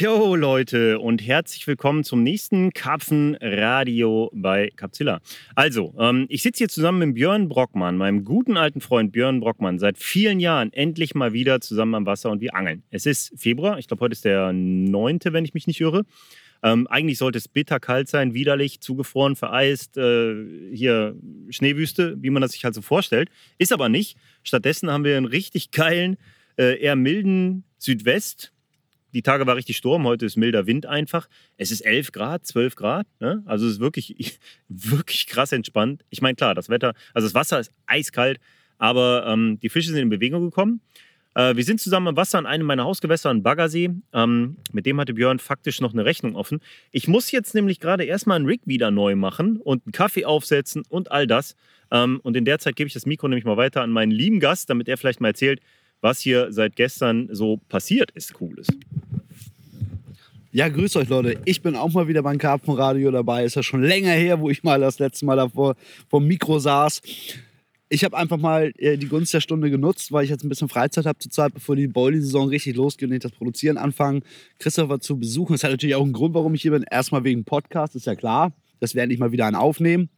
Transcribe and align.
Yo 0.00 0.34
Leute 0.34 0.98
und 0.98 1.20
herzlich 1.20 1.66
willkommen 1.66 2.04
zum 2.04 2.22
nächsten 2.22 2.72
Karpfenradio 2.72 4.30
bei 4.32 4.70
Capzilla. 4.74 5.20
Also, 5.54 5.94
ähm, 5.98 6.24
ich 6.30 6.40
sitze 6.40 6.60
hier 6.60 6.70
zusammen 6.70 7.00
mit 7.00 7.16
Björn 7.16 7.50
Brockmann, 7.50 7.98
meinem 7.98 8.24
guten 8.24 8.56
alten 8.56 8.80
Freund 8.80 9.12
Björn 9.12 9.40
Brockmann, 9.40 9.78
seit 9.78 9.98
vielen 9.98 10.40
Jahren 10.40 10.72
endlich 10.72 11.14
mal 11.14 11.34
wieder 11.34 11.60
zusammen 11.60 11.94
am 11.94 12.06
Wasser 12.06 12.30
und 12.30 12.40
wir 12.40 12.54
angeln. 12.54 12.82
Es 12.88 13.04
ist 13.04 13.34
Februar, 13.36 13.78
ich 13.78 13.88
glaube 13.88 14.00
heute 14.00 14.14
ist 14.14 14.24
der 14.24 14.54
9., 14.54 15.18
wenn 15.24 15.44
ich 15.44 15.52
mich 15.52 15.66
nicht 15.66 15.82
irre. 15.82 16.06
Ähm, 16.62 16.86
eigentlich 16.86 17.18
sollte 17.18 17.36
es 17.36 17.48
bitterkalt 17.48 18.08
sein, 18.08 18.32
widerlich, 18.32 18.80
zugefroren, 18.80 19.36
vereist, 19.36 19.98
äh, 19.98 20.34
hier 20.72 21.14
Schneewüste, 21.50 22.16
wie 22.22 22.30
man 22.30 22.40
das 22.40 22.52
sich 22.52 22.64
halt 22.64 22.74
so 22.74 22.80
vorstellt. 22.80 23.28
Ist 23.58 23.70
aber 23.70 23.90
nicht. 23.90 24.16
Stattdessen 24.44 24.90
haben 24.90 25.04
wir 25.04 25.18
einen 25.18 25.26
richtig 25.26 25.72
geilen, 25.72 26.16
äh, 26.56 26.80
eher 26.80 26.96
milden 26.96 27.64
Südwest. 27.76 28.54
Die 29.12 29.22
Tage 29.22 29.46
war 29.46 29.56
richtig 29.56 29.76
Sturm, 29.76 30.04
heute 30.04 30.26
ist 30.26 30.36
milder 30.36 30.66
Wind 30.66 30.86
einfach. 30.86 31.28
Es 31.56 31.70
ist 31.70 31.80
11 31.80 32.12
Grad, 32.12 32.46
12 32.46 32.74
Grad. 32.76 33.06
Ne? 33.18 33.42
Also 33.46 33.66
es 33.66 33.74
ist 33.74 33.80
wirklich, 33.80 34.38
wirklich 34.68 35.26
krass 35.26 35.52
entspannt. 35.52 36.04
Ich 36.10 36.22
meine, 36.22 36.36
klar, 36.36 36.54
das 36.54 36.68
Wetter, 36.68 36.94
also 37.14 37.26
das 37.26 37.34
Wasser 37.34 37.60
ist 37.60 37.72
eiskalt, 37.86 38.38
aber 38.78 39.26
ähm, 39.26 39.58
die 39.60 39.68
Fische 39.68 39.90
sind 39.90 39.98
in 39.98 40.08
Bewegung 40.08 40.42
gekommen. 40.42 40.80
Äh, 41.34 41.56
wir 41.56 41.64
sind 41.64 41.80
zusammen 41.80 42.08
am 42.08 42.16
Wasser 42.16 42.38
an 42.38 42.46
einem 42.46 42.66
meiner 42.66 42.84
Hausgewässer, 42.84 43.30
an 43.30 43.42
Baggersee. 43.42 43.90
Ähm, 44.12 44.56
mit 44.72 44.86
dem 44.86 45.00
hatte 45.00 45.14
Björn 45.14 45.38
faktisch 45.38 45.80
noch 45.80 45.92
eine 45.92 46.04
Rechnung 46.04 46.34
offen. 46.36 46.60
Ich 46.90 47.08
muss 47.08 47.30
jetzt 47.30 47.54
nämlich 47.54 47.80
gerade 47.80 48.04
erstmal 48.04 48.36
einen 48.36 48.46
Rig 48.46 48.62
wieder 48.64 48.90
neu 48.90 49.16
machen 49.16 49.56
und 49.56 49.86
einen 49.86 49.92
Kaffee 49.92 50.24
aufsetzen 50.24 50.82
und 50.88 51.10
all 51.10 51.26
das. 51.26 51.54
Ähm, 51.90 52.20
und 52.22 52.36
in 52.36 52.44
der 52.44 52.58
Zeit 52.58 52.76
gebe 52.76 52.88
ich 52.88 52.94
das 52.94 53.06
Mikro 53.06 53.28
nämlich 53.28 53.44
mal 53.44 53.56
weiter 53.56 53.82
an 53.82 53.90
meinen 53.90 54.12
lieben 54.12 54.40
Gast, 54.40 54.70
damit 54.70 54.88
er 54.88 54.96
vielleicht 54.96 55.20
mal 55.20 55.28
erzählt, 55.28 55.60
was 56.00 56.20
hier 56.20 56.52
seit 56.52 56.76
gestern 56.76 57.28
so 57.32 57.58
passiert 57.68 58.10
ist, 58.12 58.34
Cooles. 58.34 58.68
Ja, 60.52 60.68
grüßt 60.68 60.96
euch 60.96 61.08
Leute. 61.08 61.40
Ich 61.44 61.62
bin 61.62 61.76
auch 61.76 61.92
mal 61.92 62.08
wieder 62.08 62.22
beim 62.22 62.38
Karpfenradio 62.38 63.12
dabei. 63.12 63.44
Ist 63.44 63.54
ja 63.54 63.62
schon 63.62 63.82
länger 63.82 64.10
her, 64.10 64.40
wo 64.40 64.50
ich 64.50 64.64
mal 64.64 64.80
das 64.80 64.98
letzte 64.98 65.24
Mal 65.24 65.36
davor 65.36 65.76
vom 66.08 66.26
Mikro 66.26 66.58
saß. 66.58 67.02
Ich 67.88 68.02
habe 68.02 68.16
einfach 68.16 68.36
mal 68.36 68.72
äh, 68.78 68.96
die 68.96 69.06
Gunst 69.06 69.32
der 69.32 69.40
Stunde 69.40 69.70
genutzt, 69.70 70.10
weil 70.10 70.24
ich 70.24 70.30
jetzt 70.30 70.44
ein 70.44 70.48
bisschen 70.48 70.68
Freizeit 70.68 71.06
habe 71.06 71.18
zur 71.18 71.30
Zeit, 71.30 71.54
bevor 71.54 71.76
die 71.76 71.86
Boilie-Saison 71.86 72.48
richtig 72.48 72.74
losgeht 72.76 73.08
und 73.08 73.14
ich 73.14 73.20
das 73.20 73.32
Produzieren 73.32 73.78
anfangen, 73.78 74.22
Christopher 74.58 74.98
zu 75.00 75.18
besuchen. 75.18 75.54
Das 75.54 75.62
hat 75.62 75.70
natürlich 75.70 75.94
auch 75.94 76.02
einen 76.02 76.12
Grund, 76.12 76.34
warum 76.34 76.54
ich 76.54 76.62
hier 76.62 76.72
bin. 76.72 76.84
Erstmal 76.88 77.22
wegen 77.22 77.44
Podcast, 77.44 77.94
ist 77.94 78.06
ja 78.06 78.16
klar. 78.16 78.52
Das 78.80 78.96
werde 78.96 79.12
ich 79.12 79.20
mal 79.20 79.30
wieder 79.30 79.46
ein 79.46 79.54
aufnehmen. 79.54 80.08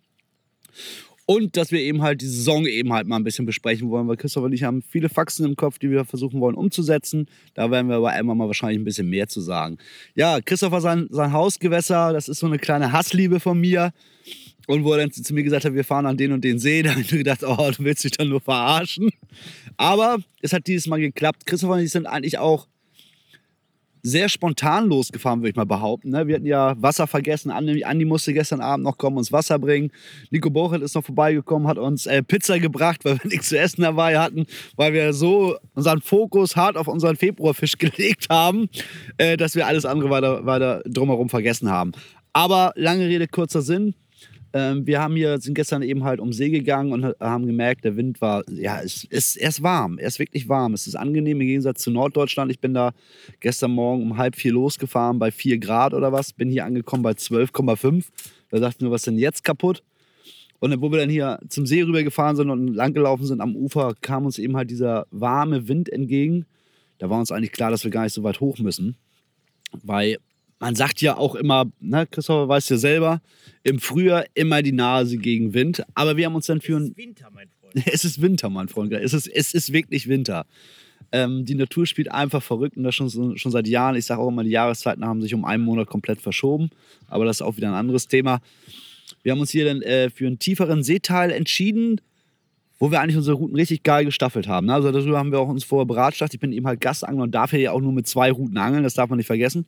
Und 1.25 1.57
dass 1.57 1.71
wir 1.71 1.81
eben 1.81 2.03
halt 2.03 2.21
die 2.21 2.27
Saison 2.27 2.67
eben 2.67 2.93
halt 2.93 3.07
mal 3.07 3.17
ein 3.17 3.25
bisschen 3.25 3.47
besprechen 3.47 3.91
wollen, 3.91 4.09
weil 4.09 4.17
Christopher 4.17 4.47
und 4.47 4.53
ich 4.53 4.65
haben 4.65 4.83
viele 4.83 5.09
Faxen 5.09 5.47
im 5.47 5.57
Kopf, 5.57 5.79
die 5.79 5.91
wir 5.91 6.05
versuchen 6.05 6.41
wollen 6.41 6.57
umzusetzen. 6.57 7.27
Da 7.55 7.71
werden 7.71 7.89
wir 7.89 7.97
aber 7.97 8.11
einmal 8.11 8.35
mal 8.35 8.49
wahrscheinlich 8.49 8.81
ein 8.81 8.85
bisschen 8.85 9.09
mehr 9.09 9.29
zu 9.29 9.41
sagen. 9.41 9.79
Ja, 10.15 10.41
Christopher, 10.41 10.81
sein, 10.81 11.07
sein 11.11 11.33
Hausgewässer, 11.33 12.13
das 12.13 12.29
ist 12.29 12.41
so 12.41 12.47
eine 12.47 12.59
kleine 12.59 12.93
Hassliebe 12.93 13.39
von 13.39 13.61
mir. 13.61 13.93
Und 14.67 14.85
wo 14.85 14.93
er 14.93 14.99
dann 14.99 15.13
zu 15.13 15.35
mir 15.35 15.43
gesagt 15.43 15.65
hat, 15.65 15.75
wir 15.75 15.85
fahren 15.85 16.07
an 16.07 16.17
den 16.17 16.33
und 16.33 16.43
den 16.45 16.59
See, 16.59 16.83
da 16.83 16.91
habe 16.91 17.01
ich 17.01 17.13
mir 17.13 17.19
gedacht, 17.19 17.45
oh, 17.45 17.71
du 17.71 17.85
willst 17.85 18.05
dich 18.05 18.13
dann 18.13 18.29
nur 18.29 18.41
verarschen. 18.41 19.11
Aber 19.77 20.19
es 20.41 20.53
hat 20.53 20.67
dieses 20.67 20.87
Mal 20.87 21.01
geklappt. 21.01 21.47
Christopher 21.47 21.75
und 21.75 21.81
ich 21.81 21.91
sind 21.91 22.07
eigentlich 22.07 22.39
auch 22.39 22.67
sehr 24.03 24.29
spontan 24.29 24.89
losgefahren, 24.89 25.41
würde 25.41 25.51
ich 25.51 25.57
mal 25.57 25.65
behaupten. 25.65 26.11
Ne? 26.11 26.27
Wir 26.27 26.37
hatten 26.37 26.47
ja 26.47 26.75
Wasser 26.81 27.07
vergessen. 27.07 27.51
Andi, 27.51 28.05
musste 28.05 28.33
gestern 28.33 28.61
Abend 28.61 28.85
noch 28.85 28.99
kommen, 28.99 29.17
uns 29.17 29.31
Wasser 29.31 29.59
bringen. 29.59 29.93
Nico 30.31 30.51
Bochelt 30.51 30.83
ist 30.83 30.95
noch 30.95 31.05
vorbeigekommen, 31.05 31.69
hat 31.69 31.79
uns 31.79 32.07
äh, 32.07 32.23
Pizza 32.23 32.59
gebracht, 32.59 33.05
weil 33.05 33.15
wir 33.15 33.21
nichts 33.31 33.49
zu 33.49 33.59
essen 33.59 33.83
dabei 33.83 34.19
hatten, 34.19 34.47
weil 34.77 34.93
wir 34.93 35.13
so 35.13 35.57
unseren 35.75 36.01
Fokus 36.01 36.57
hart 36.57 36.77
auf 36.77 36.89
unseren 36.89 37.17
Februarfisch 37.17 37.79
gelegt 37.79 38.27
haben, 38.29 38.69
äh, 39.19 39.37
dass 39.37 39.55
wir 39.55 39.67
alles 39.67 39.85
andere 39.85 40.11
weiter, 40.11 40.45
weiter 40.47 40.83
drumherum 40.87 41.29
vergessen 41.29 41.71
haben. 41.71 41.93
Aber 42.33 42.73
lange 42.77 43.07
Rede, 43.07 43.29
kurzer 43.29 43.63
Sinn. 43.63 43.95
Ähm, 44.55 44.87
wir 44.87 45.01
haben 45.01 45.17
hier, 45.17 45.41
sind 45.41 45.55
gestern 45.55 45.83
eben 45.83 46.05
halt 46.05 46.21
um 46.21 46.33
See 46.33 46.51
gegangen 46.51 46.93
und 46.93 47.15
haben 47.21 47.47
gemerkt, 47.47 47.85
der 47.85 47.97
Wind 47.97 48.21
war, 48.21 48.45
ja, 48.51 48.81
es 48.83 49.05
ist, 49.05 49.37
er 49.37 49.49
ist 49.49 49.63
warm, 49.63 49.99
er 49.99 50.09
ist 50.09 50.19
wirklich 50.19 50.49
warm. 50.49 50.75
Es 50.75 50.87
ist 50.87 50.95
angenehm 50.95 51.41
im 51.41 51.47
Gegensatz 51.47 51.83
zu 51.83 51.91
Norddeutschland. 51.91 52.51
Ich 52.51 52.61
bin 52.61 52.75
da 52.75 52.93
gestern 53.41 53.71
Morgen 53.71 54.03
um 54.03 54.19
halb 54.19 54.37
vier 54.37 54.53
losgefahren 54.53 55.19
bei 55.19 55.31
vier 55.31 55.59
Grad 55.59 55.95
oder 55.95 56.13
was, 56.13 56.33
bin 56.33 56.51
hier 56.51 56.65
angekommen 56.67 57.03
bei 57.03 57.13
12,5. 57.13 58.05
Da 58.51 58.59
dachten 58.59 58.85
wir, 58.85 58.91
was 58.91 59.03
ist 59.03 59.07
denn 59.07 59.19
jetzt 59.19 59.45
kaputt? 59.45 59.83
Und 60.61 60.71
dann, 60.71 60.81
wo 60.81 60.93
wir 60.93 61.01
dann 61.01 61.11
hier 61.11 61.41
zum 61.49 61.67
See 61.67 61.83
rüber 61.83 62.03
gefahren 62.03 62.37
sind 62.37 62.51
und 62.51 62.69
langgelaufen 62.69 63.27
sind 63.27 63.41
am 63.41 63.57
Ufer, 63.57 63.95
kam 64.01 64.27
uns 64.27 64.39
eben 64.39 64.57
halt 64.57 64.71
dieser 64.71 65.07
warme 65.11 65.67
Wind 65.67 65.89
entgegen. 65.89 66.47
Da 66.99 67.11
war 67.11 67.19
uns 67.19 67.33
eigentlich 67.33 67.51
klar, 67.51 67.73
dass 67.73 67.83
wir 67.83 67.91
gar 67.91 68.05
nicht 68.05 68.13
so 68.13 68.23
weit 68.23 68.39
hoch 68.39 68.59
müssen. 68.59 68.97
Weil 69.83 70.19
man 70.63 70.77
sagt 70.77 71.01
ja 71.03 71.17
auch 71.17 71.35
immer, 71.35 71.67
ne, 71.81 72.07
Christopher 72.07 72.49
weiß 72.49 72.69
ja 72.69 72.77
selber, 72.77 73.21
im 73.65 73.81
Frühjahr 73.81 74.25
immer 74.35 74.63
die 74.63 74.71
Nase 74.71 75.19
gegen 75.19 75.55
Wind. 75.55 75.83
Aber 75.97 76.17
wir 76.17 76.25
haben 76.27 76.37
uns 76.37 76.47
dann 76.47 76.61
für 76.61 76.77
ein. 76.77 76.95
Es 76.95 76.95
ist 76.95 76.99
Winter, 76.99 77.31
mein 77.33 77.49
Freund. 77.61 77.87
es 77.93 78.05
ist 78.05 78.23
Winter, 78.23 78.49
mein 78.49 78.69
Freund. 78.69 78.93
Es 78.93 79.13
ist, 79.13 79.27
es 79.27 79.55
ist 79.55 79.73
wirklich 79.73 80.09
Winter. 80.09 80.47
Ähm, 81.11 81.45
die 81.45 81.57
Natur 81.57 81.85
spielt 81.85 82.13
einfach 82.13 82.45
verrückt 82.45 82.77
und 82.77 82.85
das 82.85 82.95
schon, 82.95 83.37
schon 83.37 83.51
seit 83.51 83.67
Jahren. 83.67 83.97
Ich 83.97 84.07
sage 84.07 84.21
auch 84.21 84.29
immer, 84.29 84.45
die 84.45 84.51
Jahreszeiten 84.51 85.05
haben 85.05 85.21
sich 85.21 85.35
um 85.35 85.45
einen 85.45 85.65
Monat 85.65 85.89
komplett 85.89 86.21
verschoben. 86.21 86.71
Aber 87.09 87.25
das 87.25 87.39
ist 87.39 87.43
auch 87.43 87.57
wieder 87.57 87.67
ein 87.67 87.75
anderes 87.75 88.07
Thema. 88.07 88.41
Wir 89.25 89.33
haben 89.33 89.41
uns 89.41 89.51
hier 89.51 89.65
dann 89.65 89.83
äh, 89.83 90.11
für 90.11 90.29
einen 90.29 90.39
tieferen 90.39 90.85
Seeteil 90.85 91.33
entschieden 91.33 92.01
wo 92.83 92.91
wir 92.91 93.01
eigentlich 93.01 93.17
unsere 93.17 93.37
Routen 93.37 93.55
richtig 93.55 93.85
geil 93.85 94.05
gestaffelt 94.05 94.49
haben. 94.49 94.67
Ne? 94.67 94.75
Also 94.75 94.91
darüber 94.91 95.17
haben 95.17 95.31
wir 95.31 95.39
auch 95.39 95.49
uns 95.49 95.63
vorher 95.63 95.87
beratschlagt. 95.87 96.35
Ich 96.35 96.41
bin 96.41 96.53
eben 96.53 96.67
halt 96.67 96.81
Gastangler 96.81 97.23
und 97.23 97.33
darf 97.33 97.53
hier 97.53 97.61
ja 97.61 97.71
auch 97.71 97.81
nur 97.81 97.93
mit 97.93 98.09
zwei 98.09 98.33
Routen 98.33 98.59
angeln, 98.59 98.83
das 98.83 98.95
darf 98.95 99.09
man 99.09 99.19
nicht 99.19 99.29
vergessen. 99.29 99.67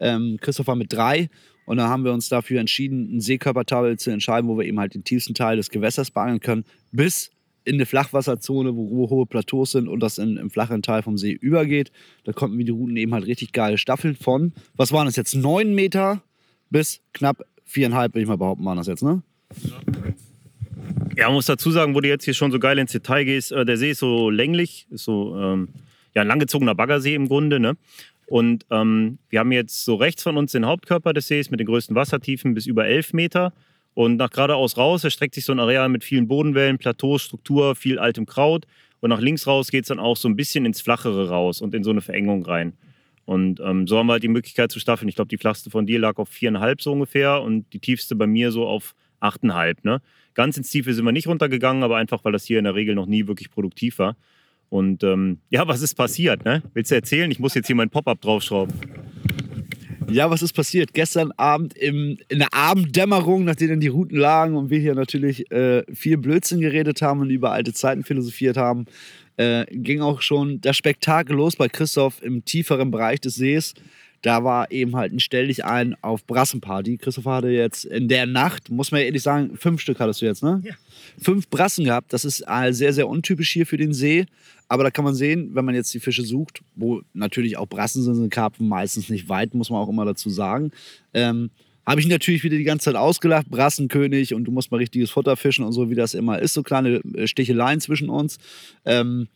Ähm, 0.00 0.36
Christopher 0.40 0.74
mit 0.74 0.92
drei. 0.92 1.30
Und 1.64 1.76
dann 1.76 1.88
haben 1.88 2.04
wir 2.04 2.12
uns 2.12 2.28
dafür 2.28 2.58
entschieden, 2.58 3.18
ein 3.18 3.20
Seekörpertabel 3.20 3.96
zu 4.00 4.10
entscheiden, 4.10 4.50
wo 4.50 4.58
wir 4.58 4.64
eben 4.64 4.80
halt 4.80 4.94
den 4.96 5.04
tiefsten 5.04 5.32
Teil 5.32 5.58
des 5.58 5.70
Gewässers 5.70 6.10
beangeln 6.10 6.40
können, 6.40 6.64
bis 6.90 7.30
in 7.62 7.76
eine 7.76 7.86
Flachwasserzone, 7.86 8.74
wo 8.74 9.10
hohe 9.10 9.26
Plateaus 9.26 9.70
sind 9.70 9.86
und 9.86 10.00
das 10.00 10.18
in, 10.18 10.36
im 10.36 10.50
flachen 10.50 10.82
Teil 10.82 11.02
vom 11.02 11.16
See 11.16 11.30
übergeht. 11.30 11.92
Da 12.24 12.32
konnten 12.32 12.58
wir 12.58 12.64
die 12.64 12.72
Routen 12.72 12.96
eben 12.96 13.14
halt 13.14 13.26
richtig 13.26 13.52
geil 13.52 13.78
staffeln 13.78 14.16
von, 14.16 14.52
was 14.74 14.90
waren 14.90 15.06
das 15.06 15.14
jetzt, 15.14 15.36
neun 15.36 15.72
Meter 15.72 16.20
bis 16.70 17.00
knapp 17.12 17.46
viereinhalb, 17.62 18.14
würde 18.14 18.22
ich 18.22 18.28
mal 18.28 18.38
behaupten, 18.38 18.64
waren 18.64 18.76
das 18.76 18.88
jetzt, 18.88 19.04
ne? 19.04 19.22
Ja. 19.62 19.78
Ja, 21.16 21.26
man 21.26 21.34
muss 21.34 21.46
dazu 21.46 21.70
sagen, 21.70 21.94
wo 21.94 22.00
du 22.00 22.08
jetzt 22.08 22.24
hier 22.24 22.34
schon 22.34 22.52
so 22.52 22.58
geil 22.58 22.78
ins 22.78 22.92
Detail 22.92 23.24
gehst, 23.24 23.52
äh, 23.52 23.64
der 23.64 23.76
See 23.76 23.90
ist 23.90 24.00
so 24.00 24.28
länglich, 24.30 24.86
ist 24.90 25.04
so 25.04 25.36
ähm, 25.36 25.68
ja, 26.14 26.22
ein 26.22 26.28
langgezogener 26.28 26.74
Baggersee 26.74 27.14
im 27.14 27.28
Grunde. 27.28 27.58
Ne? 27.60 27.76
Und 28.26 28.66
ähm, 28.70 29.18
wir 29.30 29.40
haben 29.40 29.52
jetzt 29.52 29.84
so 29.84 29.94
rechts 29.94 30.22
von 30.22 30.36
uns 30.36 30.52
den 30.52 30.66
Hauptkörper 30.66 31.12
des 31.12 31.28
Sees 31.28 31.50
mit 31.50 31.60
den 31.60 31.66
größten 31.66 31.94
Wassertiefen 31.94 32.54
bis 32.54 32.66
über 32.66 32.86
11 32.86 33.12
Meter. 33.12 33.52
Und 33.94 34.16
nach 34.16 34.30
geradeaus 34.30 34.76
raus 34.76 35.04
erstreckt 35.04 35.34
sich 35.34 35.44
so 35.44 35.52
ein 35.52 35.60
Areal 35.60 35.88
mit 35.88 36.04
vielen 36.04 36.28
Bodenwellen, 36.28 36.76
Plateaus, 36.76 37.22
Struktur, 37.22 37.74
viel 37.76 37.98
altem 37.98 38.26
Kraut. 38.26 38.66
Und 39.00 39.10
nach 39.10 39.20
links 39.20 39.46
raus 39.46 39.70
geht 39.70 39.84
es 39.84 39.88
dann 39.88 39.98
auch 39.98 40.16
so 40.16 40.28
ein 40.28 40.36
bisschen 40.36 40.66
ins 40.66 40.80
Flachere 40.80 41.28
raus 41.28 41.60
und 41.62 41.74
in 41.74 41.84
so 41.84 41.90
eine 41.90 42.00
Verengung 42.00 42.44
rein. 42.44 42.74
Und 43.24 43.60
ähm, 43.60 43.86
so 43.86 43.98
haben 43.98 44.06
wir 44.06 44.14
halt 44.14 44.22
die 44.22 44.28
Möglichkeit 44.28 44.70
zu 44.70 44.80
staffeln. 44.80 45.08
Ich 45.08 45.16
glaube, 45.16 45.28
die 45.28 45.38
flachste 45.38 45.70
von 45.70 45.86
dir 45.86 45.98
lag 45.98 46.16
auf 46.16 46.28
viereinhalb 46.28 46.82
so 46.82 46.92
ungefähr 46.92 47.42
und 47.42 47.72
die 47.72 47.80
tiefste 47.80 48.14
bei 48.14 48.26
mir 48.26 48.52
so 48.52 48.66
auf 48.66 48.94
achteinhalb. 49.20 49.84
Ne? 49.84 50.00
Ganz 50.36 50.58
ins 50.58 50.70
Tiefe 50.70 50.92
sind 50.92 51.04
wir 51.06 51.12
nicht 51.12 51.26
runtergegangen, 51.26 51.82
aber 51.82 51.96
einfach, 51.96 52.22
weil 52.22 52.32
das 52.32 52.44
hier 52.44 52.58
in 52.58 52.64
der 52.64 52.74
Regel 52.74 52.94
noch 52.94 53.06
nie 53.06 53.26
wirklich 53.26 53.50
produktiv 53.50 53.98
war. 53.98 54.16
Und 54.68 55.02
ähm, 55.02 55.38
ja, 55.48 55.66
was 55.66 55.80
ist 55.80 55.94
passiert? 55.94 56.44
Ne? 56.44 56.62
Willst 56.74 56.90
du 56.90 56.94
erzählen? 56.94 57.30
Ich 57.30 57.38
muss 57.38 57.54
jetzt 57.54 57.68
hier 57.68 57.76
mein 57.76 57.88
Pop-up 57.88 58.20
draufschrauben. 58.20 58.74
Ja, 60.10 60.30
was 60.30 60.42
ist 60.42 60.52
passiert? 60.52 60.92
Gestern 60.92 61.32
Abend 61.32 61.74
im, 61.76 62.18
in 62.28 62.38
der 62.38 62.52
Abenddämmerung, 62.52 63.44
nachdem 63.44 63.70
dann 63.70 63.80
die 63.80 63.88
Routen 63.88 64.18
lagen 64.18 64.56
und 64.56 64.68
wir 64.68 64.78
hier 64.78 64.94
natürlich 64.94 65.50
äh, 65.50 65.84
viel 65.92 66.18
Blödsinn 66.18 66.60
geredet 66.60 67.00
haben 67.00 67.20
und 67.20 67.30
über 67.30 67.52
alte 67.52 67.72
Zeiten 67.72 68.04
philosophiert 68.04 68.58
haben, 68.58 68.84
äh, 69.38 69.64
ging 69.70 70.02
auch 70.02 70.20
schon 70.20 70.60
das 70.60 70.76
Spektakel 70.76 71.34
los 71.34 71.56
bei 71.56 71.68
Christoph 71.68 72.22
im 72.22 72.44
tieferen 72.44 72.90
Bereich 72.90 73.20
des 73.20 73.36
Sees 73.36 73.74
da 74.26 74.42
war 74.42 74.72
eben 74.72 74.96
halt 74.96 75.12
ein 75.12 75.20
Stell 75.20 75.46
dich 75.46 75.64
ein 75.64 75.94
auf 76.02 76.26
Brassenparty. 76.26 76.96
Christopher 76.96 77.36
hatte 77.36 77.48
jetzt 77.48 77.84
in 77.84 78.08
der 78.08 78.26
Nacht, 78.26 78.70
muss 78.70 78.90
man 78.90 79.00
ehrlich 79.02 79.22
sagen, 79.22 79.56
fünf 79.56 79.80
Stück 79.80 80.00
hattest 80.00 80.20
du 80.20 80.26
jetzt, 80.26 80.42
ne? 80.42 80.60
Ja. 80.64 80.74
Fünf 81.22 81.48
Brassen 81.48 81.84
gehabt. 81.84 82.12
Das 82.12 82.24
ist 82.24 82.44
sehr, 82.70 82.92
sehr 82.92 83.08
untypisch 83.08 83.52
hier 83.52 83.66
für 83.66 83.76
den 83.76 83.92
See. 83.92 84.26
Aber 84.66 84.82
da 84.82 84.90
kann 84.90 85.04
man 85.04 85.14
sehen, 85.14 85.50
wenn 85.54 85.64
man 85.64 85.76
jetzt 85.76 85.94
die 85.94 86.00
Fische 86.00 86.24
sucht, 86.24 86.62
wo 86.74 87.02
natürlich 87.14 87.56
auch 87.56 87.68
Brassen 87.68 88.02
sind, 88.02 88.16
sind 88.16 88.30
Karpfen 88.30 88.66
meistens 88.66 89.08
nicht 89.08 89.28
weit, 89.28 89.54
muss 89.54 89.70
man 89.70 89.80
auch 89.80 89.88
immer 89.88 90.04
dazu 90.04 90.28
sagen. 90.28 90.72
Ähm, 91.14 91.50
habe 91.86 92.00
ich 92.00 92.08
natürlich 92.08 92.42
wieder 92.42 92.56
die 92.56 92.64
ganze 92.64 92.86
Zeit 92.86 92.96
ausgelacht, 92.96 93.48
Brassenkönig 93.48 94.34
und 94.34 94.44
du 94.44 94.50
musst 94.50 94.72
mal 94.72 94.78
richtiges 94.78 95.10
Futter 95.10 95.36
fischen 95.36 95.64
und 95.64 95.70
so, 95.70 95.88
wie 95.88 95.94
das 95.94 96.14
immer 96.14 96.40
ist, 96.40 96.54
so 96.54 96.64
kleine 96.64 96.96
äh, 97.14 97.28
Sticheleien 97.28 97.80
zwischen 97.80 98.08
uns. 98.08 98.38
Ähm, 98.84 99.28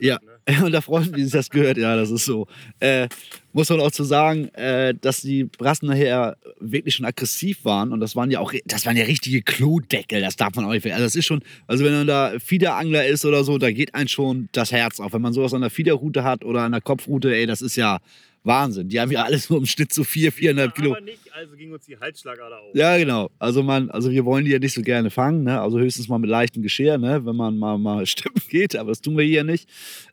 ja, 0.00 0.18
ne? 0.22 0.64
und 0.64 0.72
da 0.72 0.80
freuen 0.80 1.14
wie 1.14 1.22
sich 1.22 1.32
das 1.32 1.50
gehört, 1.50 1.76
ja, 1.76 1.96
das 1.96 2.10
ist 2.10 2.24
so. 2.24 2.46
Äh, 2.80 3.08
muss 3.52 3.70
man 3.70 3.80
auch 3.80 3.92
zu 3.92 4.04
sagen, 4.04 4.48
äh, 4.54 4.94
dass 5.00 5.20
die 5.20 5.44
Brassen 5.44 5.86
nachher 5.86 6.36
wirklich 6.58 6.96
schon 6.96 7.06
aggressiv 7.06 7.64
waren 7.64 7.92
und 7.92 8.00
das 8.00 8.16
waren 8.16 8.30
ja 8.30 8.40
auch, 8.40 8.52
das 8.64 8.84
waren 8.86 8.96
ja 8.96 9.04
richtige 9.04 9.42
Klodeckel, 9.42 10.20
das 10.20 10.36
darf 10.36 10.54
man 10.56 10.64
auch 10.64 10.72
nicht, 10.72 10.86
also 10.86 11.04
das 11.04 11.14
ist 11.14 11.26
schon, 11.26 11.42
also 11.66 11.84
wenn 11.84 11.92
man 11.92 12.06
da 12.06 12.32
Fiederangler 12.38 13.06
ist 13.06 13.24
oder 13.24 13.44
so, 13.44 13.58
da 13.58 13.70
geht 13.70 13.94
einem 13.94 14.08
schon 14.08 14.48
das 14.52 14.72
Herz 14.72 15.00
auf. 15.00 15.12
Wenn 15.12 15.22
man 15.22 15.32
sowas 15.32 15.54
an 15.54 15.60
der 15.60 15.70
Fiederroute 15.70 16.24
hat 16.24 16.44
oder 16.44 16.62
an 16.62 16.72
der 16.72 16.80
Kopfroute, 16.80 17.34
ey, 17.34 17.46
das 17.46 17.62
ist 17.62 17.76
ja 17.76 18.00
Wahnsinn. 18.44 18.88
Die 18.88 19.00
haben 19.00 19.10
ja 19.10 19.22
alles 19.24 19.48
nur 19.48 19.58
im 19.58 19.66
Schnitt 19.66 19.92
so 19.92 20.04
vier, 20.04 20.30
viereinhalb 20.30 20.74
Kilo. 20.74 20.92
Aber 20.92 21.00
nicht, 21.00 21.32
also 21.32 21.56
ging 21.56 21.72
uns 21.72 21.86
die 21.86 21.98
Halsschlagader 21.98 22.60
auf. 22.60 22.74
Ja, 22.74 22.96
genau. 22.98 23.30
Also 23.38 23.62
man, 23.62 23.90
also 23.90 24.10
wir 24.10 24.24
wollen 24.26 24.44
die 24.44 24.50
ja 24.50 24.58
nicht 24.58 24.74
so 24.74 24.82
gerne 24.82 25.10
fangen, 25.10 25.44
ne? 25.44 25.60
Also 25.60 25.78
höchstens 25.78 26.08
mal 26.08 26.18
mit 26.18 26.28
leichtem 26.28 26.62
Geschirr, 26.62 26.98
ne? 26.98 27.24
Wenn 27.24 27.36
man 27.36 27.58
mal, 27.58 27.78
mal 27.78 28.04
stimmen 28.06 28.40
geht, 28.50 28.76
aber 28.76 28.90
das 28.90 29.00
tun 29.00 29.16
wir 29.16 29.24
hier 29.24 29.44
nicht. 29.44 29.68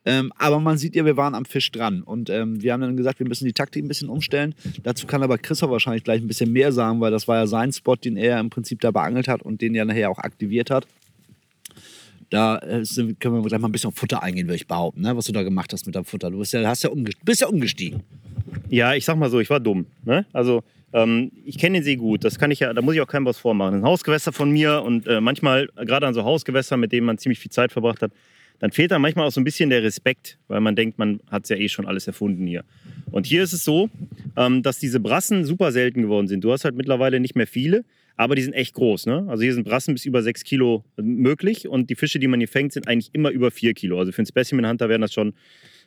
Ähm, 0.05 0.31
aber 0.37 0.59
man 0.59 0.77
sieht 0.77 0.95
ja, 0.95 1.03
wir 1.03 1.17
waren 1.17 1.35
am 1.35 1.43
Fisch 1.45 1.71
dran. 1.71 2.03
Und 2.03 2.29
ähm, 2.29 2.61
wir 2.61 2.71
haben 2.71 2.81
dann 2.81 2.95
gesagt, 2.95 3.19
wir 3.19 3.27
müssen 3.27 3.45
die 3.45 3.53
Taktik 3.53 3.83
ein 3.83 3.89
bisschen 3.89 4.09
umstellen. 4.09 4.55
Dazu 4.83 5.07
kann 5.07 5.23
aber 5.23 5.37
Christoph 5.37 5.69
wahrscheinlich 5.69 6.05
gleich 6.05 6.21
ein 6.21 6.27
bisschen 6.27 6.53
mehr 6.53 6.71
sagen, 6.71 7.01
weil 7.01 7.11
das 7.11 7.27
war 7.27 7.37
ja 7.37 7.47
sein 7.47 7.73
Spot, 7.73 7.97
den 7.97 8.15
er 8.15 8.39
im 8.39 8.49
Prinzip 8.49 8.79
da 8.79 8.91
beangelt 8.91 9.27
hat 9.27 9.41
und 9.41 9.61
den 9.61 9.75
ja 9.75 9.83
nachher 9.83 10.09
auch 10.09 10.19
aktiviert 10.19 10.71
hat. 10.71 10.87
Da 12.31 12.57
äh, 12.59 12.83
sind, 12.85 13.19
können 13.19 13.35
wir 13.35 13.43
gleich 13.43 13.59
mal 13.59 13.67
ein 13.67 13.73
bisschen 13.73 13.89
auf 13.89 13.95
Futter 13.95 14.23
eingehen, 14.23 14.47
würde 14.47 14.55
ich 14.55 14.65
behaupten, 14.65 15.01
ne? 15.01 15.15
was 15.15 15.25
du 15.25 15.33
da 15.33 15.43
gemacht 15.43 15.71
hast 15.73 15.85
mit 15.85 15.95
deinem 15.95 16.05
Futter. 16.05 16.31
Du 16.31 16.39
bist 16.39 16.53
ja, 16.53 16.65
hast 16.65 16.83
ja, 16.83 16.89
bist 17.23 17.41
ja 17.41 17.47
umgestiegen. 17.47 18.03
Ja, 18.69 18.95
ich 18.95 19.03
sag 19.03 19.17
mal 19.17 19.29
so, 19.29 19.41
ich 19.41 19.49
war 19.49 19.59
dumm. 19.59 19.85
Ne? 20.05 20.25
Also 20.31 20.63
ähm, 20.93 21.31
ich 21.45 21.57
kenne 21.57 21.79
den 21.79 21.83
See 21.83 21.97
gut, 21.97 22.23
das 22.23 22.39
kann 22.39 22.49
ich 22.49 22.61
ja, 22.61 22.73
da 22.73 22.81
muss 22.81 22.95
ich 22.95 23.01
auch 23.01 23.07
keinem 23.07 23.25
was 23.25 23.37
vormachen. 23.37 23.75
Ein 23.75 23.83
Hausgewässer 23.83 24.31
von 24.31 24.49
mir 24.49 24.81
und 24.81 25.07
äh, 25.07 25.19
manchmal, 25.19 25.67
gerade 25.75 26.07
an 26.07 26.13
so 26.13 26.23
Hausgewässern, 26.23 26.79
mit 26.79 26.93
denen 26.93 27.05
man 27.05 27.17
ziemlich 27.17 27.39
viel 27.39 27.51
Zeit 27.51 27.73
verbracht 27.73 28.01
hat, 28.01 28.13
dann 28.59 28.71
fehlt 28.71 28.91
da 28.91 28.99
manchmal 28.99 29.27
auch 29.27 29.31
so 29.31 29.41
ein 29.41 29.43
bisschen 29.43 29.69
der 29.69 29.83
Respekt, 29.83 30.37
weil 30.47 30.61
man 30.61 30.77
denkt, 30.77 30.99
man 30.99 31.19
hat 31.29 31.43
es 31.43 31.49
ja 31.49 31.57
eh 31.57 31.67
schon 31.67 31.85
alles 31.85 32.07
erfunden 32.07 32.47
hier. 32.47 32.63
Und 33.11 33.25
hier 33.25 33.43
ist 33.43 33.51
es 33.51 33.65
so, 33.65 33.89
ähm, 34.37 34.63
dass 34.63 34.79
diese 34.79 35.01
Brassen 35.01 35.43
super 35.43 35.73
selten 35.73 36.03
geworden 36.03 36.27
sind. 36.27 36.43
Du 36.43 36.53
hast 36.53 36.63
halt 36.63 36.75
mittlerweile 36.75 37.19
nicht 37.19 37.35
mehr 37.35 37.47
viele, 37.47 37.83
aber 38.21 38.35
die 38.35 38.43
sind 38.43 38.53
echt 38.53 38.75
groß. 38.75 39.07
Ne? 39.07 39.25
Also 39.29 39.41
hier 39.41 39.55
sind 39.55 39.63
Brassen 39.63 39.95
bis 39.95 40.05
über 40.05 40.21
6 40.21 40.43
Kilo 40.43 40.85
möglich 40.95 41.67
und 41.67 41.89
die 41.89 41.95
Fische, 41.95 42.19
die 42.19 42.27
man 42.27 42.39
hier 42.39 42.47
fängt, 42.47 42.71
sind 42.71 42.87
eigentlich 42.87 43.09
immer 43.13 43.31
über 43.31 43.49
4 43.49 43.73
Kilo. 43.73 43.97
Also 43.97 44.11
für 44.11 44.19
einen 44.19 44.27
Specimen 44.27 44.67
Hunter 44.67 44.89
wären 44.89 45.01
das 45.01 45.11
schon 45.11 45.33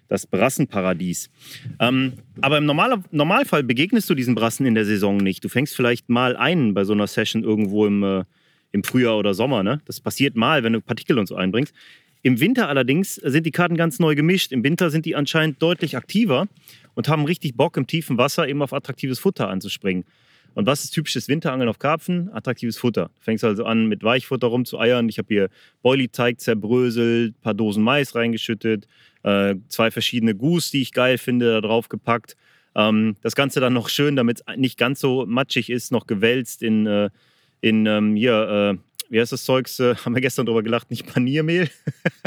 das 0.08 0.26
Brassenparadies. 0.26 1.30
Ähm, 1.78 2.14
aber 2.40 2.58
im 2.58 2.66
Normal 2.66 3.04
Normalfall 3.12 3.62
begegnest 3.62 4.10
du 4.10 4.16
diesen 4.16 4.34
Brassen 4.34 4.66
in 4.66 4.74
der 4.74 4.84
Saison 4.84 5.16
nicht. 5.18 5.44
Du 5.44 5.48
fängst 5.48 5.76
vielleicht 5.76 6.08
mal 6.08 6.36
einen 6.36 6.74
bei 6.74 6.82
so 6.82 6.92
einer 6.92 7.06
Session 7.06 7.44
irgendwo 7.44 7.86
im, 7.86 8.02
äh, 8.02 8.24
im 8.72 8.82
Frühjahr 8.82 9.16
oder 9.16 9.32
Sommer. 9.32 9.62
Ne? 9.62 9.80
Das 9.84 10.00
passiert 10.00 10.34
mal, 10.34 10.64
wenn 10.64 10.72
du 10.72 10.80
Partikel 10.80 11.20
und 11.20 11.28
so 11.28 11.36
einbringst. 11.36 11.72
Im 12.22 12.40
Winter 12.40 12.68
allerdings 12.68 13.14
sind 13.14 13.46
die 13.46 13.52
Karten 13.52 13.76
ganz 13.76 14.00
neu 14.00 14.16
gemischt. 14.16 14.50
Im 14.50 14.64
Winter 14.64 14.90
sind 14.90 15.06
die 15.06 15.14
anscheinend 15.14 15.62
deutlich 15.62 15.96
aktiver 15.96 16.48
und 16.94 17.06
haben 17.08 17.26
richtig 17.26 17.56
Bock, 17.56 17.76
im 17.76 17.86
tiefen 17.86 18.18
Wasser 18.18 18.48
eben 18.48 18.60
auf 18.60 18.72
attraktives 18.72 19.20
Futter 19.20 19.48
anzuspringen. 19.48 20.04
Und 20.54 20.66
was 20.66 20.84
ist 20.84 20.90
typisches 20.90 21.28
Winterangeln 21.28 21.68
auf 21.68 21.78
Karpfen? 21.78 22.32
Attraktives 22.32 22.78
Futter. 22.78 23.10
Du 23.16 23.20
fängst 23.22 23.44
also 23.44 23.64
an, 23.64 23.86
mit 23.86 24.02
Weichfutter 24.02 24.46
rumzueiern. 24.46 25.08
Ich 25.08 25.18
habe 25.18 25.28
hier 25.28 25.48
Boilie-Teig 25.82 26.40
zerbröselt, 26.40 27.34
ein 27.34 27.40
paar 27.42 27.54
Dosen 27.54 27.82
Mais 27.82 28.14
reingeschüttet, 28.14 28.86
äh, 29.24 29.56
zwei 29.68 29.90
verschiedene 29.90 30.34
Goose, 30.34 30.70
die 30.70 30.82
ich 30.82 30.92
geil 30.92 31.18
finde, 31.18 31.52
da 31.52 31.60
drauf 31.60 31.88
gepackt. 31.88 32.36
Ähm, 32.76 33.16
das 33.22 33.34
Ganze 33.34 33.60
dann 33.60 33.72
noch 33.72 33.88
schön, 33.88 34.16
damit 34.16 34.42
es 34.46 34.56
nicht 34.56 34.78
ganz 34.78 35.00
so 35.00 35.26
matschig 35.26 35.70
ist, 35.70 35.92
noch 35.92 36.06
gewälzt 36.06 36.62
in, 36.62 36.86
äh, 36.86 37.10
in 37.60 37.86
ähm, 37.86 38.14
hier, 38.16 38.78
äh, 38.78 39.10
wie 39.10 39.20
heißt 39.20 39.32
das 39.32 39.44
Zeugs, 39.44 39.80
äh, 39.80 39.94
haben 40.04 40.14
wir 40.14 40.20
gestern 40.20 40.46
drüber 40.46 40.62
gelacht, 40.62 40.90
nicht 40.90 41.06
Paniermehl, 41.06 41.68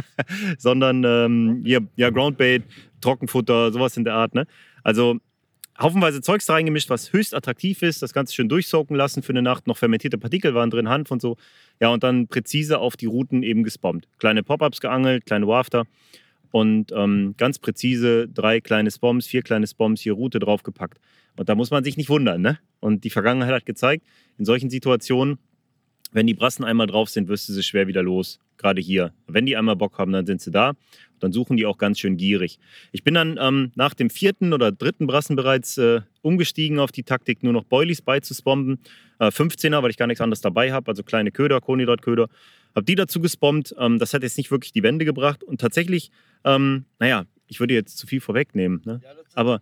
sondern 0.58 1.04
ähm, 1.06 1.62
hier, 1.66 1.88
ja, 1.96 2.10
Groundbait, 2.10 2.64
Trockenfutter, 3.02 3.72
sowas 3.72 3.96
in 3.98 4.04
der 4.04 4.16
Art. 4.16 4.36
Ne? 4.36 4.48
Also 4.84 5.20
haufenweise 5.80 6.22
Zeugs 6.22 6.50
reingemischt, 6.50 6.90
was 6.90 7.14
höchst 7.14 7.34
attraktiv 7.34 7.82
ist, 7.82 8.02
das 8.02 8.14
Ganze 8.14 8.34
schön 8.34 8.50
durchsoaken 8.50 8.96
lassen 8.96 9.24
für 9.24 9.34
eine 9.34 9.42
Nacht, 9.42 9.68
noch 9.68 9.78
fermentierte 9.78 10.18
Partikel 10.18 10.54
waren 10.54 10.70
drin, 10.70 10.90
Hanf 10.90 11.12
und 11.12 11.22
so. 11.22 11.38
Ja, 11.80 11.90
und 11.90 12.04
dann 12.04 12.28
präzise 12.28 12.80
auf 12.80 12.98
die 12.98 13.06
Routen 13.06 13.44
eben 13.44 13.64
gespommt. 13.64 14.08
Kleine 14.18 14.44
Pop-Ups 14.44 14.82
geangelt, 14.82 15.26
kleine 15.26 15.48
Wafter 15.48 15.86
und 16.52 16.92
ähm, 16.92 17.36
ganz 17.38 17.60
präzise 17.60 18.28
drei 18.28 18.62
kleine 18.62 18.92
Spoms, 18.92 19.28
vier 19.28 19.42
kleine 19.42 19.68
Spoms, 19.68 20.02
hier 20.02 20.14
Route 20.14 20.40
draufgepackt. 20.40 21.00
Und 21.36 21.50
da 21.50 21.56
muss 21.56 21.72
man 21.72 21.84
sich 21.84 21.98
nicht 21.98 22.10
wundern, 22.10 22.42
ne? 22.42 22.60
Und 22.80 23.04
die 23.04 23.10
Vergangenheit 23.10 23.54
hat 23.54 23.66
gezeigt, 23.66 24.04
in 24.38 24.46
solchen 24.46 24.70
Situationen 24.70 25.38
wenn 26.12 26.28
die 26.28 26.34
Brassen 26.34 26.64
einmal 26.64 26.88
drauf 26.88 27.10
sind, 27.10 27.28
wirst 27.28 27.50
du 27.50 27.54
sie 27.54 27.64
schwer 27.64 27.88
wieder 27.88 28.04
los. 28.04 28.40
Gerade 28.58 28.82
hier. 28.82 29.14
Wenn 29.28 29.46
die 29.46 29.56
einmal 29.56 29.76
Bock 29.76 29.98
haben, 29.98 30.12
dann 30.12 30.26
sind 30.26 30.42
sie 30.42 30.52
da. 30.52 30.74
Dann 31.20 31.32
suchen 31.32 31.58
die 31.58 31.66
auch 31.66 31.78
ganz 31.78 32.00
schön 32.00 32.18
gierig. 32.18 32.60
Ich 32.92 33.04
bin 33.04 33.14
dann 33.14 33.38
ähm, 33.40 33.72
nach 33.76 33.94
dem 33.94 34.10
vierten 34.10 34.54
oder 34.54 34.72
dritten 34.72 35.08
Brassen 35.08 35.36
bereits 35.36 35.78
äh, 35.78 36.02
umgestiegen 36.22 36.80
auf 36.80 36.92
die 36.92 37.04
Taktik, 37.04 37.44
nur 37.44 37.54
noch 37.54 37.64
Boilies 37.64 38.02
beizuspomben. 38.02 38.80
Äh, 39.20 39.28
15er, 39.28 39.82
weil 39.82 39.90
ich 39.90 39.98
gar 39.98 40.08
nichts 40.08 40.22
anderes 40.22 40.42
dabei 40.42 40.72
habe, 40.72 40.92
also 40.92 41.04
kleine 41.04 41.32
Köder, 41.32 41.60
Kohlenhydratköder. 41.60 42.28
Habe 42.76 42.86
die 42.86 42.96
dazu 42.96 43.20
gespombt. 43.20 43.74
Ähm, 43.80 43.98
das 44.00 44.14
hat 44.14 44.24
jetzt 44.24 44.38
nicht 44.38 44.52
wirklich 44.52 44.74
die 44.74 44.84
Wände 44.84 45.06
gebracht. 45.06 45.44
Und 45.44 45.60
tatsächlich, 45.60 46.12
ähm, 46.44 46.86
naja, 47.00 47.26
ich 47.48 47.60
würde 47.60 47.74
jetzt 47.74 47.98
zu 47.98 48.08
viel 48.08 48.22
vorwegnehmen. 48.22 48.82
Ne? 48.86 49.02
Ja, 49.04 49.12
Aber 49.34 49.62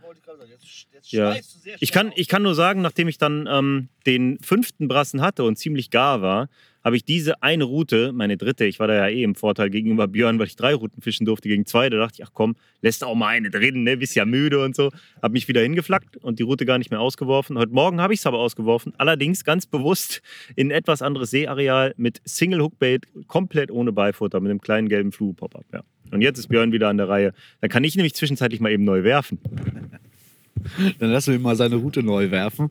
jetzt, 0.50 0.88
jetzt 0.94 1.12
ja. 1.12 1.36
ich, 1.80 1.92
kann, 1.92 2.12
ich 2.16 2.28
kann 2.28 2.44
nur 2.44 2.56
sagen, 2.56 2.82
nachdem 2.82 3.08
ich 3.08 3.18
dann 3.18 3.48
ähm, 3.50 3.90
den 4.06 4.40
fünften 4.42 4.88
Brassen 4.88 5.22
hatte 5.22 5.44
und 5.44 5.58
ziemlich 5.58 5.92
gar 5.92 6.22
war, 6.22 6.50
habe 6.86 6.96
ich 6.96 7.04
diese 7.04 7.42
eine 7.42 7.64
Route, 7.64 8.14
meine 8.14 8.38
dritte, 8.38 8.64
ich 8.64 8.80
war 8.80 8.88
da 8.88 8.94
ja 8.94 9.08
eh 9.08 9.24
im 9.24 9.34
Vorteil 9.34 9.72
gegenüber 9.72 10.08
Björn, 10.08 10.38
weil 10.38 10.46
ich 10.46 10.56
drei 10.56 10.76
Routen 10.76 11.02
fischen 11.02 11.26
durfte 11.26 11.50
gegen 11.50 11.66
zwei. 11.66 11.90
Da 11.90 11.98
dachte 11.98 12.22
ich, 12.22 12.28
ach 12.28 12.30
komm, 12.32 12.56
lässt 12.84 13.04
auch 13.04 13.16
mal 13.16 13.30
eine 13.30 13.50
drin, 13.50 13.84
ne? 13.84 13.98
bist 13.98 14.16
ja 14.16 14.24
müde 14.24 14.64
und 14.64 14.76
so. 14.76 14.92
Habe 15.20 15.34
mich 15.34 15.48
wieder 15.48 15.62
hingeflackt 15.62 16.18
und 16.18 16.38
die 16.38 16.44
Route 16.44 16.64
gar 16.68 16.78
nicht 16.78 16.92
mehr 16.92 17.02
ausgeworfen. 17.02 17.58
Heute 17.58 17.74
Morgen 17.74 18.02
habe 18.02 18.14
ich 18.14 18.20
es 18.20 18.28
aber 18.28 18.38
ausgeworfen, 18.38 18.94
allerdings 19.00 19.44
ganz 19.44 19.66
bewusst 19.66 20.22
in 20.56 20.68
ein 20.68 20.72
etwas 20.72 21.02
anderes 21.02 21.32
Seeareal 21.32 21.96
mit 21.98 22.22
Single 22.24 22.62
Hookbait, 22.62 23.08
komplett 23.28 23.72
ohne 23.72 23.92
Beifutter, 23.92 24.40
mit 24.40 24.52
einem 24.52 24.62
kleinen 24.62 24.88
gelben 24.88 25.12
Fluge-Pop-Up. 25.12 25.66
Ja. 25.74 25.82
Und 26.12 26.22
jetzt 26.22 26.38
ist 26.38 26.50
Björn 26.50 26.72
wieder 26.72 26.90
an 26.90 26.98
der 26.98 27.10
Reihe. 27.10 27.34
Dann 27.62 27.72
kann 27.72 27.84
ich 27.84 27.96
nämlich 27.96 28.14
zwischenzeitlich 28.14 28.60
mal 28.62 28.72
eben 28.72 28.84
neu 28.84 29.04
werfen. 29.04 29.40
Dann 31.00 31.10
lassen 31.10 31.32
wir 31.32 31.40
mal 31.40 31.56
seine 31.56 31.78
Route 31.78 32.04
neu 32.04 32.30
werfen, 32.30 32.70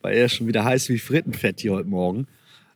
weil 0.00 0.16
er 0.16 0.26
ist 0.26 0.34
schon 0.34 0.48
wieder 0.48 0.64
heiß 0.64 0.88
wie 0.88 0.98
Frittenfett 0.98 1.60
hier 1.60 1.72
heute 1.72 1.88
Morgen. 1.88 2.26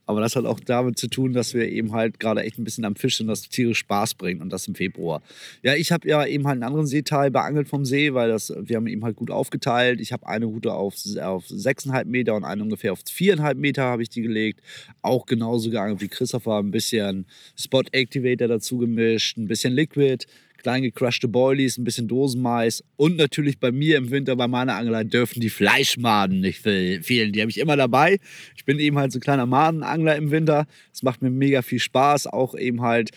Aber 0.06 0.20
das 0.20 0.36
hat 0.36 0.46
auch 0.46 0.60
damit 0.60 0.98
zu 0.98 1.08
tun, 1.08 1.32
dass 1.32 1.52
wir 1.52 1.68
eben 1.68 1.92
halt 1.92 2.20
gerade 2.20 2.42
echt 2.42 2.58
ein 2.58 2.64
bisschen 2.64 2.84
am 2.84 2.94
Fisch 2.94 3.18
sind, 3.18 3.26
das 3.26 3.42
tierisch 3.42 3.78
Spaß 3.78 4.14
bringt 4.14 4.40
und 4.40 4.50
das 4.50 4.68
im 4.68 4.74
Februar. 4.74 5.20
Ja, 5.62 5.74
ich 5.74 5.90
habe 5.90 6.08
ja 6.08 6.24
eben 6.24 6.46
halt 6.46 6.54
einen 6.54 6.62
anderen 6.62 6.86
Seeteil 6.86 7.30
beangelt 7.30 7.68
vom 7.68 7.84
See, 7.84 8.14
weil 8.14 8.28
das, 8.28 8.52
wir 8.56 8.76
haben 8.76 8.86
eben 8.86 9.04
halt 9.04 9.16
gut 9.16 9.30
aufgeteilt. 9.30 10.00
Ich 10.00 10.12
habe 10.12 10.26
eine 10.26 10.46
Route 10.46 10.72
auf, 10.72 10.94
auf 11.20 11.46
6,5 11.46 12.04
Meter 12.04 12.36
und 12.36 12.44
eine 12.44 12.62
ungefähr 12.62 12.92
auf 12.92 13.00
4,5 13.00 13.54
Meter 13.56 13.82
habe 13.82 14.02
ich 14.02 14.08
die 14.08 14.22
gelegt. 14.22 14.60
Auch 15.02 15.26
genauso 15.26 15.70
geangelt 15.70 16.00
wie 16.00 16.08
Christopher, 16.08 16.58
ein 16.58 16.70
bisschen 16.70 17.26
Spot 17.58 17.82
Activator 17.90 18.48
dazu 18.48 18.78
gemischt, 18.78 19.36
ein 19.36 19.48
bisschen 19.48 19.74
Liquid 19.74 20.24
klein 20.58 20.82
gecrushte 20.82 21.28
Boilies, 21.28 21.78
ein 21.78 21.84
bisschen 21.84 22.08
Dosenmais 22.08 22.82
und 22.96 23.16
natürlich 23.16 23.58
bei 23.58 23.72
mir 23.72 23.98
im 23.98 24.10
Winter 24.10 24.36
bei 24.36 24.48
meiner 24.48 24.74
Angelei 24.74 25.04
dürfen 25.04 25.40
die 25.40 25.50
Fleischmaden 25.50 26.40
nicht 26.40 26.60
fehlen. 26.60 27.32
Die 27.32 27.40
habe 27.40 27.50
ich 27.50 27.58
immer 27.58 27.76
dabei. 27.76 28.18
Ich 28.56 28.64
bin 28.64 28.78
eben 28.78 28.98
halt 28.98 29.12
so 29.12 29.18
ein 29.18 29.22
kleiner 29.22 29.46
Madenangler 29.46 30.16
im 30.16 30.30
Winter. 30.30 30.66
Es 30.92 31.02
macht 31.02 31.22
mir 31.22 31.30
mega 31.30 31.62
viel 31.62 31.80
Spaß, 31.80 32.26
auch 32.26 32.56
eben 32.56 32.82
halt 32.82 33.10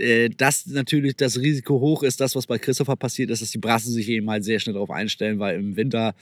äh, 0.00 0.30
dass 0.30 0.66
natürlich 0.66 1.16
das 1.16 1.38
Risiko 1.38 1.80
hoch 1.80 2.02
ist, 2.02 2.20
das, 2.20 2.36
was 2.36 2.46
bei 2.46 2.58
Christopher 2.58 2.96
passiert 2.96 3.30
ist, 3.30 3.42
dass 3.42 3.50
die 3.50 3.58
Brassen 3.58 3.92
sich 3.92 4.08
eben 4.08 4.30
halt 4.30 4.44
sehr 4.44 4.60
schnell 4.60 4.74
darauf 4.74 4.90
einstellen, 4.90 5.38
weil 5.38 5.58
im 5.58 5.76
Winter 5.76 6.14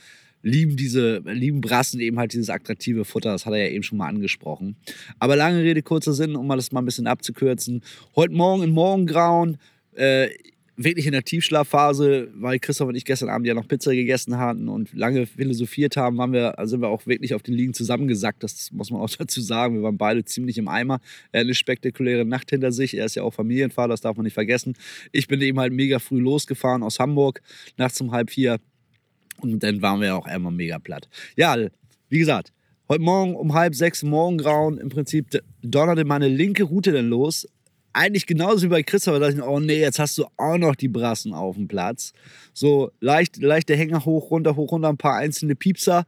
lieben 0.43 0.75
diese, 0.75 1.19
lieben 1.25 1.61
Brassen 1.61 1.99
eben 1.99 2.19
halt 2.19 2.33
dieses 2.33 2.49
attraktive 2.49 3.05
Futter, 3.05 3.31
das 3.31 3.45
hat 3.45 3.53
er 3.53 3.65
ja 3.65 3.71
eben 3.71 3.83
schon 3.83 3.97
mal 3.97 4.07
angesprochen. 4.07 4.75
Aber 5.19 5.35
lange 5.35 5.61
Rede, 5.63 5.81
kurzer 5.81 6.13
Sinn, 6.13 6.35
um 6.35 6.47
mal 6.47 6.55
das 6.55 6.71
mal 6.71 6.81
ein 6.81 6.85
bisschen 6.85 7.07
abzukürzen. 7.07 7.81
Heute 8.15 8.33
Morgen 8.33 8.63
in 8.63 8.71
Morgengrauen, 8.71 9.57
äh, 9.97 10.29
wirklich 10.77 11.07
in 11.07 11.11
der 11.11 11.23
Tiefschlafphase, 11.23 12.29
weil 12.35 12.59
Christoph 12.59 12.87
und 12.87 12.95
ich 12.95 13.03
gestern 13.03 13.29
Abend 13.29 13.47
ja 13.47 13.55
noch 13.55 13.67
Pizza 13.67 13.93
gegessen 13.93 14.37
hatten 14.37 14.69
und 14.69 14.93
lange 14.93 15.25
philosophiert 15.25 15.97
haben, 15.97 16.17
waren 16.17 16.31
wir, 16.31 16.53
sind 16.63 16.81
wir 16.81 16.89
auch 16.89 17.07
wirklich 17.07 17.33
auf 17.33 17.41
den 17.41 17.55
Liegen 17.55 17.73
zusammengesackt. 17.73 18.43
Das 18.43 18.71
muss 18.71 18.91
man 18.91 19.01
auch 19.01 19.09
dazu 19.17 19.41
sagen. 19.41 19.75
Wir 19.75 19.83
waren 19.83 19.97
beide 19.97 20.23
ziemlich 20.23 20.57
im 20.57 20.67
Eimer. 20.67 20.99
Er 21.31 21.41
eine 21.41 21.55
spektakuläre 21.55 22.25
Nacht 22.25 22.51
hinter 22.51 22.71
sich. 22.71 22.95
Er 22.95 23.05
ist 23.05 23.15
ja 23.15 23.23
auch 23.23 23.33
Familienvater, 23.33 23.89
das 23.89 24.01
darf 24.01 24.15
man 24.15 24.23
nicht 24.23 24.35
vergessen. 24.35 24.75
Ich 25.11 25.27
bin 25.27 25.41
eben 25.41 25.59
halt 25.59 25.73
mega 25.73 25.97
früh 25.97 26.19
losgefahren 26.19 26.83
aus 26.83 26.99
Hamburg, 26.99 27.41
nachts 27.77 27.99
um 27.99 28.11
halb 28.11 28.29
vier. 28.29 28.59
Und 29.41 29.61
dann 29.63 29.81
waren 29.81 29.99
wir 29.99 30.15
auch 30.15 30.25
einmal 30.25 30.51
mega 30.51 30.77
platt. 30.77 31.09
Ja, 31.35 31.57
wie 32.09 32.19
gesagt, 32.19 32.53
heute 32.87 33.01
Morgen 33.01 33.35
um 33.35 33.53
halb 33.53 33.73
sechs 33.73 34.03
Morgengrauen 34.03 34.77
im 34.77 34.89
Prinzip 34.89 35.41
donnerte 35.63 36.05
meine 36.05 36.27
linke 36.27 36.63
Route 36.63 36.91
dann 36.91 37.09
los 37.09 37.47
eigentlich 37.97 38.25
genauso 38.25 38.63
wie 38.63 38.69
bei 38.69 38.83
Christopher, 38.83 39.19
da 39.19 39.27
dachte 39.27 39.39
ich, 39.41 39.43
oh 39.43 39.59
nee, 39.59 39.79
jetzt 39.79 39.99
hast 39.99 40.17
du 40.17 40.25
auch 40.37 40.57
noch 40.57 40.75
die 40.75 40.87
Brassen 40.87 41.33
auf 41.33 41.55
dem 41.55 41.67
Platz. 41.67 42.13
So 42.53 42.91
leicht, 42.99 43.37
leichte 43.37 43.75
Hänger 43.75 44.05
hoch, 44.05 44.31
runter, 44.31 44.55
hoch, 44.55 44.71
runter, 44.71 44.89
ein 44.89 44.97
paar 44.97 45.15
einzelne 45.15 45.55
Piepser. 45.55 46.05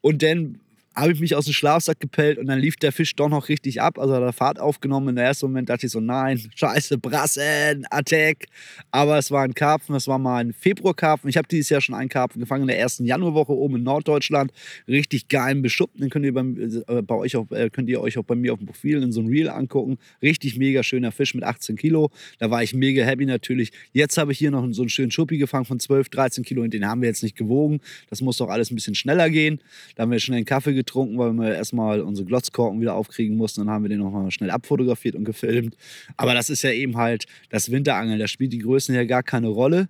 Und 0.00 0.22
dann 0.22 0.60
habe 1.00 1.12
ich 1.12 1.20
mich 1.20 1.34
aus 1.34 1.46
dem 1.46 1.54
Schlafsack 1.54 1.98
gepellt 2.00 2.38
und 2.38 2.46
dann 2.46 2.58
lief 2.58 2.76
der 2.76 2.92
Fisch 2.92 3.16
doch 3.16 3.28
noch 3.28 3.48
richtig 3.48 3.80
ab. 3.80 3.98
Also 3.98 4.14
hat 4.14 4.22
er 4.22 4.32
Fahrt 4.32 4.60
aufgenommen. 4.60 5.08
Im 5.08 5.16
ersten 5.16 5.46
Moment 5.46 5.68
dachte 5.68 5.86
ich 5.86 5.92
so, 5.92 6.00
nein, 6.00 6.40
scheiße, 6.54 6.98
Brassen, 6.98 7.86
Attack. 7.90 8.46
Aber 8.90 9.18
es 9.18 9.30
war 9.30 9.42
ein 9.42 9.54
Karpfen, 9.54 9.94
es 9.94 10.06
war 10.06 10.18
mal 10.18 10.44
ein 10.44 10.52
Februarkarpfen. 10.52 11.28
Ich 11.30 11.36
habe 11.36 11.48
dieses 11.48 11.70
Jahr 11.70 11.80
schon 11.80 11.94
einen 11.94 12.08
Karpfen 12.08 12.40
gefangen 12.40 12.62
in 12.62 12.68
der 12.68 12.78
ersten 12.78 13.04
Januarwoche 13.04 13.52
oben 13.52 13.76
in 13.76 13.82
Norddeutschland. 13.82 14.52
Richtig 14.86 15.28
geilen 15.28 15.62
Beschuppen. 15.62 16.00
Den 16.00 16.10
könnt 16.10 16.24
ihr, 16.24 16.34
bei, 16.34 16.42
äh, 16.42 17.02
bei 17.02 17.14
euch 17.14 17.36
auch, 17.36 17.50
äh, 17.50 17.70
könnt 17.70 17.88
ihr 17.88 18.00
euch 18.00 18.18
auch 18.18 18.24
bei 18.24 18.34
mir 18.34 18.52
auf 18.52 18.58
dem 18.58 18.66
Profil 18.66 19.02
in 19.02 19.12
so 19.12 19.20
einem 19.20 19.30
Reel 19.30 19.48
angucken. 19.48 19.98
Richtig 20.22 20.56
mega 20.58 20.82
schöner 20.82 21.12
Fisch 21.12 21.34
mit 21.34 21.44
18 21.44 21.76
Kilo. 21.76 22.10
Da 22.38 22.50
war 22.50 22.62
ich 22.62 22.74
mega 22.74 23.04
happy 23.04 23.26
natürlich. 23.26 23.72
Jetzt 23.92 24.18
habe 24.18 24.32
ich 24.32 24.38
hier 24.38 24.50
noch 24.50 24.66
so 24.72 24.82
einen 24.82 24.90
schönen 24.90 25.10
Schuppi 25.10 25.38
gefangen 25.38 25.64
von 25.64 25.80
12, 25.80 26.08
13 26.10 26.44
Kilo 26.44 26.62
und 26.62 26.74
den 26.74 26.86
haben 26.86 27.00
wir 27.00 27.08
jetzt 27.08 27.22
nicht 27.22 27.36
gewogen. 27.36 27.80
Das 28.08 28.20
muss 28.20 28.36
doch 28.36 28.48
alles 28.48 28.70
ein 28.70 28.74
bisschen 28.74 28.94
schneller 28.94 29.30
gehen. 29.30 29.60
Da 29.94 30.02
haben 30.02 30.10
wir 30.10 30.18
schnell 30.20 30.36
einen 30.36 30.46
Kaffee 30.46 30.74
getrunken, 30.74 30.89
weil 30.94 31.32
wir 31.32 31.54
erstmal 31.54 32.00
unsere 32.00 32.26
Glotzkorken 32.26 32.80
wieder 32.80 32.94
aufkriegen 32.94 33.36
mussten. 33.36 33.60
Dann 33.60 33.70
haben 33.70 33.84
wir 33.84 33.88
den 33.88 34.00
noch 34.00 34.10
mal 34.10 34.30
schnell 34.30 34.50
abfotografiert 34.50 35.14
und 35.14 35.24
gefilmt. 35.24 35.76
Aber 36.16 36.34
das 36.34 36.50
ist 36.50 36.62
ja 36.62 36.72
eben 36.72 36.96
halt 36.96 37.26
das 37.50 37.70
Winterangeln. 37.70 38.18
Da 38.18 38.28
spielt 38.28 38.52
die 38.52 38.58
Größen 38.58 38.94
ja 38.94 39.04
gar 39.04 39.22
keine 39.22 39.48
Rolle 39.48 39.88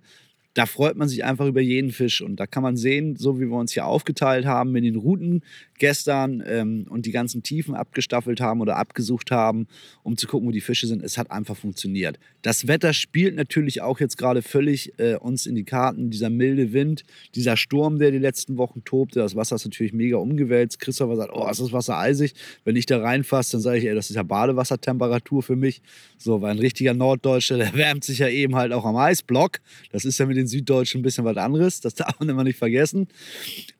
da 0.53 0.65
freut 0.65 0.97
man 0.97 1.07
sich 1.07 1.23
einfach 1.23 1.45
über 1.45 1.61
jeden 1.61 1.91
Fisch. 1.91 2.21
Und 2.21 2.39
da 2.39 2.47
kann 2.47 2.63
man 2.63 2.75
sehen, 2.75 3.15
so 3.15 3.39
wie 3.39 3.45
wir 3.45 3.57
uns 3.57 3.71
hier 3.71 3.85
aufgeteilt 3.85 4.45
haben 4.45 4.71
mit 4.71 4.83
den 4.83 4.95
Routen, 4.95 5.43
gestern 5.81 6.43
ähm, 6.45 6.85
und 6.89 7.07
die 7.07 7.11
ganzen 7.11 7.41
Tiefen 7.41 7.73
abgestaffelt 7.73 8.39
haben 8.39 8.61
oder 8.61 8.77
abgesucht 8.77 9.31
haben, 9.31 9.67
um 10.03 10.15
zu 10.15 10.27
gucken, 10.27 10.47
wo 10.47 10.51
die 10.51 10.61
Fische 10.61 10.85
sind. 10.85 11.03
Es 11.03 11.17
hat 11.17 11.31
einfach 11.31 11.57
funktioniert. 11.57 12.19
Das 12.43 12.67
Wetter 12.67 12.93
spielt 12.93 13.35
natürlich 13.35 13.81
auch 13.81 13.99
jetzt 13.99 14.15
gerade 14.15 14.43
völlig 14.43 14.93
äh, 14.99 15.15
uns 15.15 15.47
in 15.47 15.55
die 15.55 15.63
Karten. 15.63 16.11
Dieser 16.11 16.29
milde 16.29 16.71
Wind, 16.71 17.03
dieser 17.33 17.57
Sturm, 17.57 17.97
der 17.97 18.11
die 18.11 18.19
letzten 18.19 18.57
Wochen 18.57 18.83
tobte, 18.83 19.19
das 19.19 19.35
Wasser 19.35 19.55
ist 19.55 19.65
natürlich 19.65 19.91
mega 19.91 20.17
umgewälzt. 20.17 20.79
Christopher 20.79 21.15
sagt, 21.15 21.31
oh, 21.33 21.49
ist 21.49 21.59
das 21.59 21.73
Wasser 21.73 21.97
eisig. 21.97 22.35
Wenn 22.63 22.75
ich 22.75 22.85
da 22.85 23.01
reinfasse, 23.01 23.53
dann 23.53 23.61
sage 23.61 23.79
ich, 23.79 23.85
ey, 23.85 23.95
das 23.95 24.11
ist 24.11 24.15
ja 24.15 24.23
Badewassertemperatur 24.23 25.41
für 25.41 25.55
mich. 25.55 25.81
So, 26.19 26.41
weil 26.41 26.51
ein 26.51 26.59
richtiger 26.59 26.93
Norddeutscher, 26.93 27.57
der 27.57 27.73
wärmt 27.73 28.03
sich 28.03 28.19
ja 28.19 28.27
eben 28.27 28.55
halt 28.55 28.71
auch 28.71 28.85
am 28.85 28.97
Eisblock. 28.97 29.61
Das 29.91 30.05
ist 30.05 30.19
ja 30.19 30.27
mit 30.27 30.37
den 30.37 30.47
Süddeutschen 30.47 30.99
ein 30.99 31.03
bisschen 31.03 31.25
was 31.25 31.37
anderes. 31.37 31.81
Das 31.81 31.95
darf 31.95 32.19
man 32.19 32.29
immer 32.29 32.43
nicht 32.43 32.59
vergessen. 32.59 33.07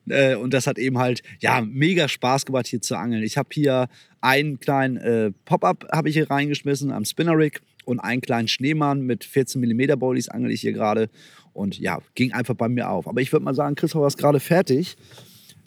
Äh, 0.08 0.34
und 0.36 0.52
das 0.54 0.66
hat 0.66 0.78
eben 0.78 0.98
halt, 0.98 1.22
ja, 1.40 1.60
mega 1.60 2.08
Spaß 2.08 2.46
gemacht, 2.46 2.66
hier 2.66 2.80
zu 2.80 2.96
angeln. 2.96 3.22
Ich 3.22 3.36
habe 3.36 3.48
hier 3.52 3.88
einen 4.20 4.60
kleinen 4.60 4.96
äh, 4.96 5.32
Pop-Up 5.44 5.86
habe 5.92 6.08
ich 6.08 6.14
hier 6.14 6.30
reingeschmissen 6.30 6.92
am 6.92 7.04
Spinner 7.04 7.36
Rig 7.36 7.60
und 7.84 8.00
einen 8.00 8.20
kleinen 8.20 8.48
Schneemann 8.48 9.02
mit 9.02 9.24
14 9.24 9.60
mm 9.60 9.98
Bowlies 9.98 10.28
angel 10.28 10.50
ich 10.50 10.60
hier 10.60 10.72
gerade. 10.72 11.08
Und 11.52 11.78
ja, 11.78 11.98
ging 12.14 12.32
einfach 12.32 12.54
bei 12.54 12.68
mir 12.68 12.88
auf. 12.88 13.06
Aber 13.06 13.20
ich 13.20 13.32
würde 13.32 13.44
mal 13.44 13.54
sagen, 13.54 13.74
Christoph 13.74 14.06
ist 14.06 14.18
gerade 14.18 14.40
fertig 14.40 14.96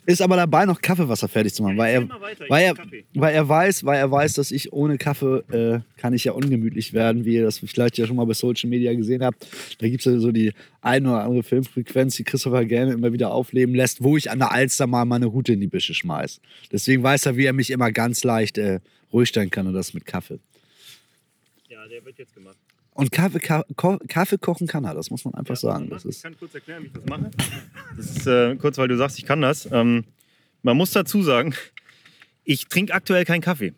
ist 0.06 0.22
aber 0.22 0.36
dabei, 0.36 0.66
noch 0.66 0.82
Kaffeewasser 0.82 1.28
fertig 1.28 1.54
zu 1.54 1.64
machen, 1.64 1.78
weil, 1.78 1.94
er, 1.94 2.10
weil, 2.48 2.64
er, 2.66 2.76
weil, 3.14 3.34
er 3.34 3.50
weiß, 3.50 3.84
weil 3.86 3.98
er 3.98 4.12
weiß, 4.12 4.34
dass 4.34 4.52
ich 4.52 4.72
ohne 4.72 4.98
Kaffee 4.98 5.44
äh, 5.52 5.80
kann 5.98 6.14
ich 6.14 6.26
ja 6.26 6.34
ungemütlich 6.34 6.94
werden, 6.94 7.26
wie 7.26 7.36
ihr 7.36 7.44
das 7.44 7.60
vielleicht 7.60 7.98
ja 7.98 8.06
schon 8.06 8.16
mal 8.16 8.26
bei 8.26 8.34
Social 8.34 8.70
Media 8.70 8.94
gesehen 8.94 9.24
habt. 9.24 9.48
Da 9.80 9.88
gibt 9.88 10.06
es 10.06 10.12
ja 10.12 10.20
so 10.20 10.32
die 10.32 10.54
eine 10.82 11.10
oder 11.10 11.24
andere 11.24 11.44
Filmfrequenz, 11.44 12.16
die 12.16 12.24
Christopher 12.24 12.66
gerne 12.66 12.94
immer 12.94 13.14
wieder 13.14 13.32
aufleben 13.32 13.74
lässt, 13.74 14.04
wo 14.04 14.18
ich 14.18 14.30
an 14.30 14.40
der 14.40 14.52
Alster 14.52 14.88
mal 14.88 15.06
meine 15.06 15.32
Hute 15.34 15.54
in 15.54 15.62
die 15.62 15.68
Büsche 15.68 15.94
schmeiß. 15.94 16.40
Deswegen 16.72 17.02
weiß 17.02 17.26
er, 17.26 17.38
wie 17.38 17.46
er 17.46 17.54
mich 17.54 17.72
immer 17.72 17.92
ganz 17.92 18.24
leicht 18.24 18.58
äh, 18.58 18.80
ruhig 19.12 19.30
stellen 19.30 19.50
kann 19.50 19.68
und 19.68 19.74
das 19.74 19.94
mit 19.94 20.06
Kaffee. 20.06 20.40
Ja, 21.70 21.88
der 21.88 22.06
wird 22.06 22.18
jetzt 22.20 22.34
gemacht. 22.34 22.58
Und 22.96 23.12
Kaffee, 23.12 23.40
Kaffee, 24.08 24.38
kochen 24.38 24.68
kann 24.68 24.86
er, 24.86 24.96
das 24.96 25.12
muss 25.12 25.26
man 25.26 25.34
einfach 25.34 25.56
ja, 25.56 25.60
sagen. 25.60 25.90
Das 25.90 26.06
ich 26.06 26.24
kann 26.24 26.38
kurz 26.40 26.56
erklären, 26.56 26.84
wie 26.84 26.88
ich 26.88 26.94
das 26.94 27.06
mache. 27.06 27.30
Das 27.98 28.10
ist 28.10 28.26
äh, 28.26 28.56
kurz, 28.56 28.78
weil 28.78 28.88
du 28.88 28.96
sagst, 28.96 29.20
ich 29.20 29.26
kann 29.26 29.42
das. 29.42 29.70
Ähm, 29.70 30.06
man 30.64 30.78
muss 30.78 30.92
dazu 30.92 31.22
sagen, 31.22 31.54
ich 32.46 32.70
trinke 32.70 32.94
aktuell 32.94 33.26
keinen 33.26 33.42
Kaffee. 33.42 33.74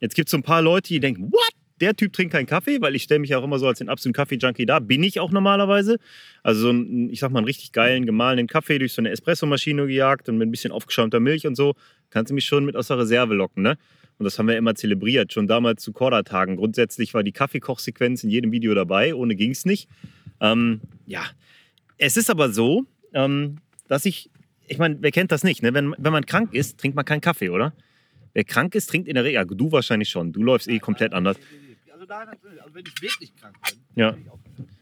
Jetzt 0.00 0.14
gibt 0.14 0.28
es 0.28 0.30
so 0.30 0.38
ein 0.38 0.42
paar 0.42 0.62
Leute, 0.62 0.88
die 0.88 1.00
denken, 1.00 1.30
what? 1.30 1.50
Der 1.82 1.94
Typ 1.94 2.14
trinkt 2.14 2.32
keinen 2.32 2.46
Kaffee, 2.46 2.80
weil 2.80 2.94
ich 2.94 3.02
stelle 3.02 3.20
mich 3.20 3.34
auch 3.34 3.44
immer 3.44 3.58
so 3.58 3.66
als 3.66 3.78
den 3.78 3.90
absoluten 3.90 4.14
Kaffee-Junkie 4.14 4.64
da. 4.64 4.78
Bin 4.80 5.02
ich 5.02 5.20
auch 5.20 5.30
normalerweise. 5.30 5.98
Also 6.42 6.62
so 6.62 6.68
einen, 6.70 7.10
ich 7.10 7.20
sag 7.20 7.32
mal, 7.32 7.40
einen 7.40 7.46
richtig 7.46 7.72
geilen, 7.72 8.06
gemahlenen 8.06 8.46
Kaffee 8.46 8.78
durch 8.78 8.94
so 8.94 9.02
eine 9.02 9.10
Espressomaschine 9.10 9.86
gejagt 9.86 10.30
und 10.30 10.38
mit 10.38 10.48
ein 10.48 10.50
bisschen 10.50 10.72
aufgeschäumter 10.72 11.20
Milch 11.20 11.46
und 11.46 11.56
so. 11.56 11.74
Kannst 12.08 12.30
du 12.30 12.34
mich 12.34 12.46
schon 12.46 12.64
mit 12.64 12.74
aus 12.74 12.88
der 12.88 12.98
Reserve 12.98 13.34
locken, 13.34 13.62
ne? 13.62 13.76
Und 14.20 14.24
das 14.24 14.38
haben 14.38 14.48
wir 14.48 14.58
immer 14.58 14.74
zelebriert, 14.74 15.32
schon 15.32 15.46
damals 15.46 15.82
zu 15.82 15.94
Korda-Tagen. 15.94 16.56
Grundsätzlich 16.56 17.14
war 17.14 17.22
die 17.22 17.32
Kaffeekochsequenz 17.32 18.22
in 18.22 18.28
jedem 18.28 18.52
Video 18.52 18.74
dabei, 18.74 19.14
ohne 19.14 19.34
ging 19.34 19.52
es 19.52 19.64
nicht. 19.64 19.88
Ähm, 20.42 20.82
ja, 21.06 21.22
es 21.96 22.18
ist 22.18 22.28
aber 22.28 22.50
so, 22.50 22.84
ähm, 23.14 23.56
dass 23.88 24.04
ich, 24.04 24.30
ich 24.66 24.76
meine, 24.76 24.98
wer 25.00 25.10
kennt 25.10 25.32
das 25.32 25.42
nicht? 25.42 25.62
Ne? 25.62 25.72
Wenn, 25.72 25.94
wenn 25.96 26.12
man 26.12 26.26
krank 26.26 26.52
ist, 26.52 26.78
trinkt 26.78 26.96
man 26.96 27.06
keinen 27.06 27.22
Kaffee, 27.22 27.48
oder? 27.48 27.72
Wer 28.34 28.44
krank 28.44 28.74
ist, 28.74 28.90
trinkt 28.90 29.08
in 29.08 29.14
der 29.14 29.24
Regel, 29.24 29.36
ja, 29.36 29.44
du 29.46 29.72
wahrscheinlich 29.72 30.10
schon, 30.10 30.34
du 30.34 30.42
läufst 30.42 30.68
eh 30.68 30.78
komplett 30.80 31.14
anders. 31.14 31.38
Also, 31.90 32.04
da, 32.04 32.18
also 32.18 32.74
wenn 32.74 32.84
ich 32.84 33.00
wirklich 33.00 33.34
krank 33.36 33.56
bin, 33.70 33.78
ja. 33.94 34.18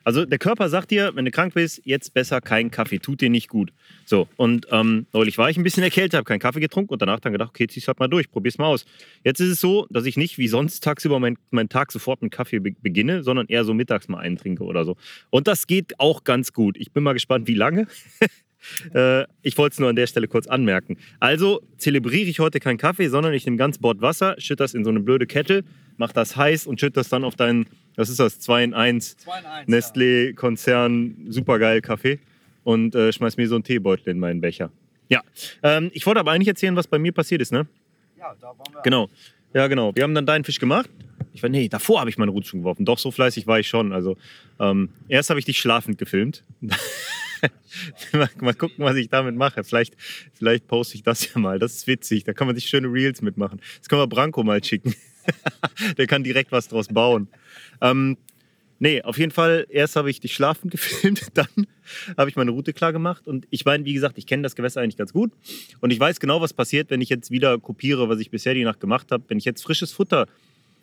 Also 0.05 0.25
der 0.25 0.39
Körper 0.39 0.69
sagt 0.69 0.91
dir, 0.91 1.13
wenn 1.15 1.25
du 1.25 1.31
krank 1.31 1.55
bist, 1.55 1.83
jetzt 1.85 2.15
besser 2.15 2.41
keinen 2.41 2.71
Kaffee, 2.71 2.99
tut 2.99 3.21
dir 3.21 3.31
nicht 3.31 3.49
gut. 3.49 3.73
So, 4.07 4.27
und 4.37 4.67
ähm, 4.71 5.07
neulich 5.13 5.37
war 5.37 5.51
ich 5.51 5.57
ein 5.57 5.63
bisschen 5.63 5.83
erkältet, 5.83 6.15
habe 6.15 6.25
keinen 6.25 6.39
Kaffee 6.39 6.61
getrunken 6.61 6.93
und 6.93 7.03
danach 7.03 7.21
dann 7.21 7.33
gedacht, 7.33 7.51
okay, 7.51 7.67
zieh's 7.67 7.87
halt 7.89 7.99
mal 7.99 8.09
durch, 8.09 8.31
probier's 8.31 8.59
mal 8.59 8.67
aus. 8.67 8.87
Jetzt 9.25 9.41
ist 9.41 9.51
es 9.51 9.61
so, 9.61 9.87
dass 9.91 10.07
ich 10.07 10.17
nicht 10.17 10.39
wie 10.39 10.49
sonst 10.49 10.83
tagsüber 10.83 11.21
meinen 11.21 11.37
mein 11.51 11.69
Tag 11.69 11.93
sofort 11.93 12.23
mit 12.23 12.33
Kaffee 12.33 12.59
be 12.59 12.73
beginne, 12.81 13.23
sondern 13.23 13.47
eher 13.49 13.65
so 13.65 13.75
mittags 13.75 14.09
mal 14.09 14.19
einen 14.19 14.37
trinke 14.37 14.65
oder 14.65 14.85
so. 14.85 14.97
Und 15.31 15.47
das 15.47 15.67
geht 15.67 16.01
auch 16.01 16.25
ganz 16.25 16.53
gut. 16.53 16.77
Ich 16.79 16.93
bin 16.93 17.03
mal 17.03 17.13
gespannt, 17.13 17.47
wie 17.47 17.55
lange. 17.55 17.87
Äh, 18.93 19.25
ich 19.43 19.57
wollte 19.57 19.75
es 19.75 19.79
nur 19.79 19.89
an 19.89 19.97
der 19.97 20.07
Stelle 20.07 20.29
kurz 20.29 20.47
anmerken. 20.47 20.97
Also 21.21 21.63
zelebriere 21.77 22.29
ich 22.29 22.41
heute 22.41 22.61
keinen 22.61 22.77
Kaffee, 22.77 23.09
sondern 23.09 23.33
ich 23.33 23.47
nehme 23.47 23.57
ganz 23.57 23.79
Bord 23.79 24.01
Wasser, 24.01 24.35
schütte 24.39 24.65
das 24.65 24.75
in 24.75 24.85
so 24.85 24.91
eine 24.91 25.01
blöde 25.01 25.27
Kette, 25.27 25.65
mache 25.99 26.15
das 26.15 26.37
heiß 26.37 26.67
und 26.67 26.81
schütte 26.81 26.95
das 26.95 27.09
dann 27.09 27.25
auf 27.25 27.37
deinen 27.37 27.67
das 27.99 28.09
ist 28.11 28.21
das 28.21 28.39
2 28.39 28.63
in 28.63 28.75
1, 28.75 29.17
Nestlé-Konzern, 29.67 31.27
supergeil 31.31 31.81
Kaffee. 31.81 32.21
Und 32.63 32.95
äh, 32.95 33.13
schmeiß 33.13 33.37
mir 33.37 33.49
so 33.49 33.57
einen 33.57 33.65
Teebeutel 33.65 34.11
in 34.11 34.21
meinen 34.21 34.41
Becher. 34.41 34.71
Ja, 35.09 35.23
ähm, 35.65 35.91
ich 35.93 36.07
wollte 36.07 36.21
aber 36.21 36.31
eigentlich 36.31 36.47
erzählen, 36.47 36.77
was 36.77 36.87
bei 36.87 37.01
mir 37.01 37.11
passiert 37.11 37.43
ist, 37.43 37.51
ne? 37.51 37.67
Ja, 38.17 38.37
da 38.41 38.49
waren 38.49 38.73
wir. 38.73 38.83
Genau. 38.83 39.11
Ja, 39.53 39.67
genau. 39.67 39.93
Wir 39.97 40.05
haben 40.05 40.15
dann 40.15 40.27
deinen 40.27 40.45
Fisch 40.45 40.61
gemacht. 40.61 40.89
Ich 41.33 41.43
war, 41.43 41.51
nee, 41.51 41.69
davor 41.69 41.99
habe 41.99 42.09
ich 42.09 42.19
meine 42.19 42.31
Route 42.31 42.47
schon 42.47 42.61
geworfen. 42.61 42.85
Doch, 42.85 42.99
so 42.99 43.11
fleißig 43.11 43.49
war 43.49 43.59
ich 43.59 43.67
schon. 43.67 43.93
Also, 43.93 44.17
ähm, 44.61 44.91
erst 45.09 45.31
habe 45.31 45.41
ich 45.41 45.47
dich 45.47 45.59
schlafend 45.59 45.99
gefilmt. 45.99 46.45
mal, 48.13 48.31
mal, 48.41 48.55
gucken, 48.55 48.85
was 48.85 48.95
ich 48.95 49.09
damit 49.09 49.35
mache. 49.35 49.65
Vielleicht, 49.65 49.97
vielleicht 50.35 50.69
poste 50.69 50.95
ich 50.95 51.03
das 51.03 51.35
ja 51.35 51.41
mal. 51.41 51.59
Das 51.59 51.75
ist 51.75 51.89
witzig. 51.89 52.23
Da 52.23 52.33
kann 52.33 52.47
man 52.47 52.55
sich 52.55 52.69
schöne 52.69 52.87
Reels 52.87 53.23
mitmachen. 53.23 53.61
Das 53.79 53.89
können 53.89 54.03
wir 54.03 54.07
Branko 54.07 54.45
mal 54.45 54.63
schicken. 54.63 54.95
Der 55.99 56.07
kann 56.07 56.25
direkt 56.25 56.53
was 56.53 56.69
draus 56.69 56.89
bauen. 56.89 57.29
Ähm, 57.81 58.17
nee, 58.79 59.03
auf 59.03 59.19
jeden 59.19 59.33
Fall, 59.33 59.67
erst 59.69 59.97
habe 59.97 60.11
ich 60.11 60.21
dich 60.21 60.35
schlafen 60.35 60.71
gefilmt, 60.71 61.27
dann 61.35 61.67
habe 62.17 62.31
ich 62.31 62.37
meine 62.37 62.51
Route 62.51 62.73
klar 62.73 62.93
gemacht. 62.93 63.27
Und 63.27 63.47
ich 63.51 63.65
meine, 63.65 63.85
wie 63.85 63.95
gesagt, 63.95 64.19
ich 64.19 64.27
kenne 64.27 64.43
das 64.43 64.57
Gewässer 64.57 64.81
eigentlich 64.81 64.97
ganz 64.97 65.13
gut. 65.13 65.33
Und 65.81 65.93
ich 65.93 66.01
weiß 66.01 66.21
genau, 66.21 66.41
was 66.41 66.53
passiert, 66.53 66.91
wenn 66.91 67.01
ich 67.01 67.09
jetzt 67.09 67.31
wieder 67.31 67.59
kopiere, 67.59 68.09
was 68.09 68.21
ich 68.21 68.31
bisher 68.31 68.55
die 68.55 68.65
Nacht 68.65 68.81
gemacht 68.81 69.11
habe. 69.11 69.25
Wenn 69.29 69.39
ich 69.39 69.45
jetzt 69.45 69.63
frisches 69.63 69.93
Futter 69.93 70.27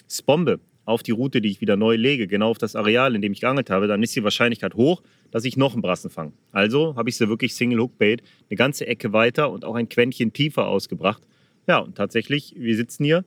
spombe 0.10 0.60
auf 0.86 1.02
die 1.02 1.12
Route, 1.12 1.42
die 1.42 1.50
ich 1.50 1.62
wieder 1.62 1.78
neu 1.78 1.96
lege, 1.96 2.28
genau 2.28 2.52
auf 2.52 2.60
das 2.60 2.76
Areal, 2.76 3.16
in 3.16 3.22
dem 3.22 3.34
ich 3.34 3.42
geangelt 3.42 3.70
habe, 3.70 3.88
dann 3.88 4.04
ist 4.04 4.16
die 4.16 4.24
Wahrscheinlichkeit 4.24 4.76
hoch, 4.76 5.02
dass 5.32 5.44
ich 5.44 5.58
noch 5.58 5.74
einen 5.74 5.82
Brassen 5.82 6.12
fange. 6.12 6.34
Also 6.52 6.96
habe 6.96 7.10
ich 7.10 7.18
sie 7.18 7.28
wirklich 7.28 7.56
Single 7.56 7.80
Hook 7.80 7.98
Bait 7.98 8.22
eine 8.50 8.58
ganze 8.58 8.86
Ecke 8.86 9.12
weiter 9.12 9.52
und 9.52 9.66
auch 9.66 9.76
ein 9.76 9.90
Quäntchen 9.90 10.32
tiefer 10.32 10.68
ausgebracht. 10.68 11.24
Ja, 11.68 11.80
und 11.80 11.96
tatsächlich, 11.96 12.54
wir 12.56 12.76
sitzen 12.76 13.04
hier 13.04 13.26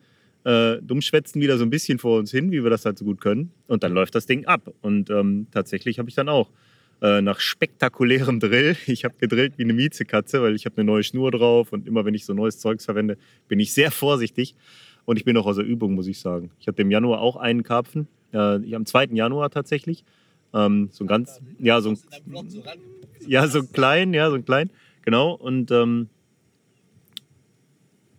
äh, 0.49 0.81
dummschwätzen 0.81 1.43
wieder 1.43 1.59
so 1.59 1.65
ein 1.65 1.71
bisschen 1.71 1.99
vor 1.99 2.19
uns 2.19 2.31
hin, 2.31 2.51
wie 2.51 2.63
wir 2.63 2.71
das 2.71 2.87
halt 2.87 2.97
so 2.97 3.05
gut 3.05 3.21
können. 3.21 3.53
Und 3.67 3.83
dann 3.83 3.93
läuft 3.93 4.15
das 4.15 4.25
Ding 4.25 4.47
ab. 4.47 4.73
Und 4.81 5.11
ähm, 5.11 5.47
tatsächlich 5.51 5.99
habe 5.99 6.09
ich 6.09 6.15
dann 6.15 6.31
auch 6.31 6.51
äh, 7.03 7.21
nach 7.21 7.39
spektakulärem 7.39 8.41
Drill, 8.41 8.75
ich 8.87 9.05
habe 9.05 9.15
gedrillt 9.19 9.59
wie 9.59 9.65
eine 9.65 9.75
Miezekatze, 9.75 10.41
weil 10.41 10.55
ich 10.55 10.65
habe 10.65 10.79
eine 10.79 10.87
neue 10.87 11.03
Schnur 11.03 11.31
drauf 11.31 11.73
und 11.73 11.87
immer 11.87 12.07
wenn 12.07 12.15
ich 12.15 12.25
so 12.25 12.33
neues 12.33 12.59
Zeugs 12.59 12.87
verwende, 12.87 13.19
bin 13.47 13.61
ich 13.61 13.75
sehr 13.75 13.91
vorsichtig. 13.91 14.55
Und 15.05 15.19
ich 15.19 15.25
bin 15.25 15.37
auch 15.37 15.47
aus 15.47 15.57
der 15.57 15.67
Übung, 15.67 15.95
muss 15.95 16.07
ich 16.07 16.19
sagen. 16.19 16.51
Ich 16.61 16.67
hatte 16.67 16.81
im 16.81 16.91
Januar 16.91 17.21
auch 17.21 17.37
einen 17.37 17.63
Karpfen, 17.63 18.09
äh, 18.33 18.75
am 18.75 18.87
2. 18.87 19.09
Januar 19.13 19.51
tatsächlich. 19.51 20.05
Ähm, 20.55 20.89
so 20.93 21.05
ein 21.05 21.09
ganz, 21.09 21.41
ja, 21.59 21.81
so 21.83 21.91
ein, 21.91 21.99
ja, 23.27 23.47
so 23.49 23.63
klein, 23.65 24.15
ja, 24.15 24.31
so 24.31 24.37
ein 24.37 24.45
klein, 24.47 24.71
genau. 25.03 25.33
Und 25.33 25.71
ähm, 25.71 26.09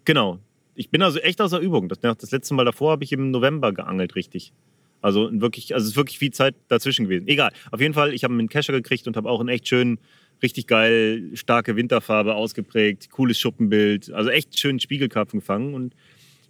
genau, 0.05 0.39
ich 0.79 0.89
bin 0.89 1.01
also 1.01 1.19
echt 1.19 1.41
aus 1.41 1.51
der 1.51 1.59
Übung. 1.59 1.89
Das, 1.89 1.99
das 1.99 2.31
letzte 2.31 2.53
Mal 2.53 2.63
davor 2.63 2.91
habe 2.91 3.03
ich 3.03 3.11
im 3.11 3.31
November 3.31 3.73
geangelt, 3.73 4.15
richtig. 4.15 4.53
Also 5.01 5.29
wirklich, 5.33 5.73
also 5.73 5.83
es 5.83 5.91
ist 5.91 5.97
wirklich 5.97 6.17
viel 6.17 6.31
Zeit 6.31 6.55
dazwischen 6.69 7.03
gewesen. 7.03 7.27
Egal. 7.27 7.51
Auf 7.71 7.81
jeden 7.81 7.93
Fall, 7.93 8.13
ich 8.13 8.23
habe 8.23 8.33
einen 8.33 8.47
Kescher 8.47 8.71
gekriegt 8.71 9.05
und 9.05 9.17
habe 9.17 9.29
auch 9.29 9.41
einen 9.41 9.49
echt 9.49 9.67
schönen, 9.67 9.99
richtig 10.41 10.67
geil, 10.67 11.31
starke 11.33 11.75
Winterfarbe 11.75 12.33
ausgeprägt, 12.33 13.09
cooles 13.11 13.37
Schuppenbild, 13.37 14.13
also 14.13 14.29
echt 14.29 14.57
schönen 14.57 14.79
Spiegelkarpfen 14.79 15.41
gefangen. 15.41 15.73
Und 15.73 15.95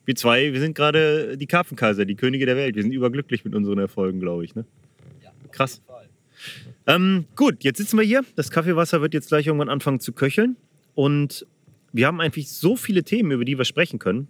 wir 0.05 0.13
zwei, 0.15 0.53
wir 0.53 0.59
sind 0.59 0.75
gerade 0.75 1.36
die 1.36 1.48
Karpfenkaiser, 1.48 2.05
die 2.05 2.15
Könige 2.15 2.45
der 2.45 2.55
Welt. 2.55 2.75
Wir 2.75 2.83
sind 2.83 2.91
überglücklich 2.91 3.43
mit 3.45 3.55
unseren 3.55 3.79
Erfolgen, 3.79 4.19
glaube 4.19 4.45
ich. 4.45 4.53
Ne? 4.53 4.63
Ja, 5.24 5.31
Krass. 5.51 5.81
Ähm, 6.86 7.25
gut, 7.36 7.63
jetzt 7.63 7.79
sitzen 7.79 7.98
wir 7.98 8.05
hier. 8.05 8.24
Das 8.36 8.51
Kaffeewasser 8.51 9.01
wird 9.01 9.15
jetzt 9.15 9.29
gleich 9.29 9.48
irgendwann 9.48 9.69
anfangen 9.69 10.00
zu 10.00 10.13
köcheln. 10.13 10.55
Und 10.93 11.48
wir 11.91 12.08
haben 12.08 12.22
eigentlich 12.22 12.51
so 12.51 12.75
viele 12.75 13.03
Themen, 13.03 13.31
über 13.31 13.46
die 13.46 13.58
wir 13.58 13.65
sprechen 13.65 14.00
können. 14.00 14.27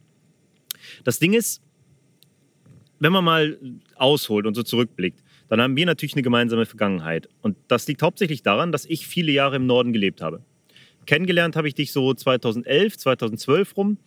Das 1.04 1.20
Ding 1.20 1.34
ist, 1.34 1.62
wenn 3.00 3.12
man 3.12 3.24
mal 3.24 3.58
ausholt 3.96 4.46
und 4.46 4.56
so 4.56 4.64
zurückblickt, 4.64 5.24
dann 5.48 5.62
haben 5.62 5.76
wir 5.76 5.86
natürlich 5.86 6.14
eine 6.14 6.22
gemeinsame 6.22 6.66
Vergangenheit. 6.66 7.28
Und 7.42 7.58
das 7.68 7.88
liegt 7.88 8.02
hauptsächlich 8.02 8.44
daran, 8.44 8.72
dass 8.72 8.86
ich 8.86 9.08
viele 9.08 9.32
Jahre 9.32 9.56
im 9.56 9.66
Norden 9.66 9.94
gelebt 9.94 10.22
habe. 10.22 10.44
Kennengelernt 11.06 11.56
habe 11.56 11.68
ich 11.68 11.74
dich 11.74 11.92
so 11.92 12.14
2011, 12.14 12.98
2012 12.98 13.78
rum. 13.78 13.98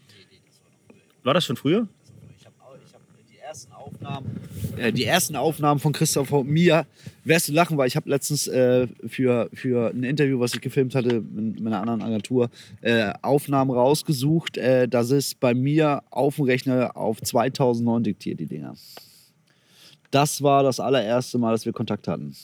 War 1.25 1.35
das 1.35 1.44
schon 1.44 1.56
früher? 1.56 1.88
Ich 2.38 2.47
habe 2.47 2.54
hab 2.61 2.78
die, 3.28 3.38
ersten 3.52 3.73
Aufnahmen, 3.75 4.40
äh, 4.78 4.92
die 4.92 5.04
ersten 5.04 5.37
Aufnahmen 5.37 5.78
von 5.78 5.92
Christopher 5.92 6.38
und 6.38 6.49
mir, 6.49 6.87
wirst 7.25 7.49
du 7.49 7.52
lachen, 7.52 7.76
weil 7.76 7.87
ich 7.87 7.97
habe 7.97 8.09
letztens 8.09 8.47
äh, 8.47 8.87
für, 9.06 9.50
für 9.52 9.90
ein 9.90 10.04
Interview, 10.04 10.40
was 10.40 10.54
ich 10.54 10.62
gefilmt 10.62 10.94
hatte 10.94 11.21
mit, 11.21 11.61
mit 11.61 11.66
einer 11.66 11.80
anderen 11.80 12.00
Agentur, 12.02 12.49
äh, 12.80 13.12
Aufnahmen 13.21 13.71
rausgesucht. 13.71 14.56
Äh, 14.56 14.88
das 14.88 15.11
ist 15.11 15.38
bei 15.38 15.52
mir 15.52 16.02
auf 16.11 16.37
dem 16.37 16.47
Rechner 16.47 16.97
auf 16.97 17.21
2009 17.21 18.04
diktiert, 18.04 18.40
die 18.40 18.47
Dinger. 18.47 18.75
Das 20.11 20.42
war 20.42 20.62
das 20.62 20.80
allererste 20.80 21.37
Mal, 21.37 21.52
dass 21.52 21.66
wir 21.66 21.75
Kontakt 21.75 22.09
hatten. 22.09 22.35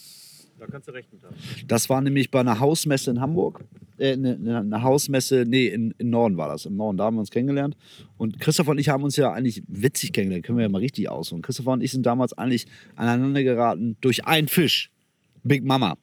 Da 0.58 0.66
kannst 0.66 0.88
du 0.88 0.92
recht 0.92 1.10
mit 1.10 1.22
haben. 1.22 1.36
Das 1.66 1.88
war 1.88 2.02
nämlich 2.02 2.30
bei 2.30 2.40
einer 2.40 2.60
Hausmesse 2.60 3.10
in 3.10 3.20
Hamburg. 3.20 3.64
Äh, 3.98 4.12
eine, 4.12 4.58
eine 4.58 4.82
Hausmesse, 4.82 5.44
nee, 5.46 5.66
in, 5.66 5.92
in 5.98 6.10
Norden 6.10 6.36
war 6.36 6.48
das. 6.48 6.66
Im 6.66 6.76
Norden, 6.76 6.96
da 6.96 7.04
haben 7.04 7.16
wir 7.16 7.20
uns 7.20 7.30
kennengelernt. 7.30 7.76
Und 8.16 8.40
Christopher 8.40 8.70
und 8.72 8.78
ich 8.78 8.88
haben 8.88 9.02
uns 9.02 9.16
ja 9.16 9.32
eigentlich 9.32 9.62
witzig 9.66 10.12
kennengelernt. 10.12 10.46
Können 10.46 10.58
wir 10.58 10.62
ja 10.62 10.68
mal 10.68 10.78
richtig 10.78 11.08
ausholen. 11.08 11.42
Christopher 11.42 11.72
und 11.72 11.82
ich 11.82 11.92
sind 11.92 12.06
damals 12.06 12.32
eigentlich 12.32 12.66
aneinander 12.96 13.42
geraten 13.42 13.96
durch 14.00 14.24
einen 14.24 14.48
Fisch. 14.48 14.90
Big 15.42 15.64
Mama. 15.64 15.96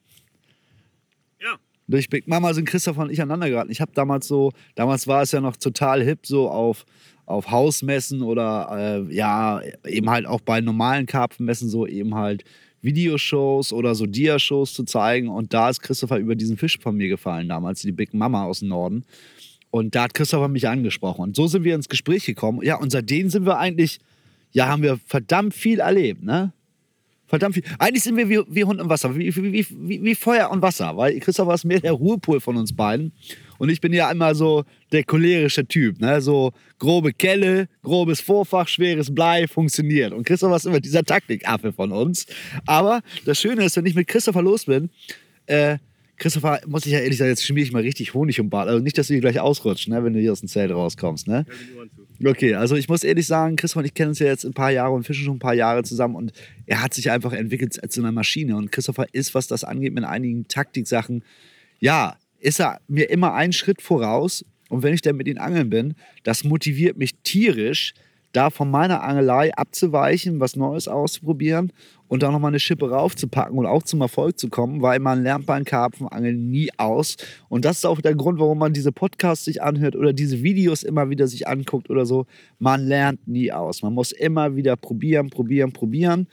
Ja. 1.42 1.56
Durch 1.88 2.10
Big 2.10 2.28
Mama 2.28 2.54
sind 2.54 2.66
Christopher 2.66 3.04
und 3.04 3.12
ich 3.12 3.22
aneinander 3.22 3.50
geraten. 3.50 3.72
Ich 3.72 3.82
habe 3.82 3.92
damals 3.94 4.28
so, 4.28 4.52
damals 4.76 5.08
war 5.08 5.22
es 5.22 5.32
ja 5.32 5.42
noch 5.42 5.56
total 5.56 6.04
hip, 6.04 6.26
so 6.26 6.50
auf, 6.50 6.86
auf 7.26 7.52
Hausmessen 7.52 8.22
oder 8.22 9.06
äh, 9.10 9.14
ja, 9.14 9.62
eben 9.88 10.10
halt 10.10 10.26
auch 10.26 10.42
bei 10.42 10.62
normalen 10.62 11.06
Karpfenmessen 11.06 11.70
so 11.70 11.88
eben 11.88 12.16
halt 12.16 12.44
Videoshows 12.86 13.74
oder 13.74 13.96
so 13.96 14.06
Dia-Shows 14.06 14.74
zu 14.74 14.84
zeigen. 14.84 15.28
Und 15.28 15.54
da 15.54 15.70
ist 15.70 15.82
Christopher 15.82 16.18
über 16.18 16.36
diesen 16.36 16.58
Fisch 16.58 16.80
von 16.80 16.96
mir 16.96 17.10
gefallen 17.10 17.50
damals, 17.50 17.82
die 17.82 17.92
Big 17.92 18.14
Mama 18.14 18.46
aus 18.46 18.60
dem 18.60 18.70
Norden. 18.70 19.04
Und 19.72 19.96
da 19.96 20.04
hat 20.04 20.14
Christopher 20.14 20.48
mich 20.48 20.68
angesprochen. 20.70 21.22
Und 21.22 21.36
so 21.36 21.48
sind 21.48 21.64
wir 21.64 21.76
ins 21.76 21.90
Gespräch 21.90 22.26
gekommen. 22.26 22.62
Ja, 22.64 22.78
und 22.78 22.92
seitdem 22.92 23.30
sind 23.30 23.46
wir 23.46 23.58
eigentlich, 23.58 24.00
ja, 24.52 24.68
haben 24.68 24.84
wir 24.84 24.98
verdammt 25.06 25.54
viel 25.54 25.80
erlebt, 25.80 26.24
ne? 26.24 26.54
Verdammt 27.28 27.56
viel. 27.56 27.64
Eigentlich 27.80 28.04
sind 28.04 28.16
wir 28.16 28.30
wie, 28.30 28.42
wie 28.48 28.64
Hund 28.64 28.80
im 28.80 28.88
Wasser, 28.88 29.16
wie, 29.18 29.36
wie, 29.36 29.66
wie, 29.70 30.04
wie 30.04 30.16
Feuer 30.16 30.52
und 30.52 30.62
Wasser, 30.62 30.96
weil 30.96 31.20
Christopher 31.20 31.56
ist 31.56 31.66
mehr 31.66 31.80
der 31.80 31.92
Ruhepol 31.92 32.40
von 32.40 32.56
uns 32.56 32.74
beiden. 32.74 33.12
Und 33.58 33.70
ich 33.70 33.82
bin 33.82 33.94
ja 33.94 34.12
immer 34.12 34.36
so 34.36 34.64
der 34.92 35.04
cholerische 35.04 35.66
Typ, 35.66 36.00
ne? 36.00 36.22
So 36.22 36.52
grobe 36.80 37.14
Kelle, 37.14 37.68
grobes 37.84 38.22
Vorfach, 38.22 38.68
schweres 38.68 39.14
Blei, 39.14 39.48
funktioniert. 39.48 40.14
Und 40.14 40.26
Christopher 40.26 40.56
ist 40.56 40.66
immer 40.66 40.80
dieser 40.80 41.04
Taktikaffe 41.04 41.74
von 41.74 41.92
uns. 41.92 42.26
Aber 42.66 43.02
das 43.26 43.40
Schöne 43.40 43.66
ist, 43.66 43.78
wenn 43.78 43.86
ich 43.86 43.96
mit 43.96 44.08
Christopher 44.08 44.42
los 44.42 44.66
bin, 44.66 44.90
äh, 45.48 45.78
Christopher, 46.18 46.62
muss 46.66 46.86
ich 46.86 46.94
ja 46.94 47.00
ehrlich 47.00 47.18
sagen, 47.18 47.30
jetzt 47.30 47.46
schmier 47.46 47.64
ich 47.64 47.74
mal 47.74 47.82
richtig 47.82 48.14
Honig 48.14 48.40
um 48.40 48.50
Bart. 48.50 48.70
Also 48.70 48.82
nicht, 48.82 48.98
dass 48.98 49.08
du 49.08 49.14
hier 49.14 49.22
gleich 49.22 49.40
ausrutschst, 49.40 49.90
ne, 49.90 50.04
wenn 50.04 50.14
du 50.14 50.20
hier 50.20 50.32
aus 50.32 50.40
dem 50.40 50.48
Zelt 50.48 50.72
rauskommst. 50.72 51.28
Ne? 51.28 51.46
Okay, 52.24 52.56
also 52.56 52.76
ich 52.76 52.88
muss 52.88 53.04
ehrlich 53.04 53.28
sagen, 53.28 53.58
Christopher 53.58 53.80
und 53.80 53.86
ich 53.86 53.94
kennen 53.94 54.10
uns 54.10 54.20
ja 54.20 54.28
jetzt 54.28 54.46
ein 54.46 54.54
paar 54.54 54.72
Jahre 54.72 54.94
und 54.94 55.04
fischen 55.04 55.26
schon 55.26 55.36
ein 55.36 55.40
paar 55.40 55.54
Jahre 55.54 55.84
zusammen 55.84 56.16
und 56.16 56.32
er 56.66 56.82
hat 56.82 56.94
sich 56.94 57.12
einfach 57.12 57.34
entwickelt 57.34 57.82
als 57.84 57.96
so 57.96 58.02
eine 58.02 58.14
Maschine. 58.14 58.56
Und 58.56 58.72
Christopher 58.72 59.08
ist, 59.12 59.36
was 59.36 59.48
das 59.48 59.66
angeht, 59.66 59.94
mit 59.94 60.06
einigen 60.06 60.48
Taktiksachen, 60.48 61.24
ja, 61.80 62.16
ist 62.46 62.60
er 62.60 62.80
mir 62.88 63.10
immer 63.10 63.34
einen 63.34 63.54
Schritt 63.54 63.82
voraus. 63.82 64.46
Und 64.70 64.84
wenn 64.84 64.94
ich 64.94 65.02
dann 65.02 65.18
mit 65.18 65.28
ihm 65.28 65.40
angeln 65.40 65.70
bin, 65.70 65.96
das 66.24 66.44
motiviert 66.44 66.98
mich 66.98 67.16
tierisch, 67.24 67.94
da 68.34 68.50
von 68.50 68.70
meiner 68.70 69.04
Angelei 69.04 69.54
abzuweichen, 69.56 70.40
was 70.40 70.56
Neues 70.56 70.88
auszuprobieren 70.88 71.72
und 72.08 72.22
da 72.22 72.32
nochmal 72.32 72.50
eine 72.50 72.60
Schippe 72.60 72.90
raufzupacken 72.90 73.58
und 73.58 73.66
auch 73.66 73.84
zum 73.84 74.02
Erfolg 74.02 74.38
zu 74.38 74.50
kommen, 74.50 74.82
weil 74.82 75.00
man 75.00 75.24
lernt 75.24 75.46
beim 75.46 75.64
Karpfenangeln 75.64 76.50
nie 76.52 76.70
aus. 76.78 77.16
Und 77.48 77.66
das 77.66 77.78
ist 77.78 77.86
auch 77.86 78.02
der 78.02 78.14
Grund, 78.14 78.40
warum 78.40 78.60
man 78.60 78.74
diese 78.74 78.92
Podcasts 78.92 79.46
sich 79.46 79.64
anhört 79.64 79.96
oder 79.96 80.12
diese 80.12 80.44
Videos 80.44 80.84
immer 80.84 81.10
wieder 81.10 81.28
sich 81.28 81.48
anguckt 81.48 81.90
oder 81.90 82.06
so. 82.06 82.26
Man 82.60 82.86
lernt 82.86 83.26
nie 83.28 83.52
aus. 83.52 83.82
Man 83.82 83.94
muss 83.94 84.12
immer 84.12 84.56
wieder 84.56 84.76
probieren, 84.76 85.30
probieren, 85.30 85.72
probieren. 85.72 86.28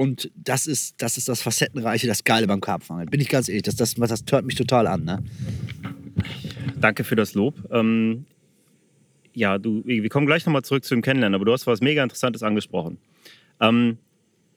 Und 0.00 0.30
das 0.34 0.66
ist, 0.66 0.94
das 1.02 1.18
ist 1.18 1.28
das 1.28 1.42
Facettenreiche, 1.42 2.06
das 2.06 2.24
Geile 2.24 2.46
beim 2.46 2.62
Karpfenangeln. 2.62 3.10
Bin 3.10 3.20
ich 3.20 3.28
ganz 3.28 3.50
ehrlich, 3.50 3.64
das, 3.64 3.76
das, 3.76 3.96
das 3.96 4.24
tört 4.24 4.46
mich 4.46 4.54
total 4.54 4.86
an. 4.86 5.04
Ne? 5.04 5.22
Danke 6.80 7.04
für 7.04 7.16
das 7.16 7.34
Lob. 7.34 7.56
Ähm, 7.70 8.24
ja, 9.34 9.58
du, 9.58 9.82
wir 9.84 10.08
kommen 10.08 10.24
gleich 10.24 10.46
nochmal 10.46 10.62
zurück 10.62 10.86
zu 10.86 10.94
dem 10.94 11.02
Kennenlernen, 11.02 11.34
aber 11.34 11.44
du 11.44 11.52
hast 11.52 11.66
was 11.66 11.82
mega 11.82 12.02
Interessantes 12.02 12.42
angesprochen. 12.42 12.96
Ähm, 13.60 13.98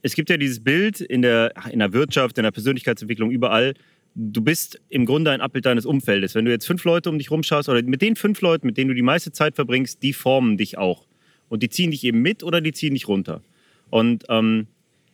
es 0.01 0.15
gibt 0.15 0.29
ja 0.29 0.37
dieses 0.37 0.63
Bild 0.63 1.01
in 1.01 1.21
der, 1.21 1.51
in 1.69 1.79
der 1.79 1.91
Wirtschaft, 1.91 2.37
in 2.37 2.45
der 2.45 2.51
Persönlichkeitsentwicklung, 2.51 3.29
überall. 3.29 3.73
Du 4.15 4.41
bist 4.41 4.79
im 4.87 5.05
Grunde 5.05 5.31
ein 5.31 5.41
Abbild 5.41 5.65
deines 5.65 5.85
Umfeldes. 5.85 6.35
Wenn 6.35 6.45
du 6.45 6.51
jetzt 6.51 6.67
fünf 6.67 6.85
Leute 6.85 7.09
um 7.09 7.17
dich 7.17 7.31
rumschaust 7.31 7.67
oder 7.67 7.83
mit 7.83 8.01
den 8.01 8.15
fünf 8.15 8.39
Leuten, 8.39 8.65
mit 8.65 8.77
denen 8.77 8.87
du 8.87 8.95
die 8.95 9.01
meiste 9.01 9.33
Zeit 9.33 9.55
verbringst, 9.55 10.03
die 10.03 10.13
formen 10.13 10.55
dich 10.55 10.77
auch. 10.77 11.05
Und 11.49 11.63
die 11.63 11.67
ziehen 11.67 11.91
dich 11.91 12.05
eben 12.05 12.21
mit 12.21 12.43
oder 12.43 12.61
die 12.61 12.71
ziehen 12.71 12.93
dich 12.93 13.09
runter. 13.09 13.43
Und 13.89 14.23
ähm, 14.29 14.67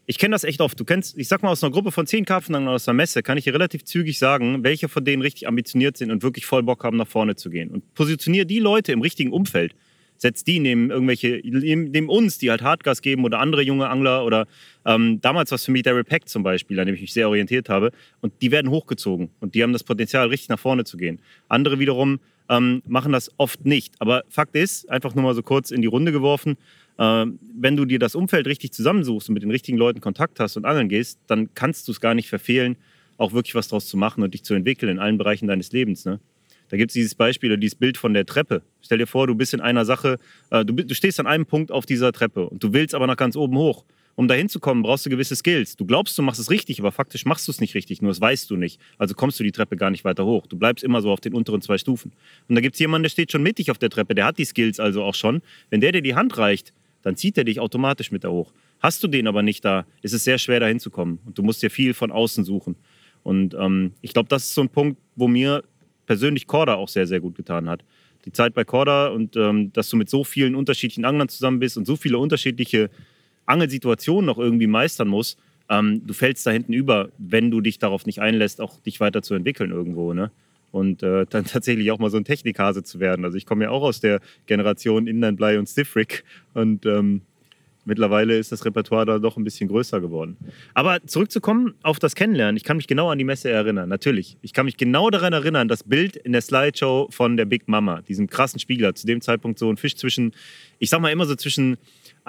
ich 0.10 0.17
kenne 0.17 0.34
das 0.34 0.43
echt 0.43 0.60
oft. 0.60 0.80
Du 0.80 0.86
kennst, 0.86 1.15
ich 1.19 1.28
sag 1.28 1.43
mal, 1.43 1.52
aus 1.52 1.63
einer 1.63 1.72
Gruppe 1.72 1.91
von 1.91 2.08
zehn 2.08 2.26
Karpfenanglern 2.26 2.74
aus 2.74 2.88
einer 2.88 2.95
Messe 2.95 3.22
kann 3.22 3.38
ich 3.38 3.43
dir 3.43 3.54
relativ 3.54 3.84
zügig 3.84 4.17
sagen, 4.17 4.63
welche 4.63 4.89
von 4.89 5.06
denen 5.06 5.22
richtig 5.22 5.48
ambitioniert 5.48 5.98
sind 5.98 6.10
und 6.10 6.24
wirklich 6.24 6.48
voll 6.48 6.63
Bock 6.63 6.84
haben, 6.84 6.98
nach 6.98 7.08
vorne 7.08 7.36
zu 7.36 7.52
gehen. 7.52 7.69
Und 7.69 7.93
positioniere 7.93 8.48
die 8.48 8.58
Leute 8.58 8.91
im 8.91 9.02
richtigen 9.02 9.32
Umfeld. 9.32 9.76
Setz 10.17 10.43
die 10.43 10.60
neben 10.60 10.89
irgendwelche, 10.89 11.39
neben 11.43 12.10
uns, 12.10 12.39
die 12.39 12.50
halt 12.50 12.63
Hardgas 12.63 13.04
geben 13.04 13.24
oder 13.24 13.39
andere 13.39 13.62
junge 13.62 13.88
Angler 13.88 14.26
oder 14.26 14.48
ähm, 14.84 15.22
damals 15.22 15.52
war 15.52 15.58
es 15.58 15.65
für 15.65 15.72
mich 15.72 15.84
Daryl 15.84 16.04
Peck 16.04 16.28
zum 16.28 16.41
Beispiel, 16.41 16.80
an 16.80 16.88
dem 16.88 16.95
ich 16.95 17.02
mich 17.02 17.13
sehr 17.13 17.28
orientiert 17.30 17.69
habe. 17.69 17.91
Und 18.19 18.34
die 18.41 18.50
werden 18.50 18.72
hochgezogen 18.72 19.30
und 19.41 19.54
die 19.54 19.62
haben 19.62 19.74
das 19.74 19.84
Potenzial, 19.84 20.28
richtig 20.30 20.50
nach 20.50 20.60
vorne 20.60 20.86
zu 20.86 20.98
gehen. 20.98 21.19
Andere 21.50 21.78
wiederum 21.78 22.19
ähm, 22.50 22.82
machen 22.88 23.12
das 23.12 23.32
oft 23.38 23.66
nicht. 23.66 23.94
Aber 24.00 24.24
Fakt 24.30 24.56
ist, 24.56 24.90
einfach 24.90 25.16
nur 25.16 25.24
mal 25.24 25.36
so 25.36 25.44
kurz 25.44 25.72
in 25.72 25.82
die 25.82 25.88
Runde 25.88 26.12
geworfen, 26.12 26.58
äh, 26.98 27.26
wenn 27.56 27.78
du 27.78 27.86
dir 27.86 28.00
das 28.00 28.16
Umfeld 28.16 28.48
richtig 28.48 28.74
zusammensuchst 28.74 29.30
und 29.30 29.34
mit 29.34 29.44
den 29.44 29.52
richtigen 29.52 29.78
Leuten 29.78 30.02
Kontakt 30.02 30.40
hast 30.40 30.58
und 30.58 30.66
angeln 30.66 30.90
gehst, 30.90 31.20
dann 31.28 31.54
kannst 31.54 31.88
du 31.88 31.92
es 31.92 32.02
gar 32.02 32.16
nicht 32.16 32.28
verfehlen, 32.28 32.76
auch 33.18 33.34
wirklich 33.34 33.56
was 33.56 33.68
draus 33.68 33.88
zu 33.88 33.98
machen 33.98 34.24
und 34.24 34.34
dich 34.34 34.44
zu 34.44 34.54
entwickeln 34.54 34.92
in 34.92 35.00
allen 35.00 35.18
Bereichen 35.18 35.48
deines 35.48 35.72
Lebens. 35.72 36.06
Ne? 36.06 36.20
Da 36.70 36.78
gibt 36.78 36.92
es 36.92 36.94
dieses 36.94 37.16
Beispiel 37.16 37.52
oder 37.52 37.58
dieses 37.58 37.76
Bild 37.76 37.98
von 37.98 38.14
der 38.14 38.26
Treppe. 38.26 38.64
Stell 38.82 38.98
dir 38.98 39.08
vor, 39.08 39.28
du 39.28 39.36
bist 39.36 39.54
in 39.54 39.62
einer 39.62 39.86
Sache, 39.86 40.18
äh, 40.50 40.66
du, 40.66 40.74
du, 40.74 40.96
stehst 40.96 41.20
an 41.20 41.28
einem 41.28 41.46
Punkt 41.46 41.72
auf 41.72 41.86
dieser 41.86 42.12
Treppe 42.12 42.50
und 42.50 42.64
du 42.64 42.74
willst 42.74 42.96
aber 42.96 43.08
nach 43.08 43.18
ganz 43.18 43.36
oben 43.36 43.58
hoch. 43.58 43.86
Um 44.19 44.27
da 44.27 44.34
hinzukommen, 44.34 44.84
brauchst 44.84 45.05
du 45.05 45.10
gewisse 45.10 45.34
Skills. 45.34 45.77
Du 45.77 45.86
glaubst, 45.86 46.17
du 46.17 46.21
machst 46.21 46.41
es 46.41 46.51
richtig, 46.51 46.82
aber 46.82 46.91
faktisch 46.91 47.23
machst 47.23 47.47
du 47.47 47.53
es 47.53 47.62
nicht 47.62 47.73
richtig, 47.73 48.01
nur 48.01 48.12
das 48.12 48.19
weißt 48.19 48.49
du 48.49 48.58
nicht. 48.58 48.77
Also 48.97 49.15
kommst 49.15 49.39
du 49.39 49.45
die 49.45 49.53
Treppe 49.53 49.77
gar 49.77 49.91
nicht 49.91 50.03
weiter 50.03 50.25
hoch. 50.25 50.45
Du 50.45 50.58
bleibst 50.58 50.84
immer 50.84 51.01
so 51.01 51.10
auf 51.10 51.21
den 51.21 51.34
unteren 51.34 51.62
zwei 51.62 51.77
Stufen. 51.77 52.12
Und 52.49 52.55
da 52.55 52.60
gibt 52.60 52.75
es 52.75 52.79
jemanden, 52.82 53.03
der 53.03 53.12
steht 53.12 53.32
schon 53.32 53.43
mittig 53.43 53.71
auf 53.71 53.77
der 53.77 53.89
Treppe, 53.89 54.15
der 54.15 54.25
hat 54.25 54.38
die 54.38 54.43
Skills 54.43 54.82
also 54.82 55.03
auch 55.03 55.15
schon. 55.15 55.41
Wenn 55.69 55.79
der 55.79 55.93
dir 55.93 56.01
die 56.01 56.15
Hand 56.15 56.38
reicht, 56.38 56.73
dann 57.01 57.15
zieht 57.15 57.38
er 57.38 57.45
dich 57.45 57.62
automatisch 57.62 58.12
mit 58.12 58.25
da 58.25 58.27
hoch. 58.27 58.51
Hast 58.82 59.01
du 59.01 59.08
den 59.08 59.25
aber 59.25 59.41
nicht 59.41 59.63
da, 59.63 59.86
ist 60.01 60.13
es 60.13 60.25
sehr 60.25 60.38
schwer, 60.38 60.60
da 60.60 60.65
hinzukommen. 60.65 61.19
Und 61.25 61.38
du 61.38 61.41
musst 61.41 61.63
dir 61.63 61.71
viel 61.71 61.93
von 61.93 62.12
außen 62.12 62.43
suchen. 62.43 62.75
Und 63.23 63.53
ähm, 63.53 63.93
ich 64.01 64.12
glaube, 64.12 64.27
das 64.27 64.43
ist 64.43 64.53
so 64.53 64.60
ein 64.60 64.69
Punkt, 64.69 64.99
wo 65.15 65.29
mir 65.29 65.63
persönlich 66.08 66.45
Korda 66.45 66.73
auch 66.73 66.89
sehr, 66.89 67.08
sehr 67.08 67.21
gut 67.21 67.36
getan 67.36 67.69
hat. 67.69 67.86
Die 68.25 68.34
Zeit 68.34 68.53
bei 68.53 68.65
Korda 68.65 69.08
und 69.08 69.38
ähm, 69.38 69.71
dass 69.71 69.89
du 69.89 69.95
mit 69.95 70.10
so 70.10 70.25
vielen 70.25 70.55
unterschiedlichen 70.55 71.05
Anglern 71.05 71.29
zusammen 71.29 71.60
bist 71.60 71.77
und 71.77 71.86
so 71.86 71.95
viele 71.95 72.17
unterschiedliche 72.17 72.89
Angelsituationen 73.50 74.26
noch 74.26 74.38
irgendwie 74.38 74.68
meistern 74.68 75.08
musst, 75.08 75.40
ähm, 75.70 76.02
du 76.06 76.14
fällst 76.14 76.46
da 76.46 76.52
hinten 76.52 76.74
über, 76.74 77.10
wenn 77.18 77.52
du 77.52 77.62
dich 77.62 77.80
darauf 77.80 78.06
nicht 78.06 78.20
einlässt, 78.20 78.62
auch 78.62 78.80
dich 78.82 79.00
weiterzuentwickeln 79.00 79.72
irgendwo. 79.72 80.14
Ne? 80.14 80.32
und 80.72 81.04
äh, 81.04 81.26
dann 81.30 81.46
tatsächlich 81.46 81.92
auch 81.92 82.00
mal 82.00 82.10
so 82.10 82.18
ein 82.18 82.26
Technikhase 82.26 82.84
zu 82.84 83.00
werden. 83.00 83.26
Also 83.26 83.38
ich 83.38 83.46
komme 83.46 83.66
ja 83.66 83.70
auch 83.70 83.84
aus 83.84 84.00
der 84.00 84.22
Generation 84.46 85.08
Inlandblei 85.08 85.60
und 85.60 85.68
Stiffrick 85.68 86.24
und 86.54 86.86
ähm, 86.86 87.22
mittlerweile 87.86 88.38
ist 88.38 88.52
das 88.52 88.66
Repertoire 88.66 89.06
da 89.06 89.20
doch 89.20 89.38
ein 89.38 89.44
bisschen 89.44 89.68
größer 89.68 90.00
geworden. 90.00 90.38
Aber 90.74 91.00
zurückzukommen 91.06 91.74
auf 91.82 91.98
das 91.98 92.14
Kennenlernen, 92.14 92.56
ich 92.56 92.64
kann 92.64 92.78
mich 92.78 92.88
genau 92.88 93.10
an 93.10 93.18
die 93.18 93.24
Messe 93.24 93.50
erinnern, 93.50 93.90
natürlich. 93.90 94.38
Ich 94.42 94.54
kann 94.54 94.66
mich 94.66 94.78
genau 94.78 95.10
daran 95.10 95.34
erinnern, 95.34 95.68
das 95.68 95.84
Bild 95.84 96.16
in 96.16 96.34
der 96.34 96.42
Slideshow 96.42 97.08
von 97.10 97.36
der 97.36 97.46
Big 97.46 97.68
Mama, 97.68 98.02
diesem 98.02 98.28
krassen 98.28 98.60
Spiegler, 98.60 98.94
zu 98.94 99.08
dem 99.08 99.22
Zeitpunkt 99.22 99.58
so 99.58 99.70
ein 99.70 99.78
Fisch 99.78 99.96
zwischen, 99.96 100.34
ich 100.78 100.90
sag 100.90 101.02
mal 101.02 101.12
immer 101.12 101.26
so 101.26 101.36
zwischen 101.36 101.78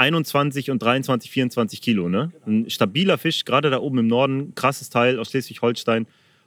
21 0.01 0.71
und 0.71 0.83
23, 0.83 1.31
24 1.31 1.83
Kilo. 1.83 2.09
Ne? 2.09 2.33
Ein 2.47 2.71
stabiler 2.71 3.19
Fisch, 3.19 3.45
gerade 3.45 3.69
da 3.69 3.81
oben 3.81 3.99
im 3.99 4.07
Norden, 4.07 4.55
krasses 4.55 4.89
Teil 4.89 5.19
aus 5.19 5.31
Schleswig-Holstein. 5.31 6.07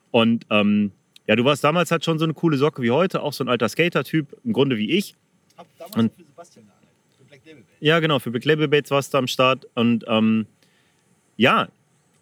Und 0.10 0.48
ähm, 0.50 0.92
ja, 1.28 1.36
du 1.36 1.46
warst 1.46 1.63
damals 1.63 1.92
halt 1.92 2.04
schon 2.04 2.18
so 2.18 2.26
eine 2.26 2.34
coole 2.34 2.58
Socke 2.58 2.82
wie 2.82 2.89
heute, 2.89 3.22
auch 3.22 3.32
so 3.32 3.44
ein 3.44 3.50
alter 3.50 3.70
Skater-Typ, 3.70 4.36
im 4.44 4.54
Grunde 4.54 4.78
wie 4.78 4.89
ich. 4.89 5.16
Hab 5.56 5.68
damals 5.78 5.96
und, 5.96 6.16
für 6.16 6.24
Sebastian 6.24 6.66
für 7.16 7.24
Black 7.26 7.46
Label 7.46 7.62
Baits. 7.62 7.78
Ja, 7.80 8.00
genau, 8.00 8.20
für 8.20 8.32
Black 8.32 8.46
Label 8.46 8.68
Baits 8.68 8.89
warst 8.89 9.13
du 9.13 9.20
am 9.20 9.28
Start. 9.28 9.68
Und 9.76 10.04
ähm, 10.08 10.48
ja, 11.38 11.68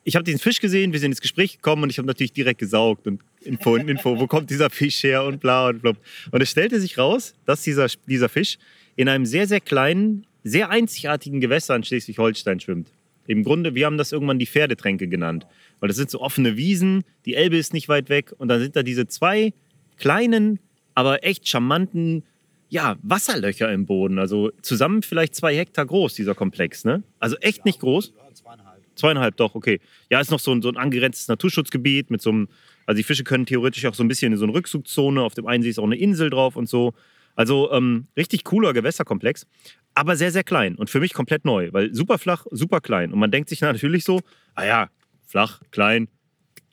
ich 0.03 0.15
habe 0.15 0.25
diesen 0.25 0.39
Fisch 0.39 0.59
gesehen, 0.59 0.91
wir 0.91 0.99
sind 0.99 1.11
ins 1.11 1.21
Gespräch 1.21 1.55
gekommen 1.55 1.83
und 1.83 1.91
ich 1.91 1.97
habe 1.97 2.07
natürlich 2.07 2.33
direkt 2.33 2.59
gesaugt 2.59 3.07
und 3.07 3.21
Info 3.39 3.75
und 3.75 3.87
Info, 3.89 4.19
wo 4.19 4.27
kommt 4.27 4.49
dieser 4.49 4.69
Fisch 4.69 5.01
her 5.03 5.23
und 5.23 5.39
bla 5.39 5.69
und 5.69 5.81
blub. 5.81 5.95
Und 6.31 6.41
es 6.41 6.49
stellte 6.49 6.81
sich 6.81 6.97
raus, 6.97 7.35
dass 7.45 7.61
dieser, 7.61 7.87
dieser 8.05 8.27
Fisch 8.27 8.57
in 8.97 9.07
einem 9.07 9.25
sehr, 9.25 9.47
sehr 9.47 9.61
kleinen, 9.61 10.25
sehr 10.43 10.69
einzigartigen 10.69 11.39
Gewässer 11.39 11.75
in 11.75 11.83
Schleswig-Holstein 11.83 12.59
schwimmt. 12.59 12.89
Im 13.27 13.43
Grunde, 13.43 13.75
wir 13.75 13.85
haben 13.85 13.97
das 13.97 14.11
irgendwann 14.11 14.39
die 14.39 14.47
Pferdetränke 14.47 15.07
genannt. 15.07 15.45
Weil 15.79 15.87
das 15.87 15.97
sind 15.97 16.09
so 16.09 16.19
offene 16.21 16.57
Wiesen, 16.57 17.03
die 17.25 17.35
Elbe 17.35 17.57
ist 17.57 17.73
nicht 17.73 17.87
weit 17.89 18.09
weg 18.09 18.33
und 18.37 18.47
dann 18.47 18.59
sind 18.59 18.75
da 18.75 18.83
diese 18.83 19.07
zwei 19.07 19.53
kleinen, 19.97 20.59
aber 20.95 21.23
echt 21.23 21.47
charmanten 21.47 22.23
ja, 22.69 22.95
Wasserlöcher 23.03 23.71
im 23.71 23.85
Boden. 23.85 24.17
Also 24.17 24.51
zusammen 24.61 25.03
vielleicht 25.03 25.35
zwei 25.35 25.55
Hektar 25.55 25.85
groß, 25.85 26.13
dieser 26.13 26.35
Komplex. 26.35 26.85
Ne? 26.85 27.03
Also 27.19 27.35
echt 27.37 27.65
nicht 27.65 27.79
groß. 27.81 28.13
Zweieinhalb. 28.33 28.81
Zweieinhalb, 28.95 29.37
doch, 29.37 29.55
okay. 29.55 29.79
Ja, 30.09 30.21
ist 30.21 30.31
noch 30.31 30.39
so 30.39 30.53
ein, 30.53 30.61
so 30.61 30.69
ein 30.69 30.77
angrenztes 30.77 31.27
Naturschutzgebiet 31.27 32.09
mit 32.09 32.21
so 32.21 32.29
einem, 32.29 32.47
also 32.85 32.97
die 32.97 33.03
Fische 33.03 33.23
können 33.23 33.45
theoretisch 33.45 33.85
auch 33.85 33.93
so 33.93 34.03
ein 34.03 34.07
bisschen 34.07 34.31
in 34.31 34.37
so 34.37 34.45
eine 34.45 34.53
Rückzugszone, 34.53 35.21
auf 35.21 35.33
dem 35.33 35.47
einen 35.47 35.63
See 35.63 35.69
ist 35.69 35.79
auch 35.79 35.83
eine 35.83 35.97
Insel 35.97 36.29
drauf 36.29 36.55
und 36.55 36.69
so. 36.69 36.93
Also 37.35 37.71
ähm, 37.71 38.07
richtig 38.15 38.43
cooler 38.43 38.73
Gewässerkomplex, 38.73 39.47
aber 39.93 40.15
sehr, 40.15 40.31
sehr 40.31 40.43
klein 40.43 40.75
und 40.75 40.89
für 40.89 40.99
mich 40.99 41.13
komplett 41.13 41.45
neu, 41.45 41.69
weil 41.71 41.93
super 41.93 42.17
flach, 42.17 42.45
super 42.51 42.81
klein. 42.81 43.11
Und 43.13 43.19
man 43.19 43.31
denkt 43.31 43.49
sich 43.49 43.61
natürlich 43.61 44.03
so, 44.03 44.21
ah 44.55 44.65
ja, 44.65 44.89
flach, 45.25 45.61
klein, 45.71 46.07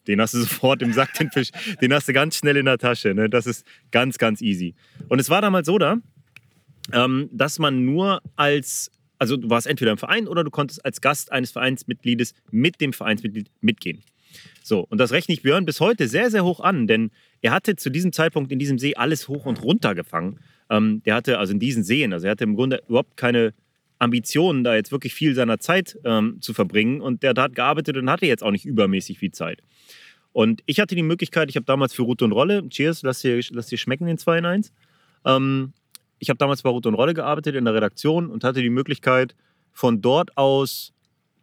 den 0.07 0.20
hast 0.20 0.35
du 0.35 0.38
sofort 0.42 0.83
im 0.83 0.92
Sack, 0.92 1.14
den 1.14 1.31
Fisch, 1.31 1.50
den 1.81 1.92
hast 1.92 2.09
du 2.09 2.12
ganz 2.12 2.37
schnell 2.37 2.57
in 2.57 2.66
der 2.66 2.78
Tasche. 2.78 3.14
Ne? 3.14 3.28
Das 3.28 3.46
ist 3.46 3.66
ganz, 3.90 4.18
ganz 4.18 4.40
easy. 4.40 4.74
Und 5.09 5.18
es 5.18 5.31
war 5.31 5.40
damals 5.40 5.66
so 5.66 5.78
da, 5.78 5.96
ähm, 6.92 7.28
dass 7.33 7.59
man 7.59 7.85
nur 7.85 8.22
als 8.37 8.90
also 9.18 9.37
du 9.37 9.50
warst 9.50 9.66
entweder 9.66 9.90
im 9.90 9.98
Verein 9.98 10.28
oder 10.28 10.44
du 10.44 10.50
konntest 10.50 10.85
als 10.85 11.00
Gast 11.00 11.33
eines 11.33 11.50
Vereinsmitgliedes 11.50 12.35
mit 12.50 12.81
dem 12.81 12.92
Vereinsmitglied 12.92 13.50
mitgehen. 13.61 14.02
So, 14.62 14.81
und 14.81 14.98
das 14.98 15.12
rechne 15.12 15.35
ich 15.35 15.42
Björn 15.42 15.64
bis 15.64 15.81
heute 15.81 16.09
sehr, 16.09 16.31
sehr 16.31 16.44
hoch 16.44 16.61
an, 16.61 16.87
denn 16.87 17.11
er 17.40 17.52
hatte 17.52 17.76
zu 17.76 17.90
diesem 17.90 18.12
Zeitpunkt 18.12 18.52
in 18.52 18.59
diesem 18.59 18.78
See 18.78 18.94
alles 18.94 19.28
hoch 19.28 19.46
und 19.46 19.62
runter 19.62 19.94
gefangen. 19.94 20.38
Ähm, 20.70 21.02
der 21.04 21.14
hatte 21.14 21.38
also 21.38 21.52
in 21.52 21.61
diesen 21.61 21.83
Seen, 21.83 22.12
also 22.12 22.26
er 22.26 22.33
hatte 22.33 22.44
im 22.44 22.54
Grunde 22.54 22.83
überhaupt 22.88 23.16
keine 23.16 23.54
Ambitionen, 23.98 24.64
da 24.64 24.74
jetzt 24.74 24.92
wirklich 24.92 25.14
viel 25.14 25.35
seiner 25.35 25.59
Zeit 25.59 25.98
ähm, 26.04 26.38
zu 26.40 26.54
verbringen. 26.54 27.00
Und 27.00 27.22
der 27.22 27.35
hat 27.37 27.54
gearbeitet 27.54 27.96
und 27.96 28.11
hatte 28.11 28.26
jetzt 28.26 28.42
auch 28.42 28.50
nicht 28.50 28.64
übermäßig 28.64 29.18
viel 29.18 29.33
Zeit. 29.33 29.62
Und 30.33 30.62
ich 30.66 30.78
hatte 30.78 30.94
die 30.94 31.02
Möglichkeit, 31.02 31.50
ich 31.50 31.57
habe 31.57 31.66
damals 31.66 31.94
für 31.94 32.02
Route 32.02 32.24
und 32.24 32.33
Rolle, 32.33 32.68
cheers, 32.68 33.02
lass 33.02 33.20
dir, 33.20 33.40
lass 33.50 33.66
dir 33.66 33.78
schmecken 33.78 34.07
den 34.07 34.18
2 34.18 34.38
in 34.38 34.44
1. 34.44 34.72
Ähm, 35.24 35.72
ich 36.18 36.31
habe 36.31 36.38
damals 36.38 36.62
bei 36.62 36.70
Route 36.70 36.88
und 36.88 36.94
Rolle 36.94 37.14
gearbeitet 37.14 37.54
in 37.54 37.64
der 37.64 37.74
Redaktion 37.74 38.28
und 38.28 38.44
hatte 38.44 38.62
die 38.62 38.70
Möglichkeit, 38.70 39.35
von 39.72 40.00
dort 40.00 40.37
aus 40.37 40.92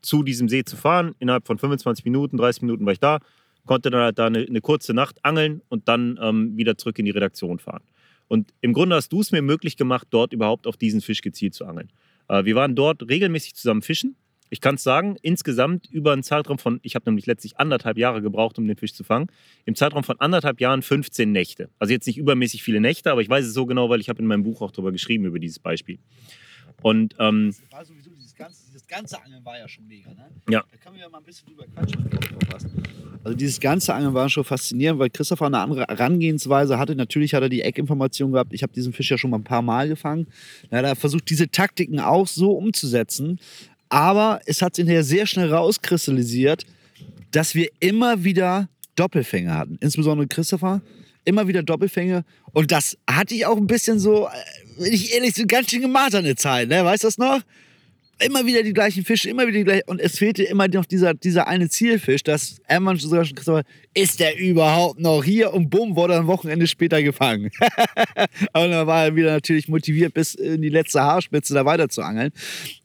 zu 0.02 0.24
diesem 0.24 0.50
See 0.50 0.64
zu 0.64 0.76
fahren. 0.78 1.16
Innerhalb 1.20 1.48
von 1.48 1.58
25 1.58 2.06
Minuten, 2.06 2.38
30 2.38 2.62
Minuten 2.62 2.86
war 2.86 2.94
ich 2.94 3.00
da, 3.00 3.20
konnte 3.66 3.90
dann 3.90 4.02
halt 4.02 4.20
da 4.20 4.28
eine, 4.28 4.40
eine 4.40 4.62
kurze 4.62 4.94
Nacht 4.94 5.24
angeln 5.24 5.62
und 5.70 5.88
dann 5.88 6.20
ähm, 6.22 6.58
wieder 6.58 6.78
zurück 6.78 7.00
in 7.00 7.06
die 7.06 7.12
Redaktion 7.12 7.60
fahren. 7.60 7.84
Und 8.28 8.54
im 8.62 8.74
Grunde 8.74 8.96
hast 8.96 9.12
du 9.12 9.22
es 9.22 9.32
mir 9.32 9.42
möglich 9.42 9.78
gemacht, 9.78 10.08
dort 10.10 10.34
überhaupt 10.34 10.68
auf 10.68 10.78
diesen 10.78 11.02
Fisch 11.02 11.22
gezielt 11.22 11.54
zu 11.54 11.66
angeln. 11.66 11.92
Äh, 12.28 12.46
wir 12.46 12.56
waren 12.56 12.76
dort 12.76 13.08
regelmäßig 13.08 13.56
zusammen 13.56 13.82
fischen. 13.82 14.16
Ich 14.50 14.62
kann 14.62 14.76
es 14.76 14.84
sagen, 14.84 15.18
insgesamt 15.22 15.90
über 15.90 16.14
einen 16.14 16.24
Zeitraum 16.24 16.60
von, 16.60 16.80
ich 16.84 16.96
habe 16.96 17.10
nämlich 17.10 17.26
letztlich 17.26 17.58
anderthalb 17.58 17.98
Jahre 17.98 18.22
gebraucht, 18.22 18.58
um 18.60 18.68
den 18.68 18.78
Fisch 18.78 18.94
zu 18.94 19.04
fangen, 19.04 19.28
im 19.66 19.76
Zeitraum 19.76 20.04
von 20.04 20.20
anderthalb 20.20 20.62
Jahren 20.62 20.82
15 20.82 21.32
Nächte. 21.32 21.70
Also 21.80 21.94
jetzt 21.94 22.06
nicht 22.06 22.18
übermäßig 22.18 22.62
viele 22.62 22.80
Nächte, 22.80 23.12
aber 23.12 23.22
ich 23.22 23.30
weiß 23.30 23.46
es 23.46 23.54
so 23.54 23.66
genau, 23.66 23.90
weil 23.90 24.00
ich 24.00 24.10
habe 24.10 24.22
in 24.22 24.28
meinem 24.28 24.44
Buch 24.44 24.62
auch 24.62 24.72
darüber 24.72 24.92
geschrieben, 24.92 25.26
über 25.26 25.40
dieses 25.40 25.60
Beispiel. 25.60 25.98
Und 26.82 27.16
ähm, 27.20 27.56
Das 28.38 28.48
ganze, 28.48 28.64
dieses 28.68 28.88
ganze 28.88 29.24
Angeln 29.24 29.46
war 29.46 29.58
ja 29.58 29.66
schon 29.66 29.88
mega, 29.88 30.10
ne? 30.10 30.30
Ja. 30.50 30.62
Da 30.70 30.78
können 30.78 30.96
wir 30.96 31.04
ja 31.04 31.10
mal 31.10 31.20
ein 31.20 31.24
bisschen 31.24 31.48
drüber 31.48 31.64
quatschen. 31.74 32.10
Also 33.24 33.38
dieses 33.38 33.62
ganze 33.62 33.94
Angeln 33.94 34.14
war 34.14 34.28
schon 34.30 34.44
faszinierend, 34.44 35.00
weil 35.00 35.10
Christopher 35.10 35.46
eine 35.46 35.60
andere 35.60 35.86
Herangehensweise 35.88 36.78
hatte. 36.78 36.98
Natürlich 36.98 37.34
hat 37.34 37.44
er 37.44 37.50
die 37.50 37.62
Eckinformation 37.62 38.34
gehabt. 38.34 38.54
Ich 38.54 38.62
habe 38.62 38.74
diesen 38.74 38.92
Fisch 38.92 39.10
ja 39.10 39.18
schon 39.18 39.30
mal 39.30 39.38
ein 39.38 39.46
paar 39.46 39.62
Mal 39.62 39.88
gefangen. 39.88 40.28
Da 40.70 40.78
hat 40.78 40.86
er 40.86 40.96
versucht, 40.98 41.30
diese 41.30 41.48
Taktiken 41.48 42.02
auch 42.02 42.28
so 42.28 42.52
umzusetzen. 42.52 43.40
Aber 43.88 44.42
es 44.46 44.62
hat 44.62 44.76
sich 44.76 44.84
hinterher 44.84 45.06
sehr 45.06 45.28
schnell 45.28 45.54
rauskristallisiert, 45.54 46.66
dass 47.32 47.56
wir 47.56 47.70
immer 47.80 48.26
wieder 48.26 48.68
Doppelfänge 48.96 49.54
hatten. 49.54 49.78
Insbesondere 49.80 50.28
Christopher. 50.28 50.82
Immer 51.24 51.48
wieder 51.48 51.64
Doppelfänge. 51.64 52.26
Und 52.52 52.74
das 52.74 52.98
hatte 53.10 53.34
ich 53.34 53.46
auch 53.46 53.58
ein 53.58 53.68
bisschen 53.68 53.98
so, 53.98 54.28
äh, 54.28 54.32
wenn 54.78 54.92
ich 54.92 55.14
ehrlich 55.14 55.36
bin, 55.36 55.48
ganz 55.48 55.70
schön 55.70 55.82
gemacht 55.82 56.14
an 56.14 56.26
der 56.26 56.36
Zeit. 56.36 56.68
Ne? 56.68 56.84
Weißt 56.84 57.04
du 57.04 57.08
das 57.08 57.18
noch? 57.18 57.42
Immer 58.20 58.46
wieder 58.46 58.64
die 58.64 58.74
gleichen 58.74 59.04
Fische, 59.04 59.30
immer 59.30 59.46
wieder 59.46 59.58
die 59.58 59.64
gleichen. 59.66 59.84
Und 59.88 60.00
es 60.00 60.18
fehlte 60.18 60.44
immer 60.44 60.70
noch 60.70 60.86
dieser, 60.86 61.14
dieser 61.14 61.48
eine 61.48 61.70
Zielfisch, 61.70 62.24
dass 62.24 62.62
Ermann 62.66 62.98
sogar 62.98 63.26
schon 63.26 63.36
Christopher, 63.36 63.64
ist 63.94 64.22
der 64.22 64.38
überhaupt 64.38 65.00
noch 65.00 65.24
hier? 65.24 65.54
Und 65.54 65.70
bumm, 65.70 65.96
wurde 65.98 66.14
er 66.14 66.22
ein 66.22 66.28
Wochenende 66.28 66.66
später 66.68 67.04
gefangen. 67.04 67.50
Aber 68.54 68.68
dann 68.68 68.88
war 68.88 69.06
er 69.06 69.16
wieder 69.16 69.32
natürlich 69.32 69.68
motiviert, 69.68 70.14
bis 70.14 70.34
in 70.36 70.62
die 70.62 70.70
letzte 70.70 71.02
Haarspitze 71.02 71.54
da 71.54 71.66
weiter 71.66 71.90
zu 71.90 72.02
angeln. 72.02 72.32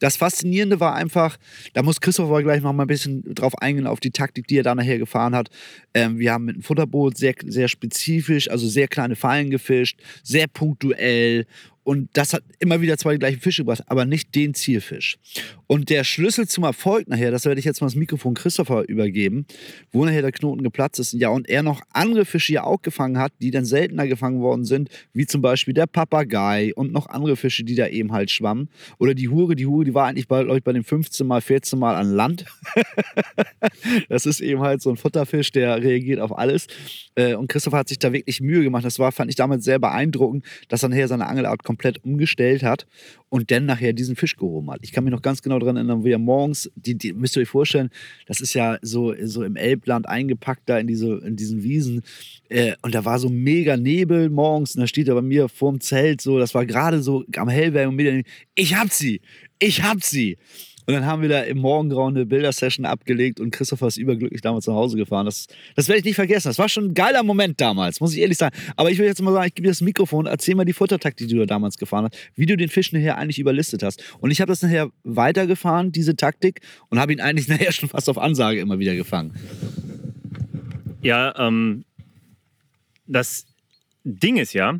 Das 0.00 0.16
Faszinierende 0.16 0.80
war 0.80 0.94
einfach, 0.94 1.36
da 1.74 1.82
muss 1.82 2.00
Christopher 2.00 2.42
gleich 2.42 2.62
noch 2.62 2.72
mal 2.72 2.84
ein 2.84 2.88
bisschen 2.88 3.22
drauf 3.34 3.56
eingehen, 3.58 3.86
auf 3.86 4.00
die 4.00 4.10
Taktik, 4.10 4.48
die 4.48 4.58
er 4.58 4.64
da 4.64 4.74
nachher 4.74 4.98
gefahren 4.98 5.36
hat. 5.36 5.48
Ähm, 5.94 6.18
wir 6.18 6.32
haben 6.32 6.44
mit 6.44 6.56
einem 6.56 6.62
Futterboot 6.62 7.16
sehr, 7.16 7.34
sehr 7.46 7.68
spezifisch, 7.68 8.50
also 8.50 8.68
sehr 8.68 8.88
kleine 8.88 9.14
Fallen 9.14 9.50
gefischt, 9.50 10.00
sehr 10.24 10.48
punktuell. 10.48 11.46
Und 11.82 12.10
das 12.12 12.34
hat 12.34 12.42
immer 12.58 12.80
wieder 12.80 12.98
zwar 12.98 13.12
die 13.12 13.18
gleichen 13.18 13.40
Fische 13.40 13.62
gebracht, 13.62 13.82
aber 13.86 14.04
nicht 14.04 14.34
den 14.34 14.54
Zielfisch. 14.54 15.18
Und 15.66 15.88
der 15.88 16.04
Schlüssel 16.04 16.46
zum 16.46 16.64
Erfolg 16.64 17.08
nachher, 17.08 17.30
das 17.30 17.46
werde 17.46 17.58
ich 17.58 17.64
jetzt 17.64 17.80
mal 17.80 17.86
das 17.86 17.94
Mikrofon 17.94 18.34
Christopher 18.34 18.88
übergeben, 18.88 19.46
wo 19.90 20.04
nachher 20.04 20.22
der 20.22 20.32
Knoten 20.32 20.62
geplatzt 20.62 21.00
ist. 21.00 21.12
Ja, 21.14 21.30
und 21.30 21.48
er 21.48 21.62
noch 21.62 21.80
andere 21.92 22.24
Fische 22.24 22.52
ja 22.52 22.64
auch 22.64 22.82
gefangen 22.82 23.18
hat, 23.18 23.32
die 23.40 23.50
dann 23.50 23.64
seltener 23.64 24.06
gefangen 24.06 24.40
worden 24.40 24.64
sind, 24.64 24.90
wie 25.12 25.26
zum 25.26 25.40
Beispiel 25.40 25.72
der 25.72 25.86
Papagei 25.86 26.72
und 26.74 26.92
noch 26.92 27.08
andere 27.08 27.36
Fische, 27.36 27.64
die 27.64 27.74
da 27.74 27.86
eben 27.86 28.12
halt 28.12 28.30
schwammen. 28.30 28.68
Oder 28.98 29.14
die 29.14 29.28
Hure, 29.28 29.56
die 29.56 29.66
Hure, 29.66 29.84
die 29.84 29.94
war 29.94 30.06
eigentlich 30.06 30.28
bei 30.28 30.44
euch 30.46 30.62
bei 30.62 30.72
den 30.72 30.84
15 30.84 31.26
mal, 31.26 31.40
14 31.40 31.78
mal 31.78 31.94
an 31.94 32.10
Land. 32.10 32.44
das 34.08 34.26
ist 34.26 34.40
eben 34.40 34.60
halt 34.60 34.82
so 34.82 34.90
ein 34.90 34.96
Futterfisch, 34.96 35.50
der 35.52 35.82
reagiert 35.82 36.20
auf 36.20 36.36
alles. 36.36 36.66
Äh, 37.14 37.34
Und 37.34 37.48
Christopher 37.48 37.78
hat 37.78 37.88
sich 37.88 37.98
da 37.98 38.12
wirklich 38.12 38.40
Mühe 38.40 38.62
gemacht. 38.62 38.84
Das 38.84 38.98
war, 38.98 39.12
fand 39.12 39.30
ich 39.30 39.36
damals 39.36 39.64
sehr 39.64 39.78
beeindruckend, 39.78 40.44
dass 40.68 40.82
er 40.82 40.90
nachher 40.90 41.08
seine 41.08 41.26
Angelart 41.26 41.64
komplett 41.70 42.04
umgestellt 42.04 42.64
hat 42.64 42.88
und 43.28 43.52
dann 43.52 43.64
nachher 43.64 43.92
diesen 43.92 44.16
Fisch 44.16 44.36
gehoben 44.36 44.72
hat. 44.72 44.80
Ich 44.82 44.90
kann 44.90 45.04
mich 45.04 45.12
noch 45.12 45.22
ganz 45.22 45.40
genau 45.40 45.60
daran 45.60 45.76
erinnern, 45.76 46.04
wie 46.04 46.10
er 46.10 46.18
morgens, 46.18 46.68
die, 46.74 46.96
die 46.96 47.12
müsst 47.12 47.36
ihr 47.36 47.42
euch 47.42 47.48
vorstellen, 47.48 47.90
das 48.26 48.40
ist 48.40 48.54
ja 48.54 48.78
so, 48.82 49.14
so 49.22 49.44
im 49.44 49.54
Elbland 49.54 50.08
eingepackt 50.08 50.62
da 50.66 50.78
in, 50.78 50.88
diese, 50.88 51.18
in 51.18 51.36
diesen 51.36 51.62
Wiesen. 51.62 52.02
Äh, 52.48 52.72
und 52.82 52.92
da 52.92 53.04
war 53.04 53.20
so 53.20 53.28
mega 53.28 53.76
Nebel 53.76 54.30
morgens 54.30 54.74
und 54.74 54.80
da 54.80 54.88
steht 54.88 55.06
er 55.06 55.14
bei 55.14 55.22
mir 55.22 55.48
vorm 55.48 55.80
Zelt 55.80 56.20
so, 56.20 56.40
das 56.40 56.54
war 56.54 56.66
gerade 56.66 57.02
so 57.02 57.24
am 57.36 57.48
Hellwerden 57.48 57.90
und 57.90 57.96
mir, 57.96 58.24
ich 58.56 58.74
hab 58.74 58.90
sie, 58.90 59.20
ich 59.60 59.84
hab 59.84 60.02
sie. 60.02 60.38
Und 60.90 60.96
dann 60.96 61.06
haben 61.06 61.22
wir 61.22 61.28
da 61.28 61.42
im 61.42 61.58
Morgengrauen 61.58 62.16
eine 62.16 62.26
Bildersession 62.26 62.84
abgelegt 62.84 63.38
und 63.38 63.52
Christopher 63.52 63.86
ist 63.86 63.96
überglücklich 63.96 64.40
damals 64.40 64.66
nach 64.66 64.74
Hause 64.74 64.96
gefahren. 64.96 65.24
Das, 65.24 65.46
das 65.76 65.86
werde 65.86 66.00
ich 66.00 66.04
nicht 66.04 66.16
vergessen. 66.16 66.48
Das 66.48 66.58
war 66.58 66.68
schon 66.68 66.86
ein 66.86 66.94
geiler 66.94 67.22
Moment 67.22 67.60
damals, 67.60 68.00
muss 68.00 68.12
ich 68.12 68.18
ehrlich 68.18 68.36
sagen. 68.36 68.56
Aber 68.74 68.90
ich 68.90 68.98
will 68.98 69.06
jetzt 69.06 69.22
mal 69.22 69.32
sagen, 69.32 69.46
ich 69.46 69.54
gebe 69.54 69.66
dir 69.66 69.70
das 69.70 69.82
Mikrofon, 69.82 70.26
erzähl 70.26 70.56
mal 70.56 70.64
die 70.64 70.72
Futtertaktik, 70.72 71.28
die 71.28 71.34
du 71.34 71.38
da 71.38 71.46
damals 71.46 71.78
gefahren 71.78 72.06
hast, 72.06 72.16
wie 72.34 72.44
du 72.44 72.56
den 72.56 72.68
Fisch 72.68 72.90
nachher 72.90 73.18
eigentlich 73.18 73.38
überlistet 73.38 73.84
hast. 73.84 74.02
Und 74.18 74.32
ich 74.32 74.40
habe 74.40 74.50
das 74.50 74.62
nachher 74.62 74.90
weitergefahren, 75.04 75.92
diese 75.92 76.16
Taktik, 76.16 76.60
und 76.88 76.98
habe 76.98 77.12
ihn 77.12 77.20
eigentlich 77.20 77.46
nachher 77.48 77.70
schon 77.70 77.88
fast 77.88 78.08
auf 78.08 78.18
Ansage 78.18 78.58
immer 78.58 78.80
wieder 78.80 78.96
gefangen. 78.96 79.34
Ja, 81.02 81.38
ähm, 81.38 81.84
das 83.06 83.46
Ding 84.02 84.38
ist 84.38 84.54
ja, 84.54 84.70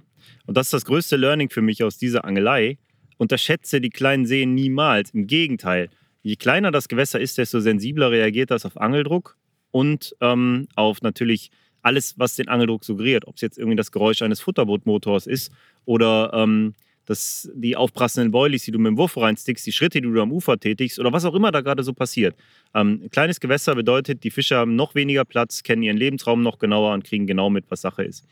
und 0.46 0.56
das 0.56 0.66
ist 0.66 0.72
das 0.72 0.84
größte 0.86 1.14
Learning 1.16 1.50
für 1.50 1.62
mich 1.62 1.84
aus 1.84 1.98
dieser 1.98 2.24
Angelei, 2.24 2.78
unterschätze 3.16 3.80
die 3.80 3.90
kleinen 3.90 4.26
Seen 4.26 4.56
niemals. 4.56 5.10
Im 5.10 5.28
Gegenteil, 5.28 5.88
je 6.22 6.36
kleiner 6.36 6.70
das 6.70 6.88
Gewässer 6.88 7.20
ist, 7.20 7.38
desto 7.38 7.60
sensibler 7.60 8.10
reagiert 8.10 8.50
das 8.50 8.66
auf 8.66 8.76
Angeldruck 8.76 9.36
und 9.70 10.14
ähm, 10.20 10.68
auf 10.74 11.02
natürlich 11.02 11.50
alles, 11.82 12.18
was 12.18 12.36
den 12.36 12.48
Angeldruck 12.48 12.84
suggeriert. 12.84 13.26
Ob 13.26 13.36
es 13.36 13.40
jetzt 13.40 13.58
irgendwie 13.58 13.76
das 13.76 13.92
Geräusch 13.92 14.22
eines 14.22 14.40
Futterbootmotors 14.40 15.26
ist 15.26 15.50
oder 15.84 16.30
ähm, 16.34 16.74
das, 17.06 17.50
die 17.54 17.76
aufbrassenden 17.76 18.30
Boilies, 18.30 18.64
die 18.64 18.70
du 18.70 18.78
mit 18.78 18.90
dem 18.90 18.96
Wurf 18.96 19.16
reinstickst, 19.16 19.66
die 19.66 19.72
Schritte, 19.72 20.00
die 20.00 20.08
du 20.08 20.20
am 20.20 20.30
Ufer 20.30 20.60
tätigst 20.60 20.98
oder 21.00 21.12
was 21.12 21.24
auch 21.24 21.34
immer 21.34 21.50
da 21.50 21.60
gerade 21.60 21.82
so 21.82 21.92
passiert. 21.92 22.36
Ähm, 22.72 23.08
kleines 23.10 23.40
Gewässer 23.40 23.74
bedeutet, 23.74 24.22
die 24.22 24.30
Fische 24.30 24.56
haben 24.56 24.76
noch 24.76 24.94
weniger 24.94 25.24
Platz, 25.24 25.62
kennen 25.62 25.82
ihren 25.82 25.96
Lebensraum 25.96 26.42
noch 26.42 26.58
genauer 26.58 26.92
und 26.92 27.04
kriegen 27.04 27.26
genau 27.26 27.50
mit, 27.50 27.64
was 27.68 27.80
Sache 27.80 28.04
ist. 28.04 28.24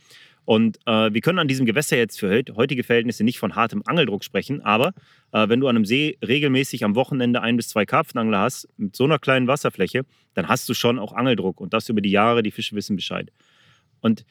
Und 0.49 0.79
äh, 0.87 1.13
wir 1.13 1.21
können 1.21 1.39
an 1.39 1.47
diesem 1.47 1.67
Gewässer 1.67 1.99
jetzt 1.99 2.19
für 2.19 2.43
heutige 2.57 2.83
Verhältnisse 2.83 3.23
nicht 3.23 3.39
von 3.39 3.55
hartem 3.55 3.83
Angeldruck 3.85 4.25
sprechen, 4.25 4.63
aber 4.63 4.95
äh, 5.31 5.47
wenn 5.51 5.61
du 5.61 5.69
an 5.69 5.77
einem 5.77 5.85
See 5.85 6.17
regelmäßig 6.27 6.85
am 6.85 6.95
Wochenende 6.95 7.43
ein 7.43 7.59
bis 7.59 7.69
zwei 7.69 7.85
Karpfenangler 7.85 8.39
hast, 8.39 8.67
mit 8.79 8.97
so 8.97 9.05
einer 9.05 9.19
kleinen 9.19 9.47
Wasserfläche, 9.47 10.07
dann 10.33 10.49
hast 10.49 10.67
du 10.67 10.73
schon 10.73 10.99
auch 10.99 11.13
Angeldruck 11.13 11.61
und 11.61 11.75
das 11.75 11.91
über 11.91 12.01
die 12.01 12.11
Jahre, 12.11 12.43
die 12.43 12.51
Fische 12.51 12.75
wissen 12.77 12.97
Bescheid. 12.97 13.31
Und 14.01 14.25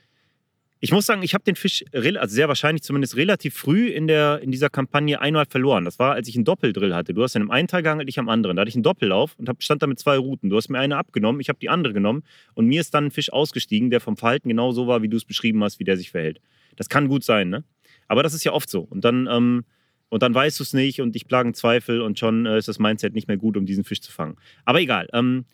ich 0.79 0.91
muss 0.91 1.07
sagen, 1.07 1.23
ich 1.23 1.33
habe 1.33 1.43
den 1.43 1.55
Fisch, 1.55 1.83
also 1.91 2.33
sehr 2.33 2.47
wahrscheinlich 2.47 2.83
zumindest 2.83 3.15
relativ 3.15 3.55
früh 3.55 3.87
in, 3.87 4.07
der, 4.07 4.41
in 4.41 4.51
dieser 4.51 4.69
Kampagne 4.69 5.19
einmal 5.19 5.45
verloren. 5.45 5.85
Das 5.85 5.97
war, 5.97 6.13
als 6.13 6.27
ich 6.27 6.35
einen 6.35 6.45
Doppeldrill 6.45 6.93
hatte. 6.93 7.13
Du 7.13 7.23
hast 7.23 7.35
in 7.35 7.41
einem 7.41 7.51
einen 7.51 7.67
Teil 7.67 7.81
geangelt, 7.81 8.09
ich 8.09 8.19
am 8.19 8.29
anderen. 8.29 8.55
Da 8.55 8.61
hatte 8.61 8.69
ich 8.69 8.75
einen 8.75 8.83
Doppellauf 8.83 9.35
und 9.37 9.49
hab, 9.49 9.63
stand 9.63 9.81
da 9.81 9.87
mit 9.87 9.99
zwei 9.99 10.17
Routen. 10.17 10.49
Du 10.49 10.57
hast 10.57 10.69
mir 10.69 10.77
eine 10.77 10.97
abgenommen, 10.97 11.41
ich 11.41 11.49
habe 11.49 11.59
die 11.59 11.69
andere 11.69 11.93
genommen 11.93 12.23
und 12.53 12.67
mir 12.67 12.81
ist 12.81 12.93
dann 12.93 13.05
ein 13.05 13.11
Fisch 13.11 13.33
ausgestiegen, 13.33 13.89
der 13.89 14.01
vom 14.01 14.17
Verhalten 14.17 14.49
genau 14.49 14.71
so 14.71 14.87
war, 14.87 15.01
wie 15.01 15.09
du 15.09 15.17
es 15.17 15.25
beschrieben 15.25 15.63
hast, 15.63 15.79
wie 15.79 15.83
der 15.83 15.97
sich 15.97 16.11
verhält. 16.11 16.41
Das 16.75 16.89
kann 16.89 17.07
gut 17.07 17.23
sein, 17.23 17.49
ne? 17.49 17.63
Aber 18.07 18.21
das 18.23 18.33
ist 18.33 18.43
ja 18.43 18.53
oft 18.53 18.69
so. 18.69 18.81
Und 18.81 19.03
dann, 19.03 19.27
ähm, 19.29 19.65
und 20.09 20.21
dann 20.21 20.33
weißt 20.33 20.59
du 20.59 20.63
es 20.63 20.73
nicht 20.73 21.01
und 21.01 21.15
dich 21.15 21.27
plagen 21.27 21.53
Zweifel 21.53 22.01
und 22.01 22.19
schon 22.19 22.45
äh, 22.45 22.57
ist 22.57 22.67
das 22.67 22.79
Mindset 22.79 23.13
nicht 23.13 23.27
mehr 23.27 23.37
gut, 23.37 23.57
um 23.57 23.65
diesen 23.65 23.83
Fisch 23.83 24.01
zu 24.01 24.11
fangen. 24.11 24.37
Aber 24.63 24.79
egal. 24.79 25.09
Ähm, 25.11 25.45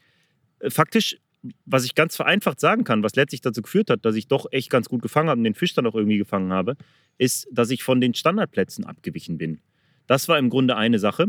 faktisch 0.68 1.18
was 1.66 1.86
ich 1.86 1.96
ganz 1.96 2.16
vereinfacht 2.16 2.60
sagen 2.60 2.84
kann, 2.84 3.04
was 3.04 3.16
letztlich 3.16 3.42
dazu 3.42 3.62
geführt 3.62 3.90
hat, 3.90 4.06
dass 4.06 4.16
ich 4.16 4.28
doch 4.28 4.46
echt 4.52 4.70
ganz 4.70 4.88
gut 4.88 5.02
gefangen 5.02 5.30
habe 5.30 5.40
und 5.40 5.44
den 5.44 5.56
Fisch 5.56 5.74
dann 5.74 5.86
auch 5.86 5.96
irgendwie 5.96 6.18
gefangen 6.18 6.54
habe, 6.54 6.78
ist, 7.18 7.48
dass 7.52 7.70
ich 7.70 7.84
von 7.84 8.00
den 8.00 8.14
Standardplätzen 8.14 8.86
abgewichen 8.86 9.38
bin. 9.38 9.60
Das 10.08 10.28
war 10.28 10.38
im 10.38 10.50
Grunde 10.50 10.76
eine 10.76 11.00
Sache. 11.00 11.28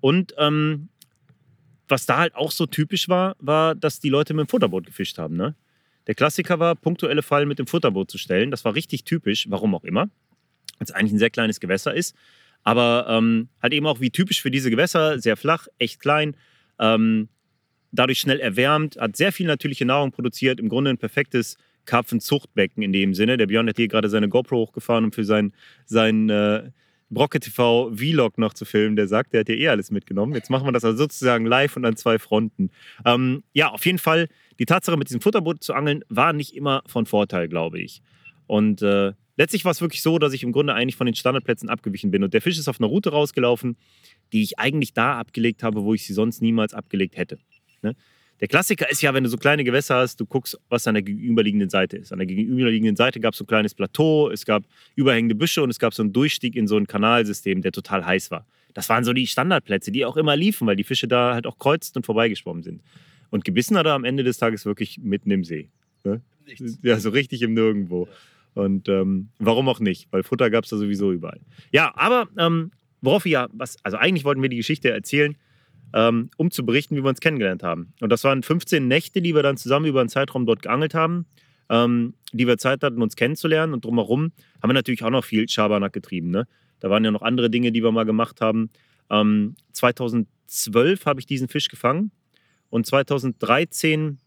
Und 0.00 0.34
ähm, 0.38 0.88
was 1.88 2.06
da 2.06 2.18
halt 2.18 2.34
auch 2.34 2.50
so 2.50 2.66
typisch 2.66 3.08
war, 3.08 3.36
war, 3.38 3.74
dass 3.74 4.00
die 4.00 4.08
Leute 4.08 4.34
mit 4.34 4.46
dem 4.46 4.48
Futterboot 4.48 4.86
gefischt 4.86 5.18
haben. 5.18 5.36
Ne? 5.36 5.54
Der 6.06 6.14
Klassiker 6.14 6.58
war, 6.58 6.74
punktuelle 6.74 7.22
Fallen 7.22 7.48
mit 7.48 7.58
dem 7.58 7.66
Futterboot 7.66 8.10
zu 8.10 8.18
stellen. 8.18 8.50
Das 8.50 8.64
war 8.64 8.74
richtig 8.74 9.04
typisch, 9.04 9.46
warum 9.48 9.74
auch 9.74 9.84
immer. 9.84 10.02
Weil 10.78 10.86
es 10.86 10.90
eigentlich 10.90 11.12
ein 11.12 11.18
sehr 11.18 11.30
kleines 11.30 11.60
Gewässer 11.60 11.94
ist. 11.94 12.14
Aber 12.62 13.06
ähm, 13.08 13.48
halt 13.62 13.72
eben 13.74 13.86
auch 13.86 14.00
wie 14.00 14.10
typisch 14.10 14.40
für 14.40 14.50
diese 14.50 14.70
Gewässer, 14.70 15.18
sehr 15.18 15.36
flach, 15.36 15.68
echt 15.78 16.00
klein. 16.00 16.36
Ähm, 16.78 17.28
dadurch 17.94 18.18
schnell 18.18 18.40
erwärmt, 18.40 18.96
hat 18.98 19.16
sehr 19.16 19.32
viel 19.32 19.46
natürliche 19.46 19.84
Nahrung 19.84 20.10
produziert, 20.10 20.60
im 20.60 20.68
Grunde 20.68 20.90
ein 20.90 20.98
perfektes 20.98 21.56
Karpfenzuchtbecken 21.84 22.82
in 22.82 22.92
dem 22.92 23.14
Sinne. 23.14 23.36
Der 23.36 23.46
Björn 23.46 23.68
hat 23.68 23.76
hier 23.76 23.88
gerade 23.88 24.08
seine 24.08 24.28
GoPro 24.28 24.56
hochgefahren, 24.56 25.04
um 25.04 25.12
für 25.12 25.24
sein, 25.24 25.52
sein 25.86 26.28
äh, 26.30 26.70
Brocke 27.10 27.40
TV 27.40 27.92
Vlog 27.94 28.38
noch 28.38 28.54
zu 28.54 28.64
filmen. 28.64 28.96
Der 28.96 29.06
sagt, 29.06 29.32
der 29.32 29.40
hat 29.40 29.48
ja 29.48 29.54
eh 29.54 29.68
alles 29.68 29.90
mitgenommen. 29.90 30.34
Jetzt 30.34 30.50
machen 30.50 30.66
wir 30.66 30.72
das 30.72 30.84
also 30.84 30.98
sozusagen 30.98 31.46
live 31.46 31.76
und 31.76 31.84
an 31.84 31.96
zwei 31.96 32.18
Fronten. 32.18 32.70
Ähm, 33.04 33.42
ja, 33.52 33.70
auf 33.70 33.84
jeden 33.86 33.98
Fall, 33.98 34.28
die 34.58 34.66
Tatsache, 34.66 34.96
mit 34.96 35.08
diesem 35.08 35.20
Futterboot 35.20 35.62
zu 35.62 35.74
angeln, 35.74 36.02
war 36.08 36.32
nicht 36.32 36.54
immer 36.56 36.82
von 36.86 37.06
Vorteil, 37.06 37.48
glaube 37.48 37.80
ich. 37.80 38.02
Und 38.46 38.82
äh, 38.82 39.12
letztlich 39.36 39.64
war 39.64 39.72
es 39.72 39.80
wirklich 39.80 40.02
so, 40.02 40.18
dass 40.18 40.32
ich 40.32 40.42
im 40.42 40.52
Grunde 40.52 40.74
eigentlich 40.74 40.96
von 40.96 41.06
den 41.06 41.14
Standardplätzen 41.14 41.68
abgewichen 41.68 42.10
bin. 42.10 42.24
Und 42.24 42.34
der 42.34 42.42
Fisch 42.42 42.58
ist 42.58 42.68
auf 42.68 42.80
einer 42.80 42.88
Route 42.88 43.10
rausgelaufen, 43.10 43.76
die 44.32 44.42
ich 44.42 44.58
eigentlich 44.58 44.92
da 44.92 45.18
abgelegt 45.18 45.62
habe, 45.62 45.82
wo 45.84 45.94
ich 45.94 46.06
sie 46.06 46.12
sonst 46.12 46.42
niemals 46.42 46.74
abgelegt 46.74 47.16
hätte. 47.16 47.38
Ne? 47.84 47.94
Der 48.40 48.48
Klassiker 48.48 48.90
ist 48.90 49.00
ja, 49.00 49.14
wenn 49.14 49.22
du 49.22 49.30
so 49.30 49.36
kleine 49.36 49.62
Gewässer 49.62 49.96
hast, 49.96 50.20
du 50.20 50.26
guckst, 50.26 50.58
was 50.68 50.86
an 50.88 50.94
der 50.94 51.02
gegenüberliegenden 51.02 51.70
Seite 51.70 51.96
ist. 51.96 52.12
An 52.12 52.18
der 52.18 52.26
gegenüberliegenden 52.26 52.96
Seite 52.96 53.20
gab 53.20 53.34
es 53.34 53.38
so 53.38 53.44
ein 53.44 53.46
kleines 53.46 53.74
Plateau, 53.74 54.28
es 54.30 54.44
gab 54.44 54.64
überhängende 54.96 55.36
Büsche 55.36 55.62
und 55.62 55.70
es 55.70 55.78
gab 55.78 55.94
so 55.94 56.02
einen 56.02 56.12
Durchstieg 56.12 56.56
in 56.56 56.66
so 56.66 56.76
ein 56.76 56.88
Kanalsystem, 56.88 57.62
der 57.62 57.70
total 57.70 58.04
heiß 58.04 58.32
war. 58.32 58.44
Das 58.72 58.88
waren 58.88 59.04
so 59.04 59.12
die 59.12 59.28
Standardplätze, 59.28 59.92
die 59.92 60.04
auch 60.04 60.16
immer 60.16 60.34
liefen, 60.34 60.66
weil 60.66 60.74
die 60.74 60.82
Fische 60.82 61.06
da 61.06 61.34
halt 61.34 61.46
auch 61.46 61.58
kreuzten 61.58 62.00
und 62.00 62.06
vorbeigeschwommen 62.06 62.64
sind. 62.64 62.82
Und 63.30 63.44
gebissen 63.44 63.78
hat 63.78 63.86
er 63.86 63.94
am 63.94 64.04
Ende 64.04 64.24
des 64.24 64.38
Tages 64.38 64.66
wirklich 64.66 64.98
mitten 64.98 65.30
im 65.30 65.44
See. 65.44 65.70
Ne? 66.02 66.20
Ja, 66.82 66.98
so 66.98 67.10
richtig 67.10 67.40
im 67.42 67.54
Nirgendwo. 67.54 68.08
Und 68.54 68.88
ähm, 68.88 69.28
warum 69.38 69.68
auch 69.68 69.80
nicht? 69.80 70.08
Weil 70.10 70.22
Futter 70.22 70.50
gab 70.50 70.64
es 70.64 70.70
da 70.70 70.76
sowieso 70.76 71.12
überall. 71.12 71.40
Ja, 71.72 71.92
aber 71.96 72.28
ähm, 72.36 72.72
worauf 73.00 73.24
wir 73.24 73.32
ja, 73.32 73.48
was, 73.52 73.76
also 73.84 73.96
eigentlich 73.96 74.24
wollten 74.24 74.42
wir 74.42 74.48
die 74.48 74.56
Geschichte 74.56 74.90
erzählen, 74.90 75.36
ähm, 75.94 76.28
um 76.36 76.50
zu 76.50 76.66
berichten, 76.66 76.96
wie 76.96 77.04
wir 77.04 77.08
uns 77.08 77.20
kennengelernt 77.20 77.62
haben. 77.62 77.94
Und 78.00 78.10
das 78.10 78.24
waren 78.24 78.42
15 78.42 78.86
Nächte, 78.86 79.22
die 79.22 79.34
wir 79.34 79.44
dann 79.44 79.56
zusammen 79.56 79.86
über 79.86 80.00
einen 80.00 80.08
Zeitraum 80.08 80.44
dort 80.44 80.60
geangelt 80.60 80.92
haben, 80.92 81.24
ähm, 81.70 82.14
die 82.32 82.48
wir 82.48 82.58
Zeit 82.58 82.82
hatten, 82.82 83.00
uns 83.00 83.14
kennenzulernen. 83.14 83.72
Und 83.72 83.84
drumherum 83.84 84.32
haben 84.60 84.70
wir 84.70 84.74
natürlich 84.74 85.04
auch 85.04 85.10
noch 85.10 85.24
viel 85.24 85.48
Schabernack 85.48 85.92
getrieben. 85.92 86.30
Ne? 86.30 86.48
Da 86.80 86.90
waren 86.90 87.04
ja 87.04 87.12
noch 87.12 87.22
andere 87.22 87.48
Dinge, 87.48 87.70
die 87.70 87.82
wir 87.82 87.92
mal 87.92 88.04
gemacht 88.04 88.40
haben. 88.40 88.70
Ähm, 89.08 89.54
2012 89.72 91.06
habe 91.06 91.20
ich 91.20 91.26
diesen 91.26 91.46
Fisch 91.46 91.68
gefangen 91.68 92.10
und 92.70 92.86
2013 92.86 94.18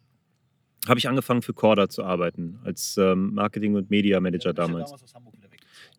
habe 0.88 1.00
ich 1.00 1.10
angefangen 1.10 1.42
für 1.42 1.54
Corda 1.54 1.90
zu 1.90 2.06
arbeiten, 2.06 2.60
als 2.64 2.96
ähm, 2.98 3.34
Marketing- 3.34 3.76
und 3.76 3.90
Media 3.90 4.22
Manager 4.22 4.50
ja, 4.50 4.54
damals. 4.54 4.92
damals 4.92 5.14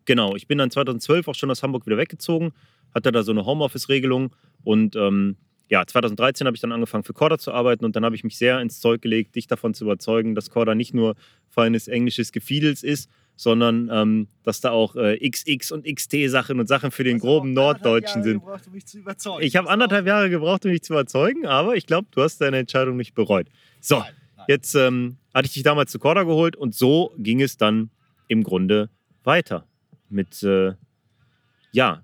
genau, 0.05 0.35
ich 0.35 0.47
bin 0.47 0.57
dann 0.57 0.71
2012 0.71 1.27
auch 1.27 1.35
schon 1.35 1.51
aus 1.51 1.61
Hamburg 1.61 1.85
wieder 1.85 1.97
weggezogen, 1.97 2.53
hatte 2.95 3.11
da 3.11 3.21
so 3.21 3.31
eine 3.31 3.45
Homeoffice-Regelung 3.45 4.35
und 4.63 4.95
ähm, 4.95 5.37
ja, 5.69 5.85
2013 5.85 6.47
habe 6.47 6.55
ich 6.55 6.61
dann 6.61 6.71
angefangen 6.71 7.03
für 7.03 7.13
Corda 7.13 7.37
zu 7.37 7.53
arbeiten 7.53 7.85
und 7.85 7.95
dann 7.95 8.03
habe 8.03 8.15
ich 8.15 8.23
mich 8.23 8.37
sehr 8.37 8.59
ins 8.59 8.79
Zeug 8.79 9.01
gelegt, 9.01 9.35
dich 9.35 9.45
davon 9.45 9.75
zu 9.75 9.83
überzeugen, 9.83 10.33
dass 10.33 10.49
Corda 10.49 10.73
nicht 10.73 10.95
nur 10.95 11.15
feines 11.47 11.87
englisches 11.87 12.31
Gefiedels 12.31 12.81
ist, 12.81 13.09
sondern 13.35 13.87
ähm, 13.91 14.27
dass 14.43 14.61
da 14.61 14.71
auch 14.71 14.95
äh, 14.95 15.17
XX 15.29 15.71
und 15.71 15.85
XT-Sachen 15.85 16.59
und 16.59 16.67
Sachen 16.67 16.89
für 16.91 17.03
den 17.03 17.17
also 17.17 17.27
groben 17.27 17.53
Norddeutschen 17.53 18.23
sind. 18.23 18.39
Gebraucht, 18.39 18.67
um 18.67 18.73
mich 18.73 18.87
zu 18.87 18.97
überzeugen. 18.97 19.45
Ich 19.45 19.55
habe 19.55 19.69
anderthalb 19.69 20.07
Jahre 20.07 20.29
gebraucht, 20.31 20.65
um 20.65 20.71
mich 20.71 20.81
zu 20.81 20.93
überzeugen, 20.93 21.45
aber 21.45 21.75
ich 21.75 21.85
glaube, 21.85 22.07
du 22.11 22.23
hast 22.23 22.41
deine 22.41 22.57
Entscheidung 22.57 22.97
nicht 22.97 23.13
bereut. 23.13 23.47
So, 23.79 23.99
nein, 23.99 24.13
nein. 24.37 24.45
jetzt 24.49 24.73
ähm, 24.73 25.17
hatte 25.33 25.45
ich 25.45 25.53
dich 25.53 25.63
damals 25.63 25.91
zu 25.91 25.99
Corda 25.99 26.23
geholt 26.23 26.55
und 26.55 26.73
so 26.73 27.13
ging 27.17 27.41
es 27.41 27.57
dann 27.57 27.91
im 28.27 28.43
Grunde 28.43 28.89
weiter 29.23 29.67
mit 30.09 30.41
äh, 30.41 30.73
ja, 31.71 32.01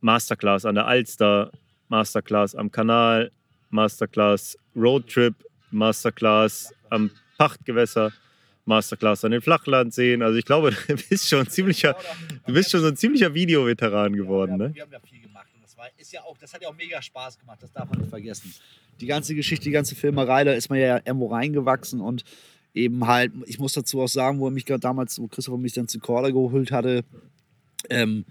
Masterclass 0.00 0.66
an 0.66 0.74
der 0.74 0.86
Alster, 0.86 1.50
Masterclass 1.88 2.54
am 2.54 2.70
Kanal, 2.70 3.30
Masterclass 3.70 4.56
Roadtrip, 4.74 5.34
Masterclass 5.70 6.72
am 6.90 7.10
Pachtgewässer, 7.38 8.12
Masterclass 8.64 9.24
an 9.24 9.32
den 9.32 9.40
Flachlandseen. 9.40 10.22
Also 10.22 10.38
ich 10.38 10.44
glaube, 10.44 10.70
du 10.88 10.96
bist 10.96 11.28
schon 11.28 11.46
ziemlicher, 11.48 11.96
du 12.46 12.52
bist 12.52 12.70
schon 12.70 12.80
so 12.80 12.88
ein 12.88 12.96
ziemlicher 12.96 13.32
Videoveteran 13.34 14.14
geworden. 14.14 14.56
Ne? 14.56 14.74
Wir 14.74 14.82
haben 14.82 14.92
ja 14.92 15.00
viel 15.00 15.20
gemacht 15.20 15.48
und 15.54 15.62
das, 15.62 15.76
war, 15.76 15.86
ist 15.96 16.12
ja 16.12 16.22
auch, 16.22 16.36
das 16.38 16.52
hat 16.52 16.62
ja 16.62 16.68
auch 16.68 16.76
mega 16.76 17.00
Spaß 17.00 17.38
gemacht, 17.38 17.58
das 17.62 17.72
darf 17.72 17.88
man 17.90 18.00
nicht 18.00 18.10
vergessen. 18.10 18.54
Die 19.00 19.06
ganze 19.06 19.34
Geschichte, 19.34 19.64
die 19.64 19.72
ganze 19.72 19.94
Filmerei, 19.94 20.44
da 20.44 20.52
ist 20.52 20.70
man 20.70 20.78
ja 20.78 20.96
irgendwo 20.96 21.28
reingewachsen 21.28 22.00
und 22.00 22.24
eben 22.74 23.06
halt, 23.06 23.32
ich 23.46 23.58
muss 23.58 23.72
dazu 23.72 24.00
auch 24.00 24.08
sagen, 24.08 24.38
wo 24.38 24.48
er 24.48 24.50
mich 24.50 24.64
damals, 24.64 25.18
wo 25.18 25.26
Christopher 25.28 25.58
mich 25.58 25.72
dann 25.72 25.88
zu 25.88 25.98
Corda 25.98 26.30
geholt 26.30 26.70
hatte, 26.72 27.04
ähm, 27.88 28.24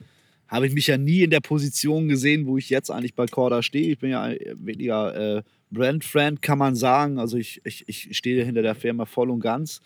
habe 0.47 0.67
ich 0.67 0.73
mich 0.73 0.88
ja 0.88 0.97
nie 0.97 1.23
in 1.23 1.29
der 1.29 1.39
Position 1.39 2.08
gesehen, 2.08 2.45
wo 2.45 2.58
ich 2.58 2.69
jetzt 2.69 2.91
eigentlich 2.91 3.15
bei 3.15 3.25
Corda 3.25 3.63
stehe. 3.63 3.91
Ich 3.91 3.99
bin 3.99 4.12
ja 4.12 4.31
weniger 4.55 5.38
äh, 5.38 5.43
Brand-Friend, 5.71 6.41
kann 6.41 6.58
man 6.58 6.75
sagen. 6.75 7.19
Also 7.19 7.38
ich, 7.38 7.62
ich, 7.63 7.88
ich 7.88 8.15
stehe 8.17 8.43
hinter 8.43 8.62
der 8.62 8.75
Firma 8.75 9.05
voll 9.05 9.29
und 9.29 9.39
ganz. 9.39 9.81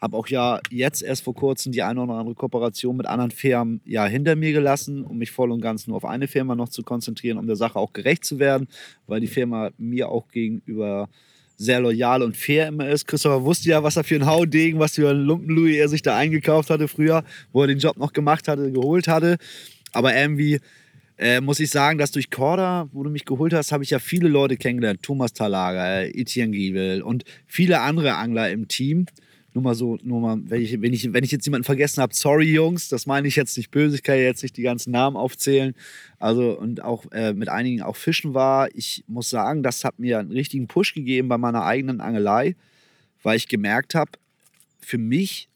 Habe 0.00 0.16
auch 0.16 0.26
ja 0.26 0.60
jetzt 0.70 1.02
erst 1.02 1.22
vor 1.22 1.34
kurzem 1.34 1.72
die 1.72 1.82
eine 1.82 2.02
oder 2.02 2.14
andere 2.14 2.34
Kooperation 2.34 2.96
mit 2.96 3.06
anderen 3.06 3.30
Firmen 3.30 3.80
ja 3.86 4.04
hinter 4.04 4.36
mir 4.36 4.52
gelassen, 4.52 5.02
um 5.02 5.16
mich 5.16 5.30
voll 5.30 5.50
und 5.50 5.62
ganz 5.62 5.86
nur 5.86 5.96
auf 5.96 6.04
eine 6.04 6.28
Firma 6.28 6.54
noch 6.54 6.68
zu 6.68 6.82
konzentrieren, 6.82 7.38
um 7.38 7.46
der 7.46 7.56
Sache 7.56 7.78
auch 7.78 7.92
gerecht 7.92 8.24
zu 8.24 8.38
werden, 8.38 8.68
weil 9.06 9.20
die 9.20 9.26
Firma 9.26 9.70
mir 9.78 10.10
auch 10.10 10.28
gegenüber 10.28 11.08
sehr 11.56 11.80
loyal 11.80 12.22
und 12.22 12.36
fair 12.36 12.68
immer 12.68 12.88
ist. 12.88 13.06
Christopher 13.06 13.44
wusste 13.44 13.70
ja, 13.70 13.82
was 13.82 13.96
er 13.96 14.04
für 14.04 14.16
ein 14.16 14.26
Haudegen, 14.26 14.78
was 14.78 14.96
für 14.96 15.10
ein 15.10 15.22
Lumpenlouis 15.22 15.76
er 15.76 15.88
sich 15.88 16.02
da 16.02 16.16
eingekauft 16.16 16.68
hatte 16.68 16.88
früher, 16.88 17.24
wo 17.52 17.62
er 17.62 17.68
den 17.68 17.78
Job 17.78 17.96
noch 17.96 18.12
gemacht 18.12 18.48
hatte, 18.48 18.72
geholt 18.72 19.08
hatte. 19.08 19.38
Aber 19.94 20.14
irgendwie 20.14 20.60
äh, 21.16 21.40
muss 21.40 21.60
ich 21.60 21.70
sagen, 21.70 21.98
dass 21.98 22.10
durch 22.10 22.30
Corda, 22.30 22.88
wo 22.92 23.02
du 23.04 23.10
mich 23.10 23.24
geholt 23.24 23.52
hast, 23.52 23.72
habe 23.72 23.84
ich 23.84 23.90
ja 23.90 23.98
viele 23.98 24.28
Leute 24.28 24.56
kennengelernt. 24.56 25.02
Thomas 25.02 25.32
Talaga, 25.32 26.02
Etienne 26.02 26.52
Giebel 26.52 27.02
und 27.02 27.24
viele 27.46 27.80
andere 27.80 28.14
Angler 28.14 28.50
im 28.50 28.68
Team. 28.68 29.06
Nur 29.52 29.62
mal 29.62 29.76
so, 29.76 29.98
nur 30.02 30.20
mal, 30.20 30.38
wenn 30.46 30.60
ich, 30.60 30.80
wenn 30.82 30.92
ich, 30.92 31.12
wenn 31.12 31.22
ich 31.22 31.30
jetzt 31.30 31.46
jemanden 31.46 31.64
vergessen 31.64 32.02
habe, 32.02 32.12
sorry 32.12 32.52
Jungs, 32.52 32.88
das 32.88 33.06
meine 33.06 33.28
ich 33.28 33.36
jetzt 33.36 33.56
nicht 33.56 33.70
böse, 33.70 33.94
ich 33.94 34.02
kann 34.02 34.16
ja 34.16 34.22
jetzt 34.22 34.42
nicht 34.42 34.56
die 34.56 34.62
ganzen 34.62 34.90
Namen 34.90 35.16
aufzählen. 35.16 35.74
Also 36.18 36.58
und 36.58 36.82
auch 36.82 37.04
äh, 37.12 37.32
mit 37.32 37.48
einigen 37.48 37.80
auch 37.82 37.94
Fischen 37.94 38.34
war. 38.34 38.68
Ich 38.74 39.04
muss 39.06 39.30
sagen, 39.30 39.62
das 39.62 39.84
hat 39.84 40.00
mir 40.00 40.18
einen 40.18 40.32
richtigen 40.32 40.66
Push 40.66 40.94
gegeben 40.94 41.28
bei 41.28 41.38
meiner 41.38 41.64
eigenen 41.64 42.00
Angelei, 42.00 42.56
weil 43.22 43.36
ich 43.36 43.46
gemerkt 43.46 43.94
habe, 43.94 44.10
für 44.80 44.98
mich 44.98 45.48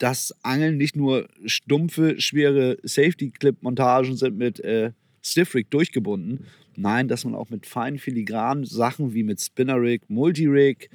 dass 0.00 0.34
Angeln 0.42 0.78
nicht 0.78 0.96
nur 0.96 1.28
stumpfe, 1.44 2.18
schwere 2.20 2.78
Safety-Clip-Montagen 2.82 4.16
sind 4.16 4.36
mit 4.36 4.58
äh, 4.60 4.92
Stiff-Rig 5.22 5.70
durchgebunden. 5.70 6.46
Nein, 6.74 7.06
dass 7.06 7.26
man 7.26 7.34
auch 7.34 7.50
mit 7.50 7.66
feinen 7.66 7.98
filigranen 7.98 8.64
Sachen 8.64 9.12
wie 9.12 9.22
mit 9.22 9.40
Spinner-Rig, 9.40 10.08
Multi-Rig 10.08 10.88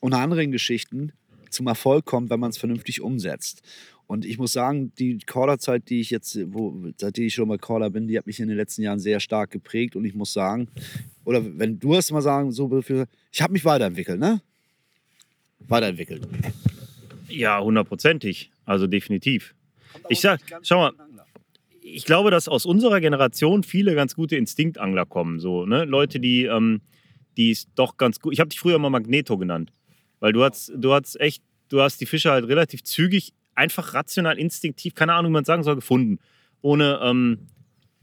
und 0.00 0.14
anderen 0.14 0.50
Geschichten 0.50 1.12
zum 1.50 1.66
Erfolg 1.66 2.06
kommt, 2.06 2.30
wenn 2.30 2.40
man 2.40 2.48
es 2.48 2.56
vernünftig 2.56 3.02
umsetzt. 3.02 3.62
Und 4.06 4.24
ich 4.24 4.38
muss 4.38 4.54
sagen, 4.54 4.92
die 4.98 5.18
Corder-Zeit, 5.18 5.90
die 5.90 6.00
ich 6.00 6.08
jetzt, 6.08 6.38
wo, 6.46 6.74
seitdem 6.96 7.26
ich 7.26 7.34
schon 7.34 7.48
mal 7.48 7.58
Corder 7.58 7.90
bin, 7.90 8.08
die 8.08 8.16
hat 8.16 8.26
mich 8.26 8.40
in 8.40 8.48
den 8.48 8.56
letzten 8.56 8.80
Jahren 8.80 8.98
sehr 8.98 9.20
stark 9.20 9.50
geprägt. 9.50 9.94
Und 9.94 10.06
ich 10.06 10.14
muss 10.14 10.32
sagen, 10.32 10.68
oder 11.26 11.42
wenn 11.58 11.78
du 11.78 11.94
es 11.94 12.10
mal 12.10 12.22
sagen, 12.22 12.50
so, 12.50 12.82
ich 13.30 13.42
habe 13.42 13.52
mich 13.52 13.66
weiterentwickelt, 13.66 14.18
ne? 14.18 14.40
Weiterentwickelt. 15.58 16.26
Ja, 17.28 17.60
hundertprozentig. 17.60 18.50
Also 18.64 18.86
definitiv. 18.86 19.54
Ich 20.08 20.20
sag, 20.20 20.40
schau 20.62 20.78
mal, 20.78 20.92
ich 21.80 22.04
glaube, 22.04 22.30
dass 22.30 22.48
aus 22.48 22.66
unserer 22.66 23.00
Generation 23.00 23.62
viele 23.62 23.94
ganz 23.94 24.14
gute 24.14 24.36
Instinktangler 24.36 25.06
kommen. 25.06 25.40
So, 25.40 25.66
ne? 25.66 25.84
Leute, 25.84 26.20
die, 26.20 26.44
ähm, 26.44 26.80
ist 27.38 27.68
doch 27.76 27.96
ganz 27.96 28.20
gut. 28.20 28.32
Ich 28.32 28.40
habe 28.40 28.48
dich 28.48 28.58
früher 28.58 28.78
mal 28.78 28.90
Magneto 28.90 29.38
genannt. 29.38 29.72
Weil 30.20 30.32
du 30.32 30.42
hast, 30.42 30.72
du 30.74 30.92
hast 30.92 31.20
echt, 31.20 31.42
du 31.68 31.80
hast 31.80 32.00
die 32.00 32.06
Fische 32.06 32.30
halt 32.30 32.48
relativ 32.48 32.82
zügig 32.82 33.32
einfach 33.54 33.94
rational, 33.94 34.38
instinktiv, 34.38 34.94
keine 34.94 35.14
Ahnung, 35.14 35.30
wie 35.30 35.34
man 35.34 35.44
sagen 35.44 35.62
soll, 35.62 35.76
gefunden. 35.76 36.18
Ohne, 36.60 36.98
ähm, 37.02 37.46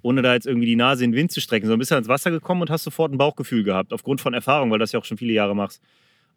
ohne 0.02 0.22
da 0.22 0.34
jetzt 0.34 0.48
irgendwie 0.48 0.68
die 0.68 0.76
Nase 0.76 1.04
in 1.04 1.12
den 1.12 1.18
Wind 1.18 1.32
zu 1.32 1.42
strecken, 1.42 1.66
sondern 1.66 1.80
bist 1.80 1.92
du 1.92 1.96
ans 1.96 2.08
Wasser 2.08 2.32
gekommen 2.32 2.62
und 2.62 2.70
hast 2.70 2.84
sofort 2.84 3.12
ein 3.12 3.18
Bauchgefühl 3.18 3.64
gehabt, 3.64 3.92
aufgrund 3.92 4.22
von 4.22 4.34
Erfahrung, 4.34 4.72
weil 4.72 4.80
du 4.80 4.84
das 4.84 4.92
ja 4.92 5.00
auch 5.00 5.06
schon 5.06 5.18
viele 5.18 5.34
Jahre 5.34 5.56
machst. 5.56 5.82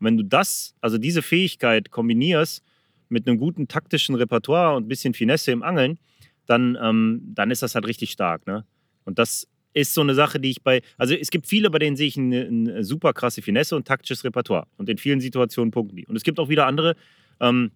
Und 0.01 0.07
wenn 0.07 0.17
du 0.17 0.25
das, 0.25 0.75
also 0.81 0.99
diese 0.99 1.23
Fähigkeit 1.23 1.91
kombinierst 1.91 2.65
mit 3.09 3.27
einem 3.27 3.39
guten 3.39 3.69
taktischen 3.69 4.15
Repertoire 4.15 4.77
und 4.77 4.85
ein 4.85 4.89
bisschen 4.89 5.15
Finesse 5.15 5.53
im 5.53 5.63
Angeln, 5.63 5.99
dann, 6.47 6.79
ähm, 6.81 7.23
dann 7.35 7.51
ist 7.51 7.63
das 7.63 7.75
halt 7.75 7.87
richtig 7.87 8.11
stark. 8.11 8.47
Ne? 8.47 8.65
Und 9.05 9.19
das 9.19 9.47
ist 9.75 9.95
so 9.95 10.01
eine 10.01 10.15
Sache, 10.15 10.41
die 10.41 10.51
ich 10.51 10.63
bei, 10.63 10.83
also 10.97 11.15
es 11.15 11.31
gibt 11.31 11.47
viele, 11.47 11.71
bei 11.71 11.79
denen 11.79 11.97
sehe 11.97 12.09
ich 12.09 12.17
eine, 12.17 12.47
eine 12.47 12.85
super 12.85 13.13
krasse 13.13 13.43
Finesse 13.43 13.77
und 13.77 13.87
taktisches 13.87 14.25
Repertoire. 14.25 14.67
Und 14.77 14.89
in 14.89 14.99
vielen 14.99 15.21
Situationen 15.21 15.71
punkten 15.71 15.97
die. 15.97 16.07
Und 16.07 16.17
es 16.17 16.23
gibt 16.23 16.41
auch 16.41 16.49
wieder 16.49 16.67
andere, 16.67 16.97
ähm, 17.41 17.71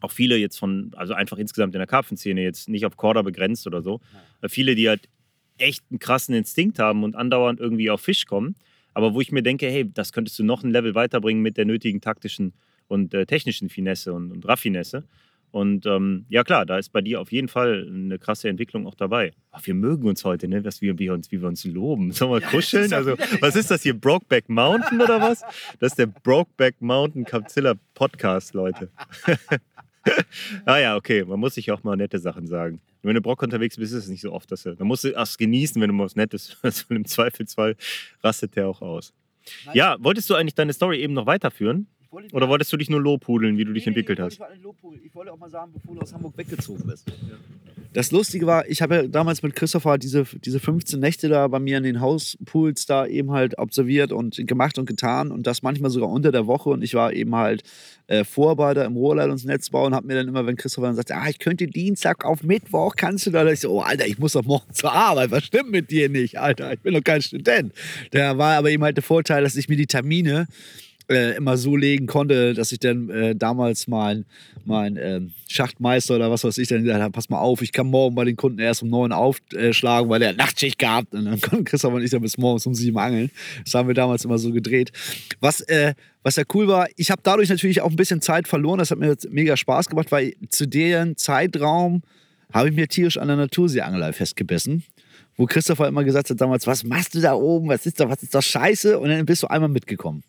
auch 0.00 0.10
viele 0.10 0.36
jetzt 0.36 0.58
von, 0.58 0.90
also 0.96 1.14
einfach 1.14 1.38
insgesamt 1.38 1.74
in 1.74 1.78
der 1.78 1.86
Karpfenszene, 1.86 2.42
jetzt 2.42 2.68
nicht 2.68 2.84
auf 2.84 2.96
Korder 2.96 3.22
begrenzt 3.22 3.66
oder 3.66 3.82
so, 3.82 4.00
ja. 4.42 4.48
viele, 4.48 4.74
die 4.74 4.88
halt 4.88 5.08
echt 5.58 5.84
einen 5.90 5.98
krassen 5.98 6.34
Instinkt 6.34 6.78
haben 6.78 7.02
und 7.02 7.16
andauernd 7.16 7.60
irgendwie 7.60 7.90
auf 7.90 8.00
Fisch 8.00 8.26
kommen. 8.26 8.56
Aber 8.94 9.14
wo 9.14 9.20
ich 9.20 9.30
mir 9.30 9.42
denke, 9.42 9.66
hey, 9.68 9.90
das 9.92 10.12
könntest 10.12 10.38
du 10.38 10.44
noch 10.44 10.64
ein 10.64 10.70
Level 10.70 10.94
weiterbringen 10.94 11.42
mit 11.42 11.56
der 11.56 11.66
nötigen 11.66 12.00
taktischen 12.00 12.54
und 12.88 13.14
äh, 13.14 13.26
technischen 13.26 13.68
Finesse 13.68 14.12
und, 14.12 14.32
und 14.32 14.46
Raffinesse. 14.46 15.04
Und 15.56 15.86
ähm, 15.86 16.26
ja 16.28 16.44
klar, 16.44 16.66
da 16.66 16.76
ist 16.76 16.90
bei 16.90 17.00
dir 17.00 17.20
auf 17.20 17.32
jeden 17.32 17.48
Fall 17.48 17.86
eine 17.88 18.18
krasse 18.18 18.48
Entwicklung 18.48 18.86
auch 18.86 18.94
dabei. 18.94 19.32
Ach, 19.52 19.60
wir 19.64 19.74
mögen 19.74 20.06
uns 20.06 20.24
heute, 20.24 20.48
ne? 20.48 20.62
Was 20.64 20.82
wir, 20.82 20.98
wir 20.98 21.14
uns, 21.14 21.32
wie 21.32 21.40
wir 21.40 21.48
uns 21.48 21.64
loben. 21.64 22.12
Sollen 22.12 22.32
wir 22.32 22.40
ja, 22.40 22.48
kuscheln? 22.48 22.92
Also, 22.92 23.16
was 23.40 23.56
ist 23.56 23.70
das 23.70 23.82
hier? 23.82 23.98
Brokeback 23.98 24.48
Mountain 24.48 25.00
oder 25.00 25.20
was? 25.20 25.40
Das 25.78 25.92
ist 25.92 25.98
der 25.98 26.06
Brokeback 26.06 26.80
Mountain 26.80 27.24
Capzilla 27.24 27.74
Podcast, 27.94 28.52
Leute. 28.52 28.90
ah 30.66 30.78
ja, 30.78 30.96
okay. 30.96 31.24
Man 31.24 31.40
muss 31.40 31.54
sich 31.54 31.70
auch 31.70 31.82
mal 31.84 31.96
nette 31.96 32.18
Sachen 32.18 32.46
sagen. 32.46 32.80
Wenn 33.02 33.14
du 33.14 33.22
Brock 33.22 33.42
unterwegs 33.42 33.76
bist, 33.76 33.92
ist 33.92 34.04
es 34.04 34.10
nicht 34.10 34.20
so 34.20 34.32
oft, 34.32 34.50
dass 34.50 34.64
du. 34.64 34.74
Dann 34.74 34.86
musst 34.86 35.04
du 35.04 35.08
erst 35.08 35.38
genießen, 35.38 35.80
wenn 35.80 35.88
du 35.88 35.94
mal 35.94 36.04
was 36.04 36.16
Nettes. 36.16 36.56
Also 36.62 36.84
Im 36.90 37.04
Zweifelsfall 37.04 37.76
rastet 38.22 38.56
der 38.56 38.68
auch 38.68 38.82
aus. 38.82 39.14
Nein. 39.64 39.76
Ja, 39.76 39.96
wolltest 40.00 40.28
du 40.28 40.34
eigentlich 40.34 40.54
deine 40.54 40.72
Story 40.72 41.00
eben 41.00 41.14
noch 41.14 41.26
weiterführen? 41.26 41.86
Wollte 42.10 42.34
Oder 42.34 42.48
wolltest 42.48 42.72
du 42.72 42.76
dich 42.76 42.88
nur 42.88 43.00
lobhudeln, 43.00 43.58
wie 43.58 43.64
du 43.64 43.70
nee, 43.70 43.78
dich 43.78 43.86
entwickelt 43.86 44.18
nee, 44.18 44.24
hast? 44.24 44.40
Ich 45.04 45.14
wollte 45.14 45.32
auch 45.32 45.38
mal 45.38 45.50
sagen, 45.50 45.72
bevor 45.72 45.94
du 45.94 46.00
aus 46.00 46.12
Hamburg 46.12 46.36
weggezogen 46.36 46.84
bist. 46.86 47.08
Ja. 47.08 47.36
Das 47.96 48.10
Lustige 48.10 48.46
war, 48.46 48.68
ich 48.68 48.82
habe 48.82 48.94
ja 48.94 49.06
damals 49.06 49.42
mit 49.42 49.56
Christopher 49.56 49.96
diese, 49.96 50.24
diese 50.44 50.60
15 50.60 51.00
Nächte 51.00 51.30
da 51.30 51.48
bei 51.48 51.58
mir 51.58 51.78
in 51.78 51.82
den 51.82 52.02
Hauspools 52.02 52.84
da 52.84 53.06
eben 53.06 53.30
halt 53.32 53.58
observiert 53.58 54.12
und 54.12 54.36
gemacht 54.46 54.78
und 54.78 54.84
getan 54.84 55.30
und 55.30 55.46
das 55.46 55.62
manchmal 55.62 55.90
sogar 55.90 56.10
unter 56.10 56.30
der 56.30 56.46
Woche 56.46 56.68
und 56.68 56.84
ich 56.84 56.92
war 56.92 57.14
eben 57.14 57.34
halt 57.34 57.62
äh, 58.08 58.22
Vorarbeiter 58.22 58.84
im 58.84 58.96
Rohrleitungsnetzbau 58.96 59.86
und 59.86 59.94
habe 59.94 60.06
mir 60.06 60.14
dann 60.14 60.28
immer, 60.28 60.46
wenn 60.46 60.56
Christopher 60.56 60.88
dann 60.88 60.96
sagt, 60.96 61.10
ah, 61.10 61.26
ich 61.30 61.38
könnte 61.38 61.66
Dienstag 61.68 62.26
auf 62.26 62.42
Mittwoch, 62.42 62.96
kannst 62.96 63.26
du 63.26 63.30
da? 63.30 63.46
Ich 63.46 63.60
so, 63.60 63.72
oh 63.72 63.80
Alter, 63.80 64.06
ich 64.06 64.18
muss 64.18 64.34
doch 64.34 64.44
morgen 64.44 64.74
zur 64.74 64.92
Arbeit, 64.92 65.30
was 65.30 65.44
stimmt 65.44 65.70
mit 65.70 65.90
dir 65.90 66.10
nicht, 66.10 66.38
Alter, 66.38 66.74
ich 66.74 66.80
bin 66.80 66.92
doch 66.92 67.02
kein 67.02 67.22
Student. 67.22 67.72
Der 68.12 68.36
war 68.36 68.58
aber 68.58 68.70
eben 68.70 68.84
halt 68.84 68.98
der 68.98 69.04
Vorteil, 69.04 69.42
dass 69.42 69.56
ich 69.56 69.70
mir 69.70 69.76
die 69.76 69.86
Termine 69.86 70.48
äh, 71.08 71.36
immer 71.36 71.56
so 71.56 71.76
legen 71.76 72.06
konnte, 72.06 72.54
dass 72.54 72.72
ich 72.72 72.80
dann 72.80 73.10
äh, 73.10 73.34
damals 73.34 73.86
mein, 73.86 74.24
mein 74.64 74.96
äh, 74.96 75.20
Schachtmeister 75.48 76.16
oder 76.16 76.30
was 76.30 76.44
weiß 76.44 76.58
ich 76.58 76.68
dann 76.68 76.82
gesagt 76.82 77.02
habe, 77.02 77.12
pass 77.12 77.28
mal 77.28 77.38
auf, 77.38 77.62
ich 77.62 77.72
kann 77.72 77.86
morgen 77.86 78.14
bei 78.14 78.24
den 78.24 78.36
Kunden 78.36 78.58
erst 78.58 78.82
um 78.82 78.88
neun 78.88 79.12
aufschlagen, 79.12 80.08
weil 80.10 80.20
der 80.20 80.32
Nachtschicht 80.34 80.78
gehabt 80.78 81.14
und 81.14 81.26
dann 81.26 81.40
konnten 81.40 81.64
Christoph 81.64 81.94
und 81.94 82.02
ich 82.02 82.10
dann 82.10 82.22
bis 82.22 82.38
morgens 82.38 82.66
um 82.66 82.74
sieben 82.74 82.98
angeln. 82.98 83.30
Das 83.64 83.74
haben 83.74 83.88
wir 83.88 83.94
damals 83.94 84.24
immer 84.24 84.38
so 84.38 84.50
gedreht. 84.52 84.92
Was, 85.40 85.60
äh, 85.62 85.94
was 86.22 86.36
ja 86.36 86.44
cool 86.54 86.68
war, 86.68 86.88
ich 86.96 87.10
habe 87.10 87.22
dadurch 87.22 87.48
natürlich 87.48 87.80
auch 87.80 87.90
ein 87.90 87.96
bisschen 87.96 88.20
Zeit 88.20 88.48
verloren, 88.48 88.78
das 88.78 88.90
hat 88.90 88.98
mir 88.98 89.16
mega 89.30 89.56
Spaß 89.56 89.88
gemacht, 89.88 90.10
weil 90.10 90.34
zu 90.48 90.66
deren 90.66 91.16
Zeitraum 91.16 92.02
habe 92.52 92.68
ich 92.68 92.76
mir 92.76 92.88
tierisch 92.88 93.18
an 93.18 93.28
der 93.28 93.36
Naturseeangelei 93.36 94.12
festgebissen 94.12 94.84
wo 95.36 95.44
Christopher 95.44 95.88
immer 95.88 96.02
gesagt 96.02 96.30
hat 96.30 96.40
damals, 96.40 96.66
was 96.66 96.82
machst 96.82 97.14
du 97.14 97.20
da 97.20 97.34
oben, 97.34 97.68
was 97.68 97.84
ist 97.86 98.00
da, 98.00 98.08
was 98.08 98.22
ist 98.22 98.34
das 98.34 98.46
Scheiße? 98.46 98.98
Und 98.98 99.10
dann 99.10 99.26
bist 99.26 99.42
du 99.42 99.48
einmal 99.48 99.68
mitgekommen. 99.68 100.22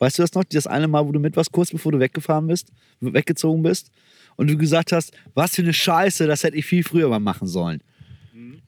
Weißt 0.00 0.18
du 0.18 0.22
das 0.22 0.34
noch? 0.34 0.42
Das 0.44 0.66
eine 0.66 0.88
Mal, 0.88 1.06
wo 1.06 1.12
du 1.12 1.20
mit 1.20 1.36
warst, 1.36 1.52
kurz 1.52 1.70
bevor 1.70 1.92
du 1.92 2.00
weggefahren 2.00 2.48
bist, 2.48 2.72
weggezogen 3.00 3.62
bist 3.62 3.92
und 4.36 4.50
du 4.50 4.56
gesagt 4.56 4.90
hast, 4.90 5.12
was 5.34 5.54
für 5.54 5.62
eine 5.62 5.72
Scheiße, 5.72 6.26
das 6.26 6.42
hätte 6.42 6.56
ich 6.56 6.66
viel 6.66 6.82
früher 6.82 7.08
mal 7.08 7.20
machen 7.20 7.46
sollen. 7.46 7.82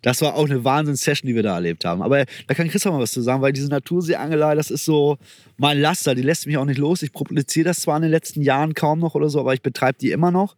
Das 0.02 0.20
war 0.20 0.34
auch 0.34 0.46
eine 0.46 0.62
Wahnsinns-Session, 0.64 1.28
die 1.28 1.34
wir 1.34 1.44
da 1.44 1.54
erlebt 1.54 1.84
haben. 1.84 2.02
Aber 2.02 2.24
da 2.46 2.54
kann 2.54 2.68
Christoph 2.68 2.92
mal 2.92 3.00
was 3.00 3.12
zu 3.12 3.22
sagen, 3.22 3.40
weil 3.40 3.52
diese 3.52 3.68
Naturseeangelei, 3.68 4.56
das 4.56 4.70
ist 4.70 4.84
so 4.84 5.16
mein 5.56 5.80
Laster, 5.80 6.14
die 6.14 6.22
lässt 6.22 6.46
mich 6.46 6.56
auch 6.56 6.64
nicht 6.64 6.78
los. 6.78 7.02
Ich 7.02 7.12
publiziere 7.12 7.66
das 7.66 7.80
zwar 7.80 7.96
in 7.96 8.02
den 8.02 8.10
letzten 8.10 8.42
Jahren 8.42 8.74
kaum 8.74 8.98
noch 8.98 9.14
oder 9.14 9.30
so, 9.30 9.40
aber 9.40 9.54
ich 9.54 9.62
betreibe 9.62 9.98
die 10.00 10.10
immer 10.10 10.32
noch. 10.32 10.56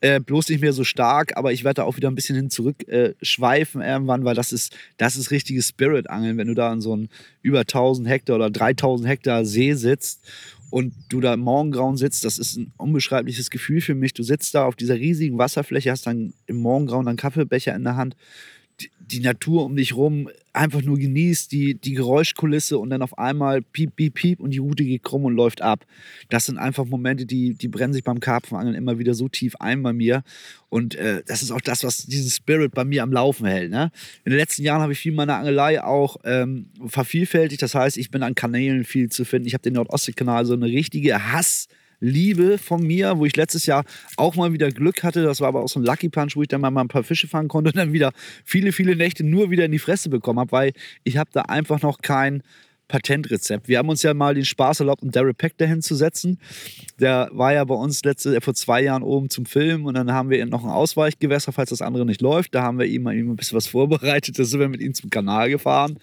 Äh, 0.00 0.20
bloß 0.20 0.48
nicht 0.48 0.60
mehr 0.60 0.72
so 0.72 0.84
stark, 0.84 1.36
aber 1.36 1.52
ich 1.52 1.64
werde 1.64 1.80
da 1.80 1.82
auch 1.82 1.96
wieder 1.96 2.08
ein 2.08 2.14
bisschen 2.14 2.36
hin 2.36 2.50
zurückschweifen 2.50 3.80
äh, 3.80 3.92
irgendwann, 3.92 4.24
weil 4.24 4.36
das 4.36 4.52
ist, 4.52 4.76
das 4.96 5.16
ist 5.16 5.32
richtiges 5.32 5.68
Spirit-Angeln, 5.68 6.38
wenn 6.38 6.46
du 6.46 6.54
da 6.54 6.72
in 6.72 6.80
so 6.80 6.92
einem 6.92 7.08
über 7.42 7.60
1000 7.60 8.08
Hektar 8.08 8.36
oder 8.36 8.48
3000 8.48 9.08
Hektar 9.08 9.44
See 9.44 9.74
sitzt 9.74 10.20
und 10.70 10.94
du 11.08 11.20
da 11.20 11.34
im 11.34 11.40
Morgengrauen 11.40 11.96
sitzt, 11.96 12.24
das 12.24 12.38
ist 12.38 12.56
ein 12.56 12.72
unbeschreibliches 12.76 13.50
Gefühl 13.50 13.80
für 13.80 13.96
mich. 13.96 14.14
Du 14.14 14.22
sitzt 14.22 14.54
da 14.54 14.66
auf 14.66 14.76
dieser 14.76 14.94
riesigen 14.94 15.36
Wasserfläche, 15.36 15.90
hast 15.90 16.06
dann 16.06 16.32
im 16.46 16.58
Morgengrauen 16.58 17.06
dann 17.06 17.16
Kaffeebecher 17.16 17.74
in 17.74 17.82
der 17.82 17.96
Hand 17.96 18.14
die, 19.10 19.20
Natur 19.20 19.64
um 19.64 19.76
dich 19.76 19.96
rum 19.96 20.28
einfach 20.52 20.82
nur 20.82 20.98
genießt, 20.98 21.52
die, 21.52 21.74
die 21.74 21.94
Geräuschkulisse 21.94 22.78
und 22.78 22.90
dann 22.90 23.02
auf 23.02 23.16
einmal 23.18 23.62
piep, 23.62 23.96
piep, 23.96 24.14
piep 24.14 24.40
und 24.40 24.50
die 24.50 24.58
Route 24.58 24.84
geht 24.84 25.02
krumm 25.02 25.24
und 25.24 25.34
läuft 25.34 25.62
ab. 25.62 25.84
Das 26.28 26.46
sind 26.46 26.58
einfach 26.58 26.84
Momente, 26.84 27.26
die, 27.26 27.54
die 27.54 27.68
brennen 27.68 27.92
sich 27.92 28.04
beim 28.04 28.20
Karpfenangeln 28.20 28.74
immer 28.74 28.98
wieder 28.98 29.14
so 29.14 29.28
tief 29.28 29.54
ein 29.56 29.82
bei 29.82 29.92
mir. 29.92 30.22
Und 30.68 30.94
äh, 30.96 31.22
das 31.26 31.42
ist 31.42 31.50
auch 31.50 31.60
das, 31.60 31.84
was 31.84 32.06
diesen 32.06 32.30
Spirit 32.30 32.72
bei 32.72 32.84
mir 32.84 33.02
am 33.02 33.12
Laufen 33.12 33.46
hält. 33.46 33.70
Ne? 33.70 33.90
In 34.24 34.30
den 34.30 34.38
letzten 34.38 34.62
Jahren 34.62 34.82
habe 34.82 34.92
ich 34.92 34.98
viel 34.98 35.12
meiner 35.12 35.36
Angelei 35.36 35.82
auch 35.82 36.16
ähm, 36.24 36.66
vervielfältigt. 36.86 37.62
Das 37.62 37.74
heißt, 37.74 37.96
ich 37.96 38.10
bin 38.10 38.22
an 38.22 38.34
Kanälen 38.34 38.84
viel 38.84 39.10
zu 39.10 39.24
finden. 39.24 39.46
Ich 39.46 39.54
habe 39.54 39.62
den 39.62 39.74
Nordostseekanal 39.74 40.44
so 40.44 40.54
eine 40.54 40.66
richtige 40.66 41.32
Hass- 41.32 41.68
Liebe 42.00 42.58
von 42.58 42.86
mir, 42.86 43.18
wo 43.18 43.24
ich 43.24 43.36
letztes 43.36 43.66
Jahr 43.66 43.84
auch 44.16 44.36
mal 44.36 44.52
wieder 44.52 44.70
Glück 44.70 45.02
hatte. 45.02 45.22
Das 45.22 45.40
war 45.40 45.48
aber 45.48 45.62
auch 45.62 45.68
so 45.68 45.80
ein 45.80 45.84
Lucky 45.84 46.08
Punch, 46.08 46.36
wo 46.36 46.42
ich 46.42 46.48
dann 46.48 46.60
mal 46.60 46.76
ein 46.76 46.88
paar 46.88 47.02
Fische 47.02 47.28
fangen 47.28 47.48
konnte 47.48 47.70
und 47.70 47.76
dann 47.76 47.92
wieder 47.92 48.12
viele, 48.44 48.72
viele 48.72 48.96
Nächte 48.96 49.24
nur 49.24 49.50
wieder 49.50 49.64
in 49.64 49.72
die 49.72 49.78
Fresse 49.78 50.08
bekommen 50.08 50.38
habe, 50.38 50.52
weil 50.52 50.72
ich 51.04 51.16
habe 51.16 51.30
da 51.32 51.42
einfach 51.42 51.82
noch 51.82 52.00
kein 52.00 52.42
Patentrezept. 52.88 53.68
Wir 53.68 53.78
haben 53.78 53.88
uns 53.88 54.02
ja 54.02 54.14
mal 54.14 54.34
den 54.34 54.46
Spaß 54.46 54.80
erlaubt, 54.80 55.02
einen 55.02 55.12
Daryl 55.12 55.34
Peck 55.34 55.56
dahin 55.58 55.82
zu 55.82 55.94
setzen. 55.94 56.38
Der 56.98 57.28
war 57.32 57.52
ja 57.52 57.62
bei 57.64 57.74
uns 57.74 58.02
letzte, 58.02 58.40
vor 58.40 58.54
zwei 58.54 58.82
Jahren 58.82 59.02
oben 59.02 59.28
zum 59.28 59.46
Film 59.46 59.84
und 59.84 59.94
dann 59.94 60.10
haben 60.10 60.30
wir 60.30 60.44
noch 60.46 60.64
ein 60.64 60.70
Ausweichgewässer, 60.70 61.52
falls 61.52 61.70
das 61.70 61.82
andere 61.82 62.06
nicht 62.06 62.22
läuft. 62.22 62.54
Da 62.54 62.62
haben 62.62 62.78
wir 62.78 62.86
ihm, 62.86 63.06
ihm 63.08 63.30
ein 63.30 63.36
bisschen 63.36 63.56
was 63.56 63.66
vorbereitet. 63.66 64.38
Da 64.38 64.44
sind 64.44 64.58
wir 64.58 64.68
mit 64.68 64.80
ihm 64.80 64.94
zum 64.94 65.10
Kanal 65.10 65.50
gefahren. 65.50 65.98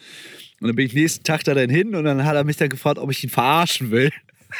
Und 0.61 0.67
dann 0.67 0.75
bin 0.75 0.85
ich 0.85 0.93
nächsten 0.93 1.23
Tag 1.23 1.43
da 1.43 1.53
dann 1.53 1.69
hin 1.69 1.95
und 1.95 2.05
dann 2.05 2.23
hat 2.23 2.35
er 2.35 2.43
mich 2.43 2.57
dann 2.57 2.69
gefragt, 2.69 2.99
ob 2.99 3.11
ich 3.11 3.23
ihn 3.23 3.29
verarschen 3.29 3.91
will. 3.91 4.11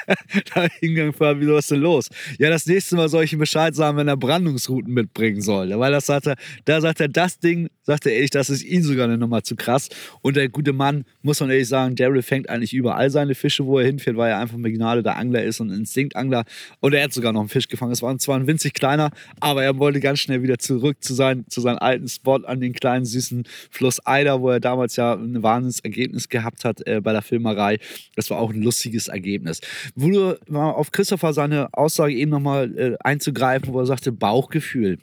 da 0.53 0.67
hingegangen 0.79 1.13
war, 1.19 1.39
wie 1.39 1.47
was 1.47 1.67
denn 1.67 1.79
los? 1.79 2.09
Ja, 2.39 2.49
das 2.49 2.65
nächste 2.65 2.95
Mal 2.95 3.09
soll 3.09 3.23
ich 3.23 3.33
ihm 3.33 3.39
Bescheid 3.39 3.75
sagen, 3.75 3.97
wenn 3.97 4.07
er 4.07 4.17
Brandungsrouten 4.17 4.93
mitbringen 4.93 5.41
soll. 5.41 5.77
Weil 5.77 5.91
das 5.91 6.05
sagt 6.05 6.27
er, 6.27 6.35
da 6.65 6.81
sagt 6.81 6.99
er, 6.99 7.07
das 7.07 7.39
Ding, 7.39 7.69
sagt 7.83 8.05
er 8.05 8.13
ehrlich, 8.13 8.29
das 8.29 8.49
ist 8.49 8.63
ihm 8.63 8.83
sogar 8.83 9.05
eine 9.05 9.17
Nummer 9.17 9.43
zu 9.43 9.55
krass. 9.55 9.89
Und 10.21 10.35
der 10.35 10.49
gute 10.49 10.73
Mann, 10.73 11.05
muss 11.21 11.39
man 11.39 11.49
ehrlich 11.49 11.67
sagen, 11.67 11.95
Daryl 11.95 12.21
fängt 12.21 12.49
eigentlich 12.49 12.73
überall 12.73 13.09
seine 13.09 13.35
Fische, 13.35 13.65
wo 13.65 13.79
er 13.79 13.85
hinfährt, 13.85 14.17
weil 14.17 14.31
er 14.31 14.39
einfach 14.39 14.57
mit 14.57 14.73
Gnade 14.73 15.03
der 15.03 15.17
Angler 15.17 15.43
ist 15.43 15.59
und 15.59 15.69
Instinktangler. 15.71 16.45
Und 16.79 16.93
er 16.93 17.03
hat 17.03 17.13
sogar 17.13 17.33
noch 17.33 17.41
einen 17.41 17.49
Fisch 17.49 17.67
gefangen. 17.67 17.91
Es 17.91 18.01
war 18.01 18.17
zwar 18.17 18.37
ein 18.37 18.47
winzig 18.47 18.73
kleiner, 18.73 19.11
aber 19.39 19.63
er 19.63 19.77
wollte 19.77 19.99
ganz 19.99 20.19
schnell 20.19 20.41
wieder 20.41 20.57
zurück 20.57 20.97
zu, 21.03 21.13
sein, 21.13 21.45
zu 21.49 21.61
seinem 21.61 21.79
alten 21.79 22.07
Spot 22.07 22.37
an 22.37 22.59
den 22.59 22.73
kleinen 22.73 23.05
süßen 23.05 23.43
Fluss 23.69 24.05
Eider, 24.05 24.41
wo 24.41 24.49
er 24.49 24.59
damals 24.59 24.95
ja 24.95 25.13
ein 25.13 25.43
Wahnsinnsergebnis 25.43 26.29
gehabt 26.29 26.65
hat 26.65 26.85
äh, 26.87 27.01
bei 27.01 27.13
der 27.13 27.21
Filmerei. 27.21 27.79
Das 28.15 28.29
war 28.29 28.39
auch 28.39 28.51
ein 28.51 28.61
lustiges 28.61 29.07
Ergebnis. 29.07 29.61
Wo 29.95 30.09
du 30.09 30.39
mal 30.47 30.71
auf 30.71 30.91
Christopher 30.91 31.33
seine 31.33 31.73
Aussage 31.73 32.13
eben 32.13 32.31
nochmal 32.31 32.77
äh, 32.77 32.95
einzugreifen, 32.99 33.73
wo 33.73 33.79
er 33.79 33.85
sagte, 33.85 34.11
Bauchgefühl. 34.11 34.99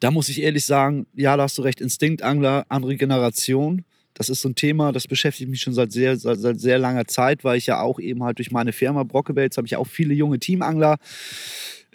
Da 0.00 0.10
muss 0.10 0.28
ich 0.28 0.42
ehrlich 0.42 0.66
sagen, 0.66 1.06
ja, 1.14 1.36
da 1.36 1.44
hast 1.44 1.58
du 1.58 1.62
recht, 1.62 1.80
Instinktangler, 1.80 2.66
andere 2.68 2.96
Generation. 2.96 3.84
Das 4.14 4.28
ist 4.28 4.42
so 4.42 4.48
ein 4.48 4.54
Thema, 4.54 4.92
das 4.92 5.08
beschäftigt 5.08 5.50
mich 5.50 5.60
schon 5.60 5.74
seit 5.74 5.90
sehr, 5.90 6.16
seit, 6.16 6.38
seit 6.38 6.60
sehr 6.60 6.78
langer 6.78 7.06
Zeit, 7.06 7.42
weil 7.42 7.58
ich 7.58 7.66
ja 7.66 7.80
auch 7.80 7.98
eben 7.98 8.22
halt 8.22 8.38
durch 8.38 8.52
meine 8.52 8.72
Firma 8.72 9.02
Brockebells 9.02 9.56
habe 9.56 9.66
ich 9.66 9.76
auch 9.76 9.86
viele 9.86 10.14
junge 10.14 10.38
Teamangler 10.38 10.98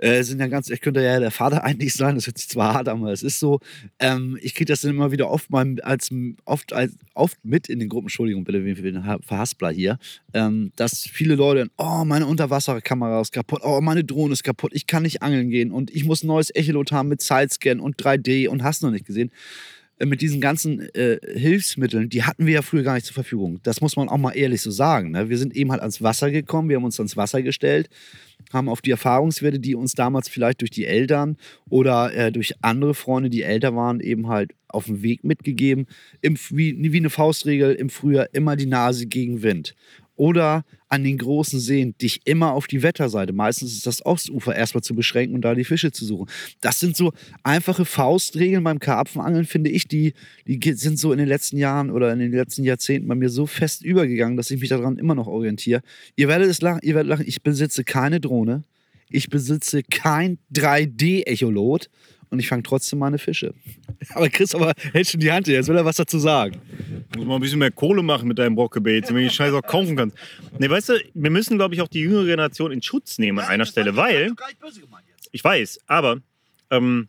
äh, 0.02 0.24
sind 0.24 0.40
ja 0.40 0.48
ganz, 0.48 0.70
ich 0.70 0.82
könnte 0.82 1.04
ja 1.04 1.20
der 1.20 1.32
Vater 1.32 1.64
eigentlich 1.64 1.94
sein, 1.94 2.16
das 2.16 2.28
hört 2.28 2.38
sich 2.38 2.50
zwar 2.50 2.74
hart 2.74 2.88
an, 2.88 3.00
aber 3.02 3.12
es 3.12 3.24
ist 3.24 3.40
so. 3.40 3.60
Ähm, 4.00 4.38
ich 4.42 4.56
kriege 4.56 4.66
das 4.66 4.82
dann 4.82 4.92
immer 4.92 5.12
wieder 5.12 5.30
oft, 5.30 5.50
mal 5.50 5.76
als, 5.82 6.10
oft, 6.46 6.74
als, 6.74 6.96
oft 7.14 7.38
mit 7.44 7.70
in 7.70 7.80
den 7.80 7.90
Gruppen, 7.90 8.06
Entschuldigung 8.06 8.44
bitte, 8.44 8.64
wie 8.66 8.74
den 8.74 9.04
Verhaspler 9.22 9.72
hier, 9.72 10.00
ähm, 10.34 10.72
dass 10.76 11.04
viele 11.04 11.36
Leute, 11.36 11.70
oh, 11.78 12.04
meine 12.06 12.26
Unterwasserkamera 12.26 13.22
ist 13.22 13.34
kaputt, 13.34 13.62
oh, 13.64 13.82
meine 13.82 14.04
Drohne 14.04 14.34
ist 14.34 14.44
kaputt, 14.44 14.72
ich 14.74 14.88
kann 14.88 15.04
nicht 15.04 15.22
angeln 15.22 15.50
gehen 15.50 15.72
und 15.72 15.92
ich 15.92 16.06
muss 16.06 16.24
ein 16.24 16.28
neues 16.28 16.50
Echolot 16.56 16.92
haben 16.92 17.10
mit 17.10 17.22
Sidescan 17.22 17.80
und 17.80 17.98
3D 17.98 18.48
und 18.48 18.64
hast 18.64 18.84
noch 18.84 18.92
nicht 18.92 19.06
gesehen 19.06 19.32
äh, 19.98 20.06
mit 20.06 20.22
diesen 20.22 20.40
ganzen 20.40 20.82
äh, 20.96 21.18
Hilfsmitteln, 21.36 22.10
die 22.10 22.24
hatten 22.24 22.46
wir 22.46 22.54
ja 22.54 22.62
früher 22.62 22.84
gar 22.84 22.94
nicht 22.94 23.06
zur 23.06 23.16
Verfügung. 23.16 23.60
Das 23.64 23.82
muss 23.82 23.96
man 23.96 24.08
auch 24.08 24.18
mal 24.18 24.32
ehrlich 24.32 24.62
so 24.62 24.72
sagen. 24.72 25.12
Ne? 25.12 25.30
Wir 25.30 25.38
sind 25.38 25.56
eben 25.56 25.72
halt 25.72 25.82
ans 25.82 26.02
Wasser 26.02 26.32
gekommen, 26.32 26.70
wir 26.70 26.78
haben 26.78 26.86
uns 26.86 27.00
ans 27.00 27.18
Wasser 27.18 27.42
gestellt 27.42 27.90
haben 28.52 28.70
auf 28.70 28.82
die 28.82 28.92
Erfahrungswerte, 28.92 29.60
die 29.60 29.76
uns 29.76 29.94
damals 29.94 30.28
vielleicht 30.28 30.62
durch 30.62 30.72
die 30.72 30.86
Eltern 30.86 31.38
oder 31.70 32.14
äh, 32.14 32.32
durch 32.32 32.54
andere 32.62 32.94
Freunde, 32.94 33.30
die 33.30 33.44
älter 33.44 33.76
waren, 33.76 34.00
eben 34.00 34.28
halt 34.28 34.54
auf 34.68 34.86
den 34.86 35.02
Weg 35.02 35.24
mitgegeben. 35.24 35.88
Im, 36.22 36.38
wie, 36.50 36.92
wie 36.92 36.98
eine 36.98 37.10
Faustregel 37.10 37.74
im 37.74 37.90
Frühjahr 37.90 38.28
immer 38.34 38.56
die 38.56 38.66
Nase 38.66 39.06
gegen 39.06 39.44
Wind 39.44 39.76
oder 40.20 40.66
an 40.90 41.06
den 41.06 41.18
großen 41.18 41.62
Seen 41.62 41.96
dich 41.98 42.22
immer 42.26 42.52
auf 42.52 42.68
die 42.68 42.84
Wetterseite, 42.84 43.32
meistens 43.32 43.72
ist 43.72 43.88
das 43.88 44.06
Ostufer, 44.06 44.54
erstmal 44.54 44.84
zu 44.84 44.94
beschränken 44.94 45.34
und 45.34 45.42
da 45.42 45.56
die 45.56 45.64
Fische 45.64 45.94
zu 45.94 46.04
suchen. 46.04 46.30
Das 46.60 46.82
sind 46.82 46.98
so 46.98 47.14
einfache 47.44 47.86
Faustregeln 47.86 48.62
beim 48.64 48.80
Karpfenangeln, 48.80 49.46
finde 49.46 49.70
ich, 49.70 49.88
die, 49.88 50.14
die 50.46 50.60
sind 50.74 51.00
so 51.00 51.14
in 51.14 51.20
den 51.20 51.28
letzten 51.28 51.58
Jahren 51.58 51.90
oder 51.90 52.12
in 52.12 52.20
den 52.20 52.34
letzten 52.34 52.66
Jahrzehnten 52.66 53.08
bei 53.08 53.16
mir 53.16 53.30
so 53.30 53.46
fest 53.46 53.82
übergegangen, 53.82 54.36
dass 54.36 54.52
ich 54.52 54.60
mich 54.60 54.70
daran 54.70 54.98
immer 54.98 55.16
noch 55.16 55.28
orientiere. 55.28 55.82
Ihr 56.18 56.28
werdet 56.28 56.50
es 56.50 56.60
lachen, 56.60 56.82
ihr 56.84 56.96
werdet 56.96 57.10
lachen, 57.10 57.26
ich 57.26 57.42
besitze 57.42 57.86
keine 57.86 58.20
Drohne, 58.20 58.64
ich 59.10 59.30
besitze 59.30 59.84
kein 59.84 60.38
3D-Echolot 60.54 61.90
und 62.30 62.40
ich 62.40 62.48
fange 62.48 62.64
trotzdem 62.64 63.00
meine 63.00 63.18
Fische. 63.18 63.54
Aber 64.14 64.30
Chris, 64.30 64.56
aber 64.56 64.74
hält 64.94 65.10
schon 65.10 65.20
die 65.20 65.32
Hand 65.32 65.48
hier, 65.48 65.56
jetzt 65.56 65.68
will 65.68 65.76
er 65.76 65.84
was 65.84 65.98
dazu 65.98 66.20
sagen. 66.20 66.60
Muss 67.16 67.26
mal 67.26 67.36
ein 67.36 67.42
bisschen 67.42 67.60
mehr 67.60 67.72
Kohle 67.72 68.02
machen 68.02 68.28
mit 68.28 68.40
deinem 68.40 68.56
Brockebait, 68.56 69.10
damit 69.10 69.24
du 69.24 69.28
die 69.28 69.34
Scheiße 69.34 69.56
auch 69.58 69.62
kaufen 69.62 69.96
kannst. 69.96 70.16
Nee, 70.58 70.70
weißt 70.70 70.90
du, 70.90 70.94
wir 71.14 71.32
müssen, 71.32 71.58
glaube 71.58 71.76
ich, 71.76 71.82
auch 71.82 71.88
die 71.88 72.00
jüngere 72.00 72.26
Generation 72.26 72.72
in 72.72 72.82
Schutz 72.82 73.18
nehmen 73.18 73.40
an 73.40 73.46
einer 73.46 73.66
Stelle, 73.66 73.96
weil. 73.96 74.34
Ich 75.32 75.44
weiß, 75.44 75.82
aber 75.88 76.22
ähm, 76.72 77.08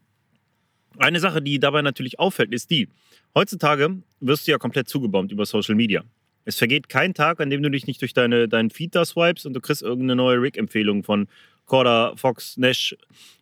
eine 0.99 1.21
Sache, 1.21 1.41
die 1.41 1.59
dabei 1.59 1.83
natürlich 1.83 2.19
auffällt, 2.19 2.53
ist 2.53 2.71
die: 2.71 2.89
Heutzutage 3.35 4.03
wirst 4.21 4.47
du 4.47 4.51
ja 4.51 4.59
komplett 4.59 4.89
zugebombt 4.89 5.33
über 5.33 5.47
Social 5.47 5.75
Media. 5.75 6.03
Es 6.45 6.57
vergeht 6.57 6.89
kein 6.89 7.15
Tag, 7.15 7.41
an 7.41 7.51
dem 7.51 7.63
du 7.63 7.71
dich 7.71 7.87
nicht 7.87 8.01
durch 8.01 8.15
deine, 8.15 8.49
deinen 8.49 8.71
Feed 8.71 8.95
da 8.95 9.05
swipes 9.05 9.47
und 9.47 9.55
du 9.55 9.61
kriegst 9.61 9.83
irgendeine 9.83 10.17
neue 10.17 10.41
Rig-Empfehlung 10.41 11.05
von 11.05 11.29
Corda, 11.67 12.15
Fox, 12.17 12.57
Nash, 12.57 12.97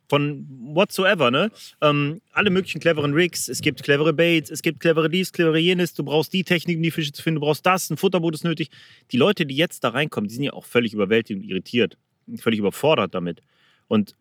von 0.09 0.47
whatsoever, 0.75 1.31
ne? 1.31 1.51
Ähm, 1.81 2.21
alle 2.33 2.51
möglichen 2.51 2.81
cleveren 2.81 3.13
Rigs, 3.13 3.49
es 3.49 3.61
gibt 3.61 3.83
clevere 3.83 4.13
Baits, 4.13 4.51
es 4.51 4.63
gibt 4.63 4.81
clevere 4.81 5.11
dies, 5.11 5.33
clevere 5.33 5.59
jenes, 5.59 5.95
du 5.95 6.03
brauchst 6.03 6.33
die 6.33 6.45
Technik, 6.45 6.79
um 6.79 6.83
die 6.83 6.91
Fische 6.91 7.13
zu 7.13 7.23
finden, 7.23 7.41
du 7.41 7.47
brauchst 7.47 7.67
das, 7.67 7.91
ein 7.91 7.97
Futterboot 7.97 8.35
ist 8.35 8.45
nötig. 8.45 8.71
Die 9.13 9.17
Leute, 9.17 9.47
die 9.47 9.57
jetzt 9.57 9.85
da 9.85 9.91
reinkommen, 9.91 10.29
die 10.29 10.35
sind 10.35 10.45
ja 10.45 10.53
auch 10.53 10.65
völlig 10.65 10.95
überwältigt 10.95 11.41
und 11.41 11.49
irritiert, 11.49 11.99
völlig 12.37 12.59
überfordert 12.59 13.15
damit. 13.15 13.43
Und 13.87 14.15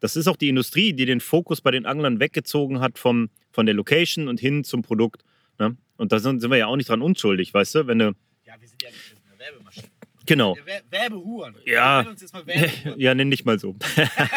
das 0.00 0.16
ist 0.16 0.28
auch 0.28 0.36
die 0.36 0.48
Industrie, 0.48 0.92
die 0.92 1.06
den 1.06 1.20
Fokus 1.20 1.60
bei 1.60 1.70
den 1.70 1.86
Anglern 1.86 2.20
weggezogen 2.20 2.80
hat 2.80 2.98
vom, 2.98 3.30
von 3.52 3.66
der 3.66 3.74
Location 3.74 4.28
und 4.28 4.40
hin 4.40 4.64
zum 4.64 4.82
Produkt. 4.82 5.24
Ne? 5.58 5.76
Und 5.96 6.12
da 6.12 6.18
sind, 6.18 6.40
sind 6.40 6.50
wir 6.50 6.58
ja 6.58 6.66
auch 6.66 6.76
nicht 6.76 6.88
dran 6.88 7.02
unschuldig, 7.02 7.54
weißt 7.54 7.74
du? 7.74 7.86
Wenn 7.86 7.98
du 7.98 8.14
ja, 8.44 8.60
wir 8.60 8.68
sind 8.68 8.82
ja 8.82 8.90
nicht 8.90 9.14
eine 9.30 9.38
Werbemaschine. 9.38 9.88
Genau. 10.26 10.56
Werbehuren. 10.90 11.54
Ja. 11.66 12.06
ja, 12.96 13.14
nenn 13.14 13.30
dich 13.30 13.44
mal 13.44 13.58
so. 13.58 13.76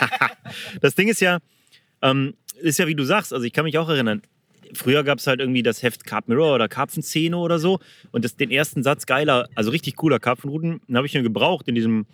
das 0.82 0.96
Ding 0.96 1.08
ist 1.08 1.22
ja, 1.22 1.40
ähm, 2.02 2.36
ist 2.62 2.80
ja 2.80 2.88
wie 2.88 2.96
du 2.96 3.04
sagst, 3.04 3.34
also 3.34 3.46
ich 3.46 3.54
kann 3.54 3.66
mich 3.66 3.78
auch 3.78 3.90
erinnern, 3.90 4.22
früher 4.74 5.04
gab 5.04 5.20
es 5.20 5.28
halt 5.28 5.40
irgendwie 5.40 5.64
das 5.64 5.84
Heft 5.84 6.06
Carp 6.06 6.28
Mirror 6.28 6.56
oder 6.56 6.68
Karpfenszene 6.68 7.38
oder 7.38 7.60
so 7.60 7.80
und 8.12 8.26
das, 8.26 8.36
den 8.36 8.52
ersten 8.52 8.84
Satz 8.84 9.06
geiler, 9.06 9.48
also 9.56 9.72
richtig 9.72 9.96
cooler 9.96 10.20
Karpfenrouten, 10.20 10.82
den 10.88 10.98
habe 10.98 11.08
ich 11.08 11.14
mir 11.14 11.24
gebraucht 11.24 11.68
in 11.68 11.76
diesem, 11.76 12.06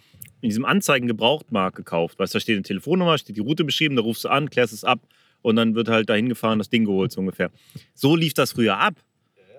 in 0.41 0.49
diesem 0.49 0.65
Anzeigen-Gebrauchtmarkt 0.65 1.75
gekauft. 1.75 2.19
Weißt 2.19 2.33
du, 2.33 2.37
da 2.37 2.41
steht 2.41 2.55
eine 2.57 2.63
Telefonnummer, 2.63 3.17
steht 3.17 3.37
die 3.37 3.41
Route 3.41 3.63
beschrieben, 3.63 3.95
da 3.95 4.01
rufst 4.01 4.25
du 4.25 4.29
an, 4.29 4.49
klärst 4.49 4.73
es 4.73 4.83
ab 4.83 4.99
und 5.41 5.55
dann 5.55 5.75
wird 5.75 5.89
halt 5.89 6.09
dahin 6.09 6.29
gefahren, 6.29 6.59
das 6.59 6.69
Ding 6.69 6.85
geholt 6.85 7.11
so 7.11 7.21
ungefähr. 7.21 7.51
So 7.93 8.15
lief 8.15 8.33
das 8.33 8.51
früher 8.51 8.77
ab. 8.77 8.95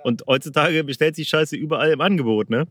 Und 0.03 0.25
heutzutage 0.27 0.85
bestellt 0.85 1.17
sich 1.17 1.31
Scheiße 1.31 1.57
überall 1.57 1.91
im 1.91 2.01
Angebot. 2.03 2.51
Ne? 2.51 2.67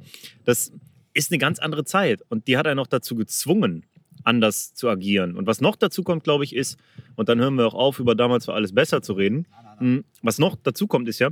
Das, 0.45 0.71
ist 1.13 1.31
eine 1.31 1.37
ganz 1.37 1.59
andere 1.59 1.85
Zeit. 1.85 2.21
Und 2.29 2.47
die 2.47 2.57
hat 2.57 2.67
einen 2.67 2.79
auch 2.79 2.87
dazu 2.87 3.15
gezwungen, 3.15 3.85
anders 4.23 4.73
zu 4.73 4.89
agieren. 4.89 5.35
Und 5.35 5.47
was 5.47 5.61
noch 5.61 5.75
dazu 5.75 6.03
kommt, 6.03 6.23
glaube 6.23 6.43
ich, 6.43 6.55
ist, 6.55 6.77
und 7.15 7.29
dann 7.29 7.39
hören 7.39 7.55
wir 7.55 7.67
auch 7.67 7.73
auf, 7.73 7.99
über 7.99 8.15
damals 8.15 8.47
war 8.47 8.55
alles 8.55 8.73
besser 8.73 9.01
zu 9.01 9.13
reden. 9.13 9.47
Hm, 9.77 10.03
was 10.21 10.39
noch 10.39 10.55
dazu 10.61 10.87
kommt, 10.87 11.07
ist 11.07 11.19
ja, 11.19 11.29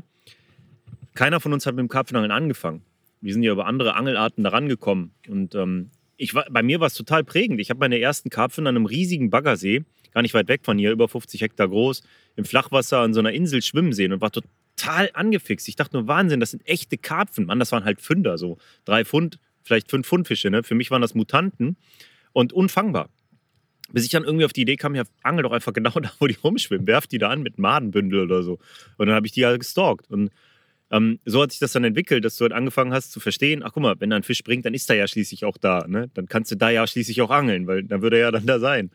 keiner 1.14 1.40
von 1.40 1.54
uns 1.54 1.66
hat 1.66 1.76
mit 1.76 1.80
dem 1.82 1.90
Karpfenangeln 1.90 2.32
angefangen. 2.32 2.82
Wir 3.22 3.34
sind 3.34 3.44
ja 3.44 3.52
über 3.52 3.66
andere 3.66 3.96
Angelarten 3.96 4.44
daran 4.44 4.68
gekommen. 4.68 5.14
Und 5.28 5.56
ähm, 5.56 5.92
ich 6.18 6.34
war, 6.34 6.46
bei 6.50 6.64
mir 6.64 6.80
war 6.80 6.88
es 6.88 6.94
total 6.94 7.24
prägend. 7.24 7.60
Ich 7.60 7.70
habe 7.70 7.80
meine 7.80 8.00
ersten 8.00 8.30
Karpfen 8.30 8.68
an 8.68 8.76
einem 8.76 8.86
riesigen 8.86 9.30
Baggersee, 9.30 9.84
gar 10.14 10.22
nicht 10.22 10.34
weit 10.34 10.48
weg 10.48 10.62
von 10.64 10.78
hier, 10.78 10.92
über 10.92 11.08
50 11.08 11.42
Hektar 11.42 11.68
groß, 11.68 12.04
im 12.36 12.46
Flachwasser 12.46 13.00
an 13.00 13.14
so 13.14 13.20
einer 13.20 13.32
Insel 13.32 13.62
schwimmen 13.62 13.94
sehen 13.94 14.14
und 14.14 14.22
war 14.22 14.32
total 14.32 15.10
angefixt. 15.14 15.68
Ich 15.68 15.76
dachte 15.76 15.98
nur, 15.98 16.08
Wahnsinn, 16.08 16.40
das 16.40 16.52
sind 16.52 16.68
echte 16.68 16.98
Karpfen. 16.98 17.46
Mann, 17.46 17.60
das 17.60 17.72
waren 17.72 17.86
halt 17.86 18.02
Fünder, 18.02 18.38
so 18.38 18.58
drei 18.86 19.06
Pfund 19.06 19.40
vielleicht 19.64 19.89
fünf 19.89 20.07
Pfundfische. 20.07 20.49
Ne? 20.49 20.64
Für 20.64 20.76
mich 20.76 20.91
waren 20.91 21.01
das 21.01 21.16
Mutanten 21.16 21.78
und 22.34 22.53
unfangbar. 22.53 23.09
Bis 23.91 24.05
ich 24.05 24.12
dann 24.12 24.24
irgendwie 24.24 24.45
auf 24.45 24.53
die 24.53 24.62
Idee 24.62 24.78
kam, 24.78 24.95
ja, 24.95 25.03
angel 25.22 25.43
doch 25.43 25.51
einfach 25.51 25.74
genau 25.74 25.91
da, 25.99 26.12
wo 26.20 26.28
die 26.28 26.38
rumschwimmen. 26.41 26.88
Werf 26.88 27.07
die 27.07 27.18
da 27.18 27.30
an 27.30 27.41
mit 27.41 27.57
Madenbündel 27.57 28.22
oder 28.22 28.43
so. 28.43 28.59
Und 28.97 29.07
dann 29.07 29.16
habe 29.16 29.26
ich 29.26 29.34
die 29.34 29.45
halt 29.45 29.59
gestalkt. 29.59 30.09
Und 30.09 30.32
ähm, 30.91 31.20
so 31.26 31.41
hat 31.41 31.51
sich 31.51 31.59
das 31.59 31.72
dann 31.72 31.86
entwickelt, 31.86 32.26
dass 32.26 32.36
du 32.36 32.43
halt 32.43 32.51
angefangen 32.51 32.93
hast 32.93 33.12
zu 33.12 33.20
verstehen, 33.22 33.64
ach 33.64 33.72
guck 33.74 33.84
mal, 33.84 33.95
wenn 33.99 34.09
da 34.09 34.18
ein 34.18 34.24
Fisch 34.24 34.38
springt, 34.38 34.66
dann 34.66 34.74
ist 34.74 34.89
er 34.89 34.97
ja 34.97 35.07
schließlich 35.07 35.45
auch 35.45 35.57
da. 35.57 35.86
Ne? 35.88 36.09
Dann 36.14 36.28
kannst 36.28 36.51
du 36.51 36.55
da 36.55 36.70
ja 36.70 36.86
schließlich 36.86 37.22
auch 37.22 37.30
angeln, 37.30 37.66
weil 37.66 37.84
dann 37.84 38.01
würde 38.01 38.18
er 38.18 38.24
ja 38.24 38.32
dann 38.32 38.45
da 38.45 38.59
sein. 38.59 38.91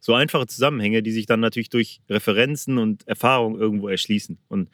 So 0.00 0.14
einfache 0.14 0.46
Zusammenhänge, 0.46 1.02
die 1.02 1.12
sich 1.12 1.26
dann 1.26 1.40
natürlich 1.40 1.68
durch 1.68 2.00
Referenzen 2.08 2.78
und 2.78 3.06
Erfahrung 3.06 3.58
irgendwo 3.58 3.88
erschließen. 3.88 4.38
Und 4.48 4.70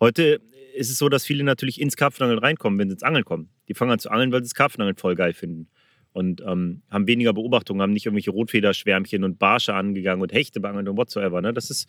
heute 0.00 0.40
ist 0.74 0.90
es 0.90 0.98
so, 0.98 1.08
dass 1.08 1.24
viele 1.24 1.44
natürlich 1.44 1.80
ins 1.80 1.96
Karpfenangeln 1.96 2.40
reinkommen, 2.40 2.78
wenn 2.78 2.88
sie 2.88 2.94
ins 2.94 3.02
Angeln 3.04 3.24
kommen. 3.24 3.48
Die 3.68 3.74
fangen 3.74 3.90
an 3.90 3.98
zu 3.98 4.10
angeln, 4.10 4.32
weil 4.32 4.40
sie 4.40 4.48
das 4.48 4.54
Karpfenangeln 4.54 4.96
voll 4.96 5.14
geil 5.14 5.32
finden. 5.32 5.68
Und 6.12 6.40
ähm, 6.40 6.82
haben 6.90 7.06
weniger 7.06 7.32
Beobachtungen, 7.32 7.82
haben 7.82 7.92
nicht 7.92 8.06
irgendwelche 8.06 8.30
Rotfederschwärmchen 8.30 9.24
und 9.24 9.38
Barsche 9.38 9.74
angegangen 9.74 10.22
und 10.22 10.32
Hechte 10.32 10.58
beangelt 10.58 10.88
und 10.88 10.96
whatsoever. 10.96 11.40
Ne? 11.40 11.52
Das 11.52 11.70
ist, 11.70 11.88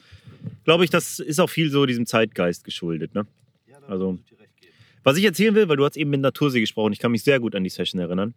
glaube 0.66 0.84
ich, 0.84 0.90
das 0.90 1.20
ist 1.20 1.40
auch 1.40 1.50
viel 1.50 1.72
so 1.72 1.86
diesem 1.86 2.06
Zeitgeist 2.06 2.64
geschuldet. 2.64 3.16
Ne? 3.16 3.26
Also, 3.88 4.20
was 5.04 5.18
ich 5.18 5.24
erzählen 5.24 5.56
will, 5.56 5.70
weil 5.70 5.78
du 5.78 5.86
hast 5.86 5.98
eben 5.98 6.12
mit 6.12 6.22
Natursee 6.22 6.60
gesprochen, 6.60 6.94
ich 6.94 7.00
kann 7.00 7.12
mich 7.12 7.24
sehr 7.24 7.40
gut 7.40 7.56
an 7.56 7.64
die 7.64 7.70
Session 7.70 8.00
erinnern. 8.00 8.36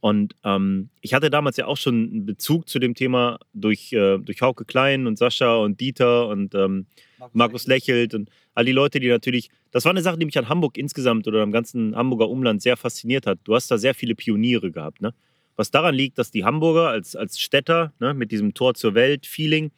Und 0.00 0.36
ähm, 0.44 0.90
ich 1.00 1.14
hatte 1.14 1.30
damals 1.30 1.56
ja 1.56 1.66
auch 1.66 1.78
schon 1.78 1.94
einen 1.94 2.26
Bezug 2.26 2.68
zu 2.68 2.78
dem 2.78 2.94
Thema 2.94 3.38
durch, 3.54 3.92
äh, 3.92 4.18
durch 4.18 4.42
Hauke 4.42 4.64
Klein 4.64 5.06
und 5.06 5.18
Sascha 5.18 5.56
und 5.56 5.80
Dieter 5.80 6.28
und 6.28 6.54
ähm, 6.54 6.86
Markus, 7.32 7.66
Lächelt 7.66 8.14
und 8.14 8.30
all 8.54 8.64
die 8.64 8.72
Leute, 8.72 9.00
die 9.00 9.08
natürlich, 9.08 9.50
das 9.70 9.84
war 9.84 9.90
eine 9.90 10.02
Sache, 10.02 10.18
die 10.18 10.26
mich 10.26 10.38
an 10.38 10.48
Hamburg 10.48 10.76
insgesamt 10.76 11.26
oder 11.26 11.42
am 11.42 11.52
ganzen 11.52 11.96
Hamburger 11.96 12.28
Umland 12.28 12.62
sehr 12.62 12.76
fasziniert 12.76 13.26
hat. 13.26 13.38
Du 13.44 13.54
hast 13.54 13.70
da 13.70 13.78
sehr 13.78 13.94
viele 13.94 14.14
Pioniere 14.14 14.70
gehabt. 14.70 15.00
Ne? 15.00 15.14
Was 15.56 15.70
daran 15.70 15.94
liegt, 15.94 16.18
dass 16.18 16.30
die 16.30 16.44
Hamburger 16.44 16.88
als, 16.88 17.16
als 17.16 17.38
Städter 17.38 17.92
ne, 18.00 18.14
mit 18.14 18.32
diesem 18.32 18.54
Tor 18.54 18.74
zur 18.74 18.94
Welt-Feeling 18.94 19.70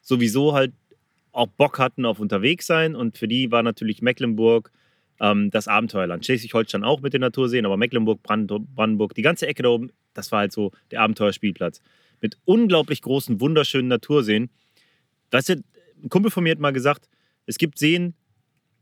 sowieso 0.00 0.54
halt 0.54 0.72
auch 1.32 1.48
Bock 1.48 1.78
hatten 1.78 2.04
auf 2.04 2.20
unterwegs 2.20 2.66
sein 2.66 2.94
und 2.94 3.18
für 3.18 3.26
die 3.26 3.50
war 3.50 3.62
natürlich 3.62 4.02
Mecklenburg, 4.02 4.70
ähm, 5.20 5.50
das 5.50 5.68
Abenteuerland. 5.68 6.24
Schleswig-Holstein 6.24 6.84
auch 6.84 7.00
mit 7.00 7.12
den 7.12 7.20
Naturseen, 7.20 7.66
aber 7.66 7.76
Mecklenburg, 7.76 8.22
Brand 8.22 8.52
Brandenburg, 8.74 9.14
die 9.14 9.22
ganze 9.22 9.46
Ecke 9.46 9.62
da 9.62 9.70
oben, 9.70 9.90
das 10.12 10.30
war 10.32 10.40
halt 10.40 10.52
so 10.52 10.72
der 10.90 11.00
Abenteuerspielplatz. 11.00 11.80
Mit 12.20 12.38
unglaublich 12.44 13.02
großen, 13.02 13.40
wunderschönen 13.40 13.88
Naturseen. 13.88 14.50
Weißt 15.30 15.50
du, 15.50 15.64
ein 16.04 16.08
Kumpel 16.08 16.30
von 16.30 16.44
mir 16.44 16.50
hat 16.50 16.58
mal 16.58 16.72
gesagt, 16.72 17.08
es 17.46 17.58
gibt 17.58 17.78
Seen, 17.78 18.14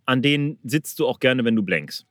an 0.05 0.23
denen 0.23 0.59
sitzt 0.65 0.99
du 0.99 1.07
auch 1.07 1.21
gerne, 1.21 1.45
wenn 1.45 1.57
du 1.57 1.63
blankst. 1.63 2.07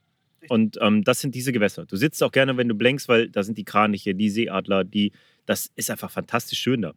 Und 0.49 0.77
ähm, 0.81 1.03
das 1.03 1.21
sind 1.21 1.35
diese 1.35 1.51
Gewässer. 1.51 1.85
Du 1.85 1.97
sitzt 1.97 2.23
auch 2.23 2.31
gerne, 2.31 2.57
wenn 2.57 2.67
du 2.67 2.73
blankst, 2.73 3.07
weil 3.07 3.29
da 3.29 3.43
sind 3.43 3.57
die 3.57 3.63
Kraniche, 3.63 4.15
die 4.15 4.29
Seeadler, 4.29 4.83
die, 4.83 5.11
das 5.45 5.71
ist 5.75 5.91
einfach 5.91 6.09
fantastisch 6.09 6.59
schön 6.59 6.81
da. 6.81 6.93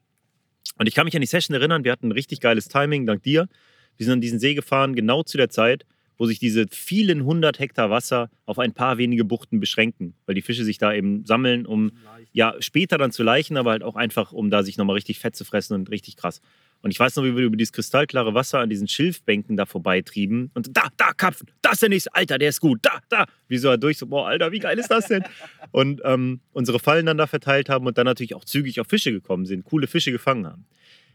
Und 0.79 0.87
ich 0.87 0.95
kann 0.95 1.05
mich 1.05 1.15
an 1.15 1.21
die 1.21 1.27
Session 1.27 1.55
erinnern, 1.55 1.85
wir 1.85 1.93
hatten 1.93 2.09
ein 2.09 2.13
richtig 2.13 2.41
geiles 2.41 2.69
Timing, 2.69 3.07
dank 3.07 3.23
dir. 3.23 3.49
Wir 3.97 4.07
sind 4.07 4.15
an 4.15 4.21
diesen 4.21 4.39
See 4.39 4.55
gefahren, 4.55 4.95
genau 4.95 5.23
zu 5.23 5.37
der 5.37 5.51
Zeit, 5.51 5.85
wo 6.17 6.27
sich 6.27 6.39
diese 6.39 6.67
vielen 6.71 7.25
hundert 7.25 7.59
Hektar 7.59 7.91
Wasser 7.91 8.31
auf 8.47 8.59
ein 8.59 8.73
paar 8.73 8.99
wenige 8.99 9.25
Buchten 9.25 9.61
beschränken, 9.61 10.15
weil 10.27 10.35
die 10.35 10.43
Fische 10.43 10.65
sich 10.65 10.79
da 10.79 10.93
eben 10.95 11.25
sammeln, 11.27 11.67
um 11.67 11.93
ja 12.33 12.55
später 12.61 12.99
dann 12.99 13.13
zu 13.13 13.23
leichen, 13.23 13.57
aber 13.57 13.73
halt 13.73 13.83
auch 13.83 13.97
einfach, 13.97 14.33
um 14.33 14.51
da 14.51 14.63
sich 14.63 14.79
nochmal 14.79 14.95
richtig 14.95 15.19
fett 15.19 15.37
zu 15.37 15.45
fressen 15.45 15.75
und 15.75 15.91
richtig 15.91 16.17
krass. 16.17 16.41
Und 16.85 16.91
ich 16.91 17.01
weiß 17.01 17.17
noch, 17.17 17.25
wie 17.25 17.35
wir 17.35 17.45
über 17.45 17.57
dieses 17.57 17.73
kristallklare 17.73 18.35
Wasser 18.35 18.59
an 18.59 18.69
diesen 18.69 18.87
Schilfbänken 18.87 19.57
da 19.57 19.65
vorbeitrieben 19.65 20.51
und 20.53 20.77
da, 20.77 20.89
da, 20.99 21.15
Kapfen, 21.15 21.49
das 21.63 21.73
ist 21.73 21.83
der 21.83 21.89
nächste, 21.89 22.15
Alter, 22.15 22.37
der 22.37 22.51
ist 22.51 22.61
gut, 22.61 22.81
da, 22.83 23.01
da. 23.09 23.25
Wie 23.49 23.57
so 23.57 23.75
durch, 23.79 23.97
so, 23.97 24.07
boah, 24.07 24.29
Alter, 24.29 24.53
wie 24.53 24.59
geil 24.59 24.79
ist 24.79 24.91
das 24.91 25.09
denn? 25.09 25.25
und 25.71 26.03
ähm, 26.05 26.41
unsere 26.53 26.79
Fallen 26.79 27.07
dann 27.07 27.17
da 27.17 27.27
verteilt 27.27 27.71
haben 27.71 27.87
und 27.87 27.97
dann 27.97 28.05
natürlich 28.05 28.35
auch 28.35 28.45
zügig 28.45 28.81
auf 28.81 28.87
Fische 28.87 29.13
gekommen 29.13 29.47
sind, 29.47 29.65
coole 29.65 29.87
Fische 29.87 30.13
gefangen 30.13 30.47
haben. 30.47 30.67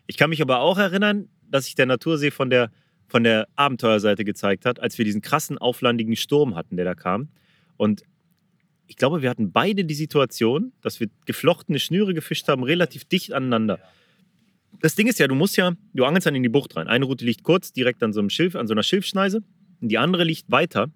Ich 0.08 0.18
kann 0.18 0.32
mich 0.32 0.42
aber 0.42 0.62
auch 0.62 0.80
erinnern, 0.80 1.30
dass 1.52 1.66
sich 1.66 1.76
der 1.76 1.86
Natursee 1.86 2.32
von 2.32 2.50
der 2.50 2.72
von 3.06 3.24
der 3.24 3.48
Abenteuerseite 3.56 4.26
gezeigt 4.26 4.66
hat, 4.66 4.80
als 4.80 4.98
wir 4.98 5.06
diesen 5.06 5.22
krassen, 5.22 5.60
auflandigen 5.60 6.16
Sturm 6.16 6.56
hatten, 6.56 6.78
der 6.78 6.86
da 6.86 6.96
kam. 6.96 7.30
Und 7.78 8.02
ich 8.88 8.96
glaube, 8.96 9.22
wir 9.22 9.30
hatten 9.30 9.52
beide 9.52 9.86
die 9.86 9.94
Situation, 9.94 10.72
dass 10.82 11.00
wir 11.00 11.10
geflochtene 11.26 11.78
Schnüre 11.78 12.16
gefischt 12.16 12.48
haben, 12.48 12.64
relativ 12.64 13.06
dicht 13.06 13.34
aneinander. 13.34 13.80
Das 14.82 14.96
Ding 14.96 15.08
ist 15.08 15.20
ja, 15.20 15.28
du 15.28 15.36
musst 15.36 15.58
ja, 15.58 15.74
du 15.94 16.06
angelst 16.06 16.26
dann 16.26 16.36
in 16.36 16.44
die 16.44 16.50
Bucht 16.50 16.76
rein. 16.78 16.88
Eine 16.88 17.06
Route 17.06 17.26
liegt 17.26 17.44
kurz, 17.44 17.74
direkt 17.74 18.02
an 18.02 18.14
so 18.14 18.20
einem 18.20 18.30
Schilf, 18.30 18.56
an 18.56 18.68
so 18.68 18.74
einer 18.74 18.84
Schilfschneise, 18.84 19.44
und 19.82 19.90
die 19.90 19.98
andere 19.98 20.24
liegt 20.24 20.50
weiter. 20.50 20.92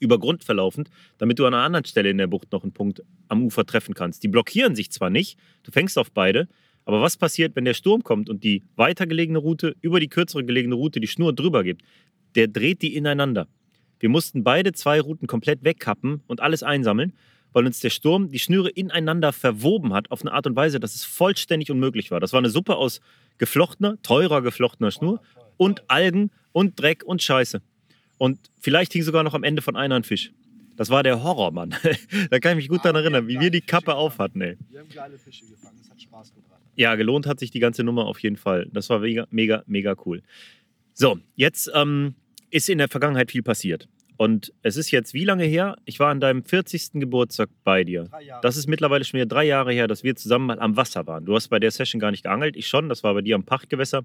über 0.00 0.18
Grund 0.18 0.44
verlaufend, 0.44 0.90
damit 1.18 1.38
du 1.38 1.46
an 1.46 1.54
einer 1.54 1.62
anderen 1.62 1.84
Stelle 1.84 2.10
in 2.10 2.18
der 2.18 2.26
Bucht 2.26 2.52
noch 2.52 2.62
einen 2.62 2.72
Punkt 2.72 3.02
am 3.28 3.42
Ufer 3.42 3.64
treffen 3.64 3.94
kannst. 3.94 4.22
Die 4.22 4.28
blockieren 4.28 4.74
sich 4.74 4.90
zwar 4.90 5.10
nicht, 5.10 5.38
du 5.62 5.70
fängst 5.70 5.98
auf 5.98 6.12
beide, 6.12 6.48
aber 6.84 7.00
was 7.00 7.16
passiert, 7.16 7.56
wenn 7.56 7.64
der 7.64 7.74
Sturm 7.74 8.02
kommt 8.02 8.28
und 8.28 8.44
die 8.44 8.62
weiter 8.76 9.06
gelegene 9.06 9.38
Route 9.38 9.74
über 9.80 9.98
die 9.98 10.08
kürzere 10.08 10.44
gelegene 10.44 10.74
Route 10.74 11.00
die 11.00 11.08
Schnur 11.08 11.34
drüber 11.34 11.64
gibt? 11.64 11.82
Der 12.34 12.46
dreht 12.46 12.82
die 12.82 12.94
ineinander. 12.94 13.48
Wir 13.98 14.08
mussten 14.08 14.44
beide 14.44 14.72
zwei 14.72 15.00
Routen 15.00 15.26
komplett 15.26 15.64
wegkappen 15.64 16.22
und 16.26 16.40
alles 16.40 16.62
einsammeln, 16.62 17.14
weil 17.52 17.66
uns 17.66 17.80
der 17.80 17.90
Sturm 17.90 18.28
die 18.28 18.38
Schnüre 18.38 18.68
ineinander 18.68 19.32
verwoben 19.32 19.92
hat 19.94 20.10
auf 20.10 20.22
eine 20.22 20.32
Art 20.32 20.46
und 20.46 20.56
Weise, 20.56 20.80
dass 20.80 20.94
es 20.94 21.04
vollständig 21.04 21.70
unmöglich 21.70 22.10
war. 22.10 22.20
Das 22.20 22.32
war 22.32 22.38
eine 22.38 22.50
Suppe 22.50 22.76
aus 22.76 23.00
geflochtener, 23.38 24.00
teurer 24.02 24.42
geflochtener 24.42 24.90
Schnur 24.90 25.20
und 25.56 25.88
Algen 25.90 26.30
und 26.52 26.80
Dreck 26.80 27.04
und 27.04 27.22
Scheiße. 27.22 27.62
Und 28.18 28.38
vielleicht 28.60 28.92
hing 28.92 29.02
sogar 29.02 29.22
noch 29.22 29.34
am 29.34 29.44
Ende 29.44 29.62
von 29.62 29.76
einer 29.76 29.94
ein 29.94 30.04
Fisch. 30.04 30.32
Das 30.76 30.90
war 30.90 31.02
der 31.02 31.22
Horror, 31.22 31.52
Mann. 31.52 31.74
da 32.30 32.38
kann 32.38 32.52
ich 32.52 32.56
mich 32.56 32.68
gut 32.68 32.84
daran 32.84 32.96
erinnern, 32.96 33.28
wie 33.28 33.40
wir 33.40 33.50
die 33.50 33.62
Kappe 33.62 33.94
auf 33.94 34.18
hatten, 34.18 34.40
ey. 34.42 34.56
Wir 34.68 34.80
haben 34.80 34.88
geile 34.90 35.18
Fische 35.18 35.46
gefangen, 35.46 35.78
es 35.80 35.90
hat 35.90 36.00
Spaß 36.00 36.34
gebracht. 36.34 36.60
Ja, 36.76 36.94
gelohnt 36.94 37.26
hat 37.26 37.40
sich 37.40 37.50
die 37.50 37.60
ganze 37.60 37.82
Nummer 37.82 38.06
auf 38.06 38.18
jeden 38.20 38.36
Fall. 38.36 38.68
Das 38.72 38.90
war 38.90 38.98
mega, 38.98 39.26
mega, 39.30 39.62
mega 39.66 39.94
cool. 40.04 40.22
So, 40.92 41.18
jetzt 41.34 41.70
ähm, 41.74 42.14
ist 42.50 42.68
in 42.68 42.78
der 42.78 42.88
Vergangenheit 42.88 43.30
viel 43.30 43.42
passiert. 43.42 43.88
Und 44.16 44.52
es 44.62 44.76
ist 44.76 44.90
jetzt 44.90 45.14
wie 45.14 45.24
lange 45.24 45.44
her? 45.44 45.76
Ich 45.84 46.00
war 46.00 46.10
an 46.10 46.20
deinem 46.20 46.42
40. 46.42 46.92
Geburtstag 46.94 47.50
bei 47.64 47.84
dir. 47.84 48.08
Das 48.42 48.56
ist 48.56 48.66
mittlerweile 48.66 49.04
schon 49.04 49.18
wieder 49.18 49.26
drei 49.26 49.44
Jahre 49.44 49.72
her, 49.72 49.88
dass 49.88 50.04
wir 50.04 50.16
zusammen 50.16 50.46
mal 50.46 50.58
am 50.58 50.76
Wasser 50.76 51.06
waren. 51.06 51.24
Du 51.26 51.34
hast 51.34 51.48
bei 51.48 51.58
der 51.58 51.70
Session 51.70 52.00
gar 52.00 52.10
nicht 52.10 52.22
geangelt, 52.22 52.56
ich 52.56 52.66
schon. 52.66 52.88
Das 52.88 53.02
war 53.02 53.12
bei 53.14 53.20
dir 53.20 53.34
am 53.34 53.44
Pachtgewässer. 53.44 54.04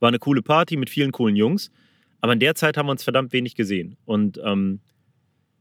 War 0.00 0.08
eine 0.08 0.18
coole 0.18 0.42
Party 0.42 0.76
mit 0.76 0.90
vielen 0.90 1.12
coolen 1.12 1.36
Jungs. 1.36 1.70
Aber 2.20 2.32
in 2.32 2.40
der 2.40 2.54
Zeit 2.54 2.76
haben 2.76 2.86
wir 2.86 2.92
uns 2.92 3.04
verdammt 3.04 3.32
wenig 3.32 3.54
gesehen. 3.54 3.96
Und 4.04 4.40
ähm, 4.42 4.80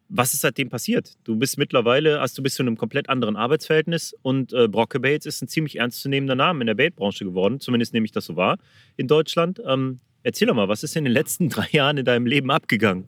was 0.10 0.34
ist 0.34 0.42
seitdem 0.42 0.70
passiert? 0.70 1.16
Du 1.26 1.36
bist 1.36 1.58
mittlerweile, 1.58 2.22
hast 2.22 2.38
du 2.38 2.44
bist 2.44 2.56
zu 2.56 2.64
einem 2.64 2.78
komplett 2.78 3.10
anderen 3.10 3.36
Arbeitsverhältnis 3.36 4.16
und 4.22 4.54
äh, 4.54 4.68
Brocke 4.68 5.00
Bates 5.00 5.26
ist 5.26 5.42
ein 5.42 5.48
ziemlich 5.48 5.78
ernstzunehmender 5.78 6.36
Name 6.36 6.62
in 6.62 6.68
der 6.68 6.76
Bait-Branche 6.76 7.26
geworden. 7.26 7.60
Zumindest 7.60 7.94
nehme 7.94 8.06
ich 8.06 8.12
das 8.12 8.26
so 8.26 8.36
wahr 8.36 8.58
in 8.96 9.08
Deutschland. 9.08 9.62
Ähm, 9.66 10.00
erzähl 10.24 10.48
doch 10.48 10.56
mal, 10.56 10.68
was 10.68 10.84
ist 10.84 10.96
in 10.96 11.04
den 11.04 11.14
letzten 11.14 11.50
drei 11.50 11.68
Jahren 11.72 11.98
in 11.98 12.06
deinem 12.06 12.26
Leben 12.26 12.52
abgegangen? 12.52 13.06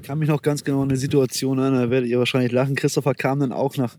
Ich 0.00 0.02
kann 0.08 0.18
mich 0.18 0.28
noch 0.28 0.42
ganz 0.42 0.64
genau 0.64 0.82
an 0.82 0.88
eine 0.88 0.96
Situation 0.96 1.58
erinnern, 1.58 1.82
da 1.82 1.90
werdet 1.90 2.08
ihr 2.08 2.18
wahrscheinlich 2.18 2.52
lachen. 2.52 2.74
Christopher 2.74 3.14
kam 3.14 3.40
dann 3.40 3.52
auch 3.52 3.76
nach 3.76 3.96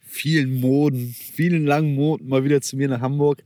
vielen 0.00 0.60
Moden, 0.60 1.14
vielen 1.14 1.66
langen 1.66 1.94
Moden 1.94 2.28
mal 2.28 2.44
wieder 2.44 2.60
zu 2.60 2.76
mir 2.76 2.88
nach 2.88 3.00
Hamburg. 3.00 3.42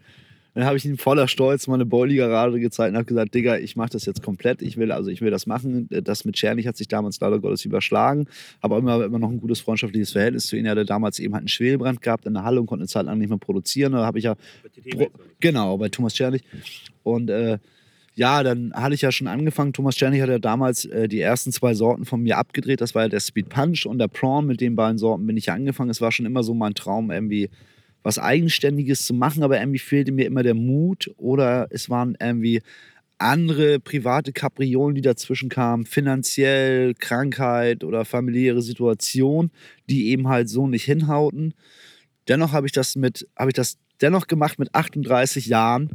Dann 0.55 0.65
habe 0.67 0.77
ich 0.77 0.85
ihm 0.85 0.99
voller 0.99 1.29
Stolz 1.29 1.69
meine 1.69 1.87
Boilie-Garage 1.87 2.59
gezeigt 2.59 2.91
und 2.91 2.97
habe 2.97 3.05
gesagt, 3.05 3.33
Digga, 3.35 3.59
ich 3.59 3.77
mache 3.77 3.91
das 3.91 4.07
jetzt 4.07 4.23
komplett. 4.23 4.61
Ich 4.61 4.77
will, 4.77 4.91
also 4.91 5.09
ich 5.09 5.21
will 5.21 5.31
das 5.31 5.47
machen. 5.47 5.89
Das 5.91 6.25
mit 6.25 6.35
Czernig 6.35 6.67
hat 6.67 6.77
sich 6.77 6.89
damals 6.89 7.21
leider 7.21 7.39
Gottes 7.39 7.65
überschlagen. 7.65 8.27
Aber 8.61 8.79
immer, 8.79 9.05
immer 9.05 9.21
noch 9.21 9.31
ein 9.31 9.39
gutes 9.41 9.61
freundschaftliches 9.61 10.13
Verhältnis 10.13 10.47
zu 10.47 10.57
ihm. 10.57 10.65
Er 10.65 10.73
hatte 10.73 10.85
damals 10.85 11.21
eben 11.21 11.35
halt 11.35 11.43
einen 11.43 11.49
Schwelbrand 11.49 12.03
gehabt 12.03 12.27
in 12.27 12.35
der 12.35 12.43
Halle 12.43 12.61
und 12.61 12.67
konnte 12.67 12.83
eine 12.83 12.89
Zeit 12.89 13.07
lang 13.07 13.19
nicht 13.19 13.29
mehr 13.29 13.39
produzieren. 13.39 13.93
Da 13.93 14.05
habe 14.05 14.19
ich 14.19 14.25
ja 14.25 14.35
Pro- 14.91 15.11
Genau, 15.39 15.79
bei 15.79 15.91
Thomas 15.91 16.15
Czernig. 16.15 16.43
Und 17.05 17.31
äh, 17.31 17.59
ja, 18.19 18.43
dann 18.43 18.73
hatte 18.75 18.97
ich 18.97 19.03
ja 19.03 19.13
schon 19.13 19.29
angefangen. 19.29 19.73
Thomas 19.73 19.95
Czernig 19.95 20.21
hat 20.21 20.29
ja 20.29 20.41
damals 20.41 20.85
äh, 20.87 21.07
die 21.07 21.21
ersten 21.21 21.53
zwei 21.53 21.75
Sorten 21.75 22.05
von 22.05 22.21
mir 22.21 22.37
abgedreht. 22.37 22.81
Das 22.81 22.97
war 22.97 23.03
ja 23.03 23.09
der 23.09 23.21
Speed 23.21 23.49
Punch 23.49 23.87
und 23.87 23.99
der 23.99 24.09
Prawn. 24.09 24.45
Mit 24.47 24.61
den 24.61 24.75
beiden 24.75 24.99
Sorten 24.99 25.25
bin 25.25 25.37
ich 25.37 25.47
ja 25.47 25.55
angefangen. 25.55 25.89
Es 25.89 26.01
war 26.01 26.11
schon 26.11 26.27
immer 26.27 26.43
so 26.43 26.53
mein 26.53 26.75
Traum, 26.75 27.13
irgendwie 27.13 27.49
was 28.03 28.19
Eigenständiges 28.19 29.05
zu 29.05 29.15
machen, 29.15 29.45
aber 29.45 29.61
irgendwie 29.61 29.79
fehlte 29.79 30.11
mir 30.11 30.27
immer 30.27 30.43
der 30.43 30.55
Mut 30.55 31.13
oder 31.17 31.69
es 31.71 31.91
waren 31.91 32.17
irgendwie 32.21 32.61
andere 33.19 33.79
private 33.79 34.33
Kapriolen, 34.33 34.97
die 34.97 35.01
dazwischen 35.01 35.49
kamen, 35.49 35.87
finanziell, 35.87 36.95
Krankheit 36.95 37.85
oder 37.85 38.05
familiäre 38.05 38.63
Situation, 38.63 39.53
die 39.89 40.09
eben 40.09 40.27
halt 40.27 40.49
so 40.49 40.67
nicht 40.67 40.85
hinhauten. 40.85 41.55
Dennoch 42.27 42.53
habe 42.53 42.67
ich 42.67 42.73
das 42.73 42.97
mit, 42.97 43.29
habe 43.37 43.51
ich 43.51 43.55
das 43.55 43.79
dennoch 44.01 44.27
gemacht 44.27 44.59
mit 44.59 44.75
38 44.75 45.47
Jahren, 45.47 45.91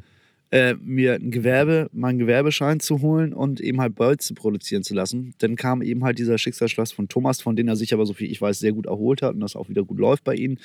äh, 0.53 0.75
mir 0.83 1.15
ein 1.15 1.31
Gewerbe, 1.31 1.89
meinen 1.93 2.19
Gewerbeschein 2.19 2.79
zu 2.79 3.01
holen 3.01 3.33
und 3.33 3.59
eben 3.59 3.81
halt 3.81 3.95
Bolz 3.95 4.27
zu 4.27 4.35
produzieren 4.35 4.83
zu 4.83 4.93
lassen. 4.93 5.33
Dann 5.39 5.55
kam 5.55 5.81
eben 5.81 6.03
halt 6.03 6.19
dieser 6.19 6.37
Schicksalsschloss 6.37 6.91
von 6.91 7.07
Thomas, 7.07 7.41
von 7.41 7.55
dem 7.55 7.67
er 7.67 7.75
sich 7.75 7.91
aber, 7.91 8.05
so 8.05 8.13
viel 8.13 8.29
ich 8.29 8.39
weiß, 8.39 8.59
sehr 8.59 8.71
gut 8.71 8.85
erholt 8.85 9.23
hat 9.23 9.33
und 9.33 9.39
das 9.39 9.55
auch 9.55 9.67
wieder 9.67 9.83
gut 9.83 9.97
läuft 9.97 10.23
bei 10.23 10.35
ihm. 10.35 10.59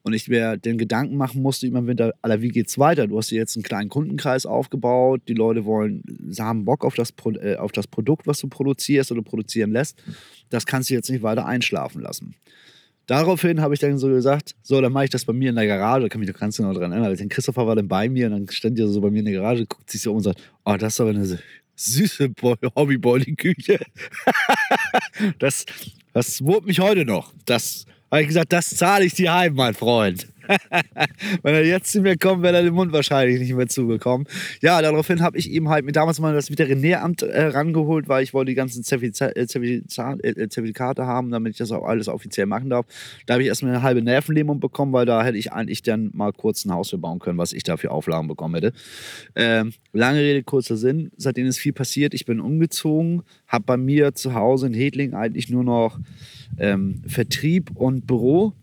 Und 0.00 0.14
ich 0.14 0.28
mir 0.28 0.56
den 0.56 0.78
Gedanken 0.78 1.18
machen 1.18 1.42
musste 1.42 1.66
immer 1.66 1.80
im 1.80 1.86
Winter, 1.88 2.14
Alter, 2.22 2.40
wie 2.40 2.48
geht's 2.48 2.78
weiter? 2.78 3.06
Du 3.06 3.18
hast 3.18 3.30
dir 3.30 3.36
jetzt 3.36 3.54
einen 3.54 3.64
kleinen 3.64 3.90
Kundenkreis 3.90 4.46
aufgebaut, 4.46 5.20
die 5.28 5.34
Leute 5.34 5.66
wollen, 5.66 6.02
haben 6.38 6.64
Bock 6.64 6.82
auf 6.82 6.94
das, 6.94 7.12
Pro, 7.12 7.32
äh, 7.32 7.56
auf 7.56 7.72
das 7.72 7.86
Produkt, 7.86 8.26
was 8.26 8.38
du 8.38 8.48
produzierst 8.48 9.12
oder 9.12 9.20
produzieren 9.20 9.72
lässt. 9.72 10.02
Das 10.48 10.64
kannst 10.64 10.88
du 10.88 10.94
jetzt 10.94 11.10
nicht 11.10 11.22
weiter 11.22 11.44
einschlafen 11.44 12.00
lassen. 12.00 12.34
Daraufhin 13.08 13.62
habe 13.62 13.72
ich 13.72 13.80
dann 13.80 13.96
so 13.96 14.08
gesagt, 14.08 14.54
so, 14.62 14.78
dann 14.82 14.92
mache 14.92 15.04
ich 15.04 15.10
das 15.10 15.24
bei 15.24 15.32
mir 15.32 15.48
in 15.48 15.56
der 15.56 15.66
Garage, 15.66 16.02
da 16.02 16.08
kann 16.10 16.20
mich 16.20 16.30
doch 16.30 16.38
ganz 16.38 16.58
genau 16.58 16.74
dran 16.74 16.92
erinnern. 16.92 17.16
Den 17.16 17.30
Christopher 17.30 17.66
war 17.66 17.74
dann 17.74 17.88
bei 17.88 18.06
mir 18.06 18.26
und 18.26 18.32
dann 18.32 18.48
stand 18.50 18.78
er 18.78 18.86
so 18.86 19.00
bei 19.00 19.10
mir 19.10 19.20
in 19.20 19.24
der 19.24 19.34
Garage, 19.34 19.64
guckt 19.64 19.90
sich 19.90 20.02
so 20.02 20.10
um 20.10 20.18
und 20.18 20.24
sagt, 20.24 20.42
oh, 20.66 20.76
das 20.76 20.92
ist 20.92 21.00
aber 21.00 21.10
eine 21.10 21.38
süße 21.74 22.30
Hobby-Boiling-Küche. 22.76 23.80
das, 25.38 25.64
das 26.12 26.44
wurmt 26.44 26.66
mich 26.66 26.80
heute 26.80 27.06
noch. 27.06 27.32
Das 27.46 27.86
habe 28.10 28.20
ich 28.20 28.28
gesagt, 28.28 28.52
das 28.52 28.68
zahle 28.68 29.06
ich 29.06 29.14
dir 29.14 29.32
heim, 29.32 29.54
mein 29.54 29.72
Freund. 29.72 30.28
Wenn 31.42 31.54
er 31.54 31.64
jetzt 31.64 31.92
zu 31.92 32.00
mir 32.00 32.16
kommt, 32.16 32.42
wäre 32.42 32.56
er 32.56 32.62
den 32.62 32.74
Mund 32.74 32.92
wahrscheinlich 32.92 33.38
nicht 33.40 33.54
mehr 33.54 33.68
zubekommen. 33.68 34.26
Ja, 34.60 34.80
daraufhin 34.80 35.22
habe 35.22 35.38
ich 35.38 35.50
ihm 35.50 35.68
halt 35.68 35.84
mir 35.84 35.92
damals 35.92 36.20
mal 36.20 36.34
das 36.34 36.50
Veterinäramt 36.50 37.22
äh, 37.22 37.46
rangeholt, 37.46 38.08
weil 38.08 38.22
ich 38.22 38.34
wollte 38.34 38.50
die 38.50 38.54
ganzen 38.54 38.82
äh, 38.82 39.28
äh, 39.28 39.46
Zertifikate 39.46 41.06
haben, 41.06 41.30
damit 41.30 41.52
ich 41.52 41.58
das 41.58 41.72
auch 41.72 41.84
alles 41.84 42.08
offiziell 42.08 42.46
machen 42.46 42.70
darf. 42.70 42.86
Da 43.26 43.34
habe 43.34 43.42
ich 43.42 43.48
erstmal 43.48 43.72
eine 43.72 43.82
halbe 43.82 44.02
Nervenlähmung 44.02 44.60
bekommen, 44.60 44.92
weil 44.92 45.06
da 45.06 45.22
hätte 45.22 45.38
ich 45.38 45.52
eigentlich 45.52 45.82
dann 45.82 46.10
mal 46.14 46.32
kurz 46.32 46.64
ein 46.64 46.72
Haus 46.72 46.90
für 46.90 46.98
bauen 46.98 47.18
können, 47.18 47.38
was 47.38 47.52
ich 47.52 47.62
da 47.62 47.76
für 47.76 47.90
Auflagen 47.90 48.28
bekommen 48.28 48.54
hätte. 48.54 48.72
Ähm, 49.36 49.72
lange 49.92 50.20
Rede, 50.20 50.42
kurzer 50.42 50.76
Sinn. 50.76 51.10
Seitdem 51.16 51.46
ist 51.46 51.58
viel 51.58 51.72
passiert. 51.72 52.14
Ich 52.14 52.24
bin 52.24 52.40
umgezogen, 52.40 53.22
habe 53.46 53.64
bei 53.64 53.76
mir 53.76 54.14
zu 54.14 54.34
Hause 54.34 54.68
in 54.68 54.74
Hedling 54.74 55.14
eigentlich 55.14 55.50
nur 55.50 55.64
noch 55.64 55.98
ähm, 56.58 57.02
Vertrieb 57.06 57.70
und 57.74 58.06
Büro. 58.06 58.54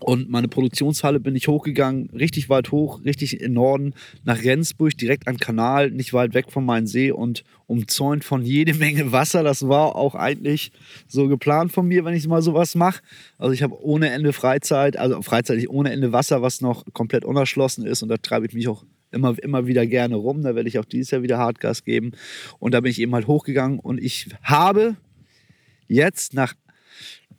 Und 0.00 0.28
meine 0.28 0.48
Produktionshalle 0.48 1.20
bin 1.20 1.36
ich 1.36 1.48
hochgegangen, 1.48 2.10
richtig 2.10 2.48
weit 2.48 2.72
hoch, 2.72 3.04
richtig 3.04 3.40
im 3.40 3.52
Norden, 3.54 3.94
nach 4.24 4.42
Rendsburg, 4.42 4.98
direkt 4.98 5.28
am 5.28 5.38
Kanal, 5.38 5.90
nicht 5.90 6.12
weit 6.12 6.34
weg 6.34 6.50
von 6.50 6.64
meinem 6.64 6.86
See 6.86 7.10
und 7.10 7.44
umzäunt 7.66 8.24
von 8.24 8.42
jede 8.42 8.74
Menge 8.78 9.12
Wasser. 9.12 9.42
Das 9.42 9.68
war 9.68 9.96
auch 9.96 10.14
eigentlich 10.14 10.72
so 11.06 11.28
geplant 11.28 11.72
von 11.72 11.86
mir, 11.86 12.04
wenn 12.04 12.14
ich 12.14 12.26
mal 12.26 12.42
sowas 12.42 12.74
mache. 12.74 13.02
Also 13.38 13.52
ich 13.52 13.62
habe 13.62 13.80
ohne 13.82 14.10
Ende 14.10 14.32
Freizeit, 14.32 14.96
also 14.96 15.22
freizeitig 15.22 15.70
ohne 15.70 15.92
Ende 15.92 16.12
Wasser, 16.12 16.42
was 16.42 16.60
noch 16.60 16.84
komplett 16.92 17.24
unerschlossen 17.24 17.86
ist 17.86 18.02
und 18.02 18.08
da 18.08 18.16
treibe 18.16 18.46
ich 18.46 18.52
mich 18.52 18.68
auch 18.68 18.84
immer, 19.14 19.34
immer 19.42 19.66
wieder 19.66 19.86
gerne 19.86 20.16
rum. 20.16 20.42
Da 20.42 20.54
werde 20.54 20.68
ich 20.68 20.78
auch 20.78 20.84
dieses 20.84 21.12
Jahr 21.12 21.22
wieder 21.22 21.38
Hardgas 21.38 21.84
geben. 21.84 22.12
Und 22.58 22.74
da 22.74 22.80
bin 22.80 22.90
ich 22.90 23.00
eben 23.00 23.14
halt 23.14 23.26
hochgegangen 23.26 23.78
und 23.78 24.02
ich 24.02 24.28
habe 24.42 24.96
jetzt 25.88 26.34
nach 26.34 26.54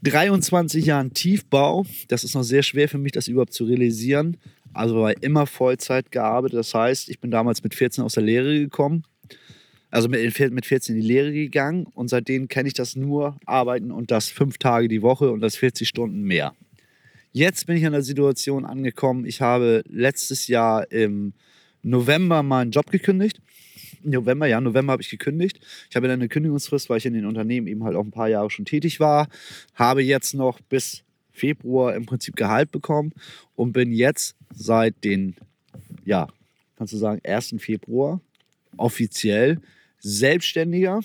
23 0.06 0.86
Jahren 0.86 1.14
Tiefbau, 1.14 1.86
das 2.08 2.24
ist 2.24 2.36
noch 2.36 2.44
sehr 2.44 2.64
schwer 2.64 2.88
für 2.88 3.00
mich, 3.00 3.12
das 3.12 3.28
überhaupt 3.28 3.54
zu 3.54 3.66
realisieren. 3.66 4.38
Also 4.74 4.98
war 4.98 5.24
immer 5.24 5.48
Vollzeit 5.48 6.12
gearbeitet. 6.12 6.60
Das 6.60 6.74
heißt, 6.74 7.10
ich 7.10 7.20
bin 7.20 7.32
damals 7.32 7.64
mit 7.64 7.74
14 7.74 8.04
aus 8.04 8.14
der 8.14 8.24
Lehre 8.24 8.60
gekommen. 8.60 9.04
Also 9.90 10.08
mit 10.10 10.22
mit 10.52 10.66
14 10.66 10.96
in 10.96 11.02
die 11.02 11.08
Lehre 11.08 11.32
gegangen 11.32 11.88
und 11.94 12.10
seitdem 12.10 12.50
kenne 12.50 12.68
ich 12.68 12.74
das 12.74 12.96
nur 12.96 13.38
arbeiten 13.46 13.92
und 13.92 14.12
das 14.12 14.30
fünf 14.30 14.58
Tage 14.58 14.90
die 14.90 15.02
Woche 15.02 15.32
und 15.32 15.40
das 15.40 15.56
40 15.56 15.88
Stunden 15.88 16.22
mehr. 16.22 16.54
Jetzt 17.32 17.66
bin 17.66 17.78
ich 17.78 17.86
an 17.86 17.94
der 17.94 18.02
Situation 18.02 18.66
angekommen. 18.66 19.26
Ich 19.26 19.42
habe 19.42 19.84
letztes 19.88 20.48
Jahr 20.48 20.92
im 20.92 21.34
November 21.82 22.44
meinen 22.44 22.72
Job 22.72 22.92
gekündigt. 22.92 23.40
November, 24.04 24.48
ja, 24.48 24.62
November 24.62 24.94
habe 24.94 25.02
ich 25.02 25.10
gekündigt. 25.10 25.60
Ich 25.90 25.96
habe 25.96 26.08
dann 26.08 26.20
eine 26.20 26.30
Kündigungsfrist, 26.30 26.90
weil 26.90 26.98
ich 26.98 27.06
in 27.06 27.14
den 27.14 27.26
Unternehmen 27.26 27.68
eben 27.68 27.84
halt 27.84 27.96
auch 27.96 28.04
ein 28.04 28.12
paar 28.12 28.30
Jahre 28.30 28.50
schon 28.50 28.66
tätig 28.66 29.00
war. 29.00 29.28
Habe 29.74 30.04
jetzt 30.04 30.34
noch 30.34 30.60
bis 30.62 31.04
Februar 31.32 31.96
im 31.96 32.06
Prinzip 32.06 32.36
Gehalt 32.36 32.72
bekommen 32.72 33.14
und 33.56 33.74
bin 33.74 33.92
jetzt 33.92 34.36
seit 34.54 35.04
den, 35.04 35.36
ja, 36.06 36.28
kannst 36.78 36.94
du 36.94 36.98
sagen, 36.98 37.22
1. 37.24 37.56
Februar 37.60 38.22
offiziell 38.78 39.60
Selbstständiger, 40.00 41.02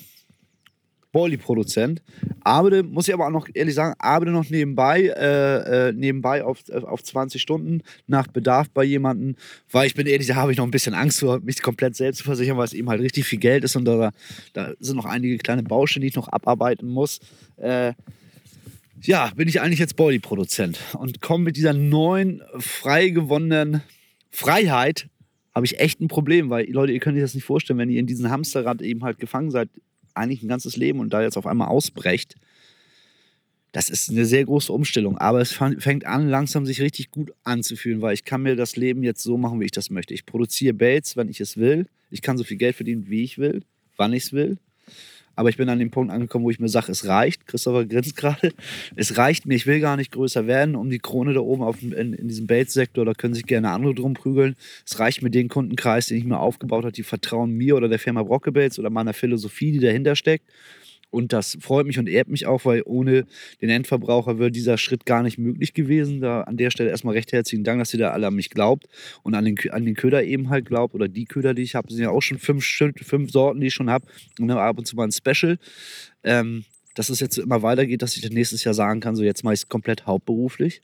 Boilie-Produzent. 1.12 2.02
Arbeite, 2.42 2.82
muss 2.82 3.08
ich 3.08 3.14
aber 3.14 3.26
auch 3.26 3.30
noch 3.30 3.48
ehrlich 3.52 3.74
sagen, 3.74 3.94
arbeite 3.98 4.30
noch 4.30 4.48
nebenbei, 4.48 5.06
äh, 5.06 5.88
äh, 5.88 5.92
nebenbei 5.92 6.44
auf, 6.44 6.58
auf 6.70 7.02
20 7.02 7.40
Stunden 7.40 7.82
nach 8.06 8.26
Bedarf 8.28 8.70
bei 8.70 8.84
jemandem, 8.84 9.36
weil 9.70 9.86
ich 9.86 9.94
bin 9.94 10.06
ehrlich, 10.06 10.28
da 10.28 10.36
habe 10.36 10.52
ich 10.52 10.58
noch 10.58 10.64
ein 10.64 10.70
bisschen 10.70 10.94
Angst 10.94 11.20
vor, 11.20 11.40
mich 11.40 11.62
komplett 11.62 11.96
selbst 11.96 12.18
zu 12.18 12.24
versichern, 12.24 12.56
weil 12.56 12.64
es 12.64 12.72
eben 12.72 12.88
halt 12.88 13.00
richtig 13.00 13.26
viel 13.26 13.38
Geld 13.38 13.64
ist 13.64 13.76
und 13.76 13.84
da, 13.84 14.12
da 14.52 14.72
sind 14.78 14.96
noch 14.96 15.04
einige 15.04 15.38
kleine 15.38 15.62
Baustellen, 15.62 16.02
die 16.02 16.08
ich 16.08 16.16
noch 16.16 16.28
abarbeiten 16.28 16.88
muss. 16.88 17.20
Äh, 17.56 17.94
ja, 19.02 19.30
bin 19.34 19.48
ich 19.48 19.60
eigentlich 19.60 19.78
jetzt 19.80 19.96
Boilie-Produzent 19.96 20.78
und 20.98 21.20
komme 21.20 21.44
mit 21.44 21.56
dieser 21.56 21.72
neuen, 21.72 22.42
frei 22.58 23.08
gewonnenen 23.08 23.82
Freiheit 24.30 25.08
habe 25.54 25.66
ich 25.66 25.80
echt 25.80 26.00
ein 26.00 26.08
Problem, 26.08 26.48
weil 26.48 26.70
Leute, 26.70 26.92
ihr 26.92 27.00
könnt 27.00 27.16
euch 27.16 27.22
das 27.22 27.34
nicht 27.34 27.44
vorstellen, 27.44 27.78
wenn 27.78 27.90
ihr 27.90 27.98
in 27.98 28.06
diesem 28.06 28.30
Hamsterrad 28.30 28.82
eben 28.82 29.02
halt 29.02 29.18
gefangen 29.18 29.50
seid, 29.50 29.68
eigentlich 30.14 30.42
ein 30.42 30.48
ganzes 30.48 30.76
Leben 30.76 31.00
und 31.00 31.12
da 31.12 31.22
jetzt 31.22 31.36
auf 31.36 31.46
einmal 31.46 31.68
ausbrecht, 31.68 32.36
das 33.72 33.88
ist 33.88 34.10
eine 34.10 34.24
sehr 34.24 34.44
große 34.44 34.72
Umstellung. 34.72 35.18
Aber 35.18 35.40
es 35.40 35.52
fängt 35.52 36.04
an, 36.04 36.28
langsam 36.28 36.66
sich 36.66 36.80
richtig 36.80 37.10
gut 37.10 37.32
anzufühlen, 37.44 38.02
weil 38.02 38.14
ich 38.14 38.24
kann 38.24 38.42
mir 38.42 38.56
das 38.56 38.76
Leben 38.76 39.02
jetzt 39.02 39.22
so 39.22 39.36
machen, 39.36 39.60
wie 39.60 39.66
ich 39.66 39.70
das 39.70 39.90
möchte. 39.90 40.14
Ich 40.14 40.26
produziere 40.26 40.74
Baits, 40.74 41.16
wenn 41.16 41.28
ich 41.28 41.40
es 41.40 41.56
will. 41.56 41.86
Ich 42.10 42.22
kann 42.22 42.36
so 42.36 42.44
viel 42.44 42.56
Geld 42.56 42.74
verdienen, 42.74 43.08
wie 43.08 43.22
ich 43.22 43.38
will, 43.38 43.62
wann 43.96 44.12
ich 44.12 44.24
es 44.24 44.32
will. 44.32 44.58
Aber 45.36 45.48
ich 45.48 45.56
bin 45.56 45.68
an 45.68 45.78
dem 45.78 45.90
Punkt 45.90 46.12
angekommen, 46.12 46.44
wo 46.44 46.50
ich 46.50 46.60
mir 46.60 46.68
sage, 46.68 46.92
es 46.92 47.06
reicht. 47.06 47.46
Christopher 47.46 47.86
grinst 47.86 48.16
gerade. 48.16 48.52
Es 48.96 49.16
reicht 49.16 49.46
mir. 49.46 49.54
Ich 49.54 49.66
will 49.66 49.80
gar 49.80 49.96
nicht 49.96 50.12
größer 50.12 50.46
werden, 50.46 50.76
um 50.76 50.90
die 50.90 50.98
Krone 50.98 51.32
da 51.32 51.40
oben 51.40 51.62
auf, 51.62 51.82
in, 51.82 51.92
in 51.92 52.28
diesem 52.28 52.46
Baits-Sektor. 52.46 53.04
Da 53.04 53.14
können 53.14 53.34
sich 53.34 53.46
gerne 53.46 53.70
andere 53.70 53.94
drum 53.94 54.14
prügeln. 54.14 54.56
Es 54.86 54.98
reicht 54.98 55.22
mir 55.22 55.30
den 55.30 55.48
Kundenkreis, 55.48 56.08
den 56.08 56.18
ich 56.18 56.24
mir 56.24 56.38
aufgebaut 56.38 56.84
habe. 56.84 56.92
Die 56.92 57.02
vertrauen 57.02 57.52
mir 57.52 57.76
oder 57.76 57.88
der 57.88 57.98
Firma 57.98 58.22
Brocke 58.22 58.52
Baits 58.52 58.78
oder 58.78 58.90
meiner 58.90 59.12
Philosophie, 59.12 59.72
die 59.72 59.80
dahinter 59.80 60.16
steckt. 60.16 60.44
Und 61.10 61.32
das 61.32 61.58
freut 61.60 61.86
mich 61.86 61.98
und 61.98 62.08
ehrt 62.08 62.28
mich 62.28 62.46
auch, 62.46 62.64
weil 62.64 62.82
ohne 62.84 63.26
den 63.60 63.70
Endverbraucher 63.70 64.38
wäre 64.38 64.50
dieser 64.50 64.78
Schritt 64.78 65.06
gar 65.06 65.22
nicht 65.22 65.38
möglich 65.38 65.74
gewesen. 65.74 66.20
Da 66.20 66.42
an 66.42 66.56
der 66.56 66.70
Stelle 66.70 66.90
erstmal 66.90 67.14
recht 67.14 67.32
herzlichen 67.32 67.64
Dank, 67.64 67.80
dass 67.80 67.92
ihr 67.92 68.00
da 68.00 68.10
alle 68.10 68.28
an 68.28 68.34
mich 68.34 68.50
glaubt 68.50 68.86
und 69.22 69.34
an 69.34 69.44
den, 69.44 69.56
an 69.70 69.84
den 69.84 69.94
Köder 69.94 70.22
eben 70.22 70.50
halt 70.50 70.66
glaubt 70.66 70.94
oder 70.94 71.08
die 71.08 71.24
Köder, 71.24 71.54
die 71.54 71.62
ich 71.62 71.74
habe. 71.74 71.92
Sind 71.92 72.02
ja 72.02 72.10
auch 72.10 72.22
schon 72.22 72.38
fünf, 72.38 72.64
fünf 72.64 73.30
Sorten, 73.30 73.60
die 73.60 73.68
ich 73.68 73.74
schon 73.74 73.90
habe 73.90 74.06
und 74.38 74.48
dann 74.48 74.58
ab 74.58 74.78
und 74.78 74.86
zu 74.86 74.96
mal 74.96 75.04
ein 75.04 75.12
Special. 75.12 75.58
Ähm, 76.22 76.64
dass 77.00 77.08
es 77.08 77.20
jetzt 77.20 77.38
immer 77.38 77.62
weitergeht, 77.62 78.02
dass 78.02 78.14
ich 78.14 78.20
dann 78.20 78.34
nächstes 78.34 78.62
Jahr 78.62 78.74
sagen 78.74 79.00
kann, 79.00 79.16
so 79.16 79.22
jetzt 79.22 79.42
mache 79.42 79.54
ich 79.54 79.60
es 79.60 79.68
komplett 79.70 80.06
hauptberuflich. 80.06 80.82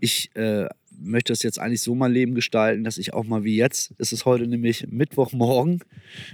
Ich 0.00 0.34
äh, 0.34 0.66
möchte 0.90 1.32
es 1.32 1.44
jetzt 1.44 1.60
eigentlich 1.60 1.82
so 1.82 1.94
mein 1.94 2.10
Leben 2.10 2.34
gestalten, 2.34 2.82
dass 2.82 2.98
ich 2.98 3.14
auch 3.14 3.22
mal 3.22 3.44
wie 3.44 3.54
jetzt, 3.54 3.94
es 3.98 4.12
ist 4.12 4.24
heute 4.24 4.48
nämlich 4.48 4.88
Mittwochmorgen, 4.90 5.78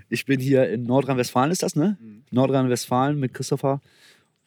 ich 0.08 0.24
bin 0.24 0.40
hier 0.40 0.70
in 0.70 0.84
Nordrhein-Westfalen, 0.84 1.50
ist 1.50 1.62
das, 1.62 1.76
ne? 1.76 1.98
Mhm. 2.00 2.22
Nordrhein-Westfalen 2.30 3.20
mit 3.20 3.34
Christopher. 3.34 3.82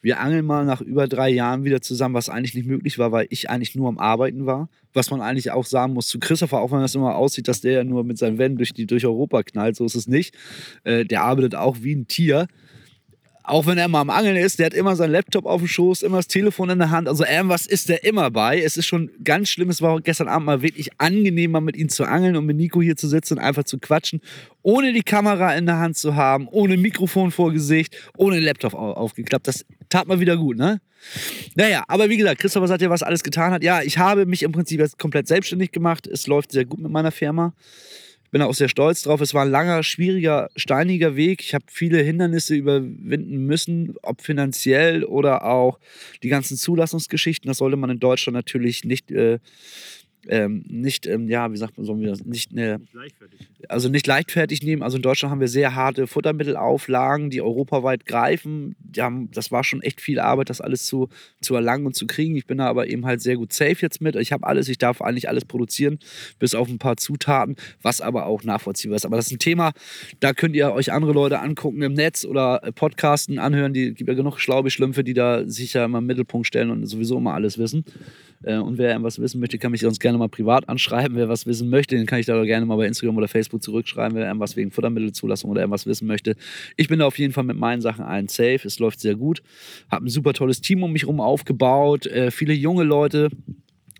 Wir 0.01 0.19
angeln 0.19 0.47
mal 0.47 0.65
nach 0.65 0.81
über 0.81 1.07
drei 1.07 1.29
Jahren 1.29 1.63
wieder 1.63 1.81
zusammen, 1.81 2.15
was 2.15 2.27
eigentlich 2.27 2.55
nicht 2.55 2.65
möglich 2.65 2.97
war, 2.97 3.11
weil 3.11 3.27
ich 3.29 3.51
eigentlich 3.51 3.75
nur 3.75 3.87
am 3.87 3.99
Arbeiten 3.99 4.47
war. 4.47 4.67
Was 4.93 5.11
man 5.11 5.21
eigentlich 5.21 5.51
auch 5.51 5.65
sagen 5.65 5.93
muss 5.93 6.07
zu 6.07 6.17
Christopher, 6.17 6.59
auch 6.59 6.71
wenn 6.71 6.79
das 6.79 6.95
immer 6.95 7.15
aussieht, 7.15 7.47
dass 7.47 7.61
der 7.61 7.73
ja 7.73 7.83
nur 7.83 8.03
mit 8.03 8.17
seinen 8.17 8.39
Wänden 8.39 8.57
durch, 8.57 8.73
durch 8.73 9.05
Europa 9.05 9.43
knallt, 9.43 9.75
so 9.75 9.85
ist 9.85 9.93
es 9.93 10.07
nicht. 10.07 10.33
Äh, 10.85 11.05
der 11.05 11.21
arbeitet 11.21 11.53
auch 11.53 11.77
wie 11.81 11.93
ein 11.93 12.07
Tier 12.07 12.47
auch 13.43 13.65
wenn 13.65 13.77
er 13.77 13.87
mal 13.87 14.01
am 14.01 14.09
Angeln 14.09 14.35
ist, 14.35 14.59
der 14.59 14.67
hat 14.67 14.73
immer 14.73 14.95
seinen 14.95 15.11
Laptop 15.11 15.45
auf 15.45 15.61
dem 15.61 15.67
Schoß, 15.67 16.03
immer 16.03 16.17
das 16.17 16.27
Telefon 16.27 16.69
in 16.69 16.79
der 16.79 16.91
Hand. 16.91 17.07
Also 17.07 17.25
irgendwas 17.25 17.65
ist 17.65 17.89
der 17.89 18.03
immer 18.03 18.29
bei. 18.29 18.61
Es 18.61 18.77
ist 18.77 18.85
schon 18.85 19.09
ganz 19.23 19.49
schlimm. 19.49 19.69
Es 19.69 19.81
war 19.81 19.99
gestern 20.01 20.27
Abend 20.27 20.45
mal 20.45 20.61
wirklich 20.61 20.89
angenehmer, 20.99 21.61
mit 21.61 21.75
ihm 21.75 21.89
zu 21.89 22.05
angeln 22.05 22.35
und 22.35 22.45
mit 22.45 22.57
Nico 22.57 22.81
hier 22.81 22.95
zu 22.95 23.07
sitzen 23.07 23.35
und 23.35 23.39
einfach 23.43 23.63
zu 23.63 23.79
quatschen, 23.79 24.21
ohne 24.61 24.93
die 24.93 25.03
Kamera 25.03 25.55
in 25.55 25.65
der 25.65 25.79
Hand 25.79 25.97
zu 25.97 26.15
haben, 26.15 26.47
ohne 26.47 26.77
Mikrofon 26.77 27.31
vor 27.31 27.51
Gesicht, 27.51 27.95
ohne 28.15 28.39
Laptop 28.39 28.73
aufgeklappt. 28.73 29.47
Das 29.47 29.65
tat 29.89 30.07
mal 30.07 30.19
wieder 30.19 30.37
gut, 30.37 30.57
ne? 30.57 30.81
Naja, 31.55 31.83
aber 31.87 32.09
wie 32.09 32.17
gesagt, 32.17 32.41
Christopher 32.41 32.67
sagt 32.67 32.81
ja, 32.83 32.89
was 32.91 33.01
alles 33.01 33.23
getan 33.23 33.51
hat. 33.51 33.63
Ja, 33.63 33.81
ich 33.81 33.97
habe 33.97 34.27
mich 34.27 34.43
im 34.43 34.51
Prinzip 34.51 34.79
jetzt 34.79 34.99
komplett 34.99 35.27
selbstständig 35.27 35.71
gemacht. 35.71 36.05
Es 36.05 36.27
läuft 36.27 36.51
sehr 36.51 36.65
gut 36.65 36.79
mit 36.79 36.91
meiner 36.91 37.11
Firma 37.11 37.53
bin 38.31 38.41
auch 38.41 38.53
sehr 38.53 38.69
stolz 38.69 39.03
drauf. 39.03 39.21
Es 39.21 39.33
war 39.33 39.43
ein 39.43 39.51
langer, 39.51 39.83
schwieriger, 39.83 40.49
steiniger 40.55 41.15
Weg. 41.15 41.41
Ich 41.41 41.53
habe 41.53 41.65
viele 41.67 42.01
Hindernisse 42.01 42.55
überwinden 42.55 43.45
müssen, 43.45 43.95
ob 44.01 44.21
finanziell 44.21 45.03
oder 45.03 45.45
auch 45.45 45.79
die 46.23 46.29
ganzen 46.29 46.57
Zulassungsgeschichten. 46.57 47.49
Das 47.49 47.57
sollte 47.57 47.77
man 47.77 47.89
in 47.89 47.99
Deutschland 47.99 48.35
natürlich 48.35 48.85
nicht 48.85 49.11
äh, 49.11 49.39
ähm, 50.27 50.63
nicht, 50.67 51.07
ähm, 51.07 51.27
ja, 51.27 51.51
wie 51.51 51.57
sagt 51.57 51.77
man 51.77 51.85
so, 51.85 51.95
nicht, 51.95 52.53
ne, 52.53 52.79
also 53.67 53.89
nicht 53.89 54.05
leichtfertig 54.05 54.61
nehmen. 54.61 54.83
Also 54.83 54.97
in 54.97 55.01
Deutschland 55.01 55.31
haben 55.31 55.39
wir 55.39 55.47
sehr 55.47 55.75
harte 55.75 56.07
Futtermittelauflagen, 56.07 57.29
die 57.29 57.41
europaweit 57.41 58.05
greifen. 58.05 58.75
Die 58.79 59.01
haben, 59.01 59.31
das 59.31 59.51
war 59.51 59.63
schon 59.63 59.81
echt 59.81 59.99
viel 59.99 60.19
Arbeit, 60.19 60.49
das 60.49 60.61
alles 60.61 60.85
zu, 60.85 61.09
zu 61.41 61.55
erlangen 61.55 61.85
und 61.85 61.95
zu 61.95 62.05
kriegen. 62.05 62.35
Ich 62.35 62.45
bin 62.45 62.59
da 62.59 62.67
aber 62.67 62.87
eben 62.87 63.05
halt 63.05 63.21
sehr 63.21 63.35
gut 63.35 63.51
safe 63.53 63.77
jetzt 63.79 64.01
mit. 64.01 64.15
Ich 64.15 64.31
habe 64.31 64.45
alles, 64.45 64.67
ich 64.69 64.77
darf 64.77 65.01
eigentlich 65.01 65.27
alles 65.27 65.45
produzieren, 65.45 65.99
bis 66.39 66.53
auf 66.53 66.69
ein 66.69 66.77
paar 66.77 66.97
Zutaten, 66.97 67.55
was 67.81 68.01
aber 68.01 68.25
auch 68.27 68.43
nachvollziehbar 68.43 68.97
ist. 68.97 69.05
Aber 69.05 69.15
das 69.15 69.27
ist 69.27 69.33
ein 69.33 69.39
Thema, 69.39 69.71
da 70.19 70.33
könnt 70.33 70.55
ihr 70.55 70.71
euch 70.71 70.91
andere 70.91 71.13
Leute 71.13 71.39
angucken 71.39 71.81
im 71.81 71.93
Netz 71.93 72.25
oder 72.25 72.59
Podcasten 72.75 73.39
anhören. 73.39 73.73
Die 73.73 73.93
gibt 73.93 74.09
ja 74.09 74.15
genug 74.15 74.39
schlaue 74.39 74.69
Schlümpfe, 74.69 75.03
die 75.03 75.13
da 75.13 75.47
sich 75.47 75.73
ja 75.73 75.85
immer 75.85 75.97
im 75.97 76.05
Mittelpunkt 76.05 76.47
stellen 76.47 76.69
und 76.69 76.85
sowieso 76.85 77.17
immer 77.17 77.33
alles 77.33 77.57
wissen. 77.57 77.85
Äh, 78.43 78.57
und 78.57 78.77
wer 78.77 78.91
irgendwas 78.91 79.19
wissen 79.19 79.39
möchte, 79.39 79.57
kann 79.57 79.71
mich 79.71 79.81
sonst 79.81 79.99
gerne 79.99 80.17
mal 80.17 80.29
privat 80.29 80.67
anschreiben. 80.69 81.17
Wer 81.17 81.29
was 81.29 81.45
wissen 81.45 81.69
möchte, 81.69 81.95
den 81.95 82.05
kann 82.05 82.19
ich 82.19 82.25
da 82.25 82.43
gerne 82.43 82.65
mal 82.65 82.75
bei 82.75 82.87
Instagram 82.87 83.17
oder 83.17 83.27
Facebook 83.27 83.61
zurückschreiben, 83.63 84.17
wer 84.17 84.27
irgendwas 84.27 84.55
wegen 84.55 84.71
Futtermittelzulassung 84.71 85.49
oder 85.51 85.61
irgendwas 85.61 85.85
wissen 85.85 86.07
möchte. 86.07 86.35
Ich 86.77 86.87
bin 86.87 86.99
da 86.99 87.05
auf 87.05 87.17
jeden 87.17 87.33
Fall 87.33 87.43
mit 87.43 87.57
meinen 87.57 87.81
Sachen 87.81 88.05
ein 88.05 88.27
safe. 88.27 88.61
Es 88.63 88.79
läuft 88.79 88.99
sehr 88.99 89.15
gut. 89.15 89.41
Habe 89.89 90.05
ein 90.05 90.09
super 90.09 90.33
tolles 90.33 90.61
Team 90.61 90.83
um 90.83 90.91
mich 90.91 91.03
herum 91.03 91.19
aufgebaut. 91.19 92.05
Äh, 92.07 92.31
viele 92.31 92.53
junge 92.53 92.83
Leute. 92.83 93.29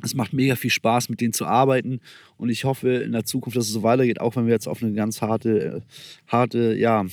Es 0.04 0.16
macht 0.16 0.34
mega 0.34 0.56
viel 0.56 0.72
Spaß, 0.72 1.10
mit 1.10 1.22
denen 1.22 1.34
zu 1.34 1.46
arbeiten. 1.46 2.00
Und 2.42 2.50
ich 2.50 2.64
hoffe 2.64 2.90
in 2.90 3.12
der 3.12 3.24
Zukunft, 3.24 3.56
dass 3.56 3.68
es 3.68 3.72
so 3.72 3.84
weitergeht, 3.84 4.20
auch 4.20 4.36
wenn 4.36 4.48
wir 4.48 4.54
jetzt 4.54 4.68
auf 4.68 4.82
eine 4.82 4.94
ganz 4.94 5.22
harte, 5.22 5.60
äh, 5.60 5.82
harte, 6.26 6.74
ja, 6.76 7.06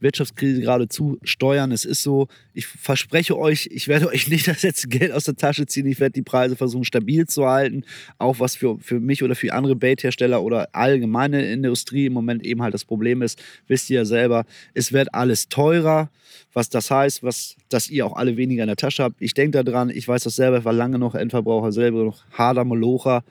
Wirtschaftskrise 0.00 0.60
gerade 0.60 0.88
zusteuern. 0.88 1.70
Es 1.70 1.84
ist 1.84 2.02
so, 2.02 2.26
ich 2.54 2.66
verspreche 2.66 3.38
euch, 3.38 3.68
ich 3.70 3.86
werde 3.86 4.08
euch 4.12 4.26
nicht 4.26 4.48
das 4.48 4.64
letzte 4.64 4.88
Geld 4.88 5.12
aus 5.12 5.26
der 5.26 5.36
Tasche 5.36 5.66
ziehen. 5.66 5.86
Ich 5.86 6.00
werde 6.00 6.14
die 6.14 6.22
Preise 6.22 6.56
versuchen 6.56 6.82
stabil 6.82 7.24
zu 7.28 7.46
halten. 7.46 7.84
Auch 8.18 8.40
was 8.40 8.56
für, 8.56 8.76
für 8.80 8.98
mich 8.98 9.22
oder 9.22 9.36
für 9.36 9.52
andere 9.52 9.76
Baithersteller 9.76 10.42
oder 10.42 10.68
allgemeine 10.72 11.52
Industrie 11.52 12.06
im 12.06 12.12
Moment 12.12 12.44
eben 12.44 12.60
halt 12.60 12.74
das 12.74 12.84
Problem 12.84 13.22
ist, 13.22 13.40
wisst 13.68 13.90
ihr 13.90 13.98
ja 13.98 14.04
selber, 14.04 14.44
es 14.74 14.92
wird 14.92 15.14
alles 15.14 15.48
teurer. 15.48 16.10
Was 16.52 16.68
das 16.68 16.90
heißt, 16.90 17.22
was, 17.22 17.54
dass 17.68 17.90
ihr 17.90 18.06
auch 18.06 18.16
alle 18.16 18.36
weniger 18.36 18.64
in 18.64 18.68
der 18.68 18.76
Tasche 18.76 19.04
habt. 19.04 19.22
Ich 19.22 19.34
denke 19.34 19.62
daran, 19.62 19.88
ich 19.90 20.08
weiß 20.08 20.24
das 20.24 20.34
selber, 20.34 20.58
ich 20.58 20.64
war 20.64 20.72
lange 20.72 20.98
noch 20.98 21.14
Endverbraucher, 21.14 21.70
selber 21.70 22.02
noch 22.02 22.24
harter 22.32 22.64
Molocher 22.64 23.22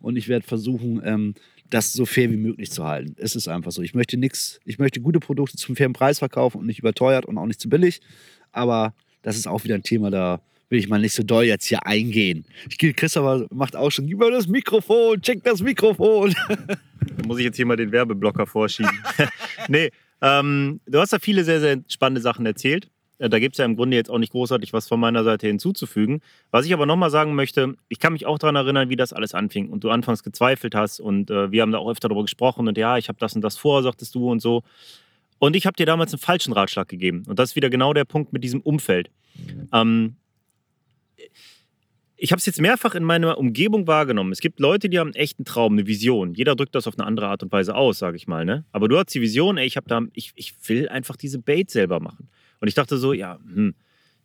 und 0.00 0.16
ich 0.16 0.28
werde 0.28 0.46
versuchen, 0.46 1.00
ähm, 1.04 1.34
das 1.68 1.92
so 1.92 2.04
fair 2.04 2.30
wie 2.30 2.36
möglich 2.36 2.70
zu 2.70 2.84
halten. 2.84 3.14
Es 3.18 3.36
ist 3.36 3.48
einfach 3.48 3.70
so. 3.70 3.82
Ich 3.82 3.94
möchte 3.94 4.16
nichts, 4.16 4.60
ich 4.64 4.78
möchte 4.78 5.00
gute 5.00 5.20
Produkte 5.20 5.56
zum 5.56 5.76
fairen 5.76 5.92
Preis 5.92 6.18
verkaufen 6.18 6.58
und 6.58 6.66
nicht 6.66 6.80
überteuert 6.80 7.26
und 7.26 7.38
auch 7.38 7.46
nicht 7.46 7.60
zu 7.60 7.68
billig. 7.68 8.00
Aber 8.52 8.94
das 9.22 9.36
ist 9.36 9.46
auch 9.46 9.64
wieder 9.64 9.76
ein 9.76 9.82
Thema, 9.82 10.10
da 10.10 10.40
will 10.68 10.78
ich 10.78 10.88
mal 10.88 11.00
nicht 11.00 11.14
so 11.14 11.22
doll 11.22 11.44
jetzt 11.44 11.66
hier 11.66 11.84
eingehen. 11.84 12.44
Ich 12.68 12.78
gehe, 12.78 12.94
Christopher 12.94 13.46
macht 13.50 13.76
auch 13.76 13.90
schon, 13.90 14.06
gib 14.06 14.18
mal 14.18 14.30
das 14.30 14.46
Mikrofon, 14.46 15.20
check 15.20 15.42
das 15.42 15.62
Mikrofon. 15.62 16.34
Da 16.48 17.26
muss 17.26 17.38
ich 17.38 17.44
jetzt 17.44 17.56
hier 17.56 17.66
mal 17.66 17.76
den 17.76 17.92
Werbeblocker 17.92 18.46
vorschieben. 18.46 18.98
nee, 19.68 19.90
ähm, 20.22 20.80
du 20.86 20.98
hast 21.00 21.12
da 21.12 21.18
viele 21.18 21.44
sehr, 21.44 21.60
sehr 21.60 21.82
spannende 21.88 22.20
Sachen 22.20 22.46
erzählt. 22.46 22.88
Äh, 23.20 23.28
da 23.28 23.38
gibt 23.38 23.54
es 23.54 23.58
ja 23.58 23.64
im 23.64 23.76
Grunde 23.76 23.96
jetzt 23.96 24.10
auch 24.10 24.18
nicht 24.18 24.32
großartig 24.32 24.72
was 24.72 24.88
von 24.88 24.98
meiner 24.98 25.22
Seite 25.22 25.46
hinzuzufügen. 25.46 26.20
Was 26.50 26.66
ich 26.66 26.72
aber 26.72 26.86
nochmal 26.86 27.10
sagen 27.10 27.34
möchte, 27.34 27.76
ich 27.88 28.00
kann 28.00 28.12
mich 28.12 28.26
auch 28.26 28.38
daran 28.38 28.56
erinnern, 28.56 28.88
wie 28.88 28.96
das 28.96 29.12
alles 29.12 29.34
anfing 29.34 29.68
und 29.68 29.84
du 29.84 29.90
anfangs 29.90 30.24
gezweifelt 30.24 30.74
hast 30.74 30.98
und 30.98 31.30
äh, 31.30 31.52
wir 31.52 31.62
haben 31.62 31.70
da 31.70 31.78
auch 31.78 31.90
öfter 31.90 32.08
darüber 32.08 32.24
gesprochen 32.24 32.66
und 32.66 32.76
ja, 32.76 32.98
ich 32.98 33.08
habe 33.08 33.18
das 33.20 33.36
und 33.36 33.42
das 33.42 33.56
vor, 33.56 33.82
sagtest 33.82 34.14
du 34.14 34.28
und 34.28 34.40
so. 34.40 34.64
Und 35.38 35.56
ich 35.56 35.66
habe 35.66 35.76
dir 35.76 35.86
damals 35.86 36.12
einen 36.12 36.20
falschen 36.20 36.52
Ratschlag 36.52 36.88
gegeben. 36.88 37.22
Und 37.26 37.38
das 37.38 37.50
ist 37.50 37.56
wieder 37.56 37.70
genau 37.70 37.94
der 37.94 38.04
Punkt 38.04 38.32
mit 38.32 38.44
diesem 38.44 38.60
Umfeld. 38.60 39.10
Ähm, 39.72 40.16
ich 42.22 42.32
habe 42.32 42.38
es 42.38 42.44
jetzt 42.44 42.60
mehrfach 42.60 42.94
in 42.94 43.04
meiner 43.04 43.38
Umgebung 43.38 43.86
wahrgenommen. 43.86 44.32
Es 44.32 44.40
gibt 44.40 44.60
Leute, 44.60 44.90
die 44.90 44.98
haben 44.98 45.08
einen 45.08 45.14
echten 45.14 45.46
Traum, 45.46 45.72
eine 45.72 45.86
Vision. 45.86 46.34
Jeder 46.34 46.54
drückt 46.54 46.74
das 46.74 46.86
auf 46.86 46.98
eine 46.98 47.06
andere 47.06 47.28
Art 47.28 47.42
und 47.42 47.50
Weise 47.50 47.74
aus, 47.74 47.98
sage 47.98 48.18
ich 48.18 48.26
mal. 48.28 48.44
Ne? 48.44 48.66
Aber 48.72 48.88
du 48.88 48.98
hast 48.98 49.14
die 49.14 49.22
Vision, 49.22 49.56
ey, 49.56 49.66
ich, 49.66 49.78
da, 49.86 50.02
ich, 50.12 50.32
ich 50.34 50.52
will 50.66 50.90
einfach 50.90 51.16
diese 51.16 51.38
Bait 51.38 51.70
selber 51.70 52.00
machen. 52.00 52.28
Und 52.60 52.68
ich 52.68 52.74
dachte 52.74 52.98
so, 52.98 53.12
ja, 53.12 53.38
hm, 53.52 53.74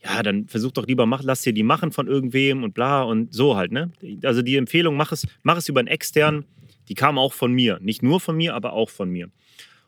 ja, 0.03 0.21
dann 0.21 0.47
versuch 0.47 0.71
doch 0.71 0.85
lieber, 0.85 1.05
mach, 1.05 1.23
lass 1.23 1.41
dir 1.41 1.53
die 1.53 1.63
machen 1.63 1.91
von 1.91 2.07
irgendwem 2.07 2.63
und 2.63 2.73
bla 2.73 3.01
und 3.03 3.33
so 3.33 3.55
halt, 3.55 3.71
ne? 3.71 3.91
Also 4.23 4.41
die 4.41 4.55
Empfehlung, 4.55 4.95
mach 4.95 5.11
es, 5.11 5.25
mach 5.41 5.57
es 5.57 5.67
über 5.67 5.79
einen 5.79 5.87
externen, 5.87 6.45
die 6.89 6.95
kam 6.95 7.17
auch 7.17 7.33
von 7.33 7.51
mir. 7.51 7.79
Nicht 7.81 8.03
nur 8.03 8.19
von 8.19 8.37
mir, 8.37 8.53
aber 8.53 8.73
auch 8.73 8.89
von 8.89 9.09
mir. 9.09 9.29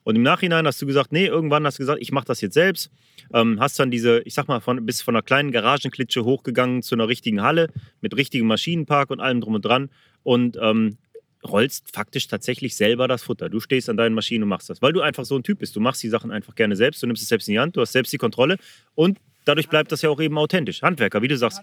Und 0.04 0.16
im 0.16 0.24
Nachhinein 0.24 0.66
hast 0.66 0.82
du 0.82 0.86
gesagt, 0.86 1.12
nee, 1.12 1.26
irgendwann 1.26 1.66
hast 1.66 1.78
du 1.78 1.84
gesagt, 1.84 2.02
ich 2.02 2.14
mache 2.14 2.26
das 2.26 2.40
jetzt 2.42 2.54
selbst. 2.54 2.90
Ähm, 3.34 3.60
hast 3.60 3.78
dann 3.78 3.92
diese, 3.92 4.22
ich 4.22 4.34
sag 4.34 4.48
mal, 4.48 4.62
von, 4.62 4.86
bis 4.86 5.02
von 5.02 5.14
einer 5.14 5.22
kleinen 5.22 5.52
Garagenklitsche 5.52 6.24
hochgegangen 6.24 6.82
zu 6.82 6.96
einer 6.96 7.10
richtigen 7.10 7.42
Halle 7.42 7.68
mit 8.00 8.16
richtigem 8.16 8.48
Maschinenpark 8.48 9.10
und 9.12 9.20
allem 9.20 9.42
drum 9.42 9.56
und 9.56 9.66
dran. 9.66 9.90
Und 10.24 10.58
ähm, 10.62 10.98
rollst 11.44 11.94
faktisch 11.94 12.28
tatsächlich 12.28 12.76
selber 12.76 13.08
das 13.08 13.24
Futter. 13.24 13.50
Du 13.50 13.60
stehst 13.60 13.90
an 13.90 13.98
deinen 13.98 14.14
Maschinen 14.14 14.44
und 14.44 14.50
machst 14.50 14.70
das, 14.70 14.82
weil 14.82 14.94
du 14.94 15.02
einfach 15.02 15.26
so 15.26 15.36
ein 15.36 15.44
Typ 15.44 15.60
bist. 15.60 15.76
Du 15.76 15.80
machst 15.80 16.02
die 16.04 16.10
Sachen 16.10 16.32
einfach 16.32 16.56
gerne 16.56 16.76
selbst, 16.76 17.02
du 17.04 17.08
nimmst 17.08 17.22
es 17.22 17.30
selbst 17.30 17.48
in 17.48 17.54
die 17.54 17.60
Hand, 17.60 17.76
du 17.76 17.82
hast 17.82 17.92
selbst 17.92 18.12
die 18.14 18.18
Kontrolle 18.18 18.58
und 18.96 19.20
dadurch 19.46 19.70
bleibt 19.70 19.92
das 19.92 20.02
ja 20.02 20.10
auch 20.10 20.20
eben 20.20 20.38
authentisch. 20.38 20.82
Handwerker, 20.82 21.22
wie 21.22 21.28
du 21.28 21.38
sagst. 21.38 21.62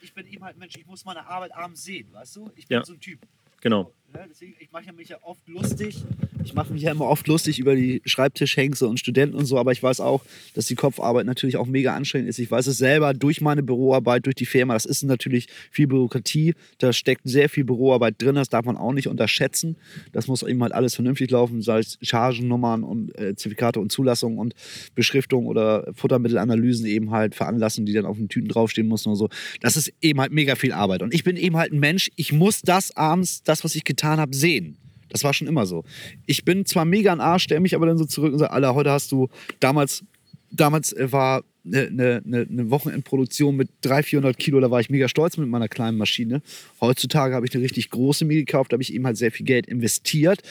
Ich, 0.00 0.12
bin 0.12 0.26
eben 0.26 0.44
halt 0.44 0.56
Mensch, 0.56 0.74
ich 0.76 0.86
muss 0.86 1.04
meine 1.04 1.26
Arbeit 1.26 1.54
abends 1.54 1.82
sehen, 1.82 2.08
weißt 2.12 2.36
du? 2.36 2.50
Ich 2.56 2.66
bin 2.66 2.78
ja. 2.78 2.84
so 2.84 2.92
ein 2.92 3.00
Typ. 3.00 3.20
Genau. 3.60 3.92
Deswegen, 4.30 4.54
ich 4.60 4.70
mache 4.70 4.92
mich 4.92 5.08
ja 5.08 5.16
oft 5.22 5.46
lustig. 5.48 6.04
Ich 6.44 6.54
mache 6.54 6.72
mich 6.72 6.82
ja 6.82 6.92
immer 6.92 7.06
oft 7.06 7.26
lustig 7.26 7.58
über 7.58 7.74
die 7.74 8.00
Schreibtischhengste 8.04 8.86
und 8.86 9.00
Studenten 9.00 9.36
und 9.36 9.46
so, 9.46 9.58
aber 9.58 9.72
ich 9.72 9.82
weiß 9.82 10.00
auch, 10.00 10.24
dass 10.54 10.66
die 10.66 10.76
Kopfarbeit 10.76 11.26
natürlich 11.26 11.56
auch 11.56 11.66
mega 11.66 11.94
anstrengend 11.94 12.28
ist. 12.28 12.38
Ich 12.38 12.50
weiß 12.50 12.66
es 12.68 12.78
selber 12.78 13.14
durch 13.14 13.40
meine 13.40 13.62
Büroarbeit, 13.62 14.26
durch 14.26 14.36
die 14.36 14.46
Firma. 14.46 14.74
Das 14.74 14.84
ist 14.84 15.02
natürlich 15.02 15.48
viel 15.70 15.88
Bürokratie. 15.88 16.54
Da 16.78 16.92
steckt 16.92 17.22
sehr 17.24 17.48
viel 17.48 17.64
Büroarbeit 17.64 18.20
drin. 18.20 18.36
Das 18.36 18.48
darf 18.48 18.64
man 18.66 18.76
auch 18.76 18.92
nicht 18.92 19.08
unterschätzen. 19.08 19.76
Das 20.12 20.28
muss 20.28 20.42
eben 20.42 20.62
halt 20.62 20.72
alles 20.72 20.94
vernünftig 20.94 21.30
laufen, 21.30 21.62
sei 21.62 21.80
es 21.80 21.98
Chargennummern 22.02 22.84
und 22.84 23.18
äh, 23.18 23.34
Zertifikate 23.34 23.80
und 23.80 23.90
Zulassung 23.90 24.38
und 24.38 24.54
Beschriftung 24.94 25.46
oder 25.46 25.90
Futtermittelanalysen 25.94 26.86
eben 26.86 27.10
halt 27.10 27.34
veranlassen, 27.34 27.84
die 27.86 27.92
dann 27.92 28.06
auf 28.06 28.16
den 28.16 28.28
Tüten 28.28 28.48
draufstehen 28.48 28.86
müssen 28.86 29.08
und 29.08 29.16
so. 29.16 29.28
Das 29.60 29.76
ist 29.76 29.92
eben 30.00 30.20
halt 30.20 30.30
mega 30.30 30.54
viel 30.54 30.72
Arbeit. 30.72 31.02
Und 31.02 31.14
ich 31.14 31.24
bin 31.24 31.36
eben 31.36 31.56
halt 31.56 31.72
ein 31.72 31.80
Mensch, 31.80 32.10
ich 32.16 32.32
muss 32.32 32.60
das 32.62 32.96
abends, 32.96 33.42
das, 33.42 33.64
was 33.64 33.74
ich 33.74 33.84
getan 33.84 34.03
habe, 34.04 34.34
sehen. 34.34 34.76
Das 35.08 35.22
war 35.22 35.32
schon 35.32 35.46
immer 35.46 35.64
so. 35.64 35.84
Ich 36.26 36.44
bin 36.44 36.66
zwar 36.66 36.84
mega 36.84 37.12
ein 37.12 37.20
Arsch, 37.20 37.44
stelle 37.44 37.60
mich 37.60 37.74
aber 37.74 37.86
dann 37.86 37.98
so 37.98 38.04
zurück 38.04 38.32
und 38.32 38.38
sage, 38.38 38.52
Alter, 38.52 38.74
heute 38.74 38.90
hast 38.90 39.12
du, 39.12 39.28
damals, 39.60 40.04
damals 40.50 40.92
äh, 40.92 41.12
war 41.12 41.44
eine, 41.64 42.22
eine, 42.24 42.46
eine 42.50 42.70
Wochenendproduktion 42.70 43.56
mit 43.56 43.68
300, 43.82 44.06
400 44.06 44.38
Kilo, 44.38 44.60
da 44.60 44.70
war 44.70 44.80
ich 44.80 44.90
mega 44.90 45.08
stolz 45.08 45.36
mit 45.36 45.48
meiner 45.48 45.68
kleinen 45.68 45.96
Maschine. 45.96 46.42
Heutzutage 46.80 47.34
habe 47.34 47.46
ich 47.46 47.54
eine 47.54 47.64
richtig 47.64 47.90
große 47.90 48.24
mir 48.24 48.36
gekauft, 48.36 48.72
da 48.72 48.74
habe 48.74 48.82
ich 48.82 48.92
eben 48.92 49.06
halt 49.06 49.16
sehr 49.16 49.32
viel 49.32 49.46
Geld 49.46 49.66
investiert. 49.66 50.42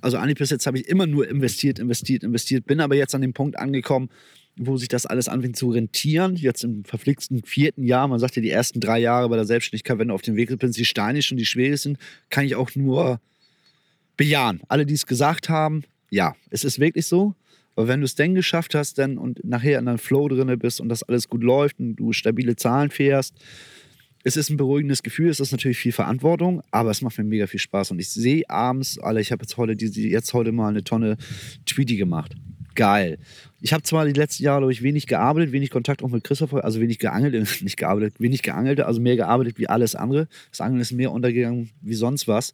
Also 0.00 0.16
eigentlich 0.16 0.38
bis 0.38 0.50
jetzt 0.50 0.66
habe 0.66 0.78
ich 0.78 0.88
immer 0.88 1.06
nur 1.06 1.28
investiert, 1.28 1.78
investiert, 1.78 2.24
investiert, 2.24 2.66
bin 2.66 2.80
aber 2.80 2.96
jetzt 2.96 3.14
an 3.14 3.20
dem 3.20 3.32
Punkt 3.32 3.58
angekommen, 3.58 4.08
wo 4.58 4.76
sich 4.76 4.88
das 4.88 5.06
alles 5.06 5.28
anfängt 5.28 5.56
zu 5.56 5.70
rentieren. 5.70 6.36
Jetzt 6.36 6.64
im 6.64 6.84
verflixten 6.84 7.42
vierten 7.44 7.84
Jahr, 7.84 8.08
man 8.08 8.18
sagt 8.18 8.36
ja 8.36 8.42
die 8.42 8.50
ersten 8.50 8.80
drei 8.80 8.98
Jahre 8.98 9.28
bei 9.28 9.36
der 9.36 9.44
Selbstständigkeit, 9.44 9.98
wenn 9.98 10.08
du 10.08 10.14
auf 10.14 10.22
dem 10.22 10.36
Weg 10.36 10.56
bist, 10.58 10.78
die 10.78 10.84
steinig 10.84 11.30
und 11.30 11.36
die 11.36 11.46
schwierig 11.46 11.80
sind, 11.80 11.98
kann 12.30 12.44
ich 12.44 12.54
auch 12.54 12.74
nur 12.74 13.20
bejahen. 14.16 14.60
Alle, 14.68 14.86
die 14.86 14.94
es 14.94 15.06
gesagt 15.06 15.48
haben, 15.48 15.82
ja, 16.10 16.34
es 16.50 16.64
ist 16.64 16.78
wirklich 16.78 17.06
so. 17.06 17.34
Aber 17.74 17.88
wenn 17.88 18.00
du 18.00 18.06
es 18.06 18.14
denn 18.14 18.34
geschafft 18.34 18.74
hast 18.74 18.96
dann 18.98 19.18
und 19.18 19.44
nachher 19.44 19.78
in 19.78 19.86
einem 19.86 19.98
Flow 19.98 20.28
drin 20.28 20.58
bist 20.58 20.80
und 20.80 20.88
das 20.88 21.02
alles 21.02 21.28
gut 21.28 21.42
läuft 21.42 21.78
und 21.78 21.96
du 21.96 22.12
stabile 22.12 22.56
Zahlen 22.56 22.90
fährst, 22.90 23.34
es 24.24 24.36
ist 24.36 24.50
ein 24.50 24.56
beruhigendes 24.56 25.04
Gefühl, 25.04 25.28
es 25.28 25.38
ist 25.38 25.52
natürlich 25.52 25.78
viel 25.78 25.92
Verantwortung, 25.92 26.60
aber 26.72 26.90
es 26.90 27.00
macht 27.00 27.16
mir 27.18 27.22
mega 27.22 27.46
viel 27.46 27.60
Spaß. 27.60 27.92
Und 27.92 28.00
ich 28.00 28.08
sehe 28.10 28.48
abends, 28.48 28.98
alle, 28.98 29.20
ich 29.20 29.30
habe 29.30 29.42
jetzt 29.42 29.56
heute, 29.56 29.72
jetzt 29.84 30.32
heute 30.32 30.50
mal 30.50 30.68
eine 30.68 30.82
Tonne 30.82 31.16
Tweety 31.64 31.96
gemacht. 31.96 32.34
Geil. 32.74 33.18
Ich 33.62 33.72
habe 33.72 33.82
zwar 33.82 34.04
die 34.04 34.12
letzten 34.12 34.42
Jahre, 34.42 34.70
ich, 34.70 34.82
wenig 34.82 35.06
gearbeitet, 35.06 35.50
wenig 35.50 35.70
Kontakt 35.70 36.02
auch 36.02 36.10
mit 36.10 36.24
Christopher, 36.24 36.62
also 36.62 36.78
wenig 36.78 36.98
geangelt, 36.98 37.34
nicht 37.62 37.78
gearbeitet, 37.78 38.20
wenig 38.20 38.42
geangelt, 38.42 38.80
also 38.80 39.00
mehr 39.00 39.16
gearbeitet 39.16 39.58
wie 39.58 39.66
alles 39.66 39.94
andere. 39.94 40.28
Das 40.50 40.60
Angeln 40.60 40.82
ist 40.82 40.92
mehr 40.92 41.10
untergegangen 41.10 41.70
wie 41.80 41.94
sonst 41.94 42.28
was. 42.28 42.52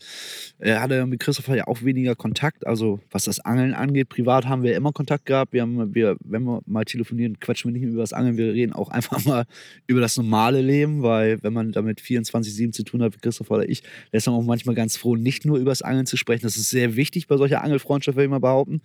Er 0.61 0.80
hatte 0.80 1.05
mit 1.07 1.18
Christopher 1.18 1.57
ja 1.57 1.66
auch 1.66 1.82
weniger 1.82 2.14
Kontakt, 2.14 2.66
also 2.68 3.00
was 3.11 3.24
das 3.24 3.40
Angeln 3.40 3.74
angeht. 3.74 4.11
Privat 4.11 4.46
haben 4.46 4.62
wir 4.62 4.76
immer 4.76 4.92
Kontakt 4.92 5.26
gehabt. 5.26 5.53
Wir 5.53 5.62
haben, 5.62 5.92
wir, 5.92 6.16
wenn 6.20 6.44
wir 6.44 6.61
mal 6.66 6.84
telefonieren, 6.84 7.40
quatschen 7.40 7.70
wir 7.70 7.72
nicht 7.72 7.82
mehr 7.82 7.92
über 7.92 8.03
das 8.03 8.12
Angeln, 8.12 8.36
wir 8.36 8.53
reden 8.53 8.72
auch 8.72 8.88
einfach 8.90 9.24
mal 9.24 9.44
über 9.88 10.00
das 10.00 10.16
normale 10.16 10.62
Leben, 10.62 11.03
weil 11.03 11.42
wenn 11.42 11.53
man 11.53 11.72
damit 11.72 12.00
24-7 12.00 12.70
zu 12.70 12.84
tun 12.84 13.03
hat, 13.03 13.14
wie 13.14 13.18
Christopher 13.18 13.55
oder 13.57 13.68
ich, 13.68 13.82
ist 14.12 14.26
man 14.28 14.36
auch 14.36 14.44
manchmal 14.44 14.76
ganz 14.76 14.96
froh, 14.96 15.16
nicht 15.16 15.44
nur 15.46 15.59
über 15.59 15.72
das 15.72 15.82
Angeln 15.82 16.07
zu 16.07 16.16
sprechen. 16.16 16.42
Das 16.42 16.57
ist 16.57 16.70
sehr 16.70 16.94
wichtig 16.94 17.26
bei 17.26 17.36
solcher 17.36 17.64
Angelfreundschaft, 17.64 18.14
würde 18.16 18.26
ich 18.26 18.30
mal 18.30 18.38
behaupten, 18.38 18.82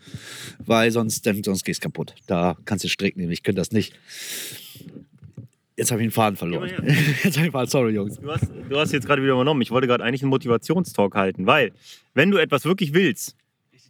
weil 0.65 0.89
sonst, 0.89 1.24
sonst 1.43 1.63
geht 1.63 1.76
es 1.76 1.82
kaputt. 1.82 2.07
Da 2.28 2.58
kannst 2.66 2.84
du 2.84 2.89
strick 2.89 3.18
nehmen, 3.18 3.32
ich 3.32 3.43
könnte 3.43 3.60
das 3.60 3.72
nicht. 3.72 3.93
Jetzt 5.76 5.91
habe 5.91 6.01
ich 6.01 6.08
den 6.08 6.12
Faden 6.12 6.38
verloren. 6.38 6.70
Ja, 6.70 6.93
jetzt 7.24 7.38
habe 7.38 7.47
ich 7.47 7.51
Faden, 7.51 7.70
sorry 7.70 7.93
Jungs. 7.93 8.20
Du 8.20 8.32
hast, 8.32 8.47
du 8.70 8.78
hast 8.78 8.91
jetzt 8.91 9.05
gerade 9.05 9.22
wieder 9.22 9.34
übernommen. 9.34 9.62
Ich 9.62 9.70
wollte 9.70 9.88
gerade 9.88 10.03
eigentlich 10.03 10.24
einen 10.24 10.32
Motivationstalk 10.32 11.16
halten, 11.16 11.45
weil 11.45 11.72
wenn 12.16 12.32
du 12.32 12.38
etwas 12.38 12.66
wirklich 12.66 12.93
willst, 12.93 13.36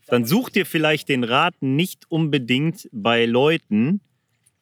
dann 0.07 0.25
such 0.25 0.49
dir 0.49 0.65
vielleicht 0.65 1.09
den 1.09 1.23
Rat 1.23 1.55
nicht 1.61 2.05
unbedingt 2.09 2.89
bei 2.91 3.25
Leuten, 3.25 4.01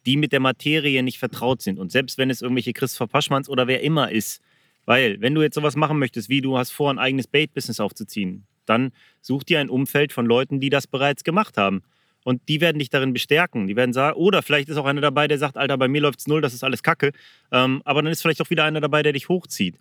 die 0.06 0.18
mit 0.18 0.32
der 0.32 0.40
Materie 0.40 1.02
nicht 1.04 1.18
vertraut 1.18 1.62
sind. 1.62 1.80
Und 1.80 1.92
selbst 1.92 2.18
wenn 2.18 2.30
es 2.30 2.42
irgendwelche 2.42 2.74
Christopher 2.74 3.08
Paschmanns 3.08 3.50
oder 3.50 3.68
wer 3.68 3.82
immer 3.82 4.12
ist. 4.12 4.42
Weil, 4.86 5.20
wenn 5.20 5.34
du 5.34 5.42
jetzt 5.42 5.56
sowas 5.56 5.76
machen 5.76 5.98
möchtest, 5.98 6.30
wie 6.30 6.42
du 6.42 6.58
hast 6.58 6.70
vor, 6.70 6.92
ein 6.92 7.00
eigenes 7.00 7.26
Bait-Business 7.26 7.80
aufzuziehen, 7.80 8.46
dann 8.68 8.92
such 9.22 9.44
dir 9.44 9.60
ein 9.60 9.70
Umfeld 9.70 10.14
von 10.14 10.28
Leuten, 10.28 10.60
die 10.60 10.70
das 10.70 10.86
bereits 10.86 11.24
gemacht 11.24 11.58
haben. 11.58 11.82
Und 12.26 12.42
die 12.50 12.60
werden 12.60 12.80
dich 12.80 12.90
darin 12.90 13.14
bestärken. 13.14 13.68
Die 13.68 13.76
werden 13.76 13.94
sagen, 13.94 14.18
oder 14.18 14.42
vielleicht 14.42 14.68
ist 14.68 14.78
auch 14.78 14.86
einer 14.86 15.00
dabei, 15.00 15.28
der 15.28 15.38
sagt, 15.38 15.58
Alter, 15.58 15.78
bei 15.78 15.88
mir 15.88 16.02
läuft 16.02 16.22
es 16.22 16.28
null, 16.28 16.42
das 16.42 16.56
ist 16.56 16.64
alles 16.64 16.82
Kacke. 16.82 17.12
Ähm, 17.52 17.84
aber 17.86 18.02
dann 18.02 18.12
ist 18.12 18.24
vielleicht 18.24 18.42
auch 18.42 18.50
wieder 18.50 18.64
einer 18.64 18.82
dabei, 18.82 19.04
der 19.04 19.14
dich 19.14 19.30
hochzieht. 19.30 19.76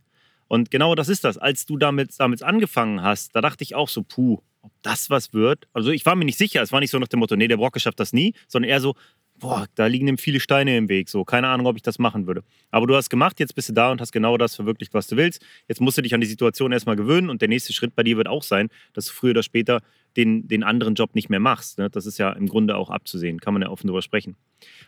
Und 0.47 0.71
genau 0.71 0.95
das 0.95 1.09
ist 1.09 1.25
das. 1.25 1.39
Als 1.39 1.65
du 1.65 1.79
damit, 1.79 2.11
damit 2.19 2.43
angefangen 2.43 3.03
hast, 3.03 3.35
da 3.35 3.41
dachte 3.41 3.65
ich 3.65 3.75
auch 3.75 3.89
so, 3.89 4.03
puh, 4.03 4.43
ob 4.61 4.73
das 4.83 5.09
was 5.09 5.33
wird. 5.33 5.69
Also 5.73 5.91
ich 5.91 6.05
war 6.05 6.17
mir 6.17 6.27
nicht 6.27 6.37
sicher. 6.37 6.61
Es 6.61 6.71
war 6.71 6.81
nicht 6.81 6.91
so 6.91 6.99
nach 6.99 7.09
dem 7.09 7.21
Motto, 7.21 7.35
nee, 7.35 7.49
der 7.49 7.57
Brocke 7.57 7.81
schafft 7.81 7.99
das 7.99 8.13
nie, 8.13 8.35
sondern 8.47 8.69
eher 8.69 8.81
so, 8.81 8.95
boah, 9.39 9.67
da 9.75 9.87
liegen 9.87 10.09
ihm 10.09 10.19
viele 10.19 10.41
Steine 10.41 10.77
im 10.77 10.89
Weg. 10.89 11.09
So, 11.09 11.25
keine 11.25 11.49
Ahnung, 11.49 11.67
ob 11.67 11.77
ich 11.77 11.83
das 11.83 11.99
machen 11.99 12.27
würde. 12.27 12.43
Aber 12.71 12.87
du 12.87 12.95
hast 12.95 13.11
gemacht, 13.11 13.41
jetzt 13.41 13.55
bist 13.55 13.69
du 13.69 13.73
da 13.73 13.91
und 13.91 14.01
hast 14.01 14.13
genau 14.13 14.37
das 14.37 14.55
verwirklicht, 14.55 14.95
was 14.95 15.07
du 15.07 15.17
willst. 15.17 15.45
Jetzt 15.69 15.81
musst 15.81 15.99
du 15.99 16.03
dich 16.03 16.15
an 16.15 16.21
die 16.21 16.27
Situation 16.27 16.73
erstmal 16.73 16.97
gewöhnen 16.97 17.31
und 17.31 17.41
der 17.43 17.49
nächste 17.49 17.73
Schritt 17.73 17.95
bei 17.95 18.03
dir 18.03 18.17
wird 18.17 18.29
auch 18.29 18.43
sein, 18.43 18.69
dass 18.93 19.07
du 19.07 19.13
früher 19.13 19.33
oder 19.33 19.43
später 19.43 19.81
den, 20.17 20.47
den 20.47 20.63
anderen 20.63 20.95
Job 20.95 21.15
nicht 21.15 21.29
mehr 21.29 21.41
machst. 21.41 21.79
Ne? 21.79 21.91
Das 21.91 22.07
ist 22.07 22.19
ja 22.19 22.33
im 22.33 22.47
Grunde 22.47 22.77
auch 22.77 22.91
abzusehen, 22.91 23.41
kann 23.41 23.53
man 23.53 23.63
ja 23.63 23.69
offen 23.69 23.89
drüber 23.89 24.03
sprechen. 24.03 24.37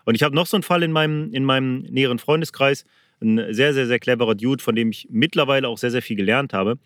Und 0.05 0.15
ich 0.15 0.23
habe 0.23 0.35
noch 0.35 0.47
so 0.47 0.57
einen 0.57 0.63
Fall 0.63 0.83
in 0.83 0.93
meinem, 0.93 1.33
in 1.33 1.45
meinem 1.45 1.81
näheren 1.81 2.19
Freundeskreis, 2.19 2.85
ein 3.21 3.53
sehr, 3.53 3.73
sehr, 3.75 3.87
sehr 3.87 3.99
cleverer 3.99 4.35
Dude, 4.35 4.63
von 4.63 4.75
dem 4.75 4.91
ich 4.91 5.09
mittlerweile 5.11 5.69
auch 5.69 5.79
sehr, 5.79 5.91
sehr 5.91 6.03
viel 6.03 6.17
gelernt 6.17 6.53
habe, 6.53 6.79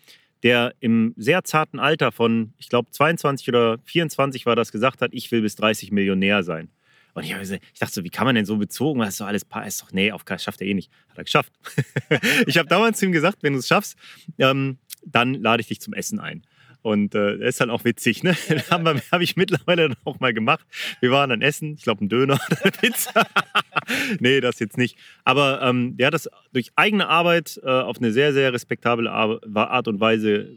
der 0.43 0.73
im 0.79 1.13
sehr 1.17 1.43
zarten 1.43 1.79
Alter 1.79 2.11
von, 2.11 2.53
ich 2.57 2.69
glaube, 2.69 2.89
22 2.89 3.49
oder 3.49 3.77
24 3.83 4.45
war 4.45 4.55
das, 4.55 4.71
gesagt 4.71 5.01
hat, 5.01 5.11
ich 5.13 5.31
will 5.31 5.41
bis 5.41 5.55
30 5.55 5.91
Millionär 5.91 6.43
sein. 6.43 6.69
Und 7.13 7.23
ich, 7.23 7.31
ich, 7.31 7.79
dachte 7.79 7.93
so, 7.93 8.03
wie 8.03 8.09
kann 8.09 8.25
man 8.25 8.35
denn 8.35 8.45
so 8.45 8.57
bezogen? 8.57 8.99
Das 8.99 9.09
ist 9.09 9.21
doch 9.21 9.27
alles, 9.27 9.43
ist 9.65 9.81
doch, 9.81 9.91
nee, 9.91 10.11
auf 10.11 10.23
schafft 10.37 10.61
er 10.61 10.67
eh 10.67 10.73
nicht. 10.73 10.91
Hat 11.09 11.17
er 11.17 11.23
geschafft. 11.23 11.53
ich 12.47 12.57
habe 12.57 12.69
damals 12.69 12.99
zu 12.99 13.05
ihm 13.05 13.11
gesagt, 13.11 13.39
wenn 13.41 13.53
du 13.53 13.59
es 13.59 13.67
schaffst, 13.67 13.97
ähm, 14.37 14.77
dann 15.05 15.33
lade 15.33 15.61
ich 15.61 15.67
dich 15.67 15.81
zum 15.81 15.93
Essen 15.93 16.19
ein. 16.19 16.43
Und 16.81 17.13
äh, 17.13 17.37
das 17.37 17.49
ist 17.49 17.61
dann 17.61 17.69
auch 17.69 17.83
witzig, 17.83 18.23
ne? 18.23 18.35
Habe 18.69 19.01
hab 19.11 19.21
ich 19.21 19.35
mittlerweile 19.35 19.89
dann 19.89 19.97
auch 20.03 20.19
mal 20.19 20.33
gemacht. 20.33 20.65
Wir 20.99 21.11
waren 21.11 21.29
dann 21.29 21.41
essen, 21.41 21.75
ich 21.75 21.83
glaube, 21.83 22.03
ein 22.03 22.09
Döner 22.09 22.39
oder 22.47 22.61
eine 22.61 22.71
Pizza. 22.71 23.27
nee, 24.19 24.41
das 24.41 24.59
jetzt 24.59 24.77
nicht. 24.77 24.97
Aber 25.23 25.61
ähm, 25.61 25.95
der 25.97 26.07
hat 26.07 26.15
das 26.15 26.27
durch 26.53 26.71
eigene 26.75 27.07
Arbeit 27.07 27.59
äh, 27.63 27.69
auf 27.69 27.97
eine 27.97 28.11
sehr, 28.11 28.33
sehr 28.33 28.51
respektable 28.51 29.11
Art 29.11 29.87
und 29.87 29.99
Weise 29.99 30.49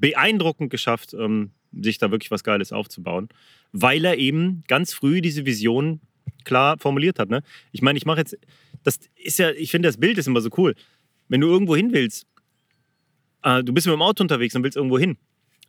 beeindruckend 0.00 0.70
geschafft, 0.70 1.14
ähm, 1.14 1.52
sich 1.72 1.98
da 1.98 2.10
wirklich 2.10 2.32
was 2.32 2.42
Geiles 2.42 2.72
aufzubauen, 2.72 3.28
weil 3.72 4.04
er 4.04 4.18
eben 4.18 4.64
ganz 4.68 4.92
früh 4.92 5.20
diese 5.20 5.46
Vision 5.46 6.00
klar 6.44 6.78
formuliert 6.78 7.18
hat. 7.18 7.30
Ne? 7.30 7.42
Ich 7.72 7.82
meine, 7.82 7.96
ich 7.96 8.06
mache 8.06 8.20
jetzt, 8.20 8.36
das 8.82 8.98
ist 9.16 9.38
ja, 9.38 9.50
ich 9.50 9.70
finde, 9.70 9.88
das 9.88 9.98
Bild 9.98 10.18
ist 10.18 10.26
immer 10.26 10.40
so 10.40 10.50
cool. 10.56 10.74
Wenn 11.28 11.40
du 11.40 11.48
irgendwo 11.48 11.76
hin 11.76 11.92
willst, 11.92 12.26
äh, 13.42 13.62
du 13.62 13.72
bist 13.72 13.86
mit 13.86 13.94
dem 13.94 14.02
Auto 14.02 14.22
unterwegs 14.22 14.54
und 14.54 14.62
willst 14.62 14.76
irgendwo 14.76 14.98
hin 14.98 15.16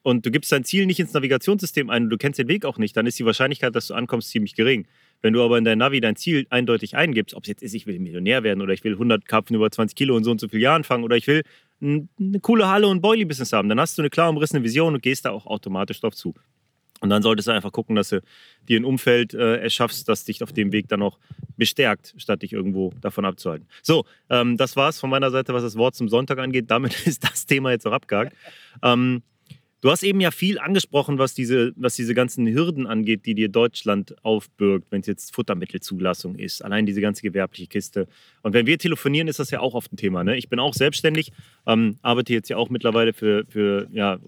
und 0.04 0.26
du 0.26 0.32
gibst 0.32 0.52
dein 0.52 0.64
Ziel 0.64 0.86
nicht 0.86 1.00
ins 1.00 1.14
Navigationssystem 1.14 1.90
ein 1.90 2.04
und 2.04 2.10
du 2.10 2.18
kennst 2.18 2.40
den 2.40 2.48
Weg 2.48 2.66
auch 2.66 2.78
nicht, 2.78 2.98
dann 2.98 3.06
ist 3.06 3.20
die 3.20 3.26
Wahrscheinlichkeit, 3.26 3.76
dass 3.76 3.88
du 3.88 3.94
ankommst, 3.94 4.30
ziemlich 4.30 4.56
gering. 4.56 4.88
Wenn 5.22 5.34
du 5.34 5.44
aber 5.44 5.58
in 5.58 5.64
dein 5.64 5.78
Navi 5.78 6.02
dein 6.02 6.16
Ziel 6.16 6.48
eindeutig 6.50 6.96
eingibst, 6.96 7.36
ob 7.36 7.44
es 7.44 7.50
jetzt 7.50 7.62
ist, 7.62 7.76
ich 7.76 7.86
will 7.86 8.00
Millionär 8.00 8.44
werden 8.44 8.62
oder 8.62 8.74
ich 8.74 8.84
will 8.84 8.94
100 8.94 9.28
Karpfen 9.28 9.56
über 9.56 9.70
20 9.70 9.96
Kilo 9.96 10.16
und 10.16 10.24
so 10.24 10.32
und 10.32 10.42
so 10.42 10.48
viele 10.48 10.64
Jahren 10.64 10.84
fangen 10.84 11.04
oder 11.04 11.16
ich 11.16 11.28
will 11.28 11.44
eine 11.82 12.40
coole 12.42 12.68
Halle 12.68 12.88
und 12.88 13.02
Boilie-Business 13.02 13.54
haben, 13.54 13.70
dann 13.70 13.80
hast 13.80 13.98
du 13.98 14.02
eine 14.02 14.10
klar 14.10 14.30
umrissene 14.30 14.64
Vision 14.64 14.94
und 14.94 15.02
gehst 15.02 15.26
da 15.26 15.32
auch 15.32 15.46
automatisch 15.46 16.00
drauf 16.00 16.16
zu. 16.16 16.34
Und 17.02 17.10
dann 17.10 17.24
solltest 17.24 17.48
du 17.48 17.52
einfach 17.52 17.72
gucken, 17.72 17.96
dass 17.96 18.10
du 18.10 18.22
dir 18.70 18.80
ein 18.80 18.86
Umfeld 18.86 19.34
äh, 19.34 19.58
erschaffst, 19.58 20.08
das 20.08 20.24
dich 20.24 20.44
auf 20.44 20.54
dem 20.54 20.72
Weg 20.72 20.88
dann 20.88 21.02
auch 21.02 21.18
bestärkt, 21.58 22.14
statt 22.18 22.44
dich 22.44 22.54
irgendwo 22.54 22.94
davon 23.02 23.26
abzuhalten. 23.26 23.68
So, 23.82 24.06
ähm, 24.30 24.56
das 24.56 24.76
war's 24.76 25.00
von 25.00 25.10
meiner 25.10 25.32
Seite, 25.32 25.54
was 25.54 25.64
das 25.64 25.76
Wort 25.76 25.96
zum 25.96 26.10
Sonntag 26.10 26.38
angeht. 26.38 26.66
Damit 26.70 26.96
ist 27.08 27.24
das 27.24 27.46
Thema 27.46 27.72
jetzt 27.72 27.86
auch 27.86 27.92
abgehakt. 27.92 28.36
Ähm, 28.84 29.24
Du 29.82 29.90
hast 29.90 30.04
eben 30.04 30.22
ja 30.22 30.30
viel 30.30 30.60
angesprochen, 30.60 31.18
was 31.18 31.34
diese, 31.34 31.74
was 31.76 31.96
diese 31.96 32.14
ganzen 32.14 32.48
Hürden 32.48 32.86
angeht, 32.86 33.26
die 33.26 33.34
dir 33.34 33.50
Deutschland 33.50 34.16
aufbürgt, 34.24 34.92
wenn 34.92 35.02
es 35.02 35.08
jetzt 35.08 35.34
Futtermittelzulassung 35.34 36.36
ist, 36.36 36.64
allein 36.64 36.86
diese 36.86 37.02
ganze 37.02 37.24
gewerbliche 37.24 37.66
Kiste. 37.66 38.08
Und 38.44 38.54
wenn 38.54 38.68
wir 38.68 38.78
telefonieren, 38.78 39.28
ist 39.28 39.40
das 39.40 39.50
ja 39.50 39.60
auch 39.60 39.74
oft 39.74 39.92
ein 39.92 39.98
Thema. 39.98 40.24
Ne? 40.24 40.38
Ich 40.38 40.50
bin 40.50 40.60
auch 40.60 40.76
selbstständig, 40.76 41.32
ähm, 41.66 41.98
arbeite 42.04 42.32
jetzt 42.32 42.48
ja 42.50 42.58
auch 42.58 42.70
mittlerweile 42.70 43.12
für, 43.12 43.44
für 43.50 43.88
ja, 43.92 44.20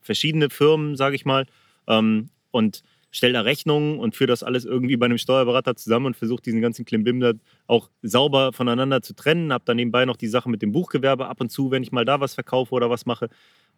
verschiedene 0.00 0.48
Firmen, 0.48 0.96
sage 0.96 1.14
ich 1.14 1.26
mal, 1.26 1.44
ähm, 1.86 2.30
und 2.50 2.82
stelle 3.10 3.34
da 3.34 3.42
Rechnungen 3.42 3.98
und 3.98 4.16
führe 4.16 4.28
das 4.28 4.42
alles 4.42 4.64
irgendwie 4.64 4.96
bei 4.96 5.06
einem 5.06 5.18
Steuerberater 5.18 5.76
zusammen 5.76 6.06
und 6.06 6.16
versuche 6.16 6.42
diesen 6.42 6.62
ganzen 6.62 6.84
Klimbim 6.84 7.20
da 7.20 7.32
auch 7.66 7.90
sauber 8.02 8.52
voneinander 8.52 9.02
zu 9.02 9.14
trennen. 9.14 9.52
Habe 9.52 9.64
dann 9.66 9.76
nebenbei 9.76 10.06
noch 10.06 10.16
die 10.16 10.28
Sache 10.28 10.48
mit 10.48 10.62
dem 10.62 10.72
Buchgewerbe 10.72 11.28
ab 11.28 11.40
und 11.40 11.50
zu, 11.50 11.70
wenn 11.70 11.82
ich 11.82 11.92
mal 11.92 12.06
da 12.06 12.20
was 12.20 12.34
verkaufe 12.34 12.74
oder 12.74 12.88
was 12.88 13.04
mache. 13.04 13.28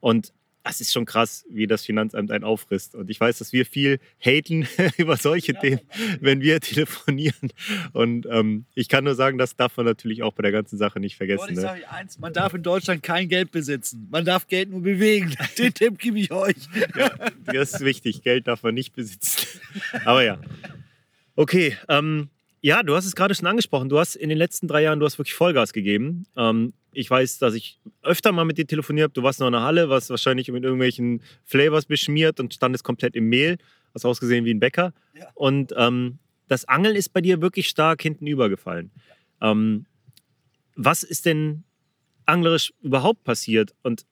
Und 0.00 0.32
das 0.64 0.80
ist 0.80 0.92
schon 0.92 1.04
krass, 1.04 1.44
wie 1.50 1.66
das 1.66 1.84
Finanzamt 1.84 2.30
einen 2.30 2.42
auffrisst. 2.42 2.94
Und 2.94 3.10
ich 3.10 3.20
weiß, 3.20 3.38
dass 3.38 3.52
wir 3.52 3.66
viel 3.66 4.00
haten 4.18 4.66
über 4.96 5.18
solche 5.18 5.52
ja, 5.52 5.60
Themen, 5.60 5.80
wenn 6.20 6.40
wir 6.40 6.58
telefonieren. 6.62 7.52
Und 7.92 8.26
ähm, 8.30 8.64
ich 8.74 8.88
kann 8.88 9.04
nur 9.04 9.14
sagen, 9.14 9.36
das 9.36 9.56
darf 9.56 9.76
man 9.76 9.84
natürlich 9.84 10.22
auch 10.22 10.32
bei 10.32 10.42
der 10.42 10.52
ganzen 10.52 10.78
Sache 10.78 11.00
nicht 11.00 11.16
vergessen. 11.16 11.50
ich 11.50 11.56
ne? 11.56 11.60
sage 11.60 11.90
eins, 11.90 12.18
man 12.18 12.32
darf 12.32 12.54
in 12.54 12.62
Deutschland 12.62 13.02
kein 13.02 13.28
Geld 13.28 13.50
besitzen. 13.52 14.08
Man 14.10 14.24
darf 14.24 14.46
Geld 14.46 14.70
nur 14.70 14.80
bewegen. 14.80 15.34
Den 15.58 15.74
Tipp 15.74 15.98
gebe 15.98 16.18
ich 16.18 16.32
euch. 16.32 16.56
Ja, 16.96 17.10
das 17.44 17.74
ist 17.74 17.80
wichtig. 17.84 18.22
Geld 18.22 18.46
darf 18.48 18.62
man 18.62 18.74
nicht 18.74 18.94
besitzen. 18.94 19.46
Aber 20.06 20.24
ja. 20.24 20.38
Okay, 21.36 21.76
ähm, 21.88 22.30
ja, 22.62 22.82
du 22.82 22.96
hast 22.96 23.04
es 23.04 23.14
gerade 23.14 23.34
schon 23.34 23.46
angesprochen. 23.46 23.90
Du 23.90 23.98
hast 23.98 24.16
in 24.16 24.30
den 24.30 24.38
letzten 24.38 24.66
drei 24.66 24.80
Jahren, 24.82 24.98
du 24.98 25.04
hast 25.04 25.18
wirklich 25.18 25.34
Vollgas 25.34 25.74
gegeben. 25.74 26.24
Ähm, 26.38 26.72
ich 26.94 27.10
weiß, 27.10 27.38
dass 27.38 27.54
ich 27.54 27.80
öfter 28.02 28.32
mal 28.32 28.44
mit 28.44 28.58
dir 28.58 28.66
telefoniert 28.66 29.04
habe. 29.04 29.12
Du 29.14 29.22
warst 29.22 29.40
noch 29.40 29.46
in 29.46 29.52
der 29.52 29.62
Halle, 29.62 29.88
warst 29.88 30.10
wahrscheinlich 30.10 30.50
mit 30.50 30.64
irgendwelchen 30.64 31.22
Flavors 31.44 31.86
beschmiert 31.86 32.40
und 32.40 32.54
standest 32.54 32.84
komplett 32.84 33.16
im 33.16 33.28
Mehl. 33.28 33.58
Hast 33.94 34.04
ausgesehen 34.04 34.44
wie 34.44 34.52
ein 34.52 34.60
Bäcker. 34.60 34.92
Ja. 35.18 35.28
Und 35.34 35.72
ähm, 35.76 36.18
das 36.48 36.64
Angeln 36.66 36.96
ist 36.96 37.10
bei 37.10 37.20
dir 37.20 37.40
wirklich 37.40 37.68
stark 37.68 38.02
hinten 38.02 38.26
übergefallen. 38.26 38.90
Ähm, 39.40 39.86
was 40.76 41.02
ist 41.02 41.26
denn 41.26 41.64
anglerisch 42.26 42.72
überhaupt 42.82 43.24
passiert 43.24 43.74
und 43.82 44.04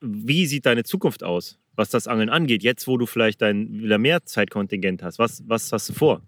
wie 0.00 0.46
sieht 0.46 0.66
deine 0.66 0.84
Zukunft 0.84 1.24
aus, 1.24 1.58
was 1.76 1.90
das 1.90 2.06
Angeln 2.06 2.28
angeht, 2.28 2.62
jetzt 2.62 2.86
wo 2.86 2.98
du 2.98 3.06
vielleicht 3.06 3.40
dein 3.40 3.82
wieder 3.82 3.98
mehr 3.98 4.24
Zeitkontingent 4.24 5.02
hast? 5.02 5.18
Was, 5.18 5.42
was 5.46 5.72
hast 5.72 5.88
du 5.88 5.92
vor? 5.94 6.22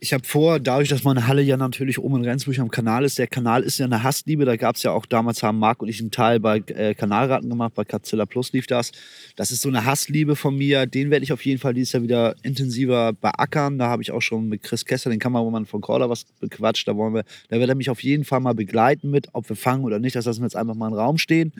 Ich 0.00 0.14
habe 0.14 0.24
vor, 0.26 0.58
dadurch, 0.58 0.88
dass 0.88 1.04
meine 1.04 1.26
Halle 1.26 1.42
ja 1.42 1.58
natürlich 1.58 1.98
oben 1.98 2.16
in 2.16 2.24
Rendsburg 2.24 2.58
am 2.58 2.70
Kanal 2.70 3.04
ist, 3.04 3.18
der 3.18 3.26
Kanal 3.26 3.62
ist 3.62 3.78
ja 3.78 3.84
eine 3.84 4.02
Hassliebe. 4.02 4.46
Da 4.46 4.56
gab 4.56 4.76
es 4.76 4.82
ja 4.82 4.92
auch 4.92 5.04
damals, 5.04 5.42
haben 5.42 5.58
Marc 5.58 5.82
und 5.82 5.88
ich 5.88 6.00
einen 6.00 6.10
Teil 6.10 6.40
bei 6.40 6.62
äh, 6.68 6.94
Kanalraten 6.94 7.50
gemacht, 7.50 7.74
bei 7.74 7.84
Capzilla 7.84 8.24
Plus 8.24 8.52
lief 8.52 8.66
das. 8.66 8.92
Das 9.36 9.50
ist 9.50 9.60
so 9.60 9.68
eine 9.68 9.84
Hassliebe 9.84 10.36
von 10.36 10.56
mir. 10.56 10.86
Den 10.86 11.10
werde 11.10 11.24
ich 11.24 11.32
auf 11.32 11.44
jeden 11.44 11.60
Fall 11.60 11.74
dieses 11.74 11.92
Jahr 11.92 12.02
wieder 12.02 12.34
intensiver 12.42 13.12
beackern. 13.12 13.78
Da 13.78 13.88
habe 13.88 14.02
ich 14.02 14.10
auch 14.10 14.22
schon 14.22 14.48
mit 14.48 14.62
Chris 14.62 14.86
Kessler, 14.86 15.10
den 15.10 15.20
Kameramann 15.20 15.66
von 15.66 15.82
Corda, 15.82 16.08
was 16.08 16.24
bequatscht. 16.40 16.88
Da 16.88 16.96
wollen 16.96 17.14
wir, 17.14 17.24
da 17.48 17.58
wird 17.58 17.68
er 17.68 17.74
mich 17.74 17.90
auf 17.90 18.02
jeden 18.02 18.24
Fall 18.24 18.40
mal 18.40 18.54
begleiten 18.54 19.10
mit, 19.10 19.28
ob 19.34 19.48
wir 19.50 19.56
fangen 19.56 19.84
oder 19.84 19.98
nicht. 19.98 20.16
Das 20.16 20.24
lassen 20.24 20.40
wir 20.40 20.46
jetzt 20.46 20.56
einfach 20.56 20.74
mal 20.74 20.88
im 20.88 20.94
Raum 20.94 21.18
stehen. 21.18 21.52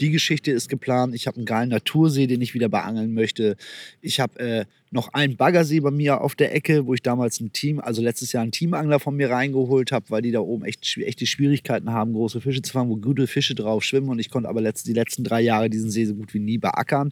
Die 0.00 0.10
Geschichte 0.10 0.50
ist 0.50 0.68
geplant. 0.68 1.14
Ich 1.14 1.26
habe 1.26 1.38
einen 1.38 1.46
geilen 1.46 1.70
Natursee, 1.70 2.26
den 2.26 2.42
ich 2.42 2.52
wieder 2.52 2.68
beangeln 2.68 3.14
möchte. 3.14 3.56
Ich 4.02 4.20
habe 4.20 4.38
äh, 4.38 4.64
noch 4.90 5.12
einen 5.12 5.36
Baggersee 5.36 5.80
bei 5.80 5.90
mir 5.90 6.20
auf 6.20 6.34
der 6.34 6.54
Ecke, 6.54 6.86
wo 6.86 6.94
ich 6.94 7.02
damals 7.02 7.40
ein 7.40 7.52
Team, 7.52 7.80
also 7.80 8.02
letztes 8.02 8.32
Jahr 8.32 8.42
einen 8.42 8.52
Teamangler 8.52 9.00
von 9.00 9.16
mir 9.16 9.30
reingeholt 9.30 9.92
habe, 9.92 10.06
weil 10.08 10.22
die 10.22 10.30
da 10.30 10.40
oben 10.40 10.64
echt 10.64 10.96
echte 10.98 11.26
Schwierigkeiten 11.26 11.92
haben, 11.92 12.12
große 12.12 12.40
Fische 12.40 12.62
zu 12.62 12.72
fangen, 12.72 12.90
wo 12.90 12.96
gute 12.96 13.26
Fische 13.26 13.54
drauf 13.54 13.84
schwimmen. 13.84 14.08
Und 14.08 14.18
ich 14.18 14.30
konnte 14.30 14.48
aber 14.48 14.60
letzt, 14.60 14.86
die 14.86 14.92
letzten 14.92 15.24
drei 15.24 15.40
Jahre 15.40 15.70
diesen 15.70 15.90
See 15.90 16.04
so 16.04 16.14
gut 16.14 16.34
wie 16.34 16.40
nie 16.40 16.58
beackern. 16.58 17.10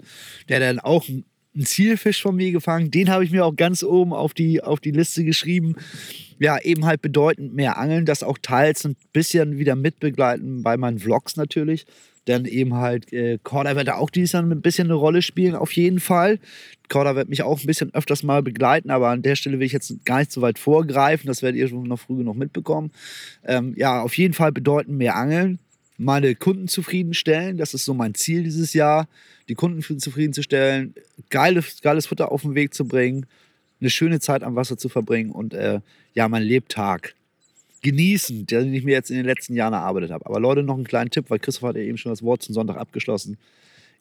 Der 0.48 0.60
dann 0.60 0.78
auch 0.78 1.06
ein 1.08 1.24
Zielfisch 1.64 2.22
von 2.22 2.36
mir 2.36 2.52
gefangen. 2.52 2.90
Den 2.90 3.10
habe 3.10 3.24
ich 3.24 3.30
mir 3.30 3.44
auch 3.44 3.56
ganz 3.56 3.82
oben 3.82 4.12
auf 4.12 4.34
die, 4.34 4.62
auf 4.62 4.80
die 4.80 4.90
Liste 4.90 5.24
geschrieben. 5.24 5.76
Ja, 6.38 6.60
eben 6.60 6.84
halt 6.84 7.00
bedeutend 7.00 7.54
mehr 7.54 7.78
Angeln, 7.78 8.04
das 8.04 8.22
auch 8.22 8.38
teils 8.40 8.84
ein 8.84 8.96
bisschen 9.12 9.58
wieder 9.58 9.74
mitbegleiten 9.74 10.62
bei 10.62 10.76
meinen 10.76 10.98
Vlogs 10.98 11.36
natürlich. 11.36 11.86
Dann 12.26 12.44
eben 12.44 12.74
halt, 12.74 13.12
äh, 13.12 13.38
Corda 13.42 13.76
wird 13.76 13.88
da 13.88 13.94
auch 13.94 14.10
dieses 14.10 14.32
Jahr 14.32 14.42
ein 14.42 14.60
bisschen 14.60 14.88
eine 14.88 14.94
Rolle 14.94 15.22
spielen, 15.22 15.54
auf 15.54 15.72
jeden 15.72 16.00
Fall. 16.00 16.38
Corda 16.88 17.16
wird 17.16 17.28
mich 17.28 17.42
auch 17.42 17.60
ein 17.60 17.66
bisschen 17.66 17.94
öfters 17.94 18.22
mal 18.22 18.42
begleiten, 18.42 18.90
aber 18.90 19.08
an 19.08 19.22
der 19.22 19.36
Stelle 19.36 19.58
will 19.58 19.66
ich 19.66 19.72
jetzt 19.72 20.04
gar 20.04 20.18
nicht 20.18 20.32
so 20.32 20.42
weit 20.42 20.58
vorgreifen. 20.58 21.26
Das 21.26 21.42
werdet 21.42 21.58
ihr 21.58 21.68
schon 21.68 21.84
noch 21.84 21.98
früh 21.98 22.18
genug 22.18 22.36
mitbekommen. 22.36 22.90
Ähm, 23.44 23.74
ja, 23.76 24.02
auf 24.02 24.16
jeden 24.16 24.34
Fall 24.34 24.52
bedeuten 24.52 24.96
mehr 24.96 25.16
Angeln. 25.16 25.58
Meine 25.98 26.34
Kunden 26.34 26.68
zufriedenstellen, 26.68 27.56
das 27.56 27.72
ist 27.74 27.84
so 27.84 27.94
mein 27.94 28.14
Ziel 28.14 28.42
dieses 28.42 28.74
Jahr. 28.74 29.08
Die 29.48 29.54
Kunden 29.54 29.82
zufriedenzustellen, 29.98 30.94
geiles, 31.30 31.80
geiles 31.80 32.06
Futter 32.06 32.30
auf 32.30 32.42
den 32.42 32.54
Weg 32.54 32.74
zu 32.74 32.86
bringen, 32.86 33.26
eine 33.80 33.90
schöne 33.90 34.20
Zeit 34.20 34.42
am 34.42 34.56
Wasser 34.56 34.76
zu 34.76 34.88
verbringen 34.88 35.30
und 35.30 35.54
äh, 35.54 35.80
ja, 36.14 36.28
mein 36.28 36.42
Lebtag 36.42 37.14
genießen, 37.86 38.46
den 38.46 38.74
ich 38.74 38.82
mir 38.82 38.92
jetzt 38.92 39.10
in 39.10 39.16
den 39.16 39.26
letzten 39.26 39.54
Jahren 39.54 39.72
erarbeitet 39.72 40.10
habe. 40.10 40.26
Aber 40.26 40.40
Leute, 40.40 40.64
noch 40.64 40.74
einen 40.74 40.84
kleinen 40.84 41.10
Tipp, 41.10 41.30
weil 41.30 41.38
Christoph 41.38 41.68
hat 41.68 41.76
ja 41.76 41.82
eben 41.82 41.96
schon 41.96 42.10
das 42.10 42.22
Wort 42.22 42.42
zum 42.42 42.52
Sonntag 42.52 42.76
abgeschlossen. 42.76 43.38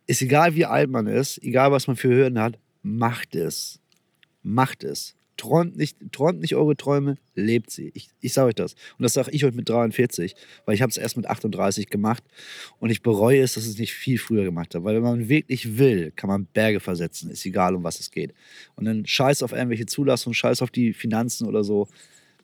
Ist 0.08 0.24
egal, 0.24 0.56
wie 0.56 0.66
alt 0.66 0.90
man 0.90 1.06
ist, 1.06 1.42
egal, 1.44 1.72
was 1.72 1.86
man 1.86 1.96
für 1.96 2.10
Hürden 2.10 2.40
hat, 2.40 2.58
macht 2.82 3.36
es. 3.36 3.80
Macht 4.42 4.84
es. 4.84 5.16
Träumt 5.38 5.76
nicht, 5.76 5.98
träumt 6.12 6.40
nicht 6.40 6.56
eure 6.56 6.76
Träume, 6.76 7.18
lebt 7.36 7.70
sie. 7.70 7.92
Ich, 7.94 8.08
ich 8.22 8.34
sage 8.34 8.48
euch 8.48 8.56
das. 8.56 8.74
Und 8.98 9.04
das 9.04 9.14
sage 9.14 9.30
ich 9.32 9.46
euch 9.46 9.54
mit 9.54 9.70
43, 9.70 10.34
weil 10.66 10.74
ich 10.74 10.82
habe 10.82 10.90
es 10.90 10.98
erst 10.98 11.18
mit 11.18 11.28
38 11.28 11.90
gemacht 11.90 12.24
und 12.80 12.90
ich 12.90 13.04
bereue 13.04 13.42
es, 13.42 13.54
dass 13.54 13.66
ich 13.66 13.72
es 13.72 13.78
nicht 13.78 13.94
viel 13.94 14.18
früher 14.18 14.46
gemacht 14.46 14.74
habe. 14.74 14.86
Weil 14.86 14.96
wenn 14.96 15.04
man 15.04 15.30
wirklich 15.30 15.78
will, 15.78 16.12
kann 16.16 16.30
man 16.30 16.46
Berge 16.46 16.80
versetzen. 16.80 17.30
Ist 17.30 17.46
egal, 17.46 17.76
um 17.76 17.84
was 17.84 18.00
es 18.00 18.10
geht. 18.10 18.34
Und 18.76 18.86
dann 18.86 19.06
scheiß 19.06 19.44
auf 19.44 19.52
irgendwelche 19.52 19.86
Zulassungen, 19.86 20.34
scheiß 20.34 20.64
auf 20.64 20.72
die 20.72 20.94
Finanzen 20.94 21.48
oder 21.48 21.64
so 21.64 21.88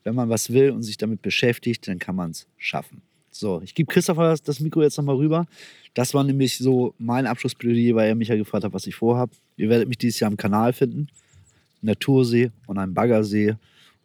wenn 0.04 0.14
man 0.14 0.28
was 0.28 0.52
will 0.52 0.70
und 0.70 0.82
sich 0.82 0.96
damit 0.96 1.22
beschäftigt, 1.22 1.88
dann 1.88 1.98
kann 1.98 2.16
man 2.16 2.30
es 2.30 2.46
schaffen. 2.58 3.02
So, 3.30 3.62
ich 3.64 3.74
gebe 3.74 3.90
Christopher 3.90 4.36
das 4.44 4.60
Mikro 4.60 4.82
jetzt 4.82 4.98
nochmal 4.98 5.16
rüber. 5.16 5.46
Das 5.94 6.12
war 6.12 6.22
nämlich 6.22 6.58
so 6.58 6.94
mein 6.98 7.26
Abschlussplädoyer, 7.26 7.94
weil 7.94 8.08
er 8.08 8.14
mich 8.14 8.28
ja 8.28 8.36
gefragt 8.36 8.64
hat, 8.64 8.72
was 8.72 8.86
ich 8.86 8.94
vorhabe. 8.94 9.32
Ihr 9.56 9.68
werdet 9.68 9.88
mich 9.88 9.98
dieses 9.98 10.20
Jahr 10.20 10.30
am 10.30 10.36
Kanal 10.36 10.72
finden. 10.72 11.08
Natursee 11.80 12.50
und 12.66 12.78
einem 12.78 12.94
Baggersee. 12.94 13.56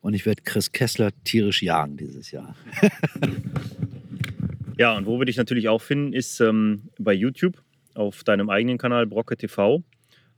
Und 0.02 0.14
ich 0.14 0.26
werde 0.26 0.42
Chris 0.44 0.72
Kessler 0.72 1.12
tierisch 1.24 1.62
jagen 1.62 1.98
dieses 1.98 2.32
Jahr. 2.32 2.56
ja, 4.78 4.96
und 4.96 5.06
wo 5.06 5.20
wir 5.20 5.26
dich 5.26 5.38
natürlich 5.38 5.68
auch 5.68 5.82
finden, 5.82 6.14
ist 6.14 6.40
ähm, 6.40 6.84
bei 6.98 7.14
YouTube 7.14 7.62
auf 7.94 8.24
deinem 8.24 8.50
eigenen 8.50 8.78
Kanal 8.78 9.06
Brocke 9.08 9.36
TV, 9.36 9.84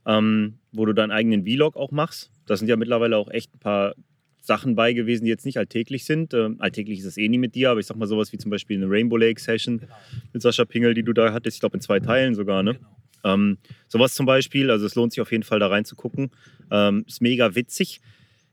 ähm, 0.06 0.54
wo 0.72 0.86
du 0.86 0.92
deinen 0.92 1.10
eigenen 1.10 1.44
Vlog 1.44 1.76
auch 1.76 1.90
machst. 1.90 2.30
Da 2.46 2.56
sind 2.56 2.68
ja 2.68 2.76
mittlerweile 2.76 3.16
auch 3.16 3.30
echt 3.30 3.54
ein 3.54 3.58
paar 3.60 3.94
Sachen 4.40 4.74
bei 4.74 4.92
gewesen, 4.92 5.24
die 5.24 5.30
jetzt 5.30 5.44
nicht 5.44 5.58
alltäglich 5.58 6.04
sind. 6.04 6.34
Ähm, 6.34 6.56
alltäglich 6.58 7.00
ist 7.00 7.04
es 7.04 7.16
eh 7.16 7.28
nie 7.28 7.38
mit 7.38 7.54
dir, 7.54 7.70
aber 7.70 7.80
ich 7.80 7.86
sag 7.86 7.96
mal 7.96 8.06
sowas 8.06 8.32
wie 8.32 8.38
zum 8.38 8.50
Beispiel 8.50 8.76
eine 8.76 8.90
Rainbow 8.90 9.16
Lake 9.16 9.40
Session 9.40 9.78
genau. 9.78 9.94
mit 10.32 10.42
Sascha 10.42 10.64
Pingel, 10.64 10.94
die 10.94 11.02
du 11.02 11.12
da 11.12 11.32
hattest, 11.32 11.56
ich 11.56 11.60
glaube 11.60 11.76
in 11.76 11.80
zwei 11.80 12.00
Teilen 12.00 12.34
sogar, 12.34 12.62
ne? 12.62 12.74
Genau. 12.74 12.88
Ähm, 13.22 13.58
sowas 13.88 14.14
zum 14.14 14.26
Beispiel, 14.26 14.70
also 14.70 14.86
es 14.86 14.94
lohnt 14.94 15.12
sich 15.12 15.20
auf 15.20 15.30
jeden 15.30 15.44
Fall 15.44 15.58
da 15.58 15.66
reinzugucken. 15.66 16.30
Ähm, 16.70 17.04
ist 17.06 17.20
mega 17.20 17.54
witzig. 17.54 18.00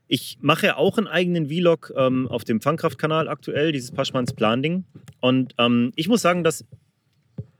Ich 0.08 0.38
mache 0.40 0.66
ja 0.66 0.76
auch 0.76 0.98
einen 0.98 1.06
eigenen 1.06 1.48
Vlog 1.48 1.92
ähm, 1.96 2.28
auf 2.28 2.44
dem 2.44 2.60
Fangkraft-Kanal 2.60 3.28
aktuell, 3.28 3.72
dieses 3.72 3.90
Paschmanns 3.90 4.32
Plan-Ding. 4.32 4.84
Und 5.20 5.54
ähm, 5.58 5.92
ich 5.96 6.08
muss 6.08 6.22
sagen, 6.22 6.44
dass 6.44 6.64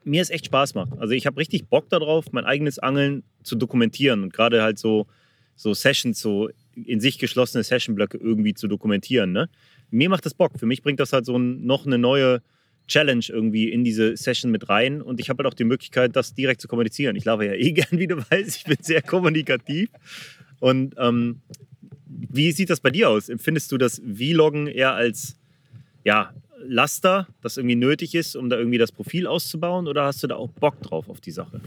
mir 0.04 0.22
es 0.22 0.30
echt 0.30 0.46
Spaß 0.46 0.74
macht. 0.74 0.92
Also 0.98 1.12
ich 1.12 1.26
habe 1.26 1.38
richtig 1.38 1.68
Bock 1.68 1.88
darauf, 1.90 2.32
mein 2.32 2.44
eigenes 2.44 2.78
Angeln 2.78 3.22
zu 3.42 3.56
dokumentieren 3.56 4.22
und 4.22 4.32
gerade 4.32 4.62
halt 4.62 4.78
so, 4.78 5.06
so 5.56 5.74
Sessions, 5.74 6.20
so 6.20 6.48
in 6.84 7.00
sich 7.00 7.18
geschlossene 7.18 7.64
Sessionblöcke 7.64 8.18
irgendwie 8.18 8.54
zu 8.54 8.68
dokumentieren. 8.68 9.32
Ne? 9.32 9.48
Mir 9.90 10.08
macht 10.08 10.26
das 10.26 10.34
Bock. 10.34 10.52
Für 10.58 10.66
mich 10.66 10.82
bringt 10.82 11.00
das 11.00 11.12
halt 11.12 11.26
so 11.26 11.36
ein, 11.36 11.64
noch 11.64 11.86
eine 11.86 11.98
neue 11.98 12.42
Challenge 12.88 13.24
irgendwie 13.28 13.70
in 13.70 13.84
diese 13.84 14.16
Session 14.16 14.50
mit 14.50 14.68
rein 14.68 15.02
und 15.02 15.20
ich 15.20 15.28
habe 15.28 15.44
halt 15.44 15.52
auch 15.52 15.56
die 15.56 15.64
Möglichkeit, 15.64 16.16
das 16.16 16.34
direkt 16.34 16.60
zu 16.60 16.68
kommunizieren. 16.68 17.16
Ich 17.16 17.24
laufe 17.24 17.44
ja 17.44 17.52
eh 17.52 17.72
gern, 17.72 17.92
wie 17.92 18.06
du 18.06 18.16
weißt. 18.16 18.56
Ich 18.56 18.64
bin 18.64 18.78
sehr 18.80 19.02
kommunikativ. 19.02 19.90
Und 20.58 20.94
ähm, 20.98 21.40
wie 22.06 22.50
sieht 22.52 22.70
das 22.70 22.80
bei 22.80 22.90
dir 22.90 23.10
aus? 23.10 23.28
Empfindest 23.28 23.70
du 23.70 23.78
das 23.78 24.00
Vloggen 24.00 24.66
eher 24.66 24.94
als 24.94 25.38
ja, 26.04 26.32
Laster, 26.64 27.28
das 27.42 27.56
irgendwie 27.56 27.76
nötig 27.76 28.14
ist, 28.14 28.34
um 28.34 28.48
da 28.48 28.56
irgendwie 28.56 28.78
das 28.78 28.90
Profil 28.90 29.26
auszubauen 29.26 29.86
oder 29.86 30.04
hast 30.04 30.22
du 30.22 30.26
da 30.26 30.36
auch 30.36 30.50
Bock 30.50 30.82
drauf 30.82 31.08
auf 31.08 31.20
die 31.20 31.30
Sache? 31.30 31.60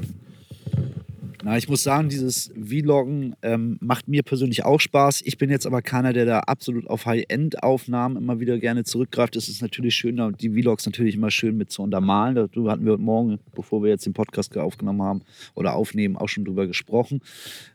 Na, 1.44 1.58
ich 1.58 1.68
muss 1.68 1.82
sagen, 1.82 2.08
dieses 2.08 2.54
Vloggen 2.54 3.36
ähm, 3.42 3.78
macht 3.82 4.08
mir 4.08 4.22
persönlich 4.22 4.64
auch 4.64 4.80
Spaß. 4.80 5.24
Ich 5.26 5.40
bin 5.40 5.50
jetzt 5.50 5.66
aber 5.66 5.82
keiner, 5.82 6.14
der 6.14 6.26
da 6.26 6.40
absolut 6.42 6.88
auf 6.88 7.08
High-End-Aufnahmen 7.08 8.16
immer 8.16 8.40
wieder 8.40 8.60
gerne 8.60 8.84
zurückgreift. 8.84 9.36
Es 9.36 9.50
ist 9.50 9.60
natürlich 9.62 9.96
schön, 9.96 10.36
die 10.40 10.50
Vlogs 10.52 10.86
natürlich 10.86 11.16
immer 11.16 11.32
schön 11.32 11.58
mit 11.58 11.72
zu 11.72 11.82
untermalen. 11.82 12.36
Darüber 12.36 12.72
hatten 12.72 12.86
wir 12.86 12.92
heute 12.92 13.02
Morgen, 13.02 13.40
bevor 13.56 13.82
wir 13.82 13.90
jetzt 13.90 14.06
den 14.06 14.14
Podcast 14.14 14.56
aufgenommen 14.56 15.02
haben 15.02 15.22
oder 15.56 15.74
aufnehmen, 15.74 16.16
auch 16.16 16.30
schon 16.30 16.46
drüber 16.46 16.68
gesprochen. 16.68 17.22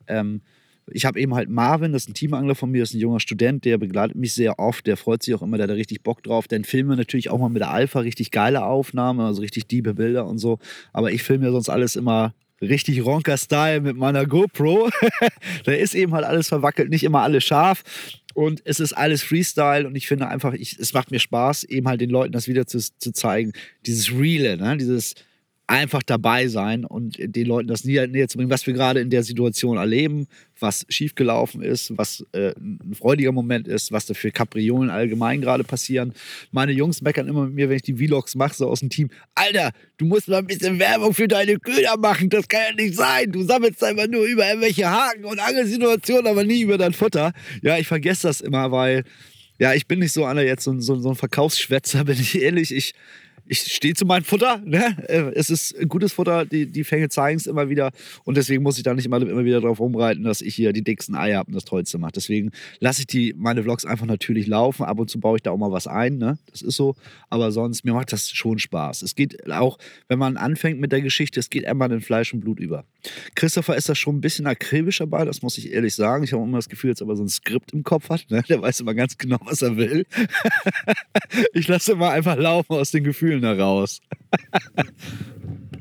Ähm, 0.06 0.42
ich 0.88 1.04
habe 1.04 1.18
eben 1.18 1.34
halt 1.34 1.48
Marvin, 1.48 1.92
das 1.92 2.02
ist 2.02 2.10
ein 2.10 2.14
Teamangler 2.14 2.54
von 2.54 2.70
mir, 2.70 2.82
das 2.82 2.90
ist 2.90 2.94
ein 2.94 3.00
junger 3.00 3.18
Student, 3.18 3.64
der 3.64 3.78
begleitet 3.78 4.16
mich 4.16 4.34
sehr 4.34 4.60
oft, 4.60 4.86
der 4.86 4.96
freut 4.96 5.24
sich 5.24 5.34
auch 5.34 5.42
immer, 5.42 5.56
der 5.56 5.64
hat 5.64 5.70
da 5.70 5.74
richtig 5.74 6.04
Bock 6.04 6.22
drauf. 6.22 6.46
Dann 6.46 6.62
filmen 6.62 6.90
wir 6.90 6.96
natürlich 6.96 7.30
auch 7.30 7.40
mal 7.40 7.48
mit 7.48 7.62
der 7.62 7.72
Alpha 7.72 7.98
richtig 7.98 8.30
geile 8.30 8.64
Aufnahmen, 8.64 9.18
also 9.18 9.40
richtig 9.42 9.66
diebe 9.66 9.94
Bilder 9.94 10.26
und 10.28 10.38
so. 10.38 10.60
Aber 10.92 11.10
ich 11.10 11.24
filme 11.24 11.46
ja 11.46 11.50
sonst 11.50 11.68
alles 11.68 11.96
immer 11.96 12.32
richtig 12.60 13.04
Ronker-Style 13.04 13.80
mit 13.80 13.96
meiner 13.96 14.26
GoPro. 14.26 14.90
da 15.64 15.72
ist 15.72 15.94
eben 15.94 16.14
halt 16.14 16.24
alles 16.24 16.48
verwackelt, 16.48 16.90
nicht 16.90 17.04
immer 17.04 17.22
alles 17.22 17.44
scharf. 17.44 17.82
Und 18.34 18.60
es 18.64 18.80
ist 18.80 18.92
alles 18.92 19.22
Freestyle 19.22 19.86
und 19.86 19.96
ich 19.96 20.06
finde 20.06 20.28
einfach, 20.28 20.52
ich, 20.52 20.78
es 20.78 20.92
macht 20.92 21.10
mir 21.10 21.20
Spaß, 21.20 21.64
eben 21.64 21.88
halt 21.88 22.02
den 22.02 22.10
Leuten 22.10 22.32
das 22.32 22.48
wieder 22.48 22.66
zu, 22.66 22.78
zu 22.78 23.12
zeigen. 23.12 23.52
Dieses 23.86 24.12
Reale, 24.12 24.58
ne? 24.58 24.76
dieses 24.76 25.14
einfach 25.68 26.02
dabei 26.02 26.46
sein 26.46 26.84
und 26.84 27.16
den 27.18 27.46
Leuten 27.46 27.66
das 27.68 27.84
näher, 27.84 28.06
zu 28.28 28.38
bringen, 28.38 28.50
was 28.50 28.66
wir 28.66 28.74
gerade 28.74 29.00
in 29.00 29.10
der 29.10 29.24
Situation 29.24 29.76
erleben, 29.76 30.28
was 30.60 30.86
schiefgelaufen 30.88 31.60
ist, 31.60 31.96
was 31.98 32.24
äh, 32.32 32.52
ein 32.58 32.94
freudiger 32.94 33.32
Moment 33.32 33.66
ist, 33.66 33.90
was 33.90 34.06
da 34.06 34.14
für 34.14 34.30
Kapriolen 34.30 34.90
allgemein 34.90 35.40
gerade 35.40 35.64
passieren. 35.64 36.12
Meine 36.52 36.72
Jungs 36.72 37.02
meckern 37.02 37.26
immer 37.26 37.46
mit 37.46 37.54
mir, 37.54 37.68
wenn 37.68 37.76
ich 37.76 37.82
die 37.82 37.94
Vlogs 37.94 38.36
mache, 38.36 38.54
so 38.54 38.68
aus 38.68 38.80
dem 38.80 38.90
Team. 38.90 39.10
Alter, 39.34 39.72
du 39.96 40.04
musst 40.04 40.28
mal 40.28 40.38
ein 40.38 40.46
bisschen 40.46 40.78
Werbung 40.78 41.12
für 41.14 41.26
deine 41.26 41.58
Köder 41.58 41.96
machen. 41.96 42.28
Das 42.30 42.46
kann 42.46 42.60
ja 42.70 42.74
nicht 42.84 42.94
sein. 42.94 43.32
Du 43.32 43.42
sammelst 43.42 43.82
einfach 43.82 44.06
nur 44.06 44.24
über 44.24 44.46
irgendwelche 44.46 44.88
Haken 44.88 45.24
und 45.24 45.40
Angelsituationen, 45.40 46.28
aber 46.28 46.44
nie 46.44 46.62
über 46.62 46.78
dein 46.78 46.92
Futter. 46.92 47.32
Ja, 47.62 47.76
ich 47.76 47.88
vergesse 47.88 48.28
das 48.28 48.40
immer, 48.40 48.70
weil 48.70 49.02
ja, 49.58 49.74
ich 49.74 49.86
bin 49.86 49.98
nicht 49.98 50.12
so 50.12 50.24
einer 50.24 50.42
jetzt 50.42 50.64
so, 50.64 50.78
so, 50.80 50.96
so 50.96 51.10
ein 51.10 51.16
Verkaufsschwätzer, 51.16 52.04
bin 52.04 52.20
ich 52.20 52.40
ehrlich. 52.40 52.72
Ich 52.72 52.94
ich 53.48 53.60
stehe 53.60 53.94
zu 53.94 54.04
meinem 54.04 54.24
Futter. 54.24 54.60
Ne? 54.64 54.96
Äh, 55.08 55.32
es 55.34 55.50
ist 55.50 55.76
gutes 55.88 56.12
Futter, 56.12 56.44
die, 56.44 56.66
die 56.66 56.84
Fänge 56.84 57.08
zeigen 57.08 57.38
es 57.38 57.46
immer 57.46 57.68
wieder. 57.68 57.92
Und 58.24 58.36
deswegen 58.36 58.62
muss 58.62 58.76
ich 58.76 58.82
da 58.82 58.94
nicht 58.94 59.06
immer, 59.06 59.20
immer 59.20 59.44
wieder 59.44 59.60
drauf 59.60 59.80
rumreiten, 59.80 60.24
dass 60.24 60.40
ich 60.40 60.54
hier 60.54 60.72
die 60.72 60.82
dicksten 60.82 61.14
Eier 61.14 61.38
habe 61.38 61.48
und 61.48 61.54
das 61.54 61.64
Tollste 61.64 61.98
mache. 61.98 62.12
Deswegen 62.12 62.50
lasse 62.80 63.02
ich 63.02 63.06
die, 63.06 63.34
meine 63.36 63.62
Vlogs 63.62 63.84
einfach 63.84 64.06
natürlich 64.06 64.46
laufen. 64.46 64.84
Ab 64.84 64.98
und 64.98 65.10
zu 65.10 65.20
baue 65.20 65.36
ich 65.36 65.42
da 65.42 65.50
auch 65.50 65.58
mal 65.58 65.72
was 65.72 65.86
ein. 65.86 66.18
Ne? 66.18 66.38
Das 66.50 66.62
ist 66.62 66.76
so. 66.76 66.96
Aber 67.30 67.52
sonst, 67.52 67.84
mir 67.84 67.94
macht 67.94 68.12
das 68.12 68.30
schon 68.30 68.58
Spaß. 68.58 69.02
Es 69.02 69.14
geht 69.14 69.50
auch, 69.50 69.78
wenn 70.08 70.18
man 70.18 70.36
anfängt 70.36 70.80
mit 70.80 70.92
der 70.92 71.00
Geschichte, 71.00 71.40
es 71.40 71.50
geht 71.50 71.64
immer 71.64 71.90
in 71.90 72.00
Fleisch 72.00 72.32
und 72.34 72.40
Blut 72.40 72.60
über. 72.60 72.84
Christopher 73.34 73.76
ist 73.76 73.88
da 73.88 73.94
schon 73.94 74.16
ein 74.16 74.20
bisschen 74.20 74.46
akribisch 74.46 74.98
dabei, 74.98 75.24
das 75.24 75.42
muss 75.42 75.58
ich 75.58 75.72
ehrlich 75.72 75.94
sagen. 75.94 76.24
Ich 76.24 76.32
habe 76.32 76.42
immer 76.42 76.58
das 76.58 76.68
Gefühl, 76.68 76.90
dass 76.90 77.00
er 77.00 77.16
so 77.16 77.22
ein 77.22 77.28
Skript 77.28 77.72
im 77.72 77.84
Kopf 77.84 78.08
hat. 78.08 78.26
Ne? 78.28 78.42
Der 78.48 78.60
weiß 78.60 78.80
immer 78.80 78.94
ganz 78.94 79.16
genau, 79.16 79.38
was 79.44 79.62
er 79.62 79.76
will. 79.76 80.06
ich 81.52 81.68
lasse 81.68 81.92
immer 81.92 82.10
einfach 82.10 82.36
laufen 82.36 82.72
aus 82.72 82.90
den 82.90 83.04
Gefühlen 83.04 83.35
Gefühlen 83.40 83.56
heraus. 83.56 84.00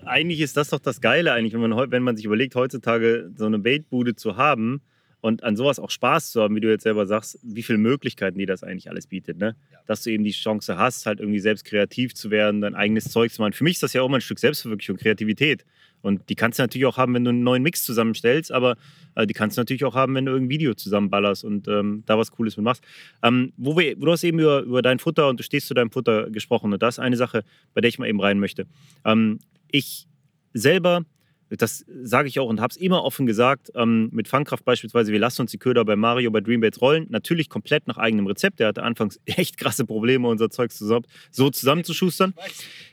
eigentlich 0.05 0.41
ist 0.41 0.57
das 0.57 0.69
doch 0.69 0.79
das 0.79 1.01
Geile, 1.01 1.33
eigentlich, 1.33 1.53
wenn 1.53 1.69
man, 1.69 1.91
wenn 1.91 2.03
man 2.03 2.15
sich 2.15 2.25
überlegt, 2.25 2.55
heutzutage 2.55 3.31
so 3.35 3.45
eine 3.45 3.59
Baitbude 3.59 4.15
zu 4.15 4.37
haben 4.37 4.81
und 5.21 5.43
an 5.43 5.55
sowas 5.55 5.79
auch 5.79 5.89
Spaß 5.89 6.31
zu 6.31 6.41
haben, 6.41 6.55
wie 6.55 6.61
du 6.61 6.69
jetzt 6.69 6.83
selber 6.83 7.05
sagst, 7.05 7.39
wie 7.43 7.63
viele 7.63 7.79
Möglichkeiten 7.79 8.37
die 8.37 8.45
das 8.45 8.63
eigentlich 8.63 8.89
alles 8.89 9.07
bietet. 9.07 9.37
Ne? 9.37 9.55
Dass 9.87 10.03
du 10.03 10.11
eben 10.11 10.23
die 10.23 10.31
Chance 10.31 10.77
hast, 10.77 11.05
halt 11.05 11.19
irgendwie 11.19 11.39
selbst 11.39 11.65
kreativ 11.65 12.13
zu 12.13 12.29
werden, 12.29 12.61
dein 12.61 12.75
eigenes 12.75 13.05
Zeug 13.05 13.31
zu 13.31 13.41
machen. 13.41 13.53
Für 13.53 13.63
mich 13.63 13.73
ist 13.73 13.83
das 13.83 13.93
ja 13.93 14.01
auch 14.01 14.09
mal 14.09 14.17
ein 14.17 14.21
Stück 14.21 14.39
Selbstverwirklichung, 14.39 14.97
Kreativität. 14.97 15.65
Und 16.05 16.29
die 16.29 16.35
kannst 16.35 16.59
du 16.59 16.63
natürlich 16.63 16.85
auch 16.85 16.97
haben, 16.97 17.13
wenn 17.13 17.23
du 17.23 17.31
einen 17.31 17.43
neuen 17.43 17.63
Mix 17.63 17.83
zusammenstellst, 17.83 18.51
aber 18.51 18.77
äh, 19.15 19.25
die 19.25 19.33
kannst 19.33 19.57
du 19.57 19.61
natürlich 19.61 19.83
auch 19.85 19.95
haben, 19.95 20.13
wenn 20.15 20.25
du 20.25 20.31
irgendein 20.31 20.51
Video 20.51 20.73
zusammenballerst 20.73 21.43
und 21.43 21.67
ähm, 21.67 22.03
da 22.05 22.17
was 22.17 22.31
Cooles 22.31 22.57
mit 22.57 22.63
machst. 22.63 22.83
Ähm, 23.23 23.53
wo 23.57 23.77
wir, 23.77 23.95
du 23.95 24.11
hast 24.11 24.23
eben 24.23 24.39
über, 24.39 24.61
über 24.61 24.81
dein 24.81 24.99
Futter 24.99 25.27
und 25.29 25.39
du 25.39 25.43
stehst 25.43 25.67
zu 25.67 25.73
deinem 25.73 25.91
Futter 25.91 26.29
gesprochen 26.29 26.71
und 26.71 26.83
das 26.83 26.95
ist 26.95 26.99
eine 26.99 27.17
Sache, 27.17 27.43
bei 27.73 27.81
der 27.81 27.89
ich 27.89 27.97
mal 27.97 28.07
eben 28.07 28.21
rein 28.21 28.39
möchte. 28.39 28.67
Ähm, 29.03 29.39
ich 29.71 30.07
selber 30.53 31.05
das 31.49 31.85
sage 31.87 32.27
ich 32.27 32.39
auch 32.39 32.47
und 32.47 32.59
habe 32.59 32.71
es 32.71 32.77
immer 32.77 33.03
offen 33.03 33.25
gesagt, 33.25 33.71
ähm, 33.75 34.09
mit 34.11 34.27
Fangkraft 34.27 34.65
beispielsweise, 34.65 35.11
wir 35.11 35.19
lassen 35.19 35.43
uns 35.43 35.51
die 35.51 35.57
Köder 35.57 35.85
bei 35.85 35.95
Mario, 35.95 36.31
bei 36.31 36.41
Dreambaits 36.41 36.81
rollen, 36.81 37.05
natürlich 37.09 37.49
komplett 37.49 37.87
nach 37.87 37.97
eigenem 37.97 38.25
Rezept. 38.25 38.59
Der 38.59 38.69
hatte 38.69 38.83
anfangs 38.83 39.19
echt 39.25 39.57
krasse 39.57 39.85
Probleme, 39.85 40.27
unser 40.27 40.49
Zeug 40.49 40.71
zusammen, 40.71 41.05
so 41.31 41.49
zusammenzuschustern. 41.49 42.33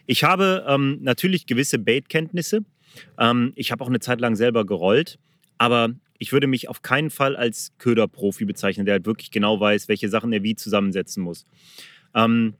Ich 0.06 0.24
habe 0.24 0.64
ähm, 0.68 0.98
natürlich 1.00 1.46
gewisse 1.46 1.78
Bait-Kenntnisse. 1.78 2.60
Ähm, 3.18 3.52
ich 3.56 3.72
habe 3.72 3.82
auch 3.84 3.88
eine 3.88 4.00
Zeit 4.00 4.20
lang 4.20 4.36
selber 4.36 4.64
gerollt, 4.66 5.18
aber 5.58 5.90
ich 6.18 6.32
würde 6.32 6.46
mich 6.46 6.68
auf 6.68 6.82
keinen 6.82 7.10
Fall 7.10 7.36
als 7.36 7.72
Köderprofi 7.78 8.44
bezeichnen, 8.44 8.86
der 8.86 8.94
halt 8.94 9.06
wirklich 9.06 9.30
genau 9.30 9.58
weiß, 9.58 9.88
welche 9.88 10.08
Sachen 10.08 10.32
er 10.32 10.42
wie 10.42 10.54
zusammensetzen 10.54 11.22
muss. 11.22 11.46
Ähm, 12.14 12.54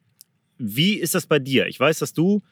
wie 0.58 0.94
ist 0.94 1.14
das 1.14 1.26
bei 1.26 1.38
dir? 1.38 1.66
Ich 1.66 1.78
weiß, 1.78 1.98
dass 1.98 2.12
du 2.12 2.42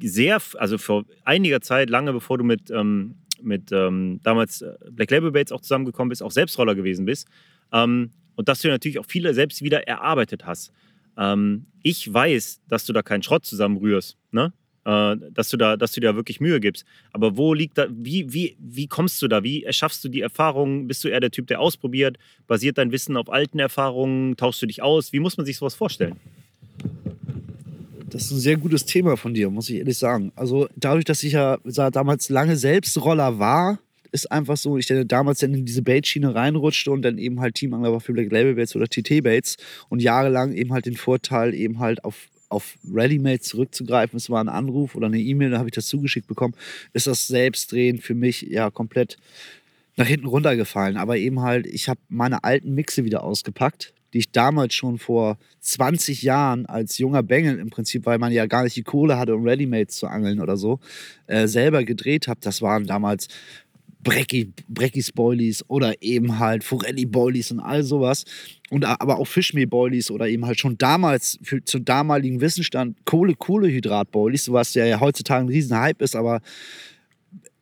sehr, 0.00 0.40
also 0.56 0.78
vor 0.78 1.04
einiger 1.24 1.60
Zeit, 1.60 1.90
lange 1.90 2.12
bevor 2.12 2.38
du 2.38 2.44
mit, 2.44 2.70
ähm, 2.70 3.16
mit 3.42 3.72
ähm, 3.72 4.20
damals 4.22 4.62
äh, 4.62 4.74
Black 4.90 5.10
Label 5.10 5.32
Baits 5.32 5.52
auch 5.52 5.60
zusammengekommen 5.60 6.10
bist, 6.10 6.22
auch 6.22 6.30
Selbstroller 6.30 6.74
gewesen 6.74 7.04
bist. 7.04 7.28
Ähm, 7.72 8.10
und 8.34 8.48
dass 8.48 8.60
du 8.62 8.68
natürlich 8.68 8.98
auch 8.98 9.06
viele 9.06 9.34
selbst 9.34 9.62
wieder 9.62 9.86
erarbeitet 9.86 10.46
hast. 10.46 10.72
Ähm, 11.16 11.66
ich 11.82 12.12
weiß, 12.12 12.62
dass 12.68 12.86
du 12.86 12.92
da 12.92 13.02
keinen 13.02 13.22
Schrott 13.22 13.44
zusammenrührst, 13.44 14.16
ne? 14.30 14.52
Äh, 14.84 15.16
dass, 15.32 15.48
du 15.48 15.56
da, 15.56 15.76
dass 15.76 15.92
du 15.92 16.00
dir 16.00 16.16
wirklich 16.16 16.40
Mühe 16.40 16.58
gibst. 16.58 16.84
Aber 17.12 17.36
wo 17.36 17.54
liegt 17.54 17.78
da, 17.78 17.86
wie, 17.90 18.32
wie, 18.32 18.56
wie 18.58 18.88
kommst 18.88 19.22
du 19.22 19.28
da? 19.28 19.44
Wie 19.44 19.62
erschaffst 19.62 20.02
du 20.04 20.08
die 20.08 20.20
Erfahrungen? 20.20 20.88
Bist 20.88 21.04
du 21.04 21.08
eher 21.08 21.20
der 21.20 21.30
Typ, 21.30 21.46
der 21.46 21.60
ausprobiert? 21.60 22.18
Basiert 22.48 22.78
dein 22.78 22.90
Wissen 22.90 23.16
auf 23.16 23.30
alten 23.30 23.60
Erfahrungen? 23.60 24.36
Tauschst 24.36 24.62
du 24.62 24.66
dich 24.66 24.82
aus? 24.82 25.12
Wie 25.12 25.20
muss 25.20 25.36
man 25.36 25.46
sich 25.46 25.56
sowas 25.56 25.76
vorstellen? 25.76 26.16
Das 28.10 28.24
ist 28.24 28.32
ein 28.32 28.40
sehr 28.40 28.56
gutes 28.56 28.84
Thema 28.84 29.16
von 29.16 29.34
dir, 29.34 29.50
muss 29.50 29.70
ich 29.70 29.76
ehrlich 29.76 29.96
sagen. 29.96 30.32
Also 30.34 30.68
dadurch, 30.76 31.04
dass 31.04 31.22
ich 31.22 31.32
ja 31.32 31.58
damals 31.64 32.28
lange 32.28 32.56
Selbstroller 32.56 33.38
war, 33.38 33.78
ist 34.10 34.30
einfach 34.30 34.58
so, 34.58 34.76
ich 34.76 34.86
dann 34.86 35.08
damals 35.08 35.38
dann 35.38 35.54
in 35.54 35.64
diese 35.64 35.80
Bait-Schiene 35.80 36.34
reinrutschte 36.34 36.90
und 36.90 37.02
dann 37.02 37.16
eben 37.18 37.40
halt 37.40 37.54
Teamangler 37.54 37.92
war 37.92 38.00
für 38.00 38.12
Black 38.12 38.30
Label 38.30 38.54
Baits 38.54 38.76
oder 38.76 38.86
TT 38.86 39.22
Baits 39.22 39.56
und 39.88 40.02
jahrelang 40.02 40.52
eben 40.52 40.72
halt 40.72 40.84
den 40.86 40.96
Vorteil 40.96 41.54
eben 41.54 41.78
halt 41.78 42.04
auf 42.04 42.28
auf 42.52 42.76
Ready-Made 42.92 43.40
zurückzugreifen, 43.40 44.16
es 44.16 44.30
war 44.30 44.42
ein 44.42 44.48
Anruf 44.48 44.94
oder 44.94 45.06
eine 45.06 45.18
E-Mail, 45.18 45.50
da 45.50 45.58
habe 45.58 45.68
ich 45.68 45.74
das 45.74 45.86
zugeschickt 45.86 46.26
bekommen, 46.26 46.54
ist 46.92 47.06
das 47.06 47.26
Selbstdrehen 47.26 47.98
für 47.98 48.14
mich 48.14 48.42
ja 48.42 48.70
komplett 48.70 49.18
nach 49.96 50.06
hinten 50.06 50.26
runtergefallen. 50.26 50.96
Aber 50.96 51.16
eben 51.16 51.40
halt, 51.40 51.66
ich 51.66 51.88
habe 51.88 52.00
meine 52.08 52.44
alten 52.44 52.74
Mixe 52.74 53.04
wieder 53.04 53.24
ausgepackt, 53.24 53.92
die 54.12 54.18
ich 54.18 54.30
damals 54.30 54.74
schon 54.74 54.98
vor 54.98 55.38
20 55.60 56.22
Jahren 56.22 56.66
als 56.66 56.98
junger 56.98 57.22
Bengel 57.22 57.58
im 57.58 57.70
Prinzip, 57.70 58.04
weil 58.04 58.18
man 58.18 58.32
ja 58.32 58.46
gar 58.46 58.64
nicht 58.64 58.76
die 58.76 58.82
Kohle 58.82 59.18
hatte, 59.18 59.34
um 59.34 59.44
Readymates 59.44 59.96
zu 59.96 60.06
angeln 60.06 60.40
oder 60.40 60.56
so, 60.56 60.80
äh, 61.26 61.46
selber 61.46 61.84
gedreht 61.84 62.28
habe. 62.28 62.40
Das 62.42 62.60
waren 62.60 62.86
damals 62.86 63.28
Brecki, 64.02 64.52
Brecki 64.68 65.02
Spoilies 65.02 65.64
oder 65.68 65.94
eben 66.02 66.38
halt 66.38 66.64
Forelli 66.64 67.06
Boilies 67.06 67.52
und 67.52 67.60
all 67.60 67.82
sowas. 67.82 68.24
Und 68.70 68.84
aber 68.84 69.18
auch 69.18 69.26
Fischmehl 69.26 69.66
Boilies 69.66 70.10
oder 70.10 70.28
eben 70.28 70.46
halt 70.46 70.58
schon 70.58 70.78
damals 70.78 71.38
für, 71.42 71.62
zum 71.62 71.84
damaligen 71.84 72.40
Wissensstand 72.40 72.96
Kohle 73.04 73.34
Kohlehydrat 73.34 74.10
Boilies, 74.10 74.50
was 74.50 74.74
ja 74.74 74.98
heutzutage 74.98 75.44
ein 75.44 75.48
riesen 75.48 75.78
Hype 75.78 76.00
ist, 76.02 76.16
aber 76.16 76.40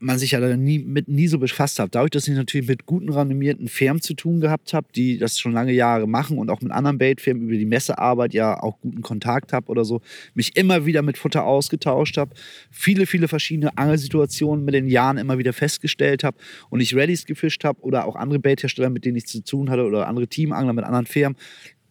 man 0.01 0.19
sich 0.19 0.31
ja 0.31 0.57
nie, 0.57 0.79
mit, 0.79 1.09
nie 1.09 1.29
so 1.29 1.39
befasst 1.39 1.79
hat. 1.79 1.95
Dadurch, 1.95 2.11
dass 2.11 2.27
ich 2.27 2.35
natürlich 2.35 2.67
mit 2.67 2.87
guten 2.87 3.11
renommierten 3.11 3.69
Firmen 3.69 4.01
zu 4.01 4.15
tun 4.15 4.41
gehabt 4.41 4.73
habe, 4.73 4.87
die 4.97 5.19
das 5.19 5.39
schon 5.39 5.53
lange 5.53 5.73
Jahre 5.73 6.09
machen 6.09 6.39
und 6.39 6.51
auch 6.51 6.63
mit 6.63 6.73
anderen 6.73 6.97
Baitfirmen 6.97 7.45
über 7.45 7.57
die 7.57 7.67
Messearbeit 7.67 8.33
ja 8.33 8.61
auch 8.63 8.81
guten 8.81 9.03
Kontakt 9.03 9.53
habe 9.53 9.69
oder 9.69 9.85
so, 9.85 10.01
mich 10.35 10.57
immer 10.57 10.87
wieder 10.87 11.03
mit 11.03 11.19
Futter 11.19 11.45
ausgetauscht 11.45 12.17
habe, 12.17 12.35
viele, 12.71 13.05
viele 13.05 13.29
verschiedene 13.29 13.77
Angelsituationen 13.77 14.65
mit 14.65 14.75
den 14.75 14.89
Jahren 14.89 15.19
immer 15.19 15.37
wieder 15.37 15.53
festgestellt 15.53 16.25
habe 16.25 16.39
und 16.71 16.81
ich 16.81 16.97
Rallys 16.97 17.27
gefischt 17.27 17.65
habe 17.65 17.81
oder 17.83 18.07
auch 18.07 18.17
andere 18.17 18.39
Baithersteller, 18.39 18.89
mit 18.89 19.05
denen 19.05 19.19
ich 19.19 19.27
zu 19.27 19.45
tun 19.45 19.69
hatte 19.69 19.85
oder 19.85 20.09
andere 20.09 20.27
Teamangler 20.27 20.73
mit 20.73 20.85
anderen 20.85 21.07
Firmen, 21.07 21.37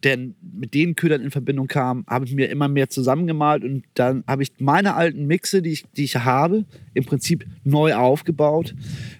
denn 0.04 0.34
mit 0.40 0.74
den 0.74 0.96
Ködern 0.96 1.22
in 1.22 1.30
Verbindung 1.30 1.66
kam, 1.66 2.04
habe 2.06 2.24
ich 2.24 2.34
mir 2.34 2.48
immer 2.48 2.68
mehr 2.68 2.88
zusammengemalt 2.88 3.64
und 3.64 3.84
dann 3.94 4.24
habe 4.26 4.42
ich 4.42 4.52
meine 4.58 4.94
alten 4.94 5.26
Mixe, 5.26 5.62
die 5.62 5.72
ich, 5.72 5.84
die 5.96 6.04
ich 6.04 6.16
habe, 6.16 6.64
im 6.94 7.04
Prinzip 7.04 7.46
neu 7.64 7.94
aufgebaut 7.94 8.74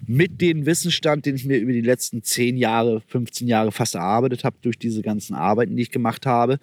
mit 0.07 0.41
dem 0.41 0.65
Wissensstand, 0.65 1.25
den 1.25 1.35
ich 1.35 1.45
mir 1.45 1.57
über 1.57 1.71
die 1.71 1.81
letzten 1.81 2.23
10 2.23 2.57
Jahre, 2.57 3.01
15 3.07 3.47
Jahre 3.47 3.71
fast 3.71 3.95
erarbeitet 3.95 4.43
habe 4.43 4.57
durch 4.61 4.77
diese 4.77 5.01
ganzen 5.01 5.35
Arbeiten, 5.35 5.75
die 5.75 5.83
ich 5.83 5.91
gemacht 5.91 6.25
habe 6.25 6.59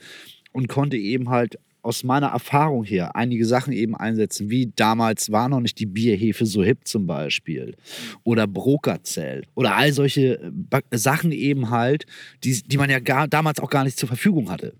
und 0.52 0.68
konnte 0.68 0.96
eben 0.96 1.28
halt 1.28 1.58
aus 1.88 2.04
meiner 2.04 2.28
Erfahrung 2.28 2.84
her 2.84 3.16
einige 3.16 3.46
Sachen 3.46 3.72
eben 3.72 3.96
einsetzen, 3.96 4.50
wie 4.50 4.70
damals 4.76 5.32
war 5.32 5.48
noch 5.48 5.60
nicht 5.60 5.78
die 5.78 5.86
Bierhefe 5.86 6.44
so 6.44 6.62
hip 6.62 6.86
zum 6.86 7.06
Beispiel 7.06 7.74
oder 8.24 8.46
Brokerzell 8.46 9.44
oder 9.54 9.74
all 9.74 9.92
solche 9.92 10.52
äh, 10.70 10.80
Sachen 10.92 11.32
eben 11.32 11.70
halt, 11.70 12.04
die, 12.44 12.62
die 12.62 12.76
man 12.76 12.90
ja 12.90 13.00
gar, 13.00 13.26
damals 13.26 13.58
auch 13.60 13.70
gar 13.70 13.84
nicht 13.84 13.98
zur 13.98 14.06
Verfügung 14.06 14.50
hatte. 14.50 14.74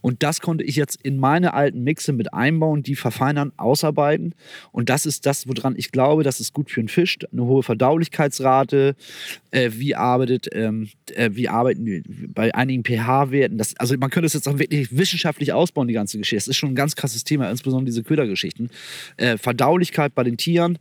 Und 0.00 0.22
das 0.22 0.40
konnte 0.40 0.64
ich 0.64 0.76
jetzt 0.76 0.98
in 1.02 1.18
meine 1.18 1.54
alten 1.54 1.82
Mixe 1.82 2.12
mit 2.12 2.32
einbauen, 2.32 2.82
die 2.82 2.94
verfeinern, 2.94 3.52
ausarbeiten. 3.56 4.34
Und 4.72 4.88
das 4.88 5.06
ist 5.06 5.26
das, 5.26 5.48
woran 5.48 5.74
ich 5.76 5.90
glaube, 5.92 6.22
das 6.22 6.40
ist 6.40 6.52
gut 6.52 6.70
für 6.70 6.80
einen 6.80 6.88
Fisch. 6.88 7.18
Eine 7.32 7.44
hohe 7.44 7.62
Verdaulichkeitsrate. 7.62 8.96
Äh, 9.50 9.70
wie 9.74 9.94
arbeitet, 9.94 10.48
ähm, 10.52 10.88
äh, 11.14 11.30
wie 11.32 11.48
arbeiten 11.48 12.02
bei 12.34 12.54
einigen 12.54 12.84
pH-Werten? 12.84 13.60
Also 13.78 13.96
man 13.98 14.10
könnte 14.10 14.26
es 14.26 14.34
jetzt 14.34 14.48
auch 14.48 14.58
wirklich 14.58 14.96
wissenschaftlich 14.96 15.52
ausbauen, 15.52 15.88
die 15.88 15.94
ganze 15.94 16.18
Geschichte. 16.18 16.36
Das 16.36 16.48
ist 16.48 16.56
schon 16.56 16.70
ein 16.70 16.76
ganz 16.76 16.96
krasses 16.96 17.24
Thema, 17.24 17.50
insbesondere 17.50 17.86
diese 17.86 18.02
Ködergeschichten. 18.02 18.70
Äh, 19.16 19.38
Verdaulichkeit 19.38 20.14
bei 20.14 20.24
den 20.24 20.36
Tieren 20.36 20.78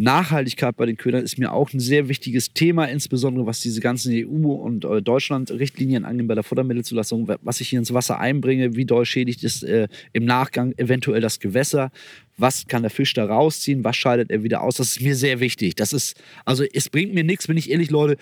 Nachhaltigkeit 0.00 0.76
bei 0.76 0.86
den 0.86 0.96
Ködern 0.96 1.22
ist 1.22 1.38
mir 1.38 1.52
auch 1.52 1.72
ein 1.72 1.80
sehr 1.80 2.08
wichtiges 2.08 2.54
Thema, 2.54 2.86
insbesondere 2.86 3.46
was 3.46 3.60
diese 3.60 3.80
ganzen 3.80 4.12
EU- 4.14 4.54
und 4.54 4.84
äh, 4.84 5.02
Deutschland-Richtlinien 5.02 6.06
angeht 6.06 6.26
bei 6.26 6.34
der 6.34 6.42
Futtermittelzulassung, 6.42 7.28
was 7.42 7.60
ich 7.60 7.68
hier 7.68 7.78
ins 7.78 7.92
Wasser 7.92 8.18
einbringe, 8.18 8.76
wie 8.76 8.86
doll 8.86 9.04
schädigt 9.04 9.44
es 9.44 9.62
äh, 9.62 9.88
im 10.14 10.24
Nachgang 10.24 10.72
eventuell 10.78 11.20
das 11.20 11.38
Gewässer, 11.38 11.92
was 12.38 12.66
kann 12.66 12.82
der 12.82 12.90
Fisch 12.90 13.12
da 13.12 13.26
rausziehen, 13.26 13.84
was 13.84 13.96
scheidet 13.96 14.30
er 14.30 14.42
wieder 14.42 14.62
aus, 14.62 14.76
das 14.76 14.92
ist 14.92 15.02
mir 15.02 15.14
sehr 15.14 15.40
wichtig. 15.40 15.74
Das 15.76 15.92
ist, 15.92 16.20
also 16.46 16.64
es 16.64 16.88
bringt 16.88 17.12
mir 17.12 17.24
nichts, 17.24 17.48
wenn 17.48 17.58
ich 17.58 17.70
ehrlich, 17.70 17.90
Leute, 17.90 18.16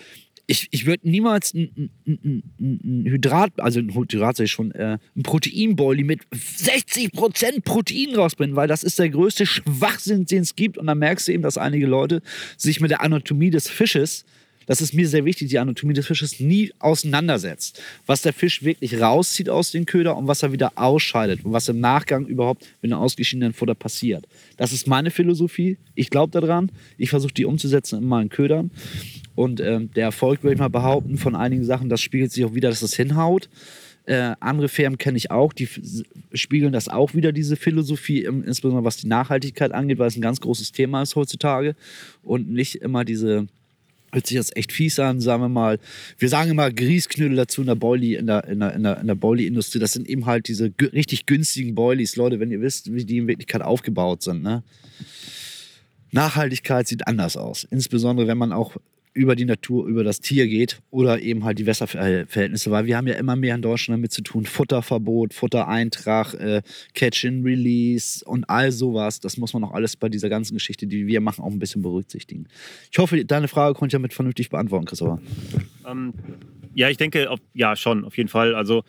ich, 0.49 0.67
ich 0.71 0.87
würde 0.87 1.07
niemals 1.07 1.53
ein, 1.53 1.91
ein, 2.07 2.43
ein, 2.59 3.05
Hydrat, 3.05 3.51
also 3.57 3.79
ein 3.79 3.93
Hydrat 3.93 4.37
sag 4.37 4.47
schon, 4.47 4.71
äh, 4.71 4.97
ein 5.15 5.21
Proteinboilie 5.21 6.03
mit 6.03 6.21
60% 6.33 7.61
Protein 7.61 8.15
rausbringen, 8.15 8.55
weil 8.55 8.67
das 8.67 8.83
ist 8.83 8.97
der 8.97 9.09
größte 9.09 9.45
Schwachsinn, 9.45 10.25
den 10.25 10.41
es 10.41 10.55
gibt. 10.55 10.79
Und 10.79 10.87
dann 10.87 10.97
merkst 10.97 11.27
du 11.27 11.33
eben, 11.33 11.43
dass 11.43 11.59
einige 11.59 11.85
Leute 11.85 12.23
sich 12.57 12.81
mit 12.81 12.89
der 12.89 13.01
Anatomie 13.01 13.51
des 13.51 13.69
Fisches 13.69 14.25
das 14.69 14.81
ist 14.81 14.93
mir 14.93 15.07
sehr 15.07 15.25
wichtig, 15.25 15.49
die 15.49 15.57
Anatomie 15.57 15.95
des 15.95 16.05
Fisches 16.05 16.39
nie 16.39 16.71
auseinandersetzt. 16.77 17.81
Was 18.05 18.21
der 18.21 18.33
Fisch 18.33 18.61
wirklich 18.61 19.01
rauszieht 19.01 19.49
aus 19.49 19.71
dem 19.71 19.87
Köder 19.87 20.15
und 20.15 20.27
was 20.27 20.43
er 20.43 20.51
wieder 20.51 20.73
ausscheidet 20.75 21.43
und 21.43 21.51
was 21.53 21.69
im 21.69 21.79
Nachgang 21.79 22.27
überhaupt 22.27 22.67
mit 22.79 22.91
einem 22.91 23.01
ausgeschiedenen 23.01 23.53
Futter 23.53 23.73
passiert. 23.73 24.27
Das 24.57 24.71
ist 24.71 24.85
meine 24.85 25.09
Philosophie. 25.09 25.79
Ich 25.95 26.11
glaube 26.11 26.39
daran. 26.39 26.71
Ich 26.99 27.09
versuche 27.09 27.33
die 27.33 27.45
umzusetzen 27.45 28.03
in 28.03 28.07
meinen 28.07 28.29
Ködern. 28.29 28.69
Und 29.39 29.61
äh, 29.61 29.79
der 29.95 30.03
Erfolg, 30.03 30.43
würde 30.43 30.55
ich 30.55 30.59
mal 30.59 30.67
behaupten, 30.67 31.17
von 31.17 31.33
einigen 31.33 31.63
Sachen, 31.63 31.87
das 31.87 32.01
spiegelt 32.01 32.33
sich 32.33 32.43
auch 32.43 32.55
wieder, 32.55 32.67
dass 32.67 32.81
es 32.81 32.93
hinhaut. 32.93 33.47
Äh, 34.03 34.35
andere 34.41 34.67
Firmen 34.67 34.97
kenne 34.97 35.17
ich 35.17 35.31
auch, 35.31 35.53
die 35.53 35.69
spiegeln 36.33 36.73
das 36.73 36.89
auch 36.89 37.13
wieder, 37.13 37.31
diese 37.31 37.55
Philosophie, 37.55 38.25
insbesondere 38.25 38.83
was 38.83 38.97
die 38.97 39.07
Nachhaltigkeit 39.07 39.71
angeht, 39.71 39.97
weil 39.97 40.09
es 40.09 40.17
ein 40.17 40.21
ganz 40.21 40.41
großes 40.41 40.73
Thema 40.73 41.01
ist 41.03 41.15
heutzutage 41.15 41.77
und 42.21 42.51
nicht 42.51 42.75
immer 42.81 43.05
diese 43.05 43.47
hört 44.11 44.27
sich 44.27 44.35
jetzt 44.35 44.57
echt 44.57 44.73
fies 44.73 44.99
an, 44.99 45.21
sagen 45.21 45.43
wir 45.43 45.47
mal. 45.47 45.79
Wir 46.17 46.27
sagen 46.27 46.51
immer 46.51 46.69
Grießknödel 46.69 47.37
dazu 47.37 47.61
in 47.61 47.67
der 47.67 47.75
Boilie, 47.75 48.17
in 48.17 48.27
der, 48.27 48.43
in 48.45 48.59
der, 48.59 48.73
in 48.73 48.83
der, 48.83 48.99
in 48.99 49.07
der 49.07 49.15
Boilie-Industrie. 49.15 49.79
Das 49.79 49.93
sind 49.93 50.09
eben 50.09 50.25
halt 50.25 50.49
diese 50.49 50.73
richtig 50.81 51.27
günstigen 51.27 51.75
Boilies, 51.75 52.17
Leute, 52.17 52.41
wenn 52.41 52.51
ihr 52.51 52.59
wisst, 52.59 52.93
wie 52.93 53.05
die 53.05 53.19
in 53.19 53.27
Wirklichkeit 53.27 53.61
aufgebaut 53.61 54.21
sind. 54.21 54.43
Ne? 54.43 54.63
Nachhaltigkeit 56.11 56.89
sieht 56.89 57.07
anders 57.07 57.37
aus. 57.37 57.65
Insbesondere, 57.69 58.27
wenn 58.27 58.37
man 58.37 58.51
auch 58.51 58.75
über 59.13 59.35
die 59.35 59.45
Natur, 59.45 59.87
über 59.87 60.03
das 60.03 60.21
Tier 60.21 60.47
geht 60.47 60.81
oder 60.91 61.19
eben 61.19 61.43
halt 61.43 61.59
die 61.59 61.65
Wässerverhältnisse, 61.65 62.69
weil 62.71 62.85
wir 62.85 62.95
haben 62.95 63.07
ja 63.07 63.15
immer 63.15 63.35
mehr 63.35 63.55
in 63.55 63.61
Deutschland 63.61 63.97
damit 63.99 64.11
zu 64.11 64.21
tun, 64.21 64.45
Futterverbot, 64.45 65.33
Futtereintrag, 65.33 66.33
äh, 66.35 66.61
Catch-and-Release 66.93 68.23
und 68.23 68.49
all 68.49 68.71
sowas. 68.71 69.19
Das 69.19 69.37
muss 69.37 69.53
man 69.53 69.63
auch 69.63 69.71
alles 69.71 69.95
bei 69.95 70.09
dieser 70.09 70.29
ganzen 70.29 70.53
Geschichte, 70.53 70.85
die 70.87 71.07
wir 71.07 71.21
machen, 71.21 71.43
auch 71.43 71.51
ein 71.51 71.59
bisschen 71.59 71.81
berücksichtigen. 71.81 72.47
Ich 72.91 72.97
hoffe, 72.99 73.25
deine 73.25 73.47
Frage 73.47 73.73
konnte 73.73 73.95
ich 73.95 73.99
damit 73.99 74.13
vernünftig 74.13 74.49
beantworten, 74.49 74.85
Christopher. 74.85 75.19
Ähm, 75.87 76.13
ja, 76.75 76.89
ich 76.89 76.97
denke, 76.97 77.29
auf, 77.29 77.39
ja, 77.53 77.75
schon, 77.75 78.05
auf 78.05 78.15
jeden 78.15 78.29
Fall. 78.29 78.53
Also 78.53 78.83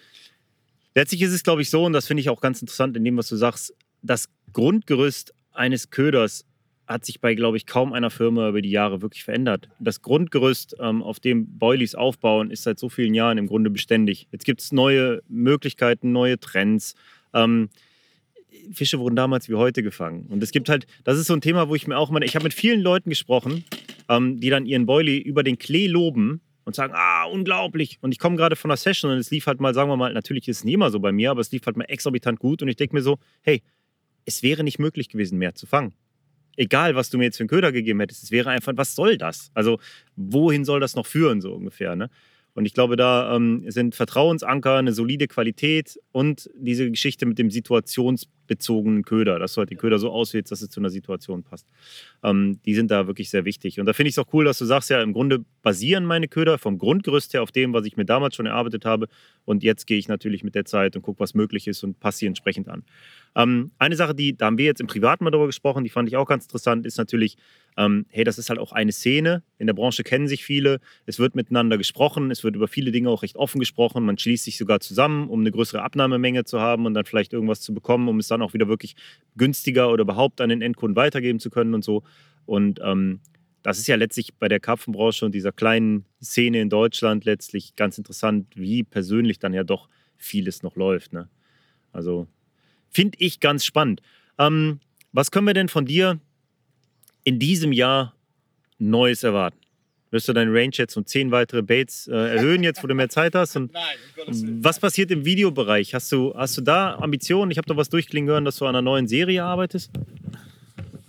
letztlich 0.95 1.23
ist 1.23 1.33
es, 1.33 1.43
glaube 1.43 1.63
ich, 1.63 1.71
so, 1.71 1.85
und 1.85 1.93
das 1.95 2.07
finde 2.07 2.21
ich 2.21 2.29
auch 2.29 2.41
ganz 2.41 2.61
interessant 2.61 2.97
in 2.97 3.05
dem, 3.05 3.17
was 3.17 3.29
du 3.29 3.37
sagst, 3.37 3.75
das 4.03 4.29
Grundgerüst 4.53 5.35
eines 5.53 5.91
Köders 5.91 6.45
hat 6.91 7.05
sich 7.05 7.21
bei, 7.21 7.35
glaube 7.35 7.57
ich, 7.57 7.67
kaum 7.67 7.93
einer 7.93 8.11
Firma 8.11 8.49
über 8.49 8.61
die 8.61 8.71
Jahre 8.71 9.01
wirklich 9.01 9.23
verändert. 9.23 9.69
Das 9.79 10.03
Grundgerüst, 10.03 10.75
ähm, 10.81 11.05
auf 11.05 11.21
dem 11.21 11.57
Boilies 11.57 11.95
aufbauen, 11.95 12.51
ist 12.51 12.65
seit 12.65 12.81
so 12.81 12.89
vielen 12.89 13.15
Jahren 13.15 13.39
im 13.39 13.47
Grunde 13.47 13.71
beständig. 13.71 14.27
Jetzt 14.33 14.45
gibt 14.45 14.61
es 14.61 14.73
neue 14.73 15.23
Möglichkeiten, 15.29 16.11
neue 16.11 16.41
Trends. 16.41 16.97
Ähm, 17.33 17.71
Fische 18.73 18.99
wurden 18.99 19.15
damals 19.15 19.49
wie 19.49 19.55
heute 19.55 19.85
gefangen. 19.85 20.27
Und 20.31 20.43
es 20.43 20.51
gibt 20.51 20.69
halt, 20.69 20.89
das 21.05 21.17
ist 21.17 21.29
so 21.29 21.35
ein 21.35 21.41
Thema, 21.41 21.69
wo 21.69 21.77
ich 21.77 21.87
mir 21.87 21.97
auch 21.97 22.11
immer, 22.11 22.21
ich 22.23 22.35
habe 22.35 22.43
mit 22.43 22.55
vielen 22.55 22.81
Leuten 22.81 23.09
gesprochen, 23.09 23.65
ähm, 24.09 24.41
die 24.41 24.51
dann 24.51 24.67
ihren 24.67 24.85
Boilie 24.85 25.21
über 25.21 25.45
den 25.45 25.59
Klee 25.59 25.87
loben 25.87 26.41
und 26.65 26.75
sagen, 26.75 26.93
ah, 26.97 27.25
unglaublich. 27.25 27.99
Und 28.01 28.11
ich 28.11 28.19
komme 28.19 28.35
gerade 28.35 28.57
von 28.57 28.69
einer 28.69 28.77
Session 28.77 29.13
und 29.13 29.19
es 29.19 29.31
lief 29.31 29.47
halt 29.47 29.61
mal, 29.61 29.75
sagen 29.75 29.89
wir 29.91 29.97
mal, 29.97 30.13
natürlich 30.13 30.49
ist 30.49 30.59
es 30.59 30.65
nie 30.65 30.75
immer 30.75 30.91
so 30.91 30.99
bei 30.99 31.13
mir, 31.13 31.31
aber 31.31 31.41
es 31.41 31.53
lief 31.53 31.65
halt 31.67 31.77
mal 31.77 31.85
exorbitant 31.85 32.41
gut 32.41 32.63
und 32.63 32.69
ich 32.69 32.77
denke 32.77 32.97
mir 32.97 33.03
so, 33.03 33.19
hey, 33.43 33.63
es 34.25 34.43
wäre 34.43 34.65
nicht 34.65 34.81
möglich 34.81 35.09
gewesen, 35.09 35.39
mehr 35.39 35.55
zu 35.55 35.67
fangen 35.67 35.95
egal 36.61 36.95
was 36.95 37.11
du 37.11 37.19
mir 37.19 37.25
jetzt 37.25 37.39
für 37.39 37.43
einen 37.43 37.49
Köder 37.49 37.73
gegeben 37.73 38.01
hättest, 38.01 38.23
es 38.23 38.31
wäre 38.31 38.51
einfach, 38.51 38.73
was 38.77 38.95
soll 38.95 39.17
das? 39.17 39.51
Also, 39.55 39.81
wohin 40.15 40.65
soll 40.65 40.79
das 40.79 40.95
noch 40.95 41.07
führen, 41.07 41.41
so 41.41 41.55
ungefähr, 41.55 41.97
ne? 41.97 42.11
Und 42.53 42.67
ich 42.67 42.75
glaube, 42.75 42.97
da 42.97 43.37
ähm, 43.37 43.65
sind 43.69 43.95
Vertrauensanker, 43.95 44.75
eine 44.75 44.93
solide 44.93 45.29
Qualität 45.29 45.99
und 46.11 46.51
diese 46.57 46.91
Geschichte 46.91 47.25
mit 47.25 47.39
dem 47.39 47.49
situationsbezogenen 47.49 49.05
Köder, 49.05 49.39
dass 49.39 49.55
du 49.55 49.61
halt 49.61 49.71
den 49.71 49.79
Köder 49.79 50.01
so 50.01 50.11
auswählst, 50.11 50.51
dass 50.51 50.61
es 50.61 50.69
zu 50.69 50.81
einer 50.81 50.91
Situation 50.91 51.45
passt. 51.45 51.69
Ähm, 52.25 52.59
die 52.67 52.75
sind 52.75 52.91
da 52.91 53.07
wirklich 53.07 53.31
sehr 53.31 53.45
wichtig. 53.45 53.79
Und 53.79 53.87
da 53.87 53.93
finde 53.93 54.09
ich 54.09 54.15
es 54.15 54.19
auch 54.19 54.33
cool, 54.33 54.45
dass 54.45 54.59
du 54.59 54.65
sagst, 54.65 54.91
ja, 54.91 55.01
im 55.01 55.13
Grunde 55.13 55.45
basieren 55.63 56.05
meine 56.05 56.27
Köder 56.27 56.59
vom 56.59 56.77
Grundgerüst 56.77 57.33
her 57.35 57.43
auf 57.45 57.53
dem, 57.53 57.73
was 57.73 57.87
ich 57.87 57.97
mir 57.97 58.05
damals 58.05 58.35
schon 58.35 58.47
erarbeitet 58.47 58.85
habe. 58.85 59.07
Und 59.45 59.63
jetzt 59.63 59.87
gehe 59.87 59.99
ich 59.99 60.09
natürlich 60.09 60.43
mit 60.43 60.57
der 60.57 60.65
Zeit 60.65 60.97
und 60.97 61.03
gucke, 61.03 61.21
was 61.21 61.35
möglich 61.35 61.69
ist 61.69 61.85
und 61.85 62.01
passe 62.01 62.19
sie 62.19 62.27
entsprechend 62.27 62.69
an. 62.69 62.83
Ähm, 63.37 63.71
eine 63.79 63.97
Sache, 63.97 64.15
die, 64.15 64.37
da 64.37 64.47
haben 64.47 64.59
wir 64.59 64.65
jetzt 64.65 64.81
im 64.81 64.87
Privaten 64.87 65.25
mal 65.25 65.31
darüber 65.31 65.47
gesprochen, 65.47 65.85
die 65.85 65.91
fand 65.91 66.09
ich 66.09 66.17
auch 66.17 66.27
ganz 66.27 66.45
interessant, 66.45 66.85
ist 66.85 66.99
natürlich, 66.99 67.37
ähm, 67.77 68.07
hey, 68.09 68.25
das 68.25 68.39
ist 68.39 68.51
halt 68.51 68.59
auch 68.59 68.73
eine 68.73 68.93
Szene. 68.93 69.43
In 69.59 69.67
der 69.67 69.75
Branche 69.75 70.03
kennen 70.03 70.27
sich 70.27 70.45
viele. 70.45 70.81
Es 71.07 71.19
wird 71.19 71.37
miteinander 71.37 71.79
gesprochen. 71.79 72.31
Es 72.31 72.43
wird 72.43 72.57
über 72.57 72.67
viele 72.67 72.91
Dinge 72.91 73.09
auch 73.09 73.23
recht 73.23 73.37
offen 73.37 73.61
gesprochen. 73.61 74.05
Man 74.05 74.19
schließt 74.19 74.45
sich 74.45 74.59
sogar 74.59 74.81
zusammen, 74.81 75.29
um 75.29 75.41
eine 75.41 75.53
größere 75.53 75.83
Abnahmemenge 75.83 76.45
zu 76.45 76.61
haben 76.61 76.87
und 76.87 76.95
dann 76.95 77.05
vielleicht 77.05 77.33
irgendwas 77.33 77.61
zu 77.61 77.73
bekommen, 77.73 78.09
um 78.09 78.19
es 78.19 78.27
dann 78.27 78.43
auch 78.43 78.53
wieder 78.53 78.69
wirklich 78.69 78.97
günstiger 79.37 79.91
oder 79.91 80.03
überhaupt 80.03 80.41
an 80.41 80.49
den 80.49 80.63
Endkunden 80.63 80.97
weitergeben 80.97 81.39
zu 81.39 81.51
können 81.51 81.75
und 81.75 81.85
so. 81.85 82.03
Und 82.47 82.81
ähm, 82.83 83.21
das 83.63 83.79
ist 83.79 83.87
ja 83.87 83.97
letztlich 83.97 84.35
bei 84.35 84.49
der 84.49 84.61
Karpfenbranche 84.61 85.25
und 85.25 85.35
dieser 85.35 85.53
kleinen 85.53 86.07
Szene 86.23 86.61
in 86.61 86.71
Deutschland 86.71 87.25
letztlich 87.25 87.77
ganz 87.77 87.99
interessant, 87.99 88.49
wie 88.57 88.83
persönlich 88.83 89.39
dann 89.39 89.53
ja 89.53 89.65
doch 89.65 89.89
vieles 90.17 90.63
noch 90.63 90.77
läuft. 90.77 91.13
Ne? 91.13 91.29
Also 91.93 92.27
Finde 92.91 93.17
ich 93.21 93.41
ganz 93.41 93.65
spannend. 93.65 94.03
Ähm, 94.39 94.81
was 95.13 95.31
können 95.31 95.47
wir 95.47 95.55
denn 95.55 95.69
von 95.69 95.87
dir 95.87 96.19
in 97.25 97.39
diesem 97.39 97.73
Jahr 97.73 98.15
Neues 98.79 99.23
erwarten? 99.23 99.57
Wirst 100.11 100.27
du 100.27 100.33
deine 100.33 100.53
Range 100.53 100.73
jetzt 100.75 100.97
um 100.97 101.07
zehn 101.07 101.31
weitere 101.31 101.63
Baits 101.63 102.09
äh, 102.09 102.37
erhöhen, 102.37 102.65
jetzt 102.65 102.83
wo 102.83 102.89
du 102.89 102.95
mehr 102.95 103.09
Zeit 103.09 103.37
hast? 103.37 103.55
Und 103.55 103.73
Nein, 103.73 104.61
was 104.61 104.81
passiert 104.81 105.13
im 105.13 105.25
Videobereich? 105.25 105.95
Hast 105.95 106.11
du, 106.11 106.35
hast 106.35 106.57
du 106.57 106.63
da 106.63 106.97
Ambitionen? 106.97 107.53
Ich 107.53 107.59
habe 107.59 107.69
doch 107.69 107.77
was 107.77 107.91
durchklingen 107.91 108.29
hören, 108.29 108.45
dass 108.45 108.57
du 108.57 108.67
an 108.67 108.71
einer 108.71 108.83
neuen 108.83 109.07
Serie 109.07 109.45
arbeitest. 109.45 109.93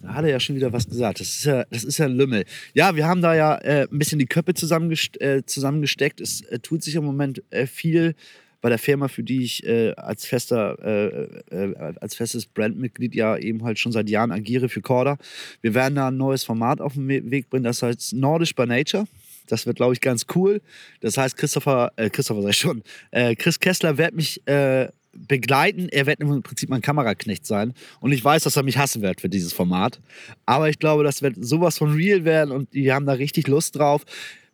Da 0.04 0.14
hat 0.14 0.24
er 0.26 0.32
ja 0.32 0.40
schon 0.40 0.56
wieder 0.56 0.72
was 0.72 0.88
gesagt. 0.88 1.20
Das 1.20 1.30
ist 1.30 1.46
ja, 1.46 1.64
das 1.72 1.84
ist 1.84 1.98
ja 1.98 2.06
ein 2.06 2.16
Lümmel. 2.16 2.46
Ja, 2.74 2.96
wir 2.96 3.08
haben 3.08 3.22
da 3.22 3.34
ja 3.34 3.56
äh, 3.56 3.88
ein 3.92 3.98
bisschen 3.98 4.20
die 4.20 4.28
Köpfe 4.28 4.52
äh, 4.52 5.44
zusammengesteckt. 5.46 6.22
Es 6.22 6.42
äh, 6.42 6.60
tut 6.60 6.84
sich 6.84 6.94
im 6.94 7.04
Moment 7.04 7.42
äh, 7.50 7.66
viel 7.66 8.14
bei 8.62 8.70
der 8.70 8.80
Firma, 8.80 9.08
für 9.08 9.24
die 9.24 9.44
ich 9.44 9.66
äh, 9.66 9.92
als 9.94 10.26
fester, 10.26 10.78
äh, 10.84 11.56
äh, 11.56 11.94
als 12.00 12.16
festes 12.16 12.46
Brandmitglied 12.46 13.16
ja 13.16 13.38
eben 13.38 13.64
halt 13.64 13.80
schon 13.80 13.92
seit 13.92 14.10
Jahren 14.10 14.32
agiere 14.32 14.70
für 14.70 14.82
Corda. 14.82 15.18
Wir 15.62 15.74
werden 15.74 15.96
da 15.96 16.08
ein 16.08 16.18
neues 16.18 16.44
Format 16.44 16.80
auf 16.80 16.94
den 16.94 17.08
Weg 17.10 17.50
bringen, 17.50 17.64
das 17.64 17.82
heißt 17.82 18.14
Nordisch 18.14 18.56
by 18.56 18.66
Nature. 18.66 19.08
Das 19.48 19.66
wird, 19.66 19.78
glaube 19.78 19.94
ich, 19.94 20.02
ganz 20.02 20.28
cool. 20.36 20.62
Das 21.02 21.18
heißt, 21.18 21.36
Christopher, 21.36 21.92
äh, 21.96 22.10
Christopher 22.10 22.48
ich 22.48 22.58
schon, 22.58 22.84
äh, 23.10 23.36
Chris 23.36 23.60
Kessler 23.60 23.98
wird 23.98 24.14
mich 24.14 24.46
äh, 24.48 24.88
begleiten. 25.14 25.90
Er 25.90 26.06
wird 26.06 26.20
im 26.22 26.42
Prinzip 26.42 26.70
mein 26.70 26.82
Kameraknecht 26.82 27.46
sein. 27.46 27.74
Und 28.00 28.12
ich 28.12 28.24
weiß, 28.24 28.44
dass 28.44 28.56
er 28.56 28.64
mich 28.64 28.78
hassen 28.78 29.02
wird 29.02 29.22
für 29.22 29.30
dieses 29.30 29.54
Format. 29.54 30.00
Aber 30.46 30.70
ich 30.70 30.80
glaube, 30.80 31.04
das 31.04 31.22
wird 31.22 31.36
sowas 31.40 31.78
von 31.78 31.94
real 31.94 32.24
werden 32.24 32.52
und 32.52 32.74
die 32.74 32.92
haben 32.94 33.06
da 33.06 33.14
richtig 33.14 33.48
Lust 33.48 33.76
drauf. 33.78 34.06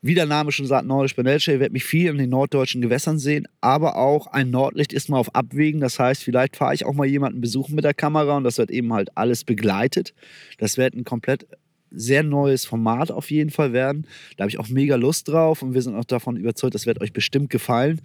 Wie 0.02 0.14
der 0.14 0.28
Name 0.28 0.52
schon 0.52 0.68
sagt, 0.68 0.86
Nordisch 0.86 1.16
Benelche 1.16 1.60
wird 1.60 1.74
mich 1.74 1.84
viel 1.84 2.10
in 2.10 2.18
den 2.20 2.30
norddeutschen 2.30 2.82
Gewässern 2.82 3.18
sehen, 3.18 3.48
aber 3.62 3.96
auch 3.96 4.28
ein 4.28 4.52
Nordlicht 4.52 4.94
ist 4.94 5.10
mal 5.10 5.18
auf 5.18 5.34
Abwägen. 5.34 5.82
Das 5.82 5.98
heißt, 6.00 6.24
vielleicht 6.24 6.56
fahre 6.56 6.76
ich 6.76 6.86
auch 6.86 6.94
mal 6.94 7.08
jemanden 7.08 7.42
besuchen 7.42 7.74
mit 7.74 7.84
der 7.84 7.96
Kamera 7.96 8.38
und 8.38 8.44
das 8.44 8.60
wird 8.60 8.70
eben 8.70 8.94
halt 8.94 9.10
alles 9.18 9.44
begleitet. 9.44 10.14
Das 10.60 10.78
wird 10.78 10.94
ein 10.94 11.04
komplett 11.04 11.48
sehr 11.90 12.22
neues 12.22 12.66
Format 12.66 13.12
auf 13.12 13.32
jeden 13.32 13.50
Fall 13.50 13.74
werden. 13.74 14.06
Da 14.36 14.44
habe 14.44 14.50
ich 14.50 14.60
auch 14.60 14.70
mega 14.70 14.96
Lust 14.96 15.30
drauf 15.30 15.62
und 15.64 15.74
wir 15.74 15.82
sind 15.82 15.96
auch 15.96 16.06
davon 16.06 16.36
überzeugt, 16.36 16.76
das 16.76 16.86
wird 16.86 17.02
euch 17.02 17.14
bestimmt 17.14 17.50
gefallen. 17.50 18.02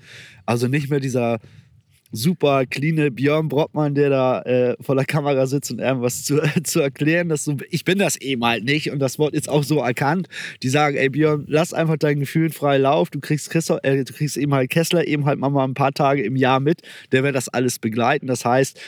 Also 0.47 0.68
nicht 0.68 0.88
mehr 0.88 1.01
dieser 1.01 1.40
super 2.12 2.66
cleane 2.66 3.10
Björn 3.10 3.48
Brockmann, 3.48 3.94
der 3.94 4.10
da 4.10 4.42
äh, 4.42 4.76
vor 4.80 4.94
der 4.94 5.04
Kamera 5.04 5.46
sitzt 5.46 5.70
und 5.70 5.80
irgendwas 5.80 6.24
zu, 6.24 6.40
zu 6.62 6.80
erklären. 6.80 7.28
Dass 7.28 7.44
so, 7.44 7.56
ich 7.70 7.84
bin 7.84 7.98
das 7.98 8.16
eben 8.16 8.44
halt 8.44 8.64
nicht 8.64 8.90
und 8.90 8.98
das 8.98 9.18
Wort 9.18 9.34
jetzt 9.34 9.48
auch 9.48 9.64
so 9.64 9.80
erkannt. 9.80 10.28
Die 10.62 10.68
sagen, 10.68 10.96
ey 10.96 11.08
Björn, 11.08 11.44
lass 11.48 11.72
einfach 11.72 11.96
deinen 11.96 12.20
Gefühlen 12.20 12.52
frei 12.52 12.78
Lauf. 12.78 13.10
Du 13.10 13.20
kriegst, 13.20 13.50
Christoph, 13.50 13.80
äh, 13.82 14.04
du 14.04 14.12
kriegst 14.12 14.36
eben 14.36 14.54
halt 14.54 14.70
Kessler 14.70 15.06
eben 15.06 15.24
halt 15.24 15.38
mal 15.38 15.64
ein 15.64 15.74
paar 15.74 15.92
Tage 15.92 16.22
im 16.22 16.36
Jahr 16.36 16.60
mit. 16.60 16.82
Der 17.10 17.22
wird 17.22 17.34
das 17.34 17.48
alles 17.48 17.78
begleiten. 17.78 18.26
Das 18.26 18.44
heißt, 18.44 18.78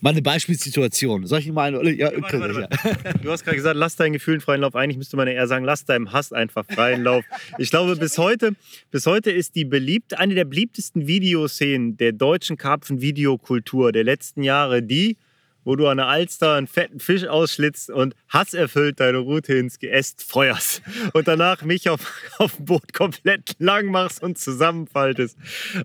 Mal 0.00 0.10
eine 0.10 0.22
Beispielsituation. 0.22 1.26
Soll 1.26 1.40
ich 1.40 1.50
mal 1.50 1.74
eine? 1.74 1.90
Ja, 1.90 2.12
warte, 2.20 2.38
warte, 2.38 2.54
warte. 2.54 3.18
Du 3.18 3.32
hast 3.32 3.42
gerade 3.44 3.56
gesagt, 3.56 3.76
lass 3.76 3.96
deinen 3.96 4.12
Gefühlen 4.12 4.40
freien 4.40 4.60
Lauf. 4.60 4.76
Eigentlich 4.76 4.96
müsste 4.96 5.16
man 5.16 5.26
ja 5.26 5.34
eher 5.34 5.48
sagen, 5.48 5.64
lass 5.64 5.84
deinem 5.84 6.12
Hass 6.12 6.32
einfach 6.32 6.64
freien 6.66 7.02
Lauf. 7.02 7.24
Ich 7.58 7.70
glaube, 7.70 7.96
bis 7.96 8.16
heute, 8.16 8.52
bis 8.92 9.06
heute 9.06 9.32
ist 9.32 9.56
die 9.56 9.64
beliebt, 9.64 10.16
eine 10.16 10.36
der 10.36 10.44
beliebtesten 10.44 11.08
Videoszenen 11.08 11.96
der 11.96 12.12
deutschen 12.12 12.56
Karpfen-Videokultur 12.56 13.90
der 13.90 14.04
letzten 14.04 14.44
Jahre 14.44 14.84
die, 14.84 15.16
wo 15.64 15.74
du 15.74 15.88
an 15.88 15.96
der 15.96 16.06
Alster 16.06 16.54
einen 16.54 16.68
fetten 16.68 17.00
Fisch 17.00 17.24
ausschlitzt 17.26 17.90
und 17.90 18.14
hasserfüllt 18.28 19.00
deine 19.00 19.18
Route 19.18 19.54
ins 19.54 19.80
Geäst 19.80 20.22
feuerst 20.22 20.80
und 21.12 21.26
danach 21.26 21.62
mich 21.62 21.88
auf, 21.88 22.12
auf 22.38 22.54
dem 22.56 22.66
Boot 22.66 22.92
komplett 22.92 23.56
lang 23.58 23.86
machst 23.86 24.22
und 24.22 24.38
zusammenfaltest. 24.38 25.36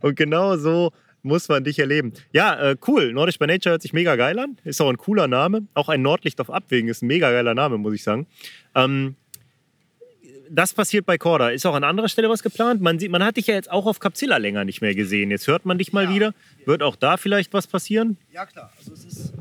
Und 0.02 0.16
genau 0.16 0.56
so 0.58 0.92
muss 1.24 1.50
man 1.50 1.64
dich 1.64 1.80
erleben. 1.80 2.14
Ja, 2.34 2.72
äh, 2.72 2.76
cool. 2.88 3.12
Nordisch 3.14 3.40
by 3.40 3.48
Nature 3.48 3.72
hört 3.72 3.82
sich 3.82 3.94
mega 3.94 4.16
geil 4.16 4.38
an. 4.40 4.58
Ist 4.64 4.82
auch 4.82 4.90
ein 4.90 4.98
cooler 4.98 5.28
Name. 5.28 5.66
Auch 5.74 5.90
ein 5.90 6.02
Nordlicht 6.02 6.40
auf 6.42 6.50
Abwägen 6.52 6.90
ist 6.90 7.02
ein 7.02 7.08
mega 7.08 7.32
geiler 7.32 7.54
Name, 7.56 7.78
muss 7.78 7.94
ich 7.94 8.04
sagen. 8.04 8.28
Ähm, 8.76 9.16
das 10.50 10.74
passiert 10.74 11.06
bei 11.06 11.18
Corda. 11.18 11.50
Ist 11.50 11.66
auch 11.66 11.74
an 11.74 11.84
anderer 11.84 12.10
Stelle 12.10 12.30
was 12.30 12.44
geplant? 12.44 12.82
Man, 12.82 13.00
sieht, 13.00 13.10
man 13.10 13.24
hat 13.24 13.38
dich 13.38 13.48
ja 13.48 13.56
jetzt 13.56 13.72
auch 13.72 13.86
auf 13.88 14.00
Capzilla 14.00 14.38
länger 14.38 14.66
nicht 14.66 14.82
mehr 14.82 14.94
gesehen. 14.94 15.32
Jetzt 15.32 15.48
hört 15.48 15.66
man 15.66 15.78
dich 15.80 15.94
mal 15.94 16.04
Ja. 16.06 16.14
wieder. 16.14 16.34
Wird 16.66 16.84
auch 16.84 16.96
da 16.96 17.18
vielleicht 17.18 17.54
was 17.54 17.66
passieren? 17.66 18.18
Ja, 18.32 18.46
klar. 18.46 18.72
Also 18.78 18.94
es 18.94 19.06
ist, 19.06 19.34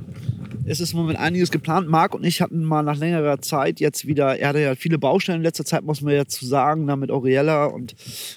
es 0.64 0.80
ist 0.80 0.92
im 0.92 1.00
Moment 1.00 1.18
einiges 1.18 1.50
geplant. 1.50 1.88
Marc 1.88 2.14
und 2.14 2.24
ich 2.24 2.40
hatten 2.40 2.62
mal 2.62 2.82
nach 2.82 2.96
längerer 2.96 3.40
Zeit 3.40 3.80
jetzt 3.80 4.06
wieder, 4.06 4.38
er 4.38 4.48
hatte 4.48 4.60
ja 4.60 4.74
viele 4.74 4.98
Baustellen 4.98 5.38
in 5.38 5.42
letzter 5.42 5.64
Zeit, 5.64 5.82
muss 5.82 6.02
man 6.02 6.14
ja 6.14 6.24
zu 6.26 6.46
sagen, 6.46 6.86
da 6.86 6.96
mit 6.96 7.10
Auriella 7.10 7.66
und, 7.66 7.94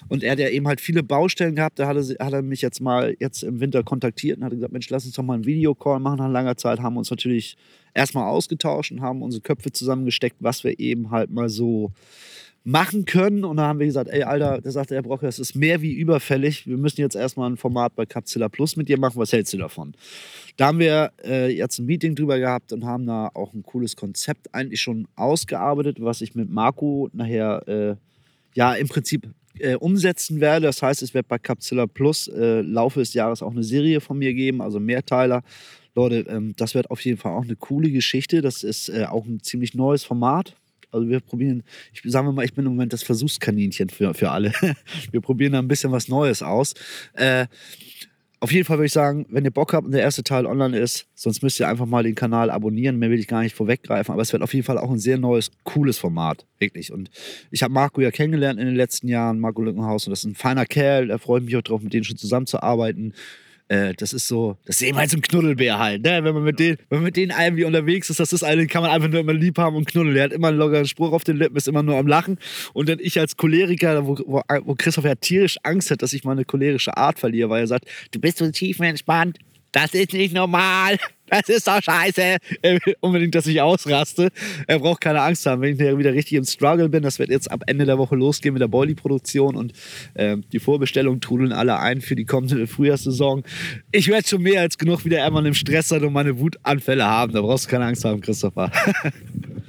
und 0.08 0.22
er 0.22 0.32
hat 0.32 0.38
ja 0.38 0.48
eben 0.48 0.66
halt 0.66 0.80
viele 0.80 1.02
Baustellen 1.02 1.54
gehabt. 1.54 1.78
Da 1.78 1.86
hat 1.86 1.96
er, 1.96 2.24
hat 2.24 2.32
er 2.32 2.42
mich 2.42 2.62
jetzt 2.62 2.80
mal 2.80 3.16
jetzt 3.20 3.42
im 3.42 3.60
Winter 3.60 3.82
kontaktiert 3.82 4.38
und 4.38 4.44
hat 4.44 4.52
gesagt, 4.52 4.72
Mensch, 4.72 4.90
lass 4.90 5.06
uns 5.06 5.14
doch 5.14 5.22
mal 5.22 5.34
einen 5.34 5.46
Videocall 5.46 6.00
machen 6.00 6.18
nach 6.18 6.30
langer 6.30 6.56
Zeit. 6.56 6.80
Haben 6.80 6.96
uns 6.96 7.10
natürlich 7.10 7.56
erstmal 7.94 8.28
ausgetauscht 8.28 8.92
und 8.92 9.00
haben 9.00 9.22
unsere 9.22 9.42
Köpfe 9.42 9.72
zusammengesteckt, 9.72 10.36
was 10.40 10.64
wir 10.64 10.78
eben 10.78 11.10
halt 11.10 11.30
mal 11.30 11.48
so 11.48 11.92
machen 12.66 13.04
können. 13.04 13.44
Und 13.44 13.58
da 13.58 13.68
haben 13.68 13.78
wir 13.78 13.86
gesagt, 13.86 14.10
ey, 14.10 14.24
Alter, 14.24 14.60
da 14.60 14.70
sagte 14.70 14.94
der 14.94 15.02
Brocker, 15.02 15.26
das 15.26 15.38
ist 15.38 15.54
mehr 15.54 15.80
wie 15.82 15.92
überfällig. 15.92 16.66
Wir 16.66 16.76
müssen 16.76 17.00
jetzt 17.00 17.14
erstmal 17.14 17.48
ein 17.48 17.56
Format 17.56 17.94
bei 17.94 18.04
Capzilla 18.04 18.48
Plus 18.48 18.76
mit 18.76 18.88
dir 18.88 18.98
machen. 18.98 19.18
Was 19.18 19.32
hältst 19.32 19.52
du 19.52 19.58
davon? 19.58 19.94
Da 20.56 20.66
haben 20.66 20.78
wir 20.78 21.12
äh, 21.22 21.50
jetzt 21.50 21.78
ein 21.78 21.86
Meeting 21.86 22.14
drüber 22.14 22.38
gehabt 22.38 22.72
und 22.72 22.84
haben 22.84 23.06
da 23.06 23.30
auch 23.34 23.52
ein 23.52 23.62
cooles 23.62 23.94
Konzept 23.94 24.54
eigentlich 24.54 24.80
schon 24.80 25.06
ausgearbeitet, 25.14 25.98
was 26.00 26.22
ich 26.22 26.34
mit 26.34 26.50
Marco 26.50 27.10
nachher 27.12 27.68
äh, 27.68 27.96
ja 28.54 28.72
im 28.74 28.88
Prinzip 28.88 29.28
äh, 29.58 29.74
umsetzen 29.74 30.40
werde. 30.40 30.66
Das 30.66 30.82
heißt, 30.82 31.02
es 31.02 31.12
wird 31.12 31.28
bei 31.28 31.38
Capzilla 31.38 31.86
Plus 31.86 32.28
äh, 32.28 32.62
Laufe 32.62 33.00
des 33.00 33.12
Jahres 33.14 33.42
auch 33.42 33.50
eine 33.50 33.62
Serie 33.62 34.00
von 34.00 34.18
mir 34.18 34.32
geben, 34.32 34.62
also 34.62 34.80
Mehrteiler. 34.80 35.42
Leute, 35.94 36.26
ähm, 36.28 36.54
das 36.56 36.74
wird 36.74 36.90
auf 36.90 37.00
jeden 37.02 37.18
Fall 37.18 37.32
auch 37.32 37.44
eine 37.44 37.56
coole 37.56 37.90
Geschichte. 37.90 38.42
Das 38.42 38.62
ist 38.62 38.88
äh, 38.88 39.04
auch 39.04 39.26
ein 39.26 39.42
ziemlich 39.42 39.74
neues 39.74 40.04
Format. 40.04 40.54
Also 40.90 41.08
wir 41.08 41.20
probieren, 41.20 41.62
ich 41.92 42.00
sagen 42.10 42.26
wir 42.26 42.32
mal, 42.32 42.44
ich 42.44 42.54
bin 42.54 42.64
im 42.64 42.72
Moment 42.72 42.92
das 42.92 43.02
Versuchskaninchen 43.02 43.90
für, 43.90 44.14
für 44.14 44.30
alle. 44.30 44.52
Wir 45.10 45.20
probieren 45.20 45.52
da 45.52 45.58
ein 45.58 45.68
bisschen 45.68 45.90
was 45.92 46.08
Neues 46.08 46.42
aus. 46.42 46.74
Äh, 47.12 47.46
auf 48.40 48.52
jeden 48.52 48.66
Fall 48.66 48.78
würde 48.78 48.86
ich 48.86 48.92
sagen, 48.92 49.26
wenn 49.30 49.44
ihr 49.44 49.50
Bock 49.50 49.72
habt 49.72 49.86
und 49.86 49.92
der 49.92 50.02
erste 50.02 50.22
Teil 50.22 50.46
online 50.46 50.78
ist, 50.78 51.06
sonst 51.14 51.42
müsst 51.42 51.58
ihr 51.58 51.68
einfach 51.68 51.86
mal 51.86 52.02
den 52.02 52.14
Kanal 52.14 52.50
abonnieren. 52.50 52.98
Mehr 52.98 53.10
will 53.10 53.18
ich 53.18 53.28
gar 53.28 53.42
nicht 53.42 53.54
vorweggreifen, 53.54 54.12
aber 54.12 54.22
es 54.22 54.32
wird 54.32 54.42
auf 54.42 54.52
jeden 54.52 54.64
Fall 54.64 54.78
auch 54.78 54.90
ein 54.90 54.98
sehr 54.98 55.18
neues, 55.18 55.50
cooles 55.64 55.96
Format. 55.98 56.44
Wirklich. 56.58 56.92
Und 56.92 57.10
ich 57.50 57.62
habe 57.62 57.72
Marco 57.72 58.00
ja 58.00 58.10
kennengelernt 58.10 58.60
in 58.60 58.66
den 58.66 58.76
letzten 58.76 59.08
Jahren, 59.08 59.40
Marco 59.40 59.62
Lückenhaus, 59.62 60.06
und 60.06 60.10
das 60.10 60.20
ist 60.20 60.26
ein 60.26 60.34
feiner 60.34 60.66
Kerl. 60.66 61.08
Da 61.08 61.18
freue 61.18 61.40
ich 61.40 61.46
mich 61.46 61.56
auch 61.56 61.62
drauf, 61.62 61.80
mit 61.80 61.94
denen 61.94 62.04
schon 62.04 62.18
zusammenzuarbeiten. 62.18 63.14
Äh, 63.68 63.94
das 63.94 64.12
ist 64.12 64.28
so, 64.28 64.56
das 64.64 64.76
ist 64.76 64.82
eben 64.82 64.96
halt 64.96 65.10
so 65.10 65.16
ein 65.16 65.22
Knuddelbär 65.22 65.78
halt. 65.78 66.02
Ne? 66.02 66.22
Wenn, 66.22 66.34
man 66.34 66.44
mit 66.44 66.58
denen, 66.58 66.78
wenn 66.88 66.98
man 66.98 67.04
mit 67.04 67.16
denen 67.16 67.32
irgendwie 67.36 67.64
unterwegs 67.64 68.08
ist, 68.10 68.20
das 68.20 68.32
ist 68.32 68.44
eine, 68.44 68.66
kann 68.66 68.82
man 68.82 68.92
einfach 68.92 69.08
nur 69.08 69.20
immer 69.20 69.32
lieb 69.32 69.58
haben 69.58 69.74
und 69.74 69.86
knuddeln. 69.86 70.14
Der 70.14 70.24
hat 70.24 70.32
immer 70.32 70.48
einen 70.48 70.58
lockeren 70.58 70.86
Spruch 70.86 71.12
auf 71.12 71.24
den 71.24 71.36
Lippen, 71.36 71.56
ist 71.56 71.66
immer 71.66 71.82
nur 71.82 71.96
am 71.96 72.06
Lachen. 72.06 72.38
Und 72.74 72.88
dann 72.88 72.98
ich 73.00 73.18
als 73.18 73.36
Choleriker, 73.36 74.06
wo, 74.06 74.16
wo, 74.26 74.42
wo 74.64 74.74
Christoph 74.76 75.04
ja 75.04 75.16
tierisch 75.16 75.56
Angst 75.64 75.90
hat, 75.90 76.02
dass 76.02 76.12
ich 76.12 76.22
meine 76.24 76.44
cholerische 76.44 76.96
Art 76.96 77.18
verliere, 77.18 77.50
weil 77.50 77.62
er 77.62 77.66
sagt, 77.66 77.86
du 78.12 78.20
bist 78.20 78.38
so 78.38 78.48
tief 78.50 78.78
entspannt, 78.78 79.38
das 79.72 79.94
ist 79.94 80.12
nicht 80.12 80.34
normal. 80.34 80.98
Das 81.28 81.48
ist 81.48 81.66
doch 81.66 81.82
scheiße. 81.82 82.38
Er 82.62 82.74
will 82.84 82.96
unbedingt, 83.00 83.34
dass 83.34 83.46
ich 83.46 83.60
ausraste. 83.60 84.30
Er 84.66 84.78
braucht 84.78 85.00
keine 85.00 85.20
Angst 85.20 85.46
haben, 85.46 85.62
wenn 85.62 85.74
ich 85.74 85.80
wieder 85.80 86.12
richtig 86.12 86.34
im 86.34 86.44
Struggle 86.44 86.88
bin. 86.88 87.02
Das 87.02 87.18
wird 87.18 87.30
jetzt 87.30 87.50
ab 87.50 87.62
Ende 87.66 87.84
der 87.84 87.98
Woche 87.98 88.16
losgehen 88.16 88.52
mit 88.52 88.62
der 88.62 88.68
Boilie-Produktion 88.68 89.56
und 89.56 89.72
ähm, 90.14 90.44
die 90.52 90.60
Vorbestellungen 90.60 91.20
trudeln 91.20 91.52
alle 91.52 91.78
ein 91.78 92.00
für 92.00 92.16
die 92.16 92.24
kommende 92.24 92.66
Frühjahrssaison. 92.66 93.42
Ich 93.92 94.08
werde 94.08 94.28
schon 94.28 94.42
mehr 94.42 94.60
als 94.60 94.78
genug 94.78 95.04
wieder 95.04 95.24
einmal 95.24 95.44
im 95.46 95.54
Stress 95.54 95.88
sein 95.88 96.04
und 96.04 96.12
meine 96.12 96.38
Wutanfälle 96.38 97.04
haben. 97.04 97.32
Da 97.32 97.40
brauchst 97.40 97.66
du 97.66 97.70
keine 97.70 97.86
Angst 97.86 98.04
haben, 98.04 98.20
Christopher. 98.20 98.70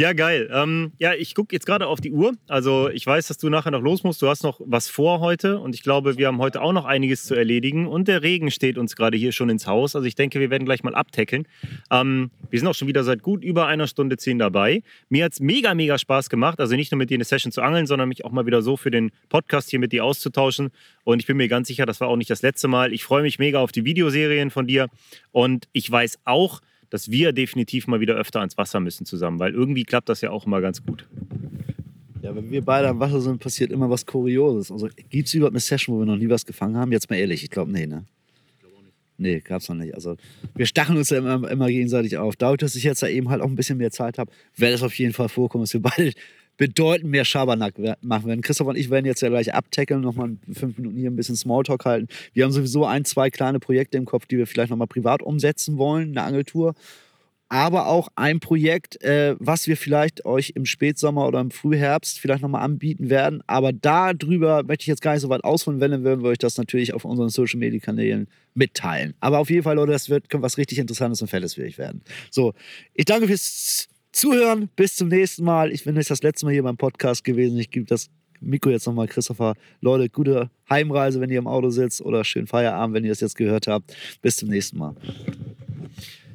Ja, 0.00 0.14
geil. 0.14 0.48
Ähm, 0.50 0.92
ja, 0.98 1.12
ich 1.12 1.34
gucke 1.34 1.54
jetzt 1.54 1.66
gerade 1.66 1.86
auf 1.86 2.00
die 2.00 2.10
Uhr. 2.10 2.32
Also 2.48 2.88
ich 2.88 3.06
weiß, 3.06 3.28
dass 3.28 3.36
du 3.36 3.50
nachher 3.50 3.70
noch 3.70 3.82
los 3.82 4.02
musst. 4.02 4.22
Du 4.22 4.28
hast 4.28 4.42
noch 4.42 4.58
was 4.64 4.88
vor 4.88 5.20
heute 5.20 5.58
und 5.58 5.74
ich 5.74 5.82
glaube, 5.82 6.16
wir 6.16 6.26
haben 6.26 6.38
heute 6.38 6.62
auch 6.62 6.72
noch 6.72 6.86
einiges 6.86 7.24
zu 7.24 7.34
erledigen. 7.34 7.86
Und 7.86 8.08
der 8.08 8.22
Regen 8.22 8.50
steht 8.50 8.78
uns 8.78 8.96
gerade 8.96 9.18
hier 9.18 9.30
schon 9.32 9.50
ins 9.50 9.66
Haus. 9.66 9.94
Also 9.94 10.06
ich 10.06 10.14
denke, 10.14 10.40
wir 10.40 10.48
werden 10.48 10.64
gleich 10.64 10.82
mal 10.82 10.94
abtackeln. 10.94 11.46
Ähm, 11.90 12.30
wir 12.48 12.58
sind 12.58 12.66
auch 12.66 12.74
schon 12.74 12.88
wieder 12.88 13.04
seit 13.04 13.20
gut 13.20 13.44
über 13.44 13.66
einer 13.66 13.86
Stunde 13.86 14.16
zehn 14.16 14.38
dabei. 14.38 14.82
Mir 15.10 15.26
hat 15.26 15.34
es 15.34 15.40
mega, 15.40 15.74
mega 15.74 15.98
Spaß 15.98 16.30
gemacht. 16.30 16.60
Also 16.60 16.76
nicht 16.76 16.90
nur 16.92 16.96
mit 16.96 17.10
dir 17.10 17.16
eine 17.16 17.24
Session 17.24 17.52
zu 17.52 17.60
angeln, 17.60 17.86
sondern 17.86 18.08
mich 18.08 18.24
auch 18.24 18.32
mal 18.32 18.46
wieder 18.46 18.62
so 18.62 18.78
für 18.78 18.90
den 18.90 19.12
Podcast 19.28 19.68
hier 19.68 19.80
mit 19.80 19.92
dir 19.92 20.02
auszutauschen. 20.06 20.70
Und 21.04 21.20
ich 21.20 21.26
bin 21.26 21.36
mir 21.36 21.48
ganz 21.48 21.68
sicher, 21.68 21.84
das 21.84 22.00
war 22.00 22.08
auch 22.08 22.16
nicht 22.16 22.30
das 22.30 22.40
letzte 22.40 22.68
Mal. 22.68 22.94
Ich 22.94 23.04
freue 23.04 23.20
mich 23.20 23.38
mega 23.38 23.58
auf 23.58 23.70
die 23.70 23.84
Videoserien 23.84 24.50
von 24.50 24.66
dir. 24.66 24.88
Und 25.30 25.68
ich 25.74 25.90
weiß 25.90 26.20
auch, 26.24 26.62
dass 26.90 27.10
wir 27.10 27.32
definitiv 27.32 27.86
mal 27.86 28.00
wieder 28.00 28.14
öfter 28.14 28.40
ans 28.40 28.58
Wasser 28.58 28.80
müssen 28.80 29.06
zusammen, 29.06 29.38
weil 29.38 29.54
irgendwie 29.54 29.84
klappt 29.84 30.08
das 30.08 30.20
ja 30.20 30.30
auch 30.30 30.46
immer 30.46 30.60
ganz 30.60 30.84
gut. 30.84 31.06
Ja, 32.22 32.34
wenn 32.34 32.50
wir 32.50 32.62
beide 32.62 32.88
am 32.88 33.00
Wasser 33.00 33.20
sind, 33.20 33.40
passiert 33.40 33.72
immer 33.72 33.88
was 33.88 34.04
Kurioses. 34.04 34.70
Also 34.70 34.88
gibt 35.08 35.28
es 35.28 35.34
überhaupt 35.34 35.54
eine 35.54 35.60
Session, 35.60 35.96
wo 35.96 36.00
wir 36.00 36.06
noch 36.06 36.16
nie 36.16 36.28
was 36.28 36.44
gefangen 36.44 36.76
haben? 36.76 36.92
Jetzt 36.92 37.08
mal 37.08 37.16
ehrlich, 37.16 37.42
ich 37.42 37.50
glaube, 37.50 37.72
nee, 37.72 37.86
ne? 37.86 38.04
Nee, 39.16 39.40
gab's 39.40 39.68
noch 39.68 39.76
nicht. 39.76 39.94
Also 39.94 40.16
wir 40.54 40.64
stacheln 40.64 40.96
uns 40.96 41.10
ja 41.10 41.18
immer, 41.18 41.50
immer 41.50 41.68
gegenseitig 41.68 42.16
auf. 42.16 42.36
Dadurch, 42.36 42.60
dass 42.60 42.74
ich 42.74 42.84
jetzt 42.84 43.02
da 43.02 43.06
eben 43.06 43.28
halt 43.28 43.42
auch 43.42 43.48
ein 43.48 43.54
bisschen 43.54 43.76
mehr 43.76 43.90
Zeit 43.90 44.16
habe, 44.16 44.32
werde 44.56 44.74
es 44.74 44.82
auf 44.82 44.94
jeden 44.98 45.12
Fall 45.12 45.28
vorkommen, 45.28 45.64
dass 45.64 45.74
wir 45.74 45.82
beide 45.82 46.12
bedeutend 46.60 47.10
mehr 47.10 47.24
Schabernack 47.24 47.76
machen 48.02 48.26
werden. 48.26 48.42
Christoph 48.42 48.66
und 48.66 48.76
ich 48.76 48.90
werden 48.90 49.06
jetzt 49.06 49.22
ja 49.22 49.30
gleich 49.30 49.54
abtackeln, 49.54 50.02
nochmal 50.02 50.36
fünf 50.52 50.76
Minuten 50.76 50.98
hier 50.98 51.10
ein 51.10 51.16
bisschen 51.16 51.34
Smalltalk 51.34 51.86
halten. 51.86 52.08
Wir 52.34 52.44
haben 52.44 52.52
sowieso 52.52 52.84
ein, 52.84 53.06
zwei 53.06 53.30
kleine 53.30 53.60
Projekte 53.60 53.96
im 53.96 54.04
Kopf, 54.04 54.26
die 54.26 54.36
wir 54.36 54.46
vielleicht 54.46 54.68
nochmal 54.68 54.86
privat 54.86 55.22
umsetzen 55.22 55.78
wollen, 55.78 56.10
eine 56.10 56.22
Angeltour. 56.22 56.74
Aber 57.48 57.86
auch 57.86 58.08
ein 58.14 58.40
Projekt, 58.40 59.02
äh, 59.02 59.36
was 59.38 59.68
wir 59.68 59.76
vielleicht 59.78 60.26
euch 60.26 60.52
im 60.54 60.66
Spätsommer 60.66 61.26
oder 61.26 61.40
im 61.40 61.50
Frühherbst 61.50 62.20
vielleicht 62.20 62.42
nochmal 62.42 62.62
anbieten 62.62 63.08
werden. 63.08 63.42
Aber 63.46 63.72
darüber 63.72 64.62
möchte 64.62 64.82
ich 64.82 64.88
jetzt 64.88 65.00
gar 65.00 65.14
nicht 65.14 65.22
so 65.22 65.30
weit 65.30 65.44
ausholen, 65.44 65.80
wenn, 65.80 65.92
dann 65.92 66.04
werden 66.04 66.22
wir 66.22 66.28
euch 66.28 66.38
das 66.38 66.58
natürlich 66.58 66.92
auf 66.92 67.06
unseren 67.06 67.30
Social 67.30 67.58
Media 67.58 67.80
Kanälen 67.80 68.28
mitteilen. 68.52 69.14
Aber 69.20 69.38
auf 69.38 69.48
jeden 69.48 69.62
Fall, 69.62 69.76
Leute, 69.76 69.92
das 69.92 70.10
wird 70.10 70.28
könnte 70.28 70.44
was 70.44 70.58
richtig 70.58 70.78
Interessantes 70.78 71.22
und 71.22 71.28
Fettes 71.28 71.54
für 71.54 71.62
euch 71.62 71.78
werden. 71.78 72.02
So, 72.30 72.52
ich 72.92 73.06
danke 73.06 73.28
fürs 73.28 73.89
Zuhören. 74.20 74.68
Bis 74.76 74.96
zum 74.96 75.08
nächsten 75.08 75.44
Mal. 75.44 75.72
Ich 75.72 75.84
bin 75.84 75.96
jetzt 75.96 76.10
das 76.10 76.22
letzte 76.22 76.44
Mal 76.44 76.52
hier 76.52 76.62
beim 76.62 76.76
Podcast 76.76 77.24
gewesen. 77.24 77.58
Ich 77.58 77.70
gebe 77.70 77.86
das 77.86 78.10
Mikro 78.38 78.68
jetzt 78.68 78.86
nochmal 78.86 79.08
Christopher. 79.08 79.54
Leute, 79.80 80.10
gute 80.10 80.50
Heimreise, 80.68 81.22
wenn 81.22 81.30
ihr 81.30 81.38
im 81.38 81.46
Auto 81.46 81.70
sitzt 81.70 82.02
oder 82.02 82.22
schönen 82.22 82.46
Feierabend, 82.46 82.94
wenn 82.94 83.04
ihr 83.04 83.12
das 83.12 83.20
jetzt 83.20 83.34
gehört 83.34 83.66
habt. 83.66 83.96
Bis 84.20 84.36
zum 84.36 84.50
nächsten 84.50 84.76
Mal. 84.76 84.94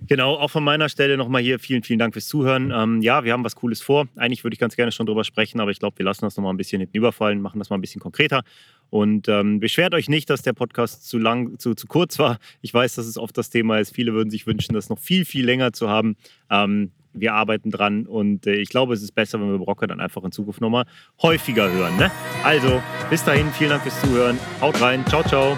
Genau, 0.08 0.34
auch 0.34 0.50
von 0.50 0.64
meiner 0.64 0.90
Stelle 0.90 1.16
nochmal 1.16 1.44
hier 1.44 1.60
vielen, 1.60 1.84
vielen 1.84 2.00
Dank 2.00 2.14
fürs 2.14 2.28
Zuhören. 2.28 2.72
Ähm, 2.76 3.04
ja, 3.04 3.24
wir 3.24 3.34
haben 3.34 3.44
was 3.44 3.56
Cooles 3.56 3.84
vor. 3.84 4.08
Eigentlich 4.16 4.44
würde 4.44 4.56
ich 4.56 4.60
ganz 4.60 4.76
gerne 4.76 4.92
schon 4.92 5.06
drüber 5.06 5.24
sprechen, 5.24 5.60
aber 5.60 5.70
ich 5.70 5.78
glaube, 5.78 6.00
wir 6.00 6.06
lassen 6.06 6.26
das 6.26 6.36
nochmal 6.38 6.56
ein 6.56 6.58
bisschen 6.58 6.80
hinten 6.80 6.98
überfallen, 6.98 7.40
machen 7.40 7.60
das 7.60 7.70
mal 7.70 7.78
ein 7.78 7.82
bisschen 7.82 8.02
konkreter. 8.02 8.42
Und 8.90 9.28
ähm, 9.30 9.60
beschwert 9.60 9.94
euch 9.94 10.10
nicht, 10.10 10.32
dass 10.32 10.42
der 10.42 10.54
Podcast 10.54 11.08
zu 11.08 11.20
lang, 11.20 11.60
zu, 11.60 11.76
zu 11.76 11.86
kurz 11.86 12.18
war. 12.18 12.40
Ich 12.62 12.74
weiß, 12.74 12.96
dass 12.96 13.06
es 13.06 13.20
oft 13.20 13.38
das 13.38 13.52
Thema 13.52 13.78
ist. 13.78 13.94
Viele 13.94 14.14
würden 14.14 14.32
sich 14.32 14.48
wünschen, 14.48 14.74
das 14.74 14.90
noch 14.90 14.98
viel, 14.98 15.24
viel 15.24 15.46
länger 15.46 15.72
zu 15.72 15.88
haben. 15.88 16.16
Ähm, 16.50 16.90
wir 17.16 17.34
arbeiten 17.34 17.72
dran 17.72 18.06
und 18.06 18.48
äh, 18.48 18.56
ich 18.56 18.70
glaube, 18.70 18.94
es 18.94 19.02
ist 19.02 19.14
besser, 19.14 19.40
wenn 19.40 19.52
wir 19.52 19.60
Brocke 19.60 19.88
dann 19.88 20.00
einfach 20.00 20.24
in 20.24 20.32
Zukunft 20.32 20.62
nochmal 20.62 20.86
häufiger 21.22 21.72
hören. 21.72 21.98
Ne? 21.98 22.12
Also, 22.44 22.82
bis 23.10 23.24
dahin, 23.24 23.48
vielen 23.52 23.72
Dank 23.72 23.84
fürs 23.84 24.00
Zuhören. 24.02 24.38
Haut 24.62 24.80
rein. 24.82 25.06
Ciao, 25.08 25.24
ciao. 25.24 25.58